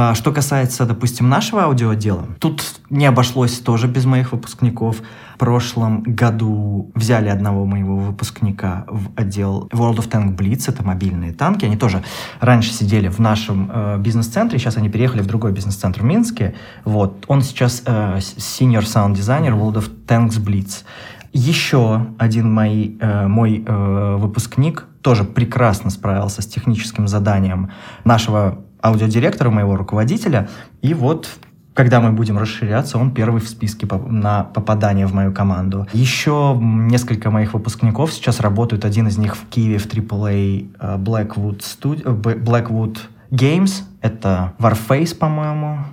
А 0.00 0.14
что 0.14 0.30
касается, 0.30 0.86
допустим, 0.86 1.28
нашего 1.28 1.64
аудиоотдела, 1.64 2.28
тут 2.38 2.62
не 2.88 3.04
обошлось 3.04 3.58
тоже 3.58 3.88
без 3.88 4.04
моих 4.04 4.30
выпускников. 4.30 5.02
В 5.34 5.38
прошлом 5.38 6.04
году 6.04 6.92
взяли 6.94 7.28
одного 7.28 7.66
моего 7.66 7.96
выпускника 7.96 8.84
в 8.86 9.08
отдел 9.16 9.68
World 9.72 9.96
of 9.96 10.08
Tank 10.08 10.36
Blitz, 10.36 10.66
это 10.68 10.84
мобильные 10.84 11.32
танки. 11.32 11.64
Они 11.64 11.76
тоже 11.76 12.04
раньше 12.38 12.72
сидели 12.72 13.08
в 13.08 13.18
нашем 13.18 13.72
э, 13.74 13.98
бизнес-центре, 13.98 14.60
сейчас 14.60 14.76
они 14.76 14.88
переехали 14.88 15.20
в 15.20 15.26
другой 15.26 15.50
бизнес-центр 15.50 16.02
в 16.02 16.04
Минске. 16.04 16.54
Вот. 16.84 17.24
Он 17.26 17.42
сейчас 17.42 17.82
э, 17.84 18.18
senior 18.18 18.84
sound 18.84 19.14
designer 19.14 19.58
World 19.58 19.78
of 19.82 19.90
Tanks 20.06 20.38
Blitz. 20.40 20.84
Еще 21.32 22.06
один 22.18 22.52
мой, 22.52 22.96
э, 23.00 23.26
мой 23.26 23.64
э, 23.66 24.16
выпускник 24.16 24.86
тоже 25.02 25.24
прекрасно 25.24 25.90
справился 25.90 26.40
с 26.40 26.46
техническим 26.46 27.08
заданием 27.08 27.72
нашего 28.04 28.58
аудиодиректора, 28.82 29.50
моего 29.50 29.76
руководителя. 29.76 30.48
И 30.82 30.94
вот 30.94 31.28
когда 31.74 32.00
мы 32.00 32.10
будем 32.10 32.38
расширяться, 32.38 32.98
он 32.98 33.12
первый 33.12 33.40
в 33.40 33.48
списке 33.48 33.86
на 34.08 34.42
попадание 34.42 35.06
в 35.06 35.14
мою 35.14 35.32
команду. 35.32 35.86
Еще 35.92 36.58
несколько 36.60 37.30
моих 37.30 37.54
выпускников 37.54 38.12
сейчас 38.12 38.40
работают. 38.40 38.84
Один 38.84 39.06
из 39.06 39.16
них 39.16 39.36
в 39.36 39.46
Киеве 39.46 39.78
в 39.78 39.86
AAA 39.86 40.72
э, 40.80 40.96
Blackwood, 40.98 41.60
Studio, 41.60 42.02
э, 42.04 42.34
Blackwood 42.34 42.98
Games. 43.30 43.84
Это 44.00 44.54
Warface, 44.58 45.16
по-моему 45.16 45.84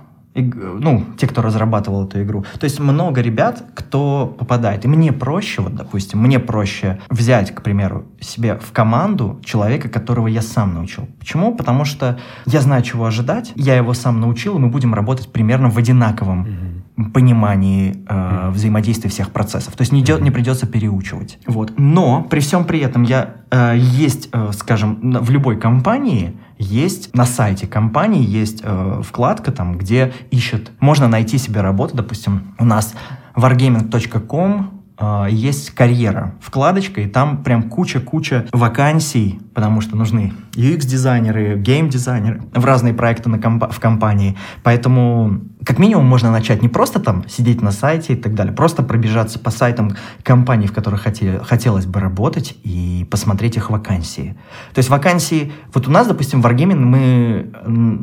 ну, 0.42 1.04
те, 1.16 1.26
кто 1.26 1.42
разрабатывал 1.42 2.06
эту 2.06 2.22
игру. 2.22 2.44
То 2.58 2.64
есть 2.64 2.78
много 2.80 3.20
ребят, 3.20 3.64
кто 3.74 4.34
попадает. 4.38 4.84
И 4.84 4.88
мне 4.88 5.12
проще, 5.12 5.62
вот, 5.62 5.74
допустим, 5.74 6.20
мне 6.20 6.38
проще 6.38 7.00
взять, 7.10 7.54
к 7.54 7.62
примеру, 7.62 8.04
себе 8.20 8.58
в 8.58 8.72
команду 8.72 9.40
человека, 9.44 9.88
которого 9.88 10.26
я 10.26 10.42
сам 10.42 10.74
научил. 10.74 11.08
Почему? 11.18 11.54
Потому 11.54 11.84
что 11.84 12.18
я 12.46 12.60
знаю, 12.60 12.82
чего 12.82 13.06
ожидать, 13.06 13.52
я 13.56 13.76
его 13.76 13.94
сам 13.94 14.20
научил, 14.20 14.56
и 14.56 14.60
мы 14.60 14.68
будем 14.68 14.94
работать 14.94 15.32
примерно 15.32 15.70
в 15.70 15.78
одинаковом 15.78 16.44
mm-hmm. 16.44 16.75
Понимании 17.12 18.04
э, 18.08 18.50
взаимодействия 18.50 19.10
всех 19.10 19.30
процессов. 19.30 19.74
То 19.74 19.82
есть 19.82 19.92
не, 19.92 20.02
mm-hmm. 20.02 20.22
не 20.22 20.30
придется 20.30 20.66
переучивать. 20.66 21.38
Вот. 21.46 21.74
Но 21.76 22.22
при 22.22 22.40
всем 22.40 22.64
при 22.64 22.80
этом 22.80 23.02
я 23.02 23.36
э, 23.50 23.74
есть, 23.76 24.30
э, 24.32 24.50
скажем, 24.52 24.98
в 25.20 25.30
любой 25.30 25.58
компании 25.58 26.36
есть 26.58 27.14
на 27.14 27.26
сайте 27.26 27.66
компании 27.66 28.24
есть 28.24 28.60
э, 28.62 29.02
вкладка 29.04 29.52
там, 29.52 29.76
где 29.76 30.12
ищут, 30.30 30.72
можно 30.80 31.06
найти 31.06 31.38
себе 31.38 31.60
работу, 31.60 31.96
допустим, 31.96 32.54
у 32.58 32.64
нас 32.64 32.94
wargaming.com 33.34 34.82
э, 34.98 35.26
есть 35.30 35.70
карьера, 35.70 36.34
вкладочка, 36.40 37.02
и 37.02 37.06
там 37.06 37.42
прям 37.42 37.64
куча-куча 37.64 38.46
вакансий, 38.52 39.38
потому 39.54 39.82
что 39.82 39.96
нужны 39.96 40.32
UX-дизайнеры, 40.54 41.58
гейм-дизайнеры 41.58 42.42
в 42.54 42.64
разные 42.64 42.94
проекты 42.94 43.28
на 43.28 43.38
комп- 43.38 43.70
в 43.70 43.78
компании. 43.78 44.36
Поэтому 44.62 45.42
как 45.66 45.80
минимум 45.80 46.06
можно 46.06 46.30
начать 46.30 46.62
не 46.62 46.68
просто 46.68 47.00
там 47.00 47.28
сидеть 47.28 47.60
на 47.60 47.72
сайте 47.72 48.12
и 48.12 48.16
так 48.16 48.34
далее, 48.34 48.54
просто 48.54 48.84
пробежаться 48.84 49.40
по 49.40 49.50
сайтам 49.50 49.96
компаний, 50.22 50.68
в 50.68 50.72
которых 50.72 51.02
хотели, 51.02 51.40
хотелось 51.42 51.86
бы 51.86 51.98
работать, 51.98 52.56
и 52.62 53.04
посмотреть 53.10 53.56
их 53.56 53.68
вакансии. 53.68 54.36
То 54.72 54.78
есть 54.78 54.88
вакансии... 54.88 55.52
Вот 55.74 55.88
у 55.88 55.90
нас, 55.90 56.06
допустим, 56.06 56.40
в 56.40 56.46
Wargaming 56.46 56.76
мы... 56.76 57.52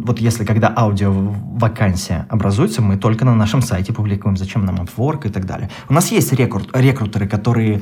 Вот 0.05 0.19
если 0.19 0.43
когда 0.43 0.73
аудио 0.75 1.13
вакансия 1.13 2.27
образуется, 2.29 2.81
мы 2.81 2.97
только 2.97 3.23
на 3.23 3.33
нашем 3.33 3.61
сайте 3.61 3.93
публикуем, 3.93 4.35
зачем 4.35 4.65
нам 4.65 4.75
Upwork 4.75 5.27
и 5.27 5.29
так 5.29 5.45
далее. 5.45 5.69
У 5.87 5.93
нас 5.93 6.11
есть 6.11 6.33
рекрут, 6.33 6.69
рекрутеры, 6.73 7.29
которые 7.29 7.81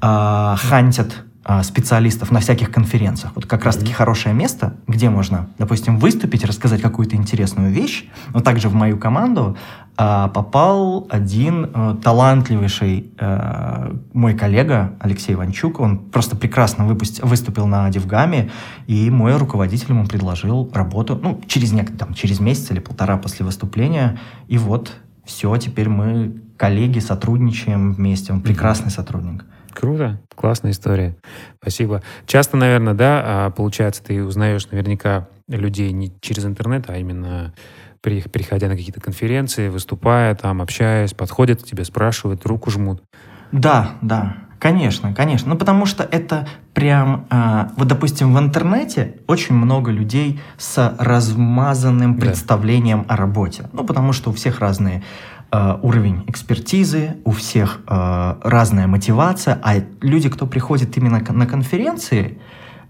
э, 0.00 0.54
хантят 0.56 1.24
специалистов 1.62 2.30
на 2.30 2.40
всяких 2.40 2.70
конференциях. 2.70 3.32
Вот 3.34 3.46
как 3.46 3.64
раз-таки 3.64 3.92
хорошее 3.92 4.34
место, 4.34 4.74
где 4.86 5.08
можно, 5.08 5.48
допустим, 5.58 5.98
выступить, 5.98 6.44
рассказать 6.44 6.82
какую-то 6.82 7.16
интересную 7.16 7.72
вещь. 7.72 8.04
Но 8.34 8.40
также 8.40 8.68
в 8.68 8.74
мою 8.74 8.98
команду 8.98 9.56
а, 9.96 10.28
попал 10.28 11.08
один 11.10 11.70
а, 11.72 11.96
талантливейший 11.96 13.10
а, 13.18 13.96
мой 14.12 14.34
коллега 14.34 14.92
Алексей 15.00 15.34
Иванчук. 15.34 15.80
Он 15.80 15.98
просто 15.98 16.36
прекрасно 16.36 16.86
выпусти, 16.86 17.22
выступил 17.22 17.66
на 17.66 17.88
Дивгаме, 17.88 18.50
и 18.86 19.10
мой 19.10 19.36
руководитель 19.36 19.88
ему 19.88 20.06
предложил 20.06 20.70
работу 20.72 21.18
ну, 21.20 21.40
через, 21.46 21.72
нек- 21.72 21.96
там, 21.96 22.14
через 22.14 22.40
месяц 22.40 22.70
или 22.70 22.78
полтора 22.78 23.16
после 23.16 23.44
выступления. 23.44 24.20
И 24.46 24.58
вот 24.58 24.92
все, 25.24 25.56
теперь 25.56 25.88
мы 25.88 26.42
коллеги, 26.56 26.98
сотрудничаем 26.98 27.92
вместе. 27.92 28.32
Он 28.32 28.40
прекрасный 28.40 28.90
сотрудник. 28.90 29.44
Круто, 29.78 30.18
классная 30.34 30.72
история. 30.72 31.14
Спасибо. 31.62 32.02
Часто, 32.26 32.56
наверное, 32.56 32.94
да, 32.94 33.22
а, 33.24 33.50
получается, 33.50 34.02
ты 34.02 34.24
узнаешь 34.24 34.68
наверняка 34.72 35.28
людей 35.46 35.92
не 35.92 36.12
через 36.20 36.44
интернет, 36.44 36.90
а 36.90 36.96
именно 36.96 37.54
при, 38.00 38.22
приходя 38.22 38.66
на 38.66 38.74
какие-то 38.74 39.00
конференции, 39.00 39.68
выступая 39.68 40.34
там, 40.34 40.62
общаясь, 40.62 41.14
подходят 41.14 41.62
к 41.62 41.64
тебе, 41.64 41.84
спрашивают, 41.84 42.44
руку 42.44 42.72
жмут. 42.72 43.04
Да, 43.52 43.92
да. 44.02 44.38
Конечно, 44.58 45.14
конечно. 45.14 45.50
Ну, 45.50 45.56
потому 45.56 45.86
что 45.86 46.02
это 46.02 46.48
прям... 46.74 47.26
Э, 47.30 47.68
вот, 47.76 47.86
допустим, 47.86 48.34
в 48.34 48.38
интернете 48.40 49.14
очень 49.28 49.54
много 49.54 49.92
людей 49.92 50.40
с 50.56 50.96
размазанным 50.98 52.18
представлением 52.18 53.04
да. 53.08 53.14
о 53.14 53.16
работе. 53.16 53.68
Ну, 53.72 53.84
потому 53.84 54.12
что 54.12 54.30
у 54.30 54.32
всех 54.32 54.58
разные 54.58 55.04
уровень 55.50 56.24
экспертизы, 56.26 57.16
у 57.24 57.30
всех 57.30 57.80
э, 57.86 58.34
разная 58.42 58.86
мотивация, 58.86 59.58
а 59.62 59.76
люди, 60.00 60.28
кто 60.28 60.46
приходит 60.46 60.96
именно 60.96 61.22
на 61.28 61.46
конференции, 61.46 62.38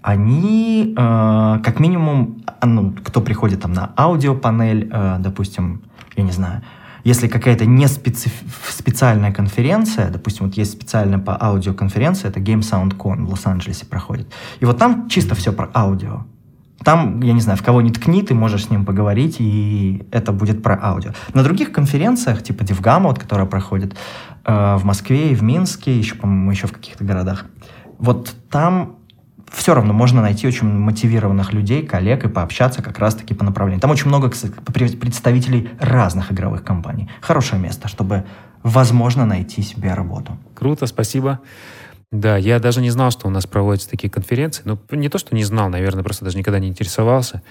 они, 0.02 0.94
э, 0.96 1.58
как 1.62 1.80
минимум, 1.80 2.42
ну, 2.62 2.94
кто 3.04 3.20
приходит 3.20 3.62
там 3.62 3.72
на 3.72 3.92
аудиопанель, 3.96 4.88
э, 4.92 5.16
допустим, 5.20 5.82
я 6.16 6.24
не 6.24 6.32
знаю, 6.32 6.62
если 7.04 7.28
какая-то 7.28 7.64
не 7.64 7.86
специ... 7.86 8.30
специальная 8.68 9.32
конференция, 9.32 10.10
допустим, 10.10 10.46
вот 10.46 10.56
есть 10.56 10.72
специальная 10.72 11.18
по 11.18 11.36
аудиоконференция, 11.40 12.30
это 12.30 12.40
Game 12.40 12.60
Sound 12.60 12.96
Con 12.96 13.24
в 13.24 13.30
Лос-Анджелесе 13.30 13.86
проходит, 13.86 14.32
и 14.60 14.64
вот 14.64 14.78
там 14.78 15.08
чисто 15.08 15.34
все 15.34 15.52
про 15.52 15.70
аудио. 15.74 16.24
Там, 16.84 17.20
я 17.22 17.32
не 17.32 17.40
знаю, 17.40 17.58
в 17.58 17.62
кого 17.62 17.82
не 17.82 17.90
ткни, 17.90 18.22
ты 18.22 18.34
можешь 18.34 18.66
с 18.66 18.70
ним 18.70 18.84
поговорить, 18.84 19.36
и 19.40 20.06
это 20.12 20.32
будет 20.32 20.62
про 20.62 20.78
аудио. 20.80 21.10
На 21.34 21.42
других 21.42 21.72
конференциях, 21.72 22.42
типа 22.42 22.64
Дивгама, 22.64 23.08
вот, 23.08 23.18
которая 23.18 23.46
проходит 23.46 23.96
э, 24.44 24.76
в 24.76 24.84
Москве 24.84 25.32
и 25.32 25.34
в 25.34 25.42
Минске, 25.42 25.98
еще, 25.98 26.14
по-моему, 26.14 26.50
еще 26.50 26.66
в 26.68 26.72
каких-то 26.72 27.04
городах, 27.04 27.46
вот 27.98 28.34
там 28.50 28.98
все 29.50 29.74
равно 29.74 29.92
можно 29.92 30.22
найти 30.22 30.46
очень 30.46 30.68
мотивированных 30.68 31.52
людей, 31.52 31.84
коллег 31.84 32.24
и 32.24 32.28
пообщаться 32.28 32.82
как 32.82 32.98
раз-таки 32.98 33.34
по 33.34 33.44
направлению. 33.44 33.80
Там 33.80 33.90
очень 33.90 34.08
много 34.08 34.28
представителей 34.28 35.70
разных 35.80 36.32
игровых 36.32 36.64
компаний. 36.64 37.08
Хорошее 37.20 37.60
место, 37.60 37.88
чтобы, 37.88 38.24
возможно, 38.62 39.24
найти 39.24 39.62
себе 39.62 39.94
работу. 39.94 40.36
Круто, 40.54 40.86
спасибо. 40.86 41.40
Да, 42.10 42.36
я 42.36 42.58
даже 42.58 42.80
не 42.80 42.90
знал, 42.90 43.10
что 43.10 43.26
у 43.26 43.30
нас 43.30 43.46
проводятся 43.46 43.90
такие 43.90 44.10
конференции. 44.10 44.62
Ну, 44.64 44.78
не 44.92 45.08
то, 45.08 45.18
что 45.18 45.34
не 45.34 45.44
знал, 45.44 45.68
наверное, 45.68 46.02
просто 46.02 46.24
даже 46.24 46.38
никогда 46.38 46.58
не 46.58 46.68
интересовался. 46.68 47.42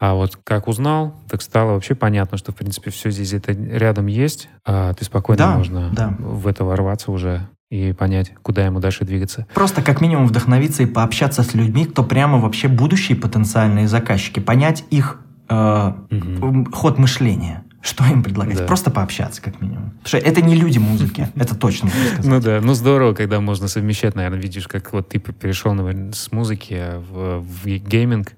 А 0.00 0.14
вот 0.14 0.38
как 0.42 0.66
узнал, 0.66 1.14
так 1.28 1.40
стало 1.40 1.72
вообще 1.72 1.94
понятно, 1.94 2.36
что, 2.36 2.52
в 2.52 2.56
принципе, 2.56 2.90
все 2.90 3.10
здесь 3.10 3.32
это 3.32 3.52
рядом 3.52 4.06
есть. 4.06 4.48
А 4.64 4.92
ты 4.94 5.04
спокойно 5.04 5.38
да, 5.38 5.56
можно 5.56 5.90
да. 5.92 6.14
в 6.18 6.46
это 6.48 6.64
ворваться 6.64 7.12
уже 7.12 7.48
и 7.70 7.92
понять, 7.92 8.32
куда 8.42 8.66
ему 8.66 8.80
дальше 8.80 9.04
двигаться. 9.04 9.46
Просто 9.54 9.82
как 9.82 10.00
минимум 10.00 10.26
вдохновиться 10.26 10.82
и 10.82 10.86
пообщаться 10.86 11.42
с 11.42 11.54
людьми, 11.54 11.86
кто 11.86 12.02
прямо 12.02 12.38
вообще 12.38 12.68
будущие 12.68 13.16
потенциальные 13.16 13.88
заказчики, 13.88 14.40
понять 14.40 14.84
их 14.90 15.20
э, 15.48 15.92
угу. 16.10 16.70
ход 16.72 16.98
мышления. 16.98 17.64
Что 17.84 18.06
им 18.06 18.22
предлагать? 18.22 18.56
Да. 18.56 18.64
Просто 18.64 18.90
пообщаться, 18.90 19.42
как 19.42 19.60
минимум. 19.60 19.90
Потому 20.02 20.06
что 20.06 20.16
это 20.16 20.40
не 20.40 20.54
люди 20.54 20.78
музыки, 20.78 21.28
это 21.36 21.54
точно 21.54 21.88
могу 21.88 21.98
сказать. 22.06 22.24
Ну 22.24 22.40
да, 22.40 22.60
ну 22.62 22.72
здорово, 22.72 23.12
когда 23.12 23.40
можно 23.40 23.68
совмещать, 23.68 24.14
наверное, 24.14 24.40
видишь, 24.40 24.66
как 24.68 24.90
вот 24.94 25.10
ты 25.10 25.18
перешел, 25.18 25.74
наверное, 25.74 26.12
с 26.12 26.32
музыки 26.32 26.82
в, 27.10 27.40
в 27.40 27.66
гейминг. 27.66 28.32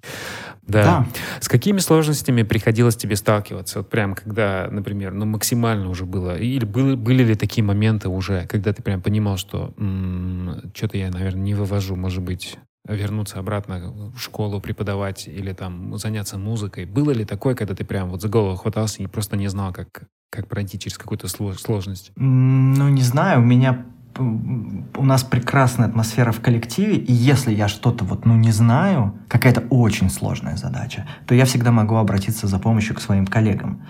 Да. 0.66 0.82
да. 0.82 1.06
С 1.38 1.48
какими 1.48 1.78
сложностями 1.78 2.42
приходилось 2.42 2.96
тебе 2.96 3.14
сталкиваться? 3.14 3.78
Вот 3.78 3.88
прям 3.88 4.16
когда, 4.16 4.66
например, 4.68 5.12
ну 5.12 5.26
максимально 5.26 5.88
уже 5.90 6.06
было, 6.06 6.36
или 6.36 6.64
были, 6.64 6.96
были 6.96 7.22
ли 7.22 7.36
такие 7.36 7.62
моменты 7.62 8.08
уже, 8.08 8.48
когда 8.48 8.72
ты 8.72 8.82
прям 8.82 9.00
понимал, 9.00 9.36
что 9.36 9.72
м-м, 9.78 10.72
что-то 10.74 10.98
я, 10.98 11.08
наверное, 11.10 11.42
не 11.42 11.54
вывожу, 11.54 11.94
может 11.94 12.24
быть, 12.24 12.58
вернуться 12.88 13.38
обратно 13.38 14.10
в 14.14 14.18
школу 14.18 14.60
преподавать 14.60 15.28
или 15.28 15.52
там 15.52 15.96
заняться 15.98 16.38
музыкой? 16.38 16.84
Было 16.84 17.10
ли 17.10 17.24
такое, 17.24 17.54
когда 17.54 17.74
ты 17.74 17.84
прям 17.84 18.10
вот 18.10 18.22
за 18.22 18.28
голову 18.28 18.56
хватался 18.56 19.02
и 19.02 19.06
просто 19.06 19.36
не 19.36 19.48
знал, 19.48 19.72
как, 19.72 20.04
как 20.30 20.48
пройти 20.48 20.78
через 20.78 20.98
какую-то 20.98 21.28
сложность? 21.28 22.12
Ну, 22.16 22.88
не 22.88 23.02
знаю, 23.02 23.40
у 23.40 23.44
меня 23.44 23.86
у 24.18 25.04
нас 25.04 25.24
прекрасная 25.24 25.88
атмосфера 25.88 26.32
в 26.32 26.40
коллективе, 26.40 26.96
и 26.96 27.12
если 27.12 27.52
я 27.52 27.68
что-то 27.68 28.04
вот, 28.04 28.24
ну, 28.24 28.34
не 28.36 28.50
знаю, 28.50 29.18
какая-то 29.28 29.62
очень 29.68 30.10
сложная 30.10 30.56
задача, 30.56 31.06
то 31.26 31.34
я 31.34 31.44
всегда 31.44 31.70
могу 31.70 31.96
обратиться 31.96 32.46
за 32.46 32.58
помощью 32.58 32.96
к 32.96 33.00
своим 33.00 33.26
коллегам. 33.26 33.82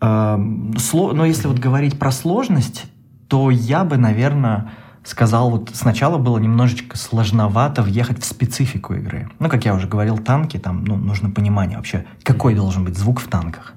Эм, 0.00 0.74
но 0.92 1.24
если 1.24 1.48
вот 1.48 1.58
говорить 1.58 1.98
про 1.98 2.12
сложность, 2.12 2.84
то 3.28 3.50
я 3.50 3.84
бы, 3.84 3.96
наверное, 3.96 4.70
сказал, 5.06 5.50
вот 5.50 5.70
сначала 5.72 6.18
было 6.18 6.38
немножечко 6.38 6.96
сложновато 6.96 7.82
въехать 7.82 8.20
в 8.20 8.26
специфику 8.26 8.94
игры. 8.94 9.30
Ну, 9.38 9.48
как 9.48 9.64
я 9.64 9.74
уже 9.74 9.86
говорил, 9.86 10.18
танки, 10.18 10.58
там 10.58 10.84
ну, 10.84 10.96
нужно 10.96 11.30
понимание 11.30 11.76
вообще, 11.76 12.04
какой 12.22 12.54
должен 12.54 12.84
быть 12.84 12.98
звук 12.98 13.20
в 13.20 13.28
танках. 13.28 13.74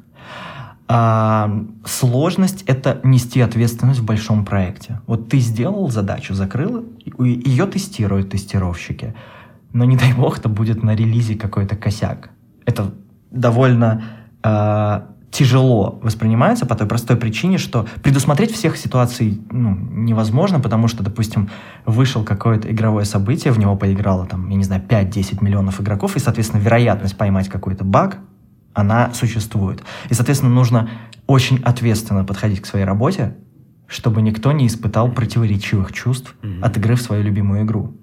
А, 0.87 1.65
сложность— 1.85 2.63
это 2.65 2.99
нести 3.03 3.41
ответственность 3.41 3.99
в 3.99 4.05
большом 4.05 4.43
проекте. 4.43 5.01
Вот 5.05 5.29
ты 5.29 5.37
сделал 5.37 5.91
задачу, 5.91 6.33
закрыл, 6.33 6.83
ее 7.19 7.67
тестируют 7.67 8.31
тестировщики. 8.31 9.13
Но 9.71 9.85
не 9.85 9.97
дай 9.97 10.13
бог, 10.13 10.39
это 10.39 10.49
будет 10.49 10.81
на 10.81 10.95
релизе 10.95 11.35
какой-то 11.35 11.75
косяк. 11.75 12.31
Это 12.65 12.91
довольно 13.29 14.03
э, 14.43 15.01
тяжело 15.31 15.99
воспринимается 16.01 16.65
по 16.65 16.75
той 16.75 16.87
простой 16.87 17.15
причине, 17.15 17.57
что 17.57 17.85
предусмотреть 18.01 18.51
всех 18.51 18.77
ситуаций 18.77 19.41
ну, 19.51 19.77
невозможно, 19.91 20.59
потому 20.59 20.87
что, 20.87 21.03
допустим, 21.03 21.49
вышел 21.85 22.23
какое-то 22.23 22.71
игровое 22.71 23.05
событие, 23.05 23.53
в 23.53 23.59
него 23.59 23.75
поиграло, 23.75 24.25
там, 24.25 24.49
я 24.49 24.55
не 24.55 24.63
знаю, 24.63 24.81
5-10 24.87 25.43
миллионов 25.43 25.81
игроков, 25.81 26.15
и, 26.15 26.19
соответственно, 26.19 26.61
вероятность 26.61 27.17
поймать 27.17 27.47
какой-то 27.47 27.83
баг, 27.83 28.19
она 28.73 29.13
существует. 29.13 29.83
И, 30.09 30.13
соответственно, 30.13 30.53
нужно 30.53 30.89
очень 31.27 31.61
ответственно 31.63 32.23
подходить 32.23 32.61
к 32.61 32.65
своей 32.65 32.85
работе, 32.85 33.35
чтобы 33.87 34.21
никто 34.21 34.51
не 34.51 34.67
испытал 34.67 35.11
противоречивых 35.11 35.91
чувств 35.91 36.35
mm-hmm. 36.41 36.61
от 36.61 36.77
игры 36.77 36.95
в 36.95 37.01
свою 37.01 37.23
любимую 37.23 37.63
игру. 37.63 37.95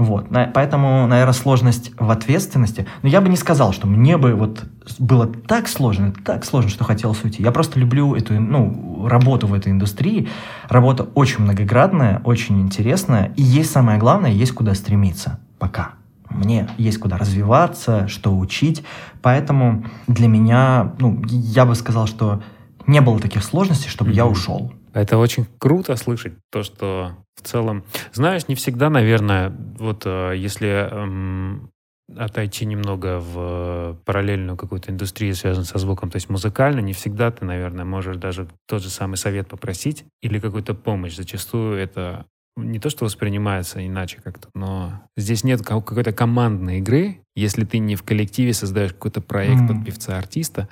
Вот. 0.00 0.28
Поэтому, 0.54 1.06
наверное, 1.06 1.34
сложность 1.34 1.92
в 1.98 2.10
ответственности. 2.10 2.86
Но 3.02 3.10
я 3.10 3.20
бы 3.20 3.28
не 3.28 3.36
сказал, 3.36 3.74
что 3.74 3.86
мне 3.86 4.16
бы 4.16 4.34
вот 4.34 4.64
было 4.98 5.26
так 5.26 5.68
сложно, 5.68 6.14
так 6.24 6.46
сложно, 6.46 6.70
что 6.70 6.84
хотелось 6.84 7.22
уйти. 7.22 7.42
Я 7.42 7.52
просто 7.52 7.78
люблю 7.78 8.14
эту, 8.14 8.32
ну, 8.40 9.06
работу 9.06 9.46
в 9.46 9.52
этой 9.52 9.72
индустрии. 9.72 10.30
Работа 10.70 11.02
очень 11.14 11.42
многоградная, 11.42 12.22
очень 12.24 12.62
интересная. 12.62 13.34
И 13.36 13.42
есть 13.42 13.72
самое 13.72 13.98
главное, 13.98 14.30
есть 14.30 14.52
куда 14.52 14.74
стремиться. 14.74 15.38
Пока. 15.58 15.90
Мне 16.30 16.70
есть 16.78 16.96
куда 16.96 17.18
развиваться, 17.18 18.08
что 18.08 18.34
учить. 18.34 18.82
Поэтому 19.20 19.84
для 20.06 20.28
меня, 20.28 20.94
ну, 20.98 21.22
я 21.28 21.66
бы 21.66 21.74
сказал, 21.74 22.06
что 22.06 22.42
не 22.86 23.02
было 23.02 23.20
таких 23.20 23.44
сложностей, 23.44 23.90
чтобы 23.90 24.12
mm-hmm. 24.12 24.16
я 24.16 24.26
ушел. 24.26 24.72
Это 24.92 25.18
очень 25.18 25.46
круто 25.58 25.96
слышать 25.96 26.34
то, 26.50 26.62
что 26.62 27.16
в 27.36 27.42
целом... 27.42 27.84
Знаешь, 28.12 28.48
не 28.48 28.54
всегда, 28.54 28.90
наверное, 28.90 29.50
вот 29.78 30.02
э, 30.04 30.34
если 30.36 30.68
эм, 30.68 31.70
отойти 32.16 32.66
немного 32.66 33.20
в 33.20 33.98
параллельную 34.04 34.56
какую-то 34.56 34.90
индустрию, 34.90 35.34
связанную 35.34 35.66
со 35.66 35.78
звуком, 35.78 36.10
то 36.10 36.16
есть 36.16 36.28
музыкально, 36.28 36.80
не 36.80 36.92
всегда 36.92 37.30
ты, 37.30 37.44
наверное, 37.44 37.84
можешь 37.84 38.16
даже 38.16 38.48
тот 38.66 38.82
же 38.82 38.90
самый 38.90 39.16
совет 39.16 39.48
попросить 39.48 40.04
или 40.22 40.38
какую-то 40.38 40.74
помощь. 40.74 41.16
Зачастую 41.16 41.78
это 41.78 42.26
не 42.56 42.78
то, 42.78 42.90
что 42.90 43.04
воспринимается 43.04 43.86
иначе 43.86 44.18
как-то, 44.22 44.48
но 44.54 45.00
здесь 45.16 45.44
нет 45.44 45.62
какой-то 45.62 46.12
командной 46.12 46.78
игры. 46.78 47.20
Если 47.36 47.64
ты 47.64 47.78
не 47.78 47.96
в 47.96 48.02
коллективе 48.02 48.52
создаешь 48.52 48.92
какой-то 48.92 49.20
проект 49.20 49.62
mm. 49.62 49.68
под 49.68 49.84
певца-артиста, 49.84 50.68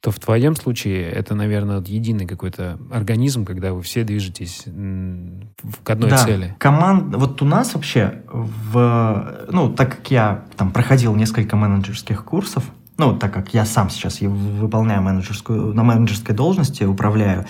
то 0.00 0.10
в 0.10 0.20
твоем 0.20 0.54
случае 0.54 1.10
это, 1.10 1.34
наверное, 1.34 1.80
единый 1.80 2.26
какой-то 2.26 2.78
организм, 2.92 3.44
когда 3.44 3.72
вы 3.72 3.82
все 3.82 4.04
движетесь 4.04 4.64
к 4.64 5.90
одной 5.90 6.10
да, 6.10 6.18
цели. 6.18 6.54
Команд... 6.58 7.14
Вот 7.16 7.40
у 7.42 7.44
нас 7.46 7.74
вообще, 7.74 8.22
в... 8.28 9.46
ну, 9.50 9.72
так 9.72 9.96
как 9.96 10.10
я 10.10 10.44
там 10.56 10.72
проходил 10.72 11.16
несколько 11.16 11.56
менеджерских 11.56 12.24
курсов, 12.24 12.64
ну, 12.96 13.16
так 13.16 13.32
как 13.32 13.52
я 13.54 13.64
сам 13.64 13.90
сейчас 13.90 14.20
выполняю 14.20 15.02
менеджерскую, 15.02 15.74
на 15.74 15.82
менеджерской 15.82 16.34
должности, 16.34 16.84
управляю 16.84 17.44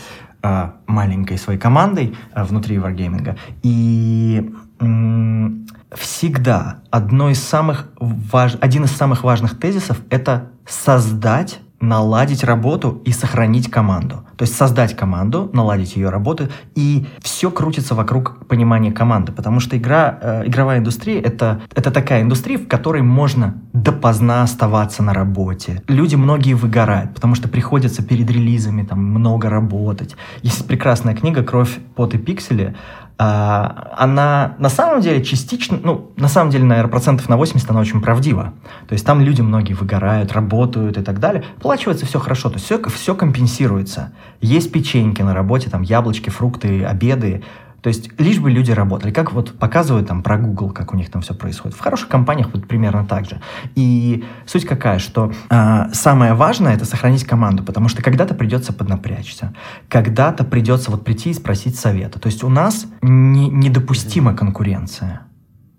маленькой 0.87 1.39
своей 1.39 1.59
командой 1.59 2.15
э, 2.35 2.45
внутри 2.45 2.77
Wargaming. 2.77 3.39
И 3.63 4.53
э, 4.81 5.97
всегда 5.97 6.83
одно 6.91 7.31
из 7.31 7.43
самых 7.43 7.91
важ... 7.99 8.57
один 8.61 8.85
из 8.85 8.91
самых 8.91 9.25
важных 9.25 9.59
тезисов— 9.59 10.01
это 10.11 10.51
создать 10.67 11.61
наладить 11.89 12.45
работу 12.45 13.03
и 13.05 13.13
сохранить 13.13 13.71
команду. 13.71 14.25
То 14.37 14.43
есть 14.43 14.57
создать 14.57 14.97
команду, 14.97 15.51
наладить 15.53 15.97
ее 15.97 16.09
работу, 16.09 16.49
и 16.75 17.07
все 17.21 17.51
крутится 17.51 17.95
вокруг 17.95 18.47
понимания 18.49 18.93
команды, 18.93 19.33
потому 19.33 19.61
что 19.61 19.77
игра, 19.77 20.19
э, 20.21 20.43
игровая 20.47 20.79
индустрия 20.79 21.21
это, 21.21 21.61
это 21.75 21.91
такая 21.91 22.23
индустрия, 22.23 22.59
в 22.59 22.67
которой 22.67 23.03
можно 23.03 23.55
допоздна 23.73 24.43
оставаться 24.43 25.03
на 25.03 25.15
работе. 25.15 25.83
Люди 25.89 26.17
многие 26.17 26.55
выгорают, 26.55 27.15
потому 27.15 27.35
что 27.35 27.49
приходится 27.49 28.03
перед 28.03 28.31
релизами 28.31 28.83
там 28.83 28.99
много 29.05 29.49
работать. 29.49 30.17
Есть 30.43 30.67
прекрасная 30.67 31.15
книга 31.15 31.43
«Кровь, 31.43 31.79
пот 31.95 32.15
и 32.15 32.19
пиксели», 32.19 32.75
она 33.17 34.57
на 34.59 34.69
самом 34.69 35.01
деле 35.01 35.25
частично, 35.25 35.79
ну, 35.83 36.11
на 36.17 36.27
самом 36.27 36.51
деле, 36.51 36.65
наверное, 36.65 36.91
процентов 36.91 37.29
на 37.29 37.37
80 37.37 37.71
она 37.71 37.81
очень 37.81 38.01
правдива. 38.01 38.53
То 38.89 38.95
есть 38.95 39.07
там 39.07 39.21
люди 39.21 39.41
многие 39.41 39.75
выгорают, 39.75 40.33
работают 40.33 40.99
и 40.99 41.03
так 41.03 41.21
далее. 41.21 41.45
Плачивается 41.61 42.07
все 42.07 42.19
хорошо, 42.19 42.49
то 42.49 42.57
есть 42.57 42.65
все, 42.65 42.83
все 42.91 43.15
компенсируется. 43.15 44.13
Есть 44.41 44.73
печеньки 44.73 45.23
на 45.23 45.33
работе, 45.33 45.71
там 45.71 45.83
яблочки, 45.83 46.31
фрукты, 46.31 46.85
обеды, 46.85 47.45
то 47.85 47.89
есть 47.89 48.19
лишь 48.19 48.39
бы 48.39 48.51
люди 48.51 48.71
работали. 48.73 49.13
Как 49.13 49.35
вот 49.35 49.59
показывают 49.59 50.09
там 50.09 50.23
про 50.23 50.39
Google, 50.39 50.71
как 50.71 50.95
у 50.95 50.97
них 50.97 51.11
там 51.11 51.21
все 51.21 51.35
происходит. 51.35 51.77
В 51.77 51.81
хороших 51.81 52.09
компаниях 52.09 52.49
вот 52.55 52.67
примерно 52.67 53.05
так 53.05 53.27
же. 53.27 53.43
И 53.75 54.25
суть 54.47 54.65
какая, 54.65 54.99
что 54.99 55.31
э, 55.51 55.93
самое 55.93 56.33
важное 56.33 56.75
это 56.75 56.87
сохранить 56.87 57.25
команду, 57.25 57.63
потому 57.63 57.91
что 57.91 58.03
когда-то 58.03 58.35
придется 58.35 58.73
поднапрячься, 58.73 59.53
когда-то 59.91 60.45
придется 60.45 60.91
вот 60.91 61.05
прийти 61.05 61.29
и 61.29 61.35
спросить 61.35 61.79
совета. 61.79 62.19
То 62.19 62.29
есть 62.29 62.43
у 62.43 62.49
нас 62.49 62.87
не, 63.03 63.51
недопустима 63.51 64.35
конкуренция. 64.35 65.21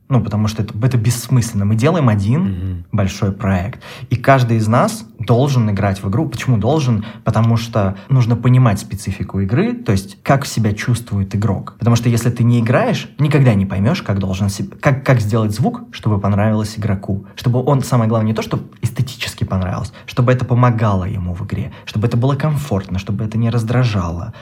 Ну, 0.07 0.21
потому 0.21 0.47
что 0.47 0.61
это, 0.61 0.73
это 0.85 0.97
бессмысленно. 0.97 1.65
Мы 1.65 1.75
делаем 1.75 2.09
один 2.09 2.45
mm-hmm. 2.45 2.83
большой 2.91 3.31
проект, 3.31 3.81
и 4.11 4.15
каждый 4.15 4.57
из 4.57 4.67
нас 4.67 5.05
должен 5.17 5.69
играть 5.71 6.03
в 6.03 6.09
игру. 6.09 6.29
Почему 6.29 6.57
должен? 6.57 7.05
Потому 7.23 7.57
что 7.57 7.97
нужно 8.09 8.35
понимать 8.35 8.79
специфику 8.79 9.39
игры, 9.39 9.73
то 9.73 9.91
есть 9.91 10.21
как 10.21 10.45
себя 10.45 10.73
чувствует 10.73 11.35
игрок. 11.35 11.75
Потому 11.79 11.95
что 11.95 12.09
если 12.09 12.29
ты 12.29 12.43
не 12.43 12.59
играешь, 12.59 13.09
никогда 13.17 13.55
не 13.55 13.65
поймешь, 13.65 14.03
как 14.03 14.19
должен 14.19 14.49
себе, 14.49 14.75
как, 14.79 15.03
как 15.03 15.21
сделать 15.21 15.53
звук, 15.53 15.83
чтобы 15.91 16.19
понравилось 16.19 16.77
игроку. 16.77 17.25
Чтобы 17.35 17.63
он, 17.63 17.81
самое 17.81 18.07
главное, 18.07 18.27
не 18.27 18.35
то, 18.35 18.43
чтобы 18.43 18.65
эстетически 18.81 19.43
понравилось, 19.43 19.91
чтобы 20.05 20.31
это 20.31 20.45
помогало 20.45 21.05
ему 21.05 21.33
в 21.33 21.43
игре, 21.45 21.73
чтобы 21.85 22.05
это 22.05 22.15
было 22.15 22.35
комфортно, 22.35 22.99
чтобы 22.99 23.23
это 23.23 23.39
не 23.39 23.49
раздражало. 23.49 24.33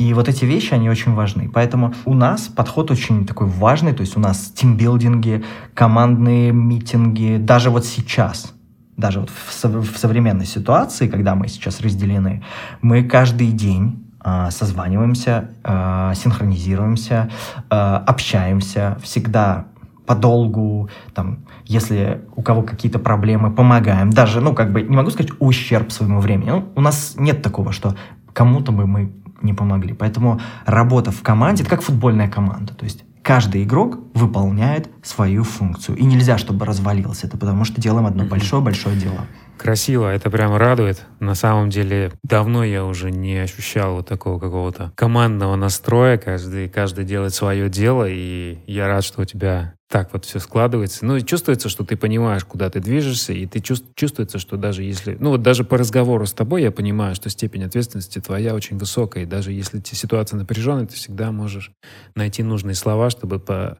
И 0.00 0.14
вот 0.14 0.30
эти 0.30 0.46
вещи, 0.46 0.72
они 0.72 0.88
очень 0.88 1.12
важны. 1.12 1.50
Поэтому 1.52 1.92
у 2.06 2.14
нас 2.14 2.48
подход 2.48 2.90
очень 2.90 3.26
такой 3.26 3.48
важный, 3.48 3.92
то 3.92 4.00
есть 4.00 4.16
у 4.16 4.20
нас 4.20 4.50
тимбилдинги, 4.50 5.44
командные 5.74 6.52
митинги, 6.52 7.36
даже 7.38 7.68
вот 7.68 7.84
сейчас, 7.84 8.54
даже 8.96 9.20
вот 9.20 9.28
в, 9.28 9.98
современной 9.98 10.46
ситуации, 10.46 11.06
когда 11.06 11.34
мы 11.34 11.48
сейчас 11.48 11.82
разделены, 11.82 12.42
мы 12.80 13.04
каждый 13.04 13.52
день 13.52 14.06
э, 14.24 14.48
созваниваемся, 14.50 15.50
э, 15.64 16.12
синхронизируемся, 16.16 17.28
э, 17.70 17.74
общаемся, 18.06 18.96
всегда 19.02 19.66
подолгу, 20.06 20.88
там, 21.12 21.40
если 21.66 22.22
у 22.34 22.40
кого 22.40 22.62
какие-то 22.62 22.98
проблемы, 22.98 23.50
помогаем. 23.50 24.08
Даже, 24.08 24.40
ну, 24.40 24.54
как 24.54 24.72
бы, 24.72 24.80
не 24.80 24.96
могу 24.96 25.10
сказать 25.10 25.32
ущерб 25.40 25.92
своему 25.92 26.20
времени. 26.20 26.48
Ну, 26.48 26.64
у 26.74 26.80
нас 26.80 27.16
нет 27.18 27.42
такого, 27.42 27.72
что 27.72 27.94
кому-то 28.32 28.72
бы 28.72 28.86
мы 28.86 29.12
не 29.42 29.52
помогли. 29.52 29.94
Поэтому 29.94 30.40
работа 30.66 31.10
в 31.10 31.22
команде— 31.22 31.62
это 31.64 31.70
как 31.70 31.82
футбольная 31.82 32.28
команда. 32.28 32.74
То 32.74 32.84
есть 32.84 33.04
каждый 33.22 33.64
игрок 33.64 33.98
выполняет 34.14 34.88
свою 35.02 35.44
функцию. 35.44 35.96
И 35.96 36.04
нельзя, 36.04 36.38
чтобы 36.38 36.64
развалилось 36.66 37.24
это, 37.24 37.36
потому 37.36 37.64
что 37.64 37.80
делаем 37.80 38.06
одно 38.06 38.24
большое-большое 38.24 38.96
дело. 38.96 39.26
Красиво, 39.56 40.08
это 40.08 40.30
прям 40.30 40.56
радует. 40.56 41.04
На 41.18 41.34
самом 41.34 41.68
деле, 41.68 42.12
давно 42.22 42.64
я 42.64 42.84
уже 42.84 43.10
не 43.10 43.36
ощущал 43.36 43.96
вот 43.96 44.08
такого 44.08 44.38
какого-то 44.38 44.92
командного 44.94 45.54
настроя. 45.54 46.16
Каждый, 46.16 46.70
каждый 46.70 47.04
делает 47.04 47.34
свое 47.34 47.68
дело, 47.68 48.06
и 48.08 48.58
я 48.66 48.86
рад, 48.86 49.04
что 49.04 49.20
у 49.20 49.24
тебя 49.26 49.74
так 49.90 50.12
вот 50.12 50.24
все 50.24 50.38
складывается. 50.38 51.04
Ну, 51.04 51.16
и 51.16 51.22
чувствуется, 51.22 51.68
что 51.68 51.84
ты 51.84 51.96
понимаешь, 51.96 52.44
куда 52.44 52.70
ты 52.70 52.78
движешься, 52.78 53.32
и 53.32 53.44
ты 53.46 53.58
чувств, 53.58 53.86
чувствуется, 53.96 54.38
что 54.38 54.56
даже 54.56 54.84
если... 54.84 55.16
Ну, 55.18 55.30
вот 55.30 55.42
даже 55.42 55.64
по 55.64 55.76
разговору 55.76 56.26
с 56.26 56.32
тобой 56.32 56.62
я 56.62 56.70
понимаю, 56.70 57.16
что 57.16 57.28
степень 57.28 57.64
ответственности 57.64 58.20
твоя 58.20 58.54
очень 58.54 58.78
высокая, 58.78 59.24
и 59.24 59.26
даже 59.26 59.50
если 59.50 59.82
ситуация 59.84 60.38
напряженная, 60.38 60.86
ты 60.86 60.94
всегда 60.94 61.32
можешь 61.32 61.72
найти 62.14 62.44
нужные 62.44 62.76
слова, 62.76 63.10
чтобы 63.10 63.40
по, 63.40 63.78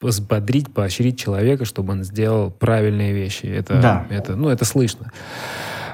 взбодрить, 0.00 0.72
поощрить 0.72 1.18
человека, 1.18 1.64
чтобы 1.64 1.94
он 1.94 2.04
сделал 2.04 2.52
правильные 2.52 3.12
вещи. 3.12 3.46
Это, 3.46 3.80
да. 3.80 4.06
это, 4.08 4.36
ну, 4.36 4.50
это 4.50 4.64
слышно. 4.64 5.10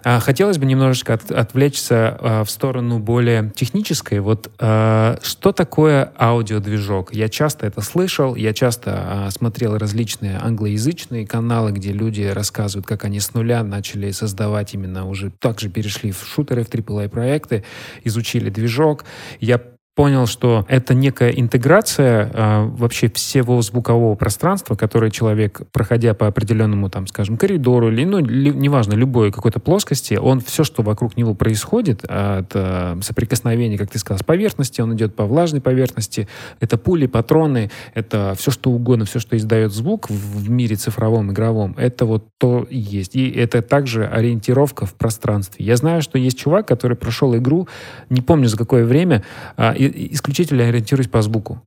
А, 0.08 0.20
хотелось 0.20 0.56
бы 0.56 0.66
немножечко 0.66 1.14
от, 1.14 1.32
отвлечься 1.32 2.16
а, 2.20 2.44
в 2.44 2.50
сторону 2.50 3.00
более 3.00 3.50
технической. 3.56 4.20
Вот 4.20 4.48
а, 4.60 5.18
что 5.20 5.50
такое 5.50 6.12
аудиодвижок? 6.16 7.12
Я 7.12 7.28
часто 7.28 7.66
это 7.66 7.80
слышал, 7.80 8.36
я 8.36 8.54
часто 8.54 9.28
смотрел 9.32 9.76
различные 9.76 10.38
англоязычные 10.38 11.26
каналы, 11.26 11.72
где 11.72 11.90
люди 11.90 12.22
рассказывают, 12.22 12.86
как 12.86 13.04
они 13.04 13.18
с 13.18 13.34
нуля 13.34 13.64
начали 13.64 14.12
создавать 14.12 14.74
именно 14.74 15.08
уже 15.08 15.30
также 15.30 15.70
перешли 15.70 16.12
в 16.12 16.24
шутеры, 16.24 16.62
в 16.62 16.68
AAA 16.68 17.08
проекты, 17.08 17.64
изучили 18.04 18.48
движок. 18.48 19.04
Я 19.40 19.60
понял, 19.96 20.26
что 20.26 20.66
это 20.68 20.94
некая 20.94 21.30
интеграция 21.30 22.30
э, 22.32 22.66
вообще 22.66 23.08
всего 23.08 23.62
звукового 23.62 24.14
пространства, 24.14 24.74
которое 24.76 25.10
человек, 25.10 25.62
проходя 25.72 26.12
по 26.12 26.26
определенному, 26.26 26.90
там, 26.90 27.06
скажем, 27.06 27.38
коридору 27.38 27.90
или, 27.90 28.04
ну, 28.04 28.18
ли, 28.18 28.50
неважно, 28.50 28.92
любой 28.92 29.32
какой-то 29.32 29.58
плоскости, 29.58 30.14
он 30.14 30.40
все, 30.40 30.64
что 30.64 30.82
вокруг 30.82 31.16
него 31.16 31.34
происходит, 31.34 32.04
от 32.04 32.50
э, 32.52 32.98
соприкосновения, 33.00 33.78
как 33.78 33.90
ты 33.90 33.98
сказал, 33.98 34.18
с 34.18 34.22
поверхности, 34.22 34.82
он 34.82 34.94
идет 34.94 35.16
по 35.16 35.24
влажной 35.24 35.62
поверхности, 35.62 36.28
это 36.60 36.76
пули, 36.76 37.06
патроны, 37.06 37.70
это 37.94 38.34
все, 38.38 38.50
что 38.50 38.70
угодно, 38.70 39.06
все, 39.06 39.18
что 39.18 39.34
издает 39.34 39.72
звук 39.72 40.10
в, 40.10 40.12
в 40.12 40.50
мире 40.50 40.76
цифровом, 40.76 41.32
игровом, 41.32 41.74
это 41.78 42.04
вот 42.04 42.26
то 42.36 42.66
есть. 42.68 43.16
И 43.16 43.30
это 43.30 43.62
также 43.62 44.06
ориентировка 44.06 44.84
в 44.84 44.92
пространстве. 44.94 45.64
Я 45.64 45.76
знаю, 45.76 46.02
что 46.02 46.18
есть 46.18 46.38
чувак, 46.38 46.68
который 46.68 46.98
прошел 46.98 47.34
игру, 47.34 47.66
не 48.10 48.20
помню 48.20 48.48
за 48.48 48.58
какое 48.58 48.84
время, 48.84 49.24
э, 49.56 49.85
исключительно 49.86 50.64
ориентируюсь 50.64 51.08
по 51.08 51.22
звуку. 51.22 51.62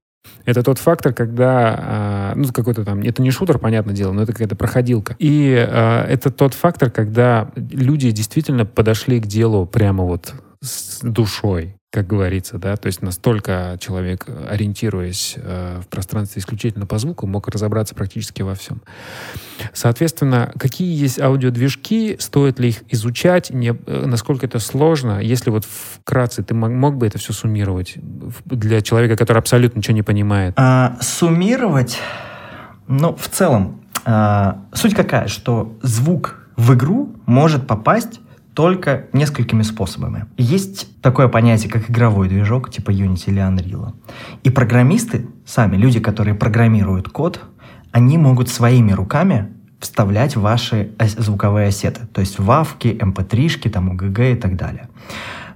Это 0.45 0.63
тот 0.63 0.79
фактор, 0.79 1.13
когда, 1.13 1.75
а, 1.77 2.33
ну, 2.35 2.47
какой-то 2.51 2.83
там, 2.83 3.01
это 3.01 3.21
не 3.21 3.31
шутер, 3.31 3.59
понятное 3.59 3.93
дело, 3.93 4.11
но 4.11 4.23
это 4.23 4.33
какая-то 4.33 4.55
проходилка. 4.55 5.15
И 5.19 5.53
э, 5.53 6.01
это 6.09 6.31
тот 6.31 6.53
фактор, 6.53 6.89
когда 6.89 7.51
люди 7.55 8.11
действительно 8.11 8.65
подошли 8.65 9.19
к 9.19 9.27
делу 9.27 9.65
прямо 9.65 10.03
вот 10.03 10.33
с 10.61 10.99
душой, 11.01 11.75
как 11.91 12.05
говорится, 12.05 12.59
да, 12.59 12.75
то 12.77 12.85
есть 12.85 13.01
настолько 13.01 13.75
человек, 13.79 14.27
ориентируясь 14.47 15.33
э, 15.37 15.81
в 15.83 15.87
пространстве 15.87 16.39
исключительно 16.39 16.85
по 16.85 16.99
звуку, 16.99 17.25
мог 17.25 17.47
разобраться 17.47 17.95
практически 17.95 18.43
во 18.43 18.53
всем. 18.53 18.81
Соответственно, 19.73 20.51
какие 20.59 20.95
есть 20.95 21.19
аудиодвижки, 21.19 22.17
стоит 22.19 22.59
ли 22.59 22.69
их 22.69 22.83
изучать, 22.89 23.49
не, 23.49 23.69
э, 23.87 24.05
насколько 24.05 24.45
это 24.45 24.59
сложно, 24.59 25.19
если 25.19 25.49
вот 25.49 25.65
вкратце 25.65 26.43
ты 26.43 26.53
мог, 26.53 26.69
мог 26.69 26.95
бы 26.95 27.07
это 27.07 27.17
все 27.17 27.33
суммировать 27.33 27.95
для 28.45 28.81
человека, 28.81 29.15
который 29.15 29.39
абсолютно 29.39 29.79
ничего 29.79 29.95
не 29.95 30.03
понимает? 30.03 30.53
А, 30.57 30.95
суммировать, 31.01 31.97
ну, 32.87 33.15
в 33.15 33.27
целом, 33.29 33.81
а, 34.05 34.63
суть 34.73 34.93
какая, 34.93 35.27
что 35.27 35.75
звук 35.81 36.37
в 36.55 36.75
игру 36.75 37.15
может 37.25 37.65
попасть 37.65 38.19
только 38.59 39.05
несколькими 39.13 39.61
способами. 39.61 40.25
Есть 40.35 41.01
такое 41.01 41.29
понятие, 41.29 41.71
как 41.71 41.89
игровой 41.89 42.27
движок, 42.27 42.69
типа 42.69 42.91
Unity 42.91 43.23
или 43.27 43.41
Unreal. 43.41 43.93
И 44.43 44.49
программисты, 44.49 45.27
сами 45.45 45.77
люди, 45.77 46.01
которые 46.01 46.35
программируют 46.35 47.07
код, 47.07 47.39
они 47.93 48.17
могут 48.17 48.49
своими 48.49 48.91
руками 48.91 49.47
вставлять 49.79 50.35
ваши 50.35 50.91
звуковые 50.99 51.69
ассеты, 51.69 52.01
то 52.07 52.19
есть 52.19 52.37
вавки, 52.37 52.89
mp3-шки, 52.89 53.67
эм 53.67 53.71
там, 53.71 53.89
УГГ 53.91 54.19
и 54.19 54.35
так 54.35 54.57
далее. 54.57 54.89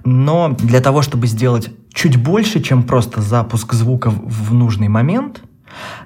Но 0.06 0.56
для 0.58 0.80
того, 0.80 1.02
чтобы 1.02 1.28
сделать 1.28 1.72
чуть 1.94 2.16
больше, 2.16 2.62
чем 2.62 2.84
просто 2.84 3.22
запуск 3.22 3.74
звука 3.74 4.12
в 4.12 4.54
нужный 4.54 4.88
момент, 4.88 5.44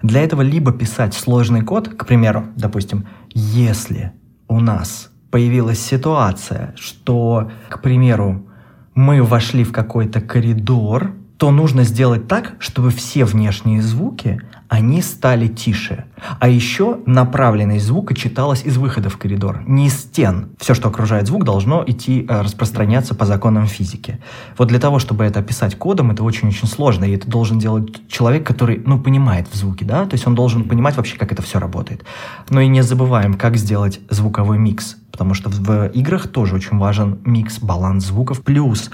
для 0.02 0.24
этого 0.24 0.42
либо 0.42 0.72
писать 0.72 1.14
сложный 1.14 1.62
код, 1.62 1.90
к 1.90 2.08
примеру, 2.08 2.48
допустим, 2.56 3.06
если 3.36 4.14
у 4.48 4.60
нас 4.60 5.12
появилась 5.32 5.80
ситуация, 5.80 6.74
что, 6.78 7.52
к 7.70 7.82
примеру, 7.82 8.48
мы 8.96 9.22
вошли 9.22 9.64
в 9.64 9.72
какой-то 9.72 10.22
коридор, 10.22 11.14
то 11.38 11.52
нужно 11.52 11.84
сделать 11.84 12.28
так, 12.28 12.56
чтобы 12.60 12.90
все 12.90 13.26
внешние 13.26 13.82
звуки, 13.82 14.42
они 14.70 15.02
стали 15.02 15.48
тише. 15.48 16.06
А 16.40 16.50
еще 16.50 17.00
направленность 17.06 17.86
звука 17.86 18.14
читалась 18.14 18.64
из 18.66 18.78
выхода 18.78 19.10
в 19.10 19.18
коридор, 19.18 19.62
не 19.66 19.88
из 19.88 19.98
стен. 19.98 20.50
Все, 20.60 20.74
что 20.74 20.90
окружает 20.90 21.28
звук, 21.28 21.46
должно 21.46 21.84
идти 21.86 22.26
э, 22.28 22.42
распространяться 22.42 23.16
по 23.16 23.26
законам 23.26 23.68
физики. 23.68 24.20
Вот 24.58 24.68
для 24.68 24.80
того, 24.80 25.00
чтобы 25.00 25.24
это 25.24 25.40
описать 25.40 25.78
кодом, 25.78 26.12
это 26.12 26.24
очень-очень 26.24 26.68
сложно, 26.68 27.06
и 27.06 27.16
это 27.16 27.30
должен 27.30 27.60
делать 27.60 28.08
человек, 28.10 28.46
который, 28.46 28.82
ну, 28.86 29.00
понимает 29.00 29.48
в 29.48 29.56
звуке, 29.56 29.86
да, 29.86 30.06
то 30.06 30.16
есть 30.16 30.28
он 30.28 30.36
должен 30.36 30.68
понимать 30.68 30.98
вообще, 30.98 31.18
как 31.18 31.32
это 31.32 31.42
все 31.42 31.60
работает. 31.60 32.04
Но 32.50 32.60
и 32.60 32.68
не 32.68 32.82
забываем, 32.82 33.36
как 33.36 33.58
сделать 33.58 34.00
звуковой 34.10 34.58
микс, 34.58 34.98
потому 35.12 35.34
что 35.34 35.50
в, 35.50 35.88
играх 35.88 36.28
тоже 36.28 36.56
очень 36.56 36.78
важен 36.78 37.20
микс, 37.24 37.60
баланс 37.60 38.06
звуков. 38.06 38.42
Плюс 38.42 38.90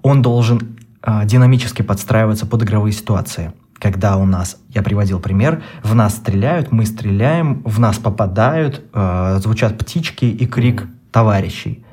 он 0.00 0.22
должен 0.22 0.76
э, 1.02 1.24
динамически 1.24 1.82
подстраиваться 1.82 2.46
под 2.46 2.62
игровые 2.62 2.92
ситуации. 2.92 3.52
Когда 3.82 4.16
у 4.16 4.24
нас, 4.24 4.58
я 4.68 4.80
приводил 4.80 5.18
пример, 5.18 5.60
в 5.82 5.92
нас 5.96 6.14
стреляют, 6.14 6.70
мы 6.70 6.86
стреляем, 6.86 7.62
в 7.64 7.80
нас 7.80 7.98
попадают, 7.98 8.80
э, 8.94 9.38
звучат 9.42 9.76
птички 9.76 10.24
и 10.24 10.46
крик 10.46 10.86
товарищей. 11.10 11.84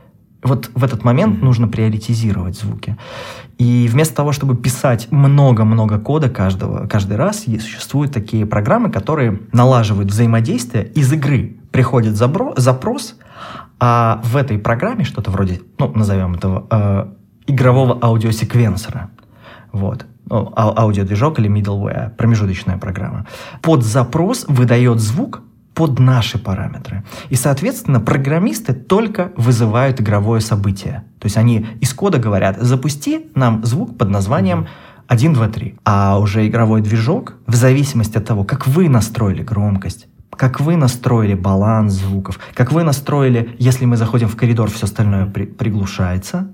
Вот 0.43 0.69
в 0.75 0.83
этот 0.83 1.03
момент 1.03 1.41
нужно 1.41 1.67
приоритизировать 1.67 2.55
звуки. 2.55 2.95
И 3.57 3.89
вместо 3.91 4.17
того, 4.17 4.33
чтобы 4.33 4.55
писать 4.55 5.11
много-много 5.11 5.97
кода 5.97 6.29
каждого, 6.29 6.85
каждый 6.85 7.17
раз, 7.17 7.45
существуют 7.45 8.13
такие 8.13 8.45
программы, 8.45 8.91
которые 8.91 9.39
налаживают 9.51 10.11
взаимодействие 10.11 10.85
из 10.89 11.11
игры. 11.11 11.57
Приходит 11.71 12.15
забро, 12.15 12.53
запрос, 12.55 13.15
а 13.79 14.21
в 14.23 14.37
этой 14.37 14.59
программе 14.59 15.05
что-то 15.05 15.31
вроде, 15.31 15.61
ну, 15.79 15.91
назовем 15.95 16.35
этого, 16.35 16.67
э, 16.69 17.07
игрового 17.47 17.97
аудиосеквенсора. 17.99 19.09
Вот. 19.71 20.05
Ну, 20.25 20.53
аудиодвижок 20.55 21.39
или 21.39 21.49
middleware, 21.49 22.11
промежуточная 22.11 22.77
программа. 22.77 23.25
Под 23.61 23.83
запрос 23.83 24.45
выдает 24.47 24.99
звук 24.99 25.41
под 25.73 25.97
наши 25.97 26.37
параметры. 26.37 27.03
И, 27.29 27.35
соответственно, 27.35 27.99
программисты 27.99 28.73
только 28.73 29.31
вызывают 29.37 30.01
игровое 30.01 30.41
событие. 30.41 31.03
То 31.19 31.25
есть 31.25 31.37
они 31.37 31.67
из 31.79 31.93
кода 31.93 32.19
говорят, 32.19 32.57
запусти 32.59 33.27
нам 33.33 33.63
звук 33.63 33.97
под 33.97 34.09
названием 34.09 34.67
1, 35.07 35.33
2, 35.33 35.47
3. 35.47 35.75
А 35.85 36.19
уже 36.19 36.47
игровой 36.47 36.81
движок, 36.81 37.35
в 37.47 37.55
зависимости 37.55 38.17
от 38.17 38.25
того, 38.25 38.43
как 38.43 38.67
вы 38.67 38.89
настроили 38.89 39.41
громкость, 39.41 40.07
как 40.31 40.59
вы 40.59 40.75
настроили 40.75 41.33
баланс 41.33 41.93
звуков, 41.93 42.39
как 42.53 42.71
вы 42.71 42.83
настроили, 42.83 43.55
если 43.57 43.85
мы 43.85 43.97
заходим 43.97 44.27
в 44.27 44.35
коридор, 44.35 44.69
все 44.69 44.85
остальное 44.85 45.25
при, 45.25 45.45
приглушается, 45.45 46.51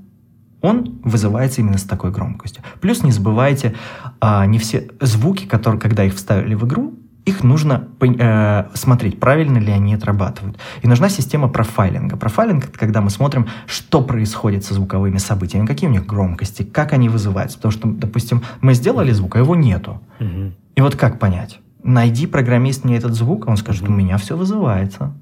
он 0.61 0.99
вызывается 1.03 1.61
именно 1.61 1.77
с 1.77 1.83
такой 1.83 2.11
громкостью. 2.11 2.63
Плюс 2.81 3.03
не 3.03 3.11
забывайте, 3.11 3.75
а, 4.19 4.45
не 4.45 4.57
все 4.57 4.89
звуки, 5.01 5.45
которые, 5.45 5.79
когда 5.79 6.03
их 6.03 6.15
вставили 6.15 6.55
в 6.55 6.65
игру, 6.65 6.93
их 7.25 7.43
нужно 7.43 7.87
э, 8.01 8.65
смотреть, 8.75 9.19
правильно 9.19 9.57
ли 9.57 9.71
они 9.71 9.95
отрабатывают. 9.95 10.59
И 10.83 10.87
нужна 10.87 11.09
система 11.09 11.47
профайлинга. 11.47 12.17
Профайлинг— 12.17 12.65
это 12.69 12.77
когда 12.77 13.01
мы 13.01 13.09
смотрим, 13.09 13.47
что 13.65 14.03
происходит 14.03 14.63
со 14.63 14.75
звуковыми 14.75 15.17
событиями, 15.17 15.65
какие 15.65 15.89
у 15.89 15.91
них 15.91 16.05
громкости, 16.05 16.61
как 16.61 16.93
они 16.93 17.09
вызываются. 17.09 17.57
Потому 17.57 17.71
что, 17.71 17.87
допустим, 17.87 18.43
мы 18.61 18.75
сделали 18.75 19.11
звук, 19.11 19.37
а 19.37 19.39
его 19.39 19.55
нету. 19.55 20.03
Угу. 20.19 20.51
И 20.75 20.81
вот 20.81 20.95
как 20.95 21.17
понять? 21.17 21.59
найди 21.85 22.25
программист 22.25 22.83
мне 22.83 22.97
этот 22.97 23.13
звук, 23.13 23.47
он 23.47 23.57
скажет, 23.57 23.87
у 23.87 23.91
меня 23.91 24.17
все 24.17 24.35
вызывается. 24.35 25.13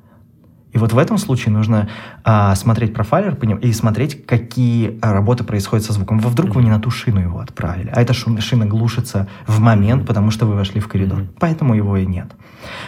И 0.73 0.77
вот 0.77 0.91
в 0.91 0.97
этом 0.97 1.17
случае 1.17 1.53
нужно 1.53 1.87
а, 2.23 2.55
смотреть 2.55 2.93
профайлер 2.93 3.35
по 3.35 3.45
ним 3.45 3.57
и 3.57 3.71
смотреть, 3.71 4.25
какие 4.25 4.99
работы 5.01 5.43
происходят 5.43 5.85
со 5.85 5.93
звуком. 5.93 6.19
Во 6.19 6.29
вдруг 6.29 6.55
вы 6.55 6.63
не 6.63 6.69
на 6.69 6.79
ту 6.79 6.89
шину 6.89 7.21
его 7.21 7.39
отправили, 7.39 7.91
а 7.95 8.01
эта 8.01 8.13
шина 8.13 8.65
глушится 8.65 9.27
в 9.47 9.59
момент, 9.59 10.05
потому 10.07 10.31
что 10.31 10.45
вы 10.45 10.55
вошли 10.55 10.81
в 10.81 10.87
коридор. 10.87 11.19
Mm-hmm. 11.19 11.37
Поэтому 11.39 11.75
его 11.75 11.97
и 11.97 12.05
нет. 12.05 12.31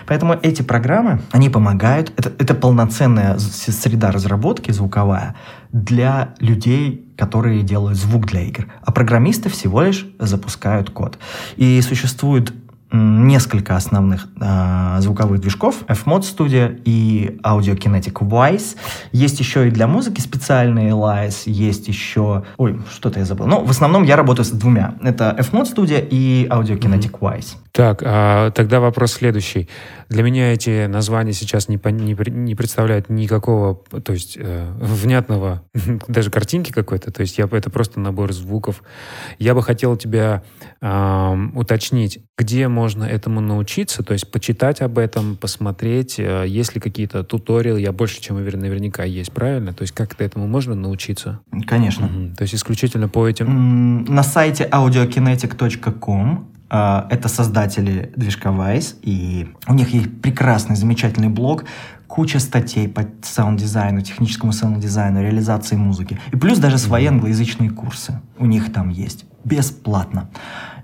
Поэтому 0.07 0.33
эти 0.41 0.61
программы, 0.61 1.21
они 1.31 1.49
помогают. 1.49 2.11
Это, 2.17 2.31
это 2.39 2.55
полноценная 2.55 3.37
среда 3.37 4.11
разработки 4.11 4.71
звуковая 4.71 5.35
для 5.71 6.33
людей, 6.39 7.05
которые 7.17 7.61
делают 7.61 7.97
звук 7.97 8.25
для 8.27 8.41
игр. 8.41 8.67
А 8.81 8.91
программисты 8.91 9.49
всего 9.49 9.81
лишь 9.81 10.07
запускают 10.19 10.89
код. 10.89 11.19
И 11.57 11.81
существует 11.81 12.53
несколько 12.95 13.75
основных 13.75 14.27
э, 14.39 14.97
звуковых 14.99 15.39
движков 15.39 15.83
FMod 15.87 16.21
Studio 16.21 16.79
и 16.85 17.39
Audio 17.43 17.77
Kinetic 17.77 18.13
Wise. 18.13 18.75
Есть 19.11 19.39
еще 19.39 19.67
и 19.67 19.71
для 19.71 19.87
музыки 19.87 20.21
специальные 20.21 20.91
LIS, 20.91 21.43
есть 21.45 21.87
еще... 21.87 22.43
Ой, 22.57 22.79
что-то 22.91 23.19
я 23.19 23.25
забыл. 23.25 23.47
Ну, 23.47 23.63
в 23.63 23.69
основном 23.69 24.03
я 24.03 24.15
работаю 24.15 24.45
с 24.45 24.51
двумя. 24.51 24.95
Это 25.01 25.35
FMod 25.39 25.75
Studio 25.75 26.05
и 26.09 26.47
Audio 26.49 26.77
Kinetic 26.77 27.19
Wise. 27.19 27.55
Так, 27.75 28.01
а 28.05 28.51
тогда 28.51 28.79
вопрос 28.79 29.11
следующий. 29.11 29.67
Для 30.07 30.23
меня 30.23 30.53
эти 30.53 30.85
названия 30.85 31.33
сейчас 31.33 31.67
не, 31.67 31.77
не, 31.91 32.15
не 32.31 32.55
представляют 32.55 33.09
никакого, 33.09 33.75
то 34.01 34.13
есть 34.13 34.37
э, 34.39 34.71
внятного, 34.79 35.61
даже 36.07 36.31
картинки 36.31 36.71
какой-то. 36.71 37.11
То 37.11 37.19
есть 37.19 37.37
я, 37.37 37.49
это 37.51 37.69
просто 37.69 37.99
набор 37.99 38.31
звуков. 38.31 38.81
Я 39.39 39.53
бы 39.53 39.61
хотел 39.61 39.97
тебя 39.97 40.41
э, 40.79 41.35
уточнить, 41.53 42.19
где 42.37 42.69
можно 42.69 43.03
этому 43.03 43.41
научиться, 43.41 44.03
то 44.03 44.13
есть 44.13 44.31
почитать 44.31 44.79
об 44.79 44.97
этом, 44.97 45.35
посмотреть, 45.35 46.17
э, 46.17 46.45
есть 46.47 46.75
ли 46.75 46.79
какие-то 46.79 47.25
туториалы, 47.25 47.81
я 47.81 47.91
больше 47.91 48.21
чем 48.21 48.37
уверен, 48.37 48.61
наверняка 48.61 49.03
есть, 49.03 49.33
правильно? 49.33 49.73
То 49.73 49.81
есть 49.81 49.93
как-то 49.93 50.23
этому 50.23 50.47
можно 50.47 50.75
научиться? 50.75 51.41
Конечно. 51.67 52.05
Угу. 52.05 52.35
То 52.37 52.43
есть 52.43 52.55
исключительно 52.55 53.09
по 53.09 53.27
этим... 53.27 54.05
На 54.05 54.23
сайте 54.23 54.63
audiokinetic.com 54.63 56.54
это 57.09 57.27
создатели 57.27 58.11
движка 58.15 58.49
Vice, 58.49 58.95
и 59.01 59.53
у 59.67 59.73
них 59.73 59.89
есть 59.89 60.21
прекрасный, 60.21 60.75
замечательный 60.75 61.29
блог, 61.29 61.65
куча 62.07 62.39
статей 62.39 62.87
по 62.87 63.05
саунд-дизайну, 63.21 64.01
техническому 64.01 64.51
саунд-дизайну, 64.51 65.21
реализации 65.21 65.75
музыки. 65.75 66.19
И 66.31 66.37
плюс 66.37 66.59
даже 66.59 66.77
свои 66.77 67.05
англоязычные 67.05 67.69
курсы 67.69 68.21
у 68.37 68.45
них 68.45 68.71
там 68.71 68.89
есть, 68.89 69.25
бесплатно. 69.43 70.29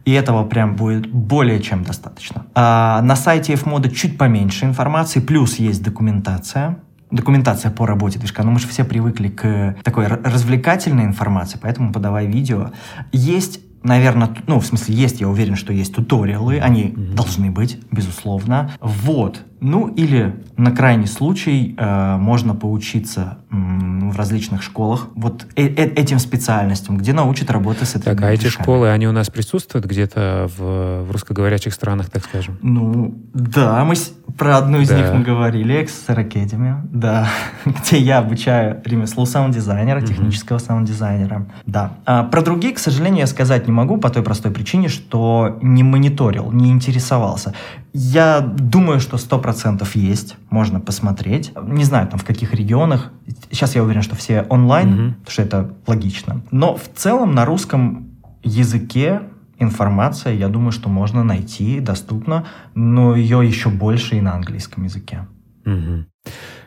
И 0.04 0.12
этого 0.12 0.44
прям 0.46 0.76
будет 0.76 1.12
более 1.12 1.62
чем 1.62 1.84
достаточно. 1.84 2.46
А 2.56 3.02
на 3.04 3.16
сайте 3.16 3.54
Fmoda 3.54 3.90
чуть 3.90 4.18
поменьше 4.18 4.66
информации, 4.66 5.20
плюс 5.20 5.58
есть 5.58 5.84
документация, 5.84 6.80
документация 7.12 7.72
по 7.72 7.86
работе 7.86 8.18
движка. 8.18 8.44
Но 8.44 8.52
мы 8.52 8.60
же 8.60 8.68
все 8.68 8.84
привыкли 8.84 9.28
к 9.28 9.76
такой 9.84 10.08
развлекательной 10.08 11.04
информации, 11.04 11.60
поэтому 11.62 11.94
подавай 11.94 12.26
видео. 12.26 12.72
Есть 13.12 13.60
наверное, 13.84 14.36
ну, 14.48 14.60
в 14.60 14.66
смысле, 14.66 14.96
есть, 14.96 15.22
я 15.22 15.28
уверен, 15.28 15.56
что 15.56 15.74
есть 15.74 15.94
туториалы, 15.96 16.60
они 16.60 16.86
mm-hmm. 16.86 17.14
должны 17.16 17.52
быть, 17.52 17.80
безусловно. 17.92 18.72
Вот, 18.80 19.42
Ну 19.62 19.88
или 19.90 20.44
на 20.58 20.72
крайний 20.72 21.06
случай 21.06 21.76
э, 21.78 22.18
можно 22.18 22.56
поучиться 22.56 23.38
м, 23.52 24.10
в 24.10 24.18
различных 24.18 24.64
школах 24.64 25.10
вот 25.14 25.46
э 25.56 25.68
-э 25.68 25.94
этим 25.94 26.18
специальностям, 26.18 26.98
где 26.98 27.14
научат 27.14 27.52
работать 27.52 27.88
с 27.88 27.96
этими 27.96 28.16
Так, 28.16 28.24
а 28.24 28.32
эти 28.32 28.48
школы, 28.48 28.90
они 28.90 29.08
у 29.08 29.12
нас 29.12 29.30
присутствуют 29.30 29.86
где-то 29.86 30.50
в, 30.58 31.04
в 31.04 31.12
русскоговорящих 31.12 31.74
странах, 31.74 32.10
так 32.10 32.24
скажем? 32.24 32.58
Ну, 32.64 33.14
да, 33.34 33.86
мы 33.86 33.96
с... 33.96 34.12
про 34.36 34.58
одну 34.58 34.82
из 34.82 34.90
да. 34.90 34.98
них 34.98 35.14
мы 35.14 35.24
говорили, 35.24 35.80
Excer 35.80 36.28
Academy, 36.28 36.82
да, 36.92 37.30
где 37.66 38.00
я 38.00 38.18
обучаю 38.18 38.82
ремеслу 38.84 39.28
саунд-дизайнера, 39.28 40.00
mm-hmm. 40.00 40.08
технического 40.08 40.58
саунд-дизайнера, 40.58 41.46
да. 41.68 41.92
А 42.06 42.24
про 42.24 42.42
другие, 42.42 42.74
к 42.74 42.80
сожалению, 42.80 43.20
я 43.20 43.28
сказать 43.28 43.68
не 43.68 43.74
могу 43.74 43.98
по 43.98 44.10
той 44.10 44.24
простой 44.24 44.52
причине, 44.52 44.90
что 44.90 45.60
не 45.62 45.84
мониторил, 45.84 46.52
не 46.52 46.72
интересовался. 46.72 47.54
Я 47.94 48.40
думаю, 48.40 49.00
что 49.00 49.18
100% 49.18 49.51
есть, 49.96 50.36
можно 50.50 50.80
посмотреть. 50.80 51.52
Не 51.62 51.84
знаю, 51.84 52.08
там 52.08 52.20
в 52.20 52.26
каких 52.26 52.54
регионах. 52.54 53.12
Сейчас 53.52 53.76
я 53.76 53.84
уверен, 53.84 54.02
что 54.02 54.16
все 54.16 54.46
онлайн, 54.50 54.90
mm-hmm. 54.90 55.14
потому 55.14 55.32
что 55.32 55.42
это 55.42 55.74
логично. 55.88 56.42
Но 56.52 56.76
в 56.76 56.88
целом 56.96 57.34
на 57.34 57.46
русском 57.46 58.12
языке 58.44 59.22
информация, 59.60 60.34
я 60.34 60.48
думаю, 60.48 60.72
что 60.72 60.90
можно 60.90 61.24
найти, 61.24 61.80
доступно, 61.80 62.48
но 62.74 63.16
ее 63.16 63.46
еще 63.46 63.70
больше 63.70 64.18
и 64.18 64.22
на 64.22 64.34
английском 64.34 64.84
языке. 64.84 65.28
Угу. 65.66 66.06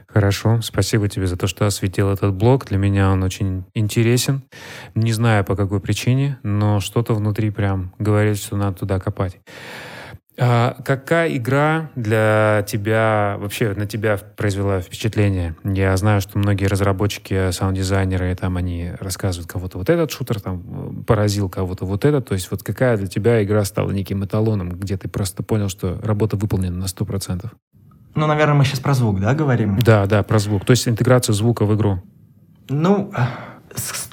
Хорошо, 0.06 0.60
спасибо 0.62 1.08
тебе 1.08 1.26
за 1.26 1.36
то, 1.36 1.48
что 1.48 1.66
осветил 1.66 2.08
этот 2.08 2.34
блог. 2.34 2.66
Для 2.66 2.78
меня 2.78 3.10
он 3.10 3.24
очень 3.24 3.64
интересен. 3.74 4.42
Не 4.94 5.12
знаю 5.12 5.44
по 5.44 5.56
какой 5.56 5.80
причине, 5.80 6.38
но 6.44 6.78
что-то 6.78 7.14
внутри 7.14 7.50
прям 7.50 7.92
говорит, 7.98 8.38
что 8.38 8.56
надо 8.56 8.78
туда 8.78 9.00
копать. 9.00 9.40
А 10.36 10.76
какая 10.84 11.36
игра 11.36 11.90
для 11.94 12.64
тебя, 12.66 13.36
вообще 13.38 13.72
на 13.74 13.86
тебя 13.86 14.18
произвела 14.36 14.80
впечатление? 14.80 15.54
Я 15.62 15.96
знаю, 15.96 16.20
что 16.20 16.38
многие 16.38 16.66
разработчики, 16.66 17.52
саунд-дизайнеры, 17.52 18.34
там 18.34 18.56
они 18.56 18.92
рассказывают, 18.98 19.50
кого-то 19.50 19.78
вот 19.78 19.88
этот 19.88 20.10
шутер 20.10 20.40
там 20.40 21.04
поразил, 21.04 21.48
кого-то 21.48 21.84
вот 21.84 22.04
этот. 22.04 22.28
То 22.28 22.34
есть 22.34 22.50
вот 22.50 22.64
какая 22.64 22.96
для 22.96 23.06
тебя 23.06 23.44
игра 23.44 23.64
стала 23.64 23.92
неким 23.92 24.24
эталоном, 24.24 24.70
где 24.70 24.96
ты 24.96 25.08
просто 25.08 25.44
понял, 25.44 25.68
что 25.68 26.00
работа 26.02 26.36
выполнена 26.36 26.76
на 26.78 26.84
100%? 26.86 27.48
Ну, 28.16 28.26
наверное, 28.26 28.54
мы 28.54 28.64
сейчас 28.64 28.80
про 28.80 28.94
звук, 28.94 29.20
да, 29.20 29.34
говорим? 29.34 29.78
Да, 29.78 30.06
да, 30.06 30.22
про 30.22 30.38
звук. 30.38 30.64
То 30.64 30.72
есть 30.72 30.88
интеграцию 30.88 31.34
звука 31.34 31.64
в 31.64 31.74
игру. 31.76 32.02
Ну, 32.68 33.12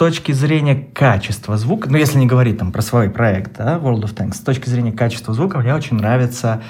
точки 0.02 0.32
зрения 0.32 0.74
качества 0.74 1.58
звука, 1.58 1.88
ну, 1.88 1.96
если 1.96 2.18
не 2.18 2.26
говорить 2.26 2.58
там 2.58 2.72
про 2.72 2.82
свой 2.82 3.12
проект, 3.12 3.56
да, 3.60 3.78
World 3.78 4.02
of 4.02 4.16
Tanks, 4.16 4.34
с 4.34 4.40
точки 4.40 4.68
зрения 4.68 4.92
качества 4.92 5.32
звука 5.36 5.60
мне 5.60 5.76
очень 5.76 5.98
нравится 5.98 6.64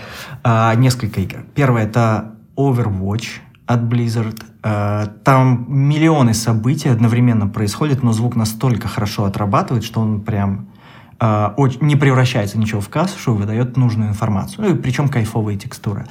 а, 0.44 0.76
несколько 0.76 1.22
игр. 1.22 1.46
Первое— 1.56 1.84
это 1.86 2.34
Overwatch 2.58 3.40
от 3.68 3.84
Blizzard. 3.84 4.44
А, 4.64 5.06
там 5.24 5.66
миллионы 5.70 6.34
событий 6.34 6.90
одновременно 6.90 7.48
происходят, 7.48 8.04
но 8.04 8.12
звук 8.12 8.36
настолько 8.36 8.90
хорошо 8.90 9.24
отрабатывает, 9.24 9.86
что 9.86 10.02
он 10.02 10.20
прям 10.20 10.68
а, 11.18 11.56
не 11.80 11.96
превращается 11.96 12.58
ничего 12.58 12.82
в 12.82 12.90
кашу, 12.90 13.34
выдает 13.34 13.78
нужную 13.78 14.10
информацию. 14.10 14.66
Ну, 14.66 14.76
и 14.76 14.78
причем 14.78 15.08
кайфовые 15.08 15.58
текстуры. 15.58 16.06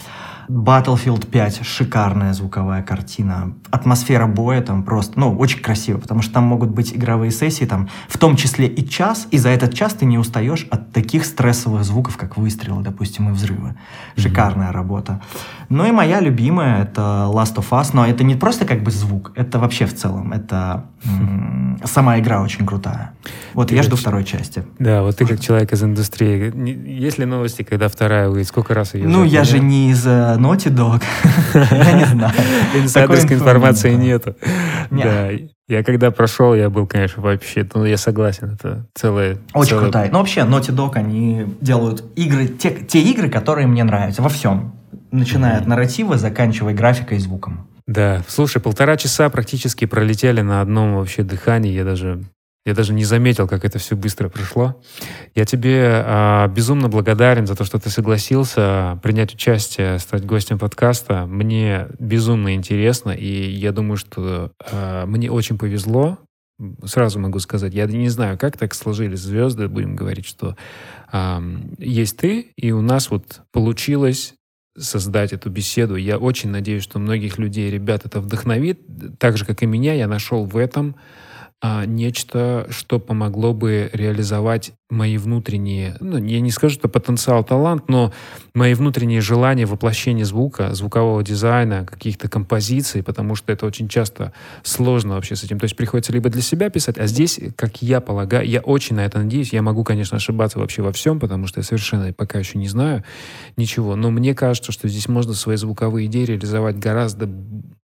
Battlefield 0.50 1.26
5 1.26 1.64
шикарная 1.64 2.32
звуковая 2.32 2.82
картина. 2.82 3.54
Атмосфера 3.70 4.26
боя 4.26 4.60
там 4.62 4.82
просто, 4.82 5.18
ну, 5.18 5.36
очень 5.38 5.60
красиво, 5.60 5.98
потому 5.98 6.22
что 6.22 6.34
там 6.34 6.44
могут 6.44 6.70
быть 6.70 6.92
игровые 6.92 7.30
сессии, 7.30 7.64
там, 7.64 7.88
в 8.08 8.18
том 8.18 8.36
числе 8.36 8.66
и 8.66 8.88
час, 8.88 9.28
и 9.30 9.38
за 9.38 9.50
этот 9.50 9.74
час 9.74 9.94
ты 9.94 10.06
не 10.06 10.18
устаешь 10.18 10.66
от 10.70 10.92
таких 10.92 11.24
стрессовых 11.24 11.84
звуков, 11.84 12.16
как 12.16 12.36
выстрелы, 12.36 12.82
допустим, 12.82 13.28
и 13.28 13.32
взрывы. 13.32 13.76
Шикарная 14.16 14.70
mm-hmm. 14.70 14.72
работа. 14.72 15.20
Ну 15.68 15.86
и 15.86 15.92
моя 15.92 16.18
любимая— 16.18 16.82
это 16.84 17.30
Last 17.32 17.54
of 17.54 17.70
Us, 17.70 17.90
но 17.92 18.04
это 18.04 18.24
не 18.24 18.34
просто 18.34 18.64
как 18.64 18.82
бы 18.82 18.90
звук, 18.90 19.32
это 19.36 19.60
вообще 19.60 19.86
в 19.86 19.94
целом, 19.94 20.32
это 20.32 20.86
м- 21.04 21.80
сама 21.84 22.18
игра 22.18 22.42
очень 22.42 22.66
крутая. 22.66 23.12
Вот 23.54 23.68
ты 23.68 23.76
я 23.76 23.82
жду 23.84 23.94
второй 23.94 24.24
части. 24.24 24.64
Да, 24.80 25.02
вот 25.02 25.16
ты 25.16 25.26
как 25.26 25.40
человек 25.40 25.72
из 25.72 25.82
индустрии. 25.82 26.52
Есть 26.88 27.18
ли 27.18 27.24
новости, 27.24 27.62
когда 27.62 27.88
вторая 27.88 28.28
выйдет? 28.28 28.48
Сколько 28.48 28.74
раз 28.74 28.94
ее 28.94 29.06
Ну, 29.06 29.22
я 29.24 29.44
же 29.44 29.60
не 29.60 29.90
из 29.90 30.04
э, 30.06 30.36
Naughty 30.40 30.70
Dog. 30.74 31.02
Я 31.70 31.92
не 31.92 32.04
знаю. 32.04 32.32
Инсайдерской 32.74 33.36
информации 33.36 33.94
нету. 33.94 34.34
Да. 34.90 35.28
Я 35.68 35.84
когда 35.84 36.10
прошел, 36.10 36.52
я 36.56 36.68
был, 36.68 36.88
конечно, 36.88 37.22
вообще, 37.22 37.64
ну, 37.74 37.84
я 37.84 37.96
согласен, 37.96 38.54
это 38.54 38.88
целое... 38.92 39.38
Очень 39.54 39.68
целое... 39.68 39.84
крутая. 39.84 40.10
Ну, 40.10 40.18
вообще, 40.18 40.40
Naughty 40.40 40.74
Dog, 40.74 40.96
они 40.96 41.46
делают 41.60 42.02
игры, 42.16 42.48
те, 42.48 42.70
те 42.72 43.00
игры, 43.00 43.28
которые 43.28 43.68
мне 43.68 43.84
нравятся, 43.84 44.20
во 44.20 44.28
всем. 44.28 44.72
Начиная 45.12 45.54
mm-hmm. 45.54 45.62
от 45.62 45.66
нарратива, 45.68 46.18
заканчивая 46.18 46.74
графикой 46.74 47.18
и 47.18 47.20
звуком. 47.20 47.68
Да, 47.86 48.22
слушай, 48.26 48.60
полтора 48.60 48.96
часа 48.96 49.28
практически 49.30 49.84
пролетели 49.84 50.40
на 50.40 50.60
одном 50.60 50.96
вообще 50.96 51.22
дыхании. 51.22 51.72
Я 51.72 51.84
даже 51.84 52.24
я 52.66 52.74
даже 52.74 52.92
не 52.92 53.04
заметил, 53.04 53.48
как 53.48 53.64
это 53.64 53.78
все 53.78 53.96
быстро 53.96 54.28
прошло. 54.28 54.82
Я 55.34 55.46
тебе 55.46 56.04
э, 56.04 56.48
безумно 56.48 56.88
благодарен 56.88 57.46
за 57.46 57.56
то, 57.56 57.64
что 57.64 57.78
ты 57.78 57.88
согласился 57.88 59.00
принять 59.02 59.34
участие, 59.34 59.98
стать 59.98 60.26
гостем 60.26 60.58
подкаста. 60.58 61.24
Мне 61.26 61.88
безумно 61.98 62.54
интересно, 62.54 63.12
и 63.12 63.50
я 63.50 63.72
думаю, 63.72 63.96
что 63.96 64.52
э, 64.70 65.04
мне 65.06 65.30
очень 65.30 65.56
повезло. 65.56 66.18
Сразу 66.84 67.18
могу 67.18 67.38
сказать, 67.38 67.72
я 67.72 67.86
не 67.86 68.10
знаю, 68.10 68.36
как 68.36 68.58
так 68.58 68.74
сложились 68.74 69.20
звезды, 69.20 69.68
будем 69.68 69.96
говорить, 69.96 70.26
что 70.26 70.54
э, 71.10 71.40
есть 71.78 72.18
ты, 72.18 72.52
и 72.56 72.72
у 72.72 72.82
нас 72.82 73.10
вот 73.10 73.40
получилось 73.52 74.34
создать 74.78 75.32
эту 75.32 75.48
беседу. 75.48 75.96
Я 75.96 76.18
очень 76.18 76.50
надеюсь, 76.50 76.82
что 76.82 76.98
многих 76.98 77.38
людей, 77.38 77.70
ребят, 77.70 78.04
это 78.04 78.20
вдохновит. 78.20 78.80
Так 79.18 79.38
же, 79.38 79.46
как 79.46 79.62
и 79.62 79.66
меня, 79.66 79.94
я 79.94 80.06
нашел 80.06 80.44
в 80.44 80.58
этом 80.58 80.96
а, 81.62 81.84
нечто, 81.84 82.66
что 82.70 82.98
помогло 82.98 83.52
бы 83.52 83.90
реализовать 83.92 84.72
мои 84.88 85.18
внутренние, 85.18 85.94
ну, 86.00 86.16
я 86.16 86.40
не 86.40 86.50
скажу, 86.50 86.74
что 86.74 86.88
потенциал, 86.88 87.44
талант, 87.44 87.88
но 87.88 88.14
мои 88.54 88.72
внутренние 88.72 89.20
желания 89.20 89.66
воплощения 89.66 90.24
звука, 90.24 90.74
звукового 90.74 91.22
дизайна, 91.22 91.84
каких-то 91.84 92.30
композиций, 92.30 93.02
потому 93.02 93.34
что 93.34 93.52
это 93.52 93.66
очень 93.66 93.88
часто 93.88 94.32
сложно 94.62 95.16
вообще 95.16 95.36
с 95.36 95.44
этим. 95.44 95.58
То 95.58 95.64
есть 95.64 95.76
приходится 95.76 96.14
либо 96.14 96.30
для 96.30 96.40
себя 96.40 96.70
писать, 96.70 96.96
а 96.96 97.06
здесь, 97.06 97.38
как 97.56 97.82
я 97.82 98.00
полагаю, 98.00 98.48
я 98.48 98.60
очень 98.60 98.96
на 98.96 99.04
это 99.04 99.18
надеюсь, 99.18 99.52
я 99.52 99.60
могу, 99.60 99.84
конечно, 99.84 100.16
ошибаться 100.16 100.58
вообще 100.58 100.80
во 100.80 100.92
всем, 100.92 101.20
потому 101.20 101.46
что 101.46 101.60
я 101.60 101.64
совершенно 101.64 102.10
пока 102.14 102.38
еще 102.38 102.56
не 102.56 102.68
знаю 102.68 103.04
ничего, 103.58 103.96
но 103.96 104.10
мне 104.10 104.34
кажется, 104.34 104.72
что 104.72 104.88
здесь 104.88 105.08
можно 105.08 105.34
свои 105.34 105.56
звуковые 105.56 106.06
идеи 106.06 106.24
реализовать 106.24 106.78
гораздо 106.78 107.28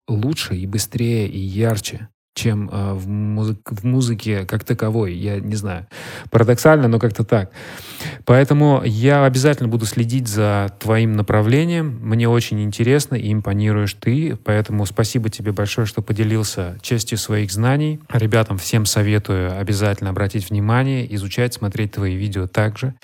лучше 0.07 0.55
и 0.55 0.65
быстрее 0.65 1.27
и 1.27 1.39
ярче 1.39 2.07
чем 2.35 2.69
э, 2.71 2.93
в, 2.93 3.07
музы 3.07 3.57
в 3.65 3.83
музыке 3.85 4.45
как 4.45 4.63
таковой. 4.63 5.13
Я 5.15 5.39
не 5.39 5.55
знаю. 5.55 5.87
Парадоксально, 6.29 6.87
но 6.87 6.99
как-то 6.99 7.23
так. 7.23 7.49
Поэтому 8.25 8.83
я 8.85 9.25
обязательно 9.25 9.69
буду 9.69 9.85
следить 9.85 10.27
за 10.27 10.71
твоим 10.79 11.13
направлением. 11.13 11.97
Мне 12.03 12.27
очень 12.27 12.61
интересно 12.61 13.15
и 13.15 13.31
импонируешь 13.31 13.93
ты. 13.93 14.35
Поэтому 14.35 14.85
спасибо 14.85 15.29
тебе 15.29 15.53
большое, 15.53 15.87
что 15.87 16.01
поделился 16.01 16.77
частью 16.81 17.17
своих 17.17 17.51
знаний. 17.51 18.01
Ребятам 18.11 18.57
всем 18.57 18.85
советую 18.85 19.57
обязательно 19.57 20.09
обратить 20.09 20.49
внимание, 20.49 21.13
изучать, 21.15 21.53
смотреть 21.53 21.93
твои 21.93 22.15
видео 22.15 22.47
также. 22.47 22.95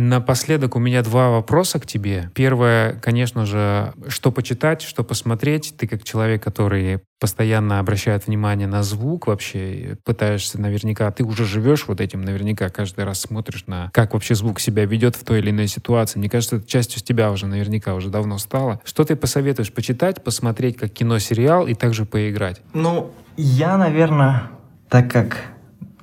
Напоследок 0.00 0.76
у 0.76 0.78
меня 0.78 1.02
два 1.02 1.28
вопроса 1.28 1.80
к 1.80 1.86
тебе. 1.86 2.30
Первое, 2.32 2.92
конечно 3.00 3.44
же, 3.46 3.92
что 4.06 4.30
почитать, 4.30 4.80
что 4.80 5.02
посмотреть. 5.02 5.74
Ты 5.76 5.88
как 5.88 6.04
человек, 6.04 6.40
который 6.40 7.00
постоянно 7.18 7.80
обращает 7.80 8.28
внимание 8.28 8.68
на 8.68 8.84
звук 8.84 9.26
вообще, 9.26 9.98
пытаешься 10.04 10.60
наверняка, 10.60 11.10
ты 11.10 11.24
уже 11.24 11.44
живешь 11.44 11.88
вот 11.88 12.00
этим 12.00 12.22
наверняка, 12.22 12.68
каждый 12.68 13.04
раз 13.04 13.22
смотришь 13.22 13.64
на, 13.66 13.90
как 13.92 14.14
вообще 14.14 14.36
звук 14.36 14.60
себя 14.60 14.84
ведет 14.84 15.16
в 15.16 15.24
той 15.24 15.40
или 15.40 15.50
иной 15.50 15.66
ситуации. 15.66 16.20
Мне 16.20 16.30
кажется, 16.30 16.58
это 16.58 16.68
частью 16.68 17.02
тебя 17.02 17.32
уже 17.32 17.46
наверняка 17.46 17.96
уже 17.96 18.08
давно 18.08 18.38
стало. 18.38 18.80
Что 18.84 19.02
ты 19.02 19.16
посоветуешь 19.16 19.72
почитать, 19.72 20.22
посмотреть 20.22 20.76
как 20.76 20.92
кино, 20.92 21.18
сериал 21.18 21.66
и 21.66 21.74
также 21.74 22.04
поиграть? 22.04 22.62
Ну, 22.72 23.10
я, 23.36 23.76
наверное, 23.76 24.44
так 24.88 25.10
как 25.10 25.38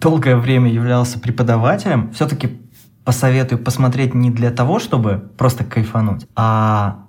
долгое 0.01 0.35
время 0.35 0.69
являлся 0.69 1.17
преподавателем, 1.17 2.11
все-таки 2.11 2.64
посоветую 3.05 3.59
посмотреть 3.59 4.13
не 4.13 4.31
для 4.31 4.51
того, 4.51 4.79
чтобы 4.79 5.29
просто 5.37 5.63
кайфануть, 5.63 6.27
а 6.35 7.05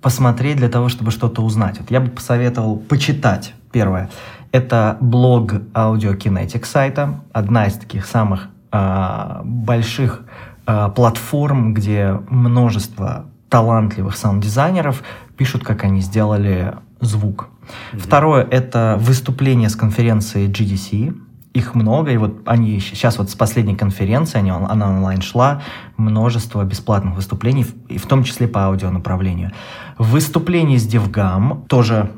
посмотреть 0.00 0.56
для 0.56 0.68
того, 0.68 0.88
чтобы 0.88 1.10
что-то 1.10 1.42
узнать. 1.42 1.78
Вот 1.80 1.90
я 1.90 2.00
бы 2.00 2.08
посоветовал 2.08 2.76
почитать. 2.76 3.54
Первое. 3.72 4.08
Это 4.52 4.96
блог 5.00 5.52
Kinetic 5.52 6.64
сайта, 6.64 7.20
одна 7.32 7.66
из 7.66 7.74
таких 7.74 8.06
самых 8.06 8.48
э, 8.72 9.40
больших 9.44 10.22
э, 10.66 10.88
платформ, 10.94 11.74
где 11.74 12.18
множество 12.28 13.26
талантливых 13.48 14.16
саунд-дизайнеров 14.16 15.02
пишут, 15.36 15.64
как 15.64 15.84
они 15.84 16.00
сделали 16.00 16.74
звук. 17.00 17.48
Mm-hmm. 17.92 17.98
Второе— 17.98 18.44
это 18.50 18.96
выступление 18.98 19.68
с 19.68 19.76
конференции 19.76 20.48
GDC, 20.48 21.16
их 21.52 21.74
много, 21.74 22.12
и 22.12 22.16
вот 22.16 22.42
они 22.46 22.78
сейчас 22.80 23.18
вот 23.18 23.30
с 23.30 23.34
последней 23.34 23.74
конференции, 23.74 24.38
они, 24.38 24.50
она 24.50 24.88
онлайн 24.88 25.20
шла, 25.20 25.62
множество 25.96 26.62
бесплатных 26.64 27.16
выступлений, 27.16 27.66
и 27.88 27.98
в 27.98 28.06
том 28.06 28.22
числе 28.22 28.46
по 28.46 28.64
аудио 28.66 28.90
направлению. 28.90 29.50
Выступление 29.98 30.78
с 30.78 30.86
DevGam 30.86 31.66
тоже 31.66 32.10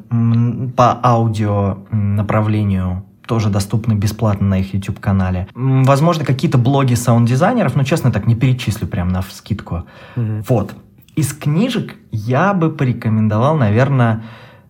по 0.77 1.01
аудио 1.03 1.79
направлению 1.91 3.07
тоже 3.27 3.49
доступны 3.49 3.95
бесплатно 3.95 4.49
на 4.49 4.61
их 4.61 4.75
YouTube-канале. 4.75 5.49
Возможно, 5.55 6.25
какие-то 6.25 6.59
блоги 6.59 6.95
саунд-дизайнеров, 6.95 7.75
но, 7.77 7.85
честно, 7.85 8.13
так 8.13 8.27
не 8.27 8.35
перечислю 8.35 8.87
прям 8.87 9.09
на 9.09 9.23
скидку. 9.23 9.85
Mm-hmm. 10.17 10.45
Вот. 10.49 10.75
Из 11.17 11.33
книжек 11.33 11.95
я 12.11 12.53
бы 12.53 12.71
порекомендовал, 12.71 13.57
наверное, 13.57 14.25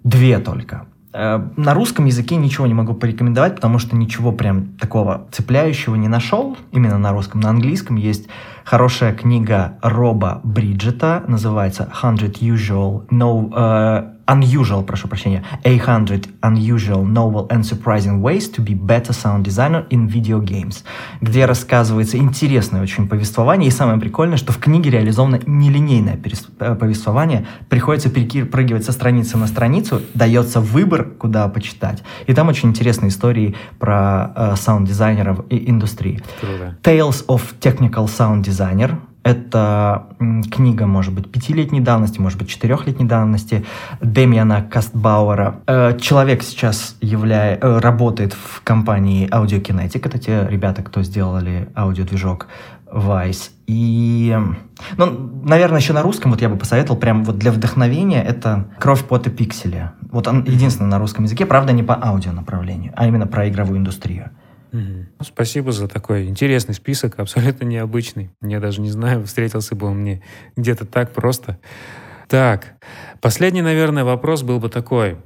две 0.04 0.38
только. 0.38 0.86
Э, 1.12 1.40
на 1.56 1.74
русском 1.74 2.06
языке 2.06 2.36
ничего 2.36 2.66
не 2.66 2.74
могу 2.74 2.94
порекомендовать, 2.94 3.56
потому 3.56 3.78
что 3.78 3.96
ничего 3.96 4.32
прям 4.32 4.68
такого 4.78 5.26
цепляющего 5.30 5.94
не 5.94 6.08
нашел 6.08 6.56
именно 6.72 6.98
на 6.98 7.12
русском. 7.12 7.40
На 7.40 7.50
английском 7.50 7.96
есть 7.96 8.28
хорошая 8.64 9.12
книга 9.14 9.78
Роба 9.82 10.40
Бриджета, 10.42 11.24
называется 11.26 11.90
«100 12.02 12.38
Usual 12.40 13.08
No, 13.08 13.50
uh, 13.50 14.10
unusual, 14.32 14.82
прошу 14.84 15.08
прощения, 15.08 15.44
800 15.64 16.28
unusual, 16.40 17.04
novel 17.04 17.48
and 17.48 17.62
surprising 17.62 18.20
ways 18.20 18.48
to 18.50 18.62
be 18.62 18.74
better 18.74 19.12
sound 19.12 19.42
designer 19.44 19.86
in 19.90 20.08
video 20.08 20.40
games, 20.40 20.84
где 21.20 21.44
рассказывается 21.44 22.16
интересное 22.16 22.82
очень 22.82 23.08
повествование, 23.08 23.68
и 23.68 23.70
самое 23.70 23.98
прикольное, 23.98 24.38
что 24.38 24.52
в 24.52 24.58
книге 24.58 24.90
реализовано 24.90 25.40
нелинейное 25.46 26.18
э, 26.58 26.74
повествование, 26.74 27.46
приходится 27.68 28.08
перепрыгивать 28.10 28.84
со 28.84 28.92
страницы 28.92 29.36
на 29.36 29.46
страницу, 29.46 30.02
дается 30.14 30.60
выбор, 30.60 31.04
куда 31.04 31.48
почитать, 31.48 32.02
и 32.26 32.34
там 32.34 32.48
очень 32.48 32.70
интересные 32.70 33.10
истории 33.10 33.54
про 33.78 34.32
э, 34.34 34.56
саунд-дизайнеров 34.56 35.44
и 35.50 35.70
индустрии. 35.70 36.22
Круто. 36.40 36.76
Tales 36.82 37.26
of 37.26 37.42
Technical 37.60 38.06
Sound 38.06 38.42
Designer— 38.42 38.98
это 39.22 40.06
книга, 40.50 40.86
может 40.86 41.14
быть, 41.14 41.30
пятилетней 41.30 41.80
давности, 41.80 42.18
может 42.20 42.38
быть, 42.38 42.48
четырехлетней 42.48 43.06
давности 43.06 43.64
Демиана 44.00 44.62
Кастбауэра. 44.62 45.60
Э, 45.66 45.98
человек 46.00 46.42
сейчас 46.42 46.96
являя, 47.00 47.56
э, 47.56 47.78
работает 47.78 48.32
в 48.32 48.62
компании 48.62 49.28
Audiokinetic. 49.28 50.02
Это 50.04 50.18
те 50.18 50.46
ребята, 50.48 50.82
кто 50.82 51.02
сделали 51.02 51.68
аудиодвижок 51.76 52.48
Vice. 52.92 53.50
И, 53.66 54.36
ну, 54.98 55.30
наверное, 55.44 55.80
еще 55.80 55.92
на 55.92 56.02
русском 56.02 56.30
вот 56.30 56.42
я 56.42 56.48
бы 56.48 56.56
посоветовал, 56.56 56.98
прям 56.98 57.24
вот 57.24 57.38
для 57.38 57.52
вдохновения, 57.52 58.22
это 58.22 58.66
«Кровь, 58.78 59.04
пот 59.04 59.26
и 59.26 59.30
пиксели». 59.30 59.90
Вот 60.10 60.28
он 60.28 60.44
единственный 60.44 60.88
на 60.88 60.98
русском 60.98 61.24
языке, 61.24 61.46
правда, 61.46 61.72
не 61.72 61.82
по 61.82 61.98
аудио 62.02 62.32
направлению, 62.32 62.92
а 62.96 63.06
именно 63.06 63.26
про 63.26 63.48
игровую 63.48 63.78
индустрию. 63.78 64.30
Угу. 64.72 65.24
Спасибо 65.24 65.72
за 65.72 65.86
такой 65.86 66.26
интересный 66.26 66.74
список, 66.74 67.18
абсолютно 67.18 67.64
необычный. 67.64 68.30
Я 68.40 68.58
даже 68.58 68.80
не 68.80 68.90
знаю, 68.90 69.26
встретился 69.26 69.74
бы 69.74 69.86
он 69.86 69.98
мне 69.98 70.22
где-то 70.56 70.86
так 70.86 71.12
просто. 71.12 71.58
Так, 72.28 72.76
последний, 73.20 73.60
наверное, 73.62 74.04
вопрос 74.04 74.42
был 74.42 74.58
бы 74.58 74.70
такой. 74.70 75.18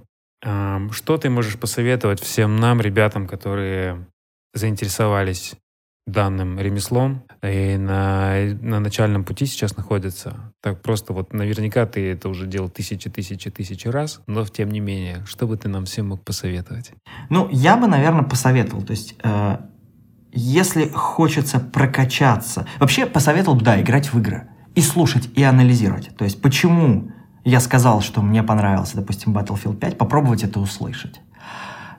Что 0.43 1.17
ты 1.17 1.31
можешь 1.31 1.59
посоветовать 1.59 2.21
всем 2.21 2.57
нам, 2.57 2.81
ребятам, 2.81 3.27
которые 3.27 4.07
заинтересовались 4.53 5.55
данным 6.07 6.59
ремеслом 6.59 7.25
и 7.43 7.77
на, 7.77 8.37
на 8.61 8.81
начальном 8.81 9.25
пути 9.25 9.47
сейчас 9.47 9.77
находится. 9.77 10.53
Так 10.63 10.81
просто 10.81 11.13
вот 11.13 11.33
наверняка 11.33 11.85
ты 11.87 12.13
это 12.13 12.29
уже 12.29 12.47
делал 12.47 12.69
тысячи, 12.69 13.11
тысячи, 13.11 13.51
тысячи 13.51 13.89
раз, 13.89 14.21
но 14.27 14.45
тем 14.47 14.71
не 14.71 14.81
менее, 14.81 15.25
что 15.27 15.47
бы 15.47 15.57
ты 15.57 15.69
нам 15.69 15.85
всем 15.85 16.09
мог 16.09 16.25
посоветовать? 16.25 16.93
Ну, 17.29 17.49
я 17.51 17.77
бы, 17.77 17.89
наверное, 17.89 18.23
посоветовал. 18.23 18.83
То 18.83 18.93
есть, 18.93 19.17
э, 19.23 19.59
если 20.33 20.89
хочется 20.89 21.59
прокачаться, 21.59 22.67
вообще 22.79 23.07
посоветовал 23.07 23.59
бы, 23.59 23.65
да, 23.65 23.81
играть 23.81 24.13
в 24.13 24.19
игры 24.19 24.49
и 24.77 24.83
слушать, 24.83 25.29
и 25.35 25.43
анализировать. 25.43 26.17
То 26.17 26.25
есть, 26.25 26.41
почему 26.41 27.11
я 27.45 27.61
сказал, 27.61 28.01
что 28.01 28.23
мне 28.23 28.43
понравился, 28.43 28.97
допустим, 28.97 29.37
Battlefield 29.37 29.77
5, 29.77 29.99
попробовать 29.99 30.45
это 30.45 30.61
услышать. 30.61 31.21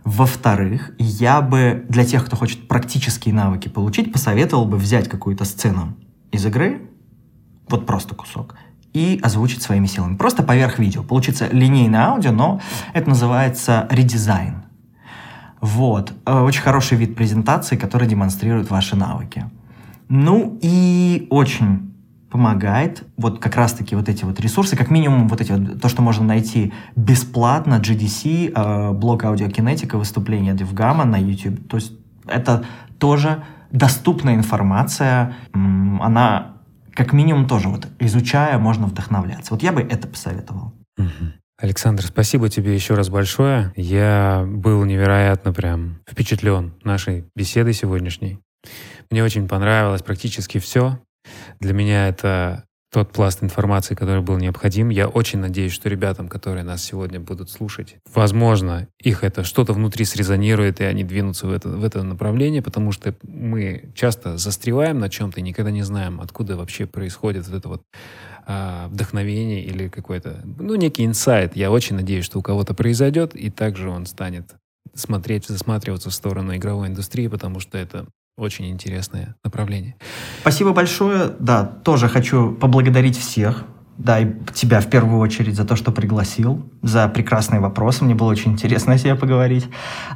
Во-вторых, 0.07 0.91
я 0.99 1.41
бы 1.41 1.85
для 1.89 2.05
тех, 2.05 2.25
кто 2.25 2.37
хочет 2.37 2.69
практические 2.69 3.33
навыки 3.33 3.67
получить, 3.67 4.13
посоветовал 4.13 4.63
бы 4.63 4.77
взять 4.77 5.09
какую-то 5.09 5.43
сцену 5.43 5.97
из 6.31 6.45
игры, 6.45 6.89
вот 7.67 7.85
просто 7.85 8.15
кусок, 8.15 8.55
и 8.93 9.19
озвучить 9.21 9.61
своими 9.61 9.85
силами. 9.85 10.15
Просто 10.15 10.43
поверх 10.43 10.79
видео. 10.79 11.03
Получится 11.03 11.49
линейное 11.51 12.05
аудио, 12.05 12.31
но 12.31 12.61
это 12.93 13.09
называется 13.09 13.85
редизайн. 13.91 14.63
Вот. 15.59 16.13
Э, 16.25 16.39
очень 16.39 16.61
хороший 16.61 16.97
вид 16.97 17.17
презентации, 17.17 17.75
который 17.75 18.07
демонстрирует 18.07 18.69
ваши 18.69 18.95
навыки. 18.95 19.43
Ну 20.07 20.57
и 20.61 21.27
очень 21.29 21.93
помогает 22.29 23.03
вот 23.15 23.39
как 23.39 23.55
раз-таки 23.55 23.95
вот 23.95 24.09
эти 24.09 24.25
вот 24.25 24.39
ресурсы, 24.39 24.75
как 24.75 24.89
минимум 24.89 25.27
вот 25.27 25.41
эти 25.41 25.51
вот, 25.51 25.81
то, 25.81 25.89
что 25.89 26.01
можно 26.01 26.25
найти 26.25 26.73
бесплатно, 26.95 27.81
GDC, 27.81 28.51
э, 28.53 28.91
блог 28.93 29.23
Audiokinetic, 29.23 29.97
выступления 29.97 30.53
DevGAMM 30.53 30.99
а 30.99 31.05
на 31.05 31.17
YouTube. 31.17 31.67
То 31.69 31.77
есть 31.77 31.93
это 32.27 32.65
тоже 32.99 33.43
доступная 33.71 34.35
информация, 34.35 35.35
она 35.53 36.57
как 36.93 37.13
минимум 37.13 37.47
тоже 37.47 37.69
вот 37.69 37.87
изучая 37.99 38.57
можно 38.57 38.87
вдохновляться. 38.87 39.53
Вот 39.53 39.63
я 39.63 39.71
бы 39.71 39.81
это 39.81 40.07
посоветовал. 40.07 40.73
Александр, 41.59 42.03
спасибо 42.05 42.49
тебе 42.49 42.75
еще 42.75 42.93
раз 42.93 43.09
большое. 43.09 43.71
Я 43.75 44.45
был 44.47 44.83
невероятно 44.83 45.53
прям 45.53 45.99
впечатлен 46.07 46.73
нашей 46.83 47.25
беседой 47.35 47.73
сегодняшней. 47.73 48.39
Мне 49.09 49.23
очень 49.23 49.47
понравилось 49.47 50.03
практически 50.03 50.59
все. 50.59 50.99
Для 51.59 51.73
меня 51.73 52.07
это 52.07 52.67
тот 52.91 53.11
пласт 53.11 53.43
информации, 53.43 53.95
который 53.95 54.21
был 54.21 54.37
необходим. 54.37 54.89
Я 54.89 55.07
очень 55.07 55.39
надеюсь, 55.39 55.73
что 55.73 55.89
ребятам, 55.89 56.29
которые 56.29 56.63
нас 56.63 56.83
сегодня 56.83 57.19
будут 57.19 57.49
слушать, 57.49 57.97
возможно, 58.13 58.87
их 58.99 59.23
это 59.23 59.43
что-то 59.43 59.73
внутри 59.73 60.05
срезонирует, 60.05 60.79
и 60.79 60.85
они 60.85 61.03
двинутся 61.03 61.47
в 61.47 61.51
это, 61.51 61.67
в 61.67 61.83
это 61.83 62.03
направление, 62.03 62.61
потому 62.61 62.91
что 62.93 63.13
мы 63.23 63.91
часто 63.93 64.37
застреваем 64.37 64.99
на 64.99 65.09
чем-то 65.09 65.39
и 65.39 65.43
никогда 65.43 65.69
не 65.69 65.83
знаем, 65.83 66.21
откуда 66.21 66.55
вообще 66.55 66.85
происходит 66.85 67.47
вот 67.47 67.57
это 67.57 67.67
вот 67.67 67.81
а, 68.45 68.87
вдохновение 68.87 69.63
или 69.63 69.89
какой-то, 69.89 70.41
ну, 70.45 70.75
некий 70.75 71.05
инсайт. 71.05 71.57
Я 71.57 71.71
очень 71.71 71.97
надеюсь, 71.97 72.23
что 72.23 72.39
у 72.39 72.41
кого-то 72.41 72.73
произойдет, 72.73 73.35
и 73.35 73.49
также 73.49 73.89
он 73.89 74.05
станет 74.05 74.55
смотреть, 74.93 75.45
засматриваться 75.45 76.09
в 76.09 76.13
сторону 76.13 76.55
игровой 76.55 76.87
индустрии, 76.87 77.27
потому 77.27 77.59
что 77.59 77.77
это 77.77 78.07
очень 78.37 78.69
интересное 78.69 79.35
направление. 79.43 79.95
Спасибо 80.41 80.71
большое. 80.71 81.31
Да, 81.39 81.65
тоже 81.65 82.07
хочу 82.07 82.51
поблагодарить 82.51 83.17
всех. 83.17 83.65
Да, 83.97 84.19
и 84.19 84.31
тебя 84.53 84.79
в 84.79 84.91
первую 84.91 85.19
очередь 85.19 85.55
за 85.55 85.65
то, 85.65 85.75
что 85.75 85.91
пригласил, 85.91 86.69
за 86.83 87.07
прекрасные 87.07 87.59
вопросы. 87.59 88.05
Мне 88.05 88.13
было 88.13 88.29
очень 88.29 88.51
интересно 88.51 88.93
о 88.93 88.97
себе 88.99 89.15
поговорить. 89.15 89.67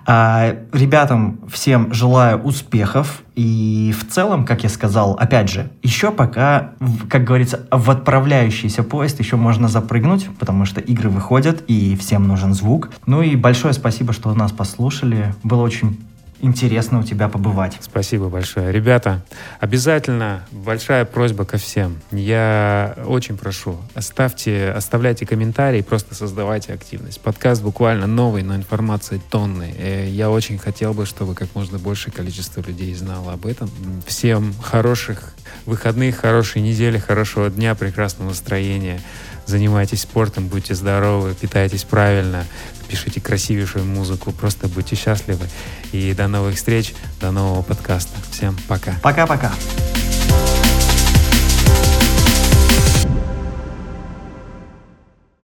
А, 0.05 0.55
ребятам 0.71 1.39
всем 1.51 1.91
желаю 1.91 2.39
успехов. 2.43 3.23
И 3.35 3.91
в 3.97 4.07
целом, 4.07 4.45
как 4.45 4.61
я 4.61 4.69
сказал, 4.69 5.13
опять 5.13 5.49
же, 5.49 5.71
еще 5.81 6.11
пока, 6.11 6.73
как 7.09 7.23
говорится, 7.23 7.65
в 7.71 7.89
отправляющийся 7.89 8.83
поезд 8.83 9.19
еще 9.19 9.35
можно 9.35 9.67
запрыгнуть, 9.67 10.29
потому 10.37 10.65
что 10.65 10.79
игры 10.79 11.09
выходят, 11.09 11.63
и 11.65 11.95
всем 11.95 12.27
нужен 12.27 12.53
звук. 12.53 12.91
Ну 13.07 13.23
и 13.23 13.35
большое 13.35 13.73
спасибо, 13.73 14.13
что 14.13 14.31
нас 14.35 14.51
послушали. 14.51 15.33
Было 15.43 15.63
очень 15.63 15.97
интересно 16.41 16.99
у 16.99 17.03
тебя 17.03 17.29
побывать. 17.29 17.77
Спасибо 17.79 18.29
большое. 18.29 18.71
Ребята, 18.71 19.21
обязательно 19.59 20.43
большая 20.51 21.05
просьба 21.05 21.45
ко 21.45 21.57
всем. 21.57 21.99
Я 22.11 22.95
очень 23.05 23.37
прошу, 23.37 23.79
оставьте, 23.93 24.71
оставляйте 24.71 25.25
комментарии, 25.25 25.81
просто 25.81 26.15
создавайте 26.15 26.73
активность. 26.73 27.21
Подкаст 27.21 27.61
буквально 27.61 28.07
новый, 28.07 28.43
но 28.43 28.55
информации 28.55 29.21
тонны. 29.29 29.73
Э, 29.77 30.07
я 30.09 30.29
очень 30.29 30.57
хотел 30.57 30.93
бы, 30.93 31.05
чтобы 31.05 31.35
как 31.35 31.53
можно 31.55 31.79
большее 31.79 32.13
количество 32.13 32.61
людей 32.61 32.93
знало 32.95 33.33
об 33.33 33.45
этом. 33.45 33.69
Всем 34.05 34.53
хороших 34.61 35.33
выходных, 35.65 36.17
хорошей 36.17 36.61
недели, 36.61 36.97
хорошего 36.97 37.49
дня, 37.49 37.75
прекрасного 37.75 38.29
настроения. 38.29 39.01
Занимайтесь 39.45 40.01
спортом, 40.01 40.47
будьте 40.47 40.75
здоровы, 40.75 41.33
питайтесь 41.33 41.83
правильно 41.83 42.45
пишите 42.91 43.21
красивейшую 43.21 43.85
музыку, 43.85 44.33
просто 44.33 44.67
будьте 44.67 44.97
счастливы. 44.97 45.47
И 45.93 46.13
до 46.13 46.27
новых 46.27 46.55
встреч, 46.55 46.93
до 47.21 47.31
нового 47.31 47.61
подкаста. 47.61 48.11
Всем 48.31 48.57
пока. 48.67 48.95
Пока-пока. 49.01 49.53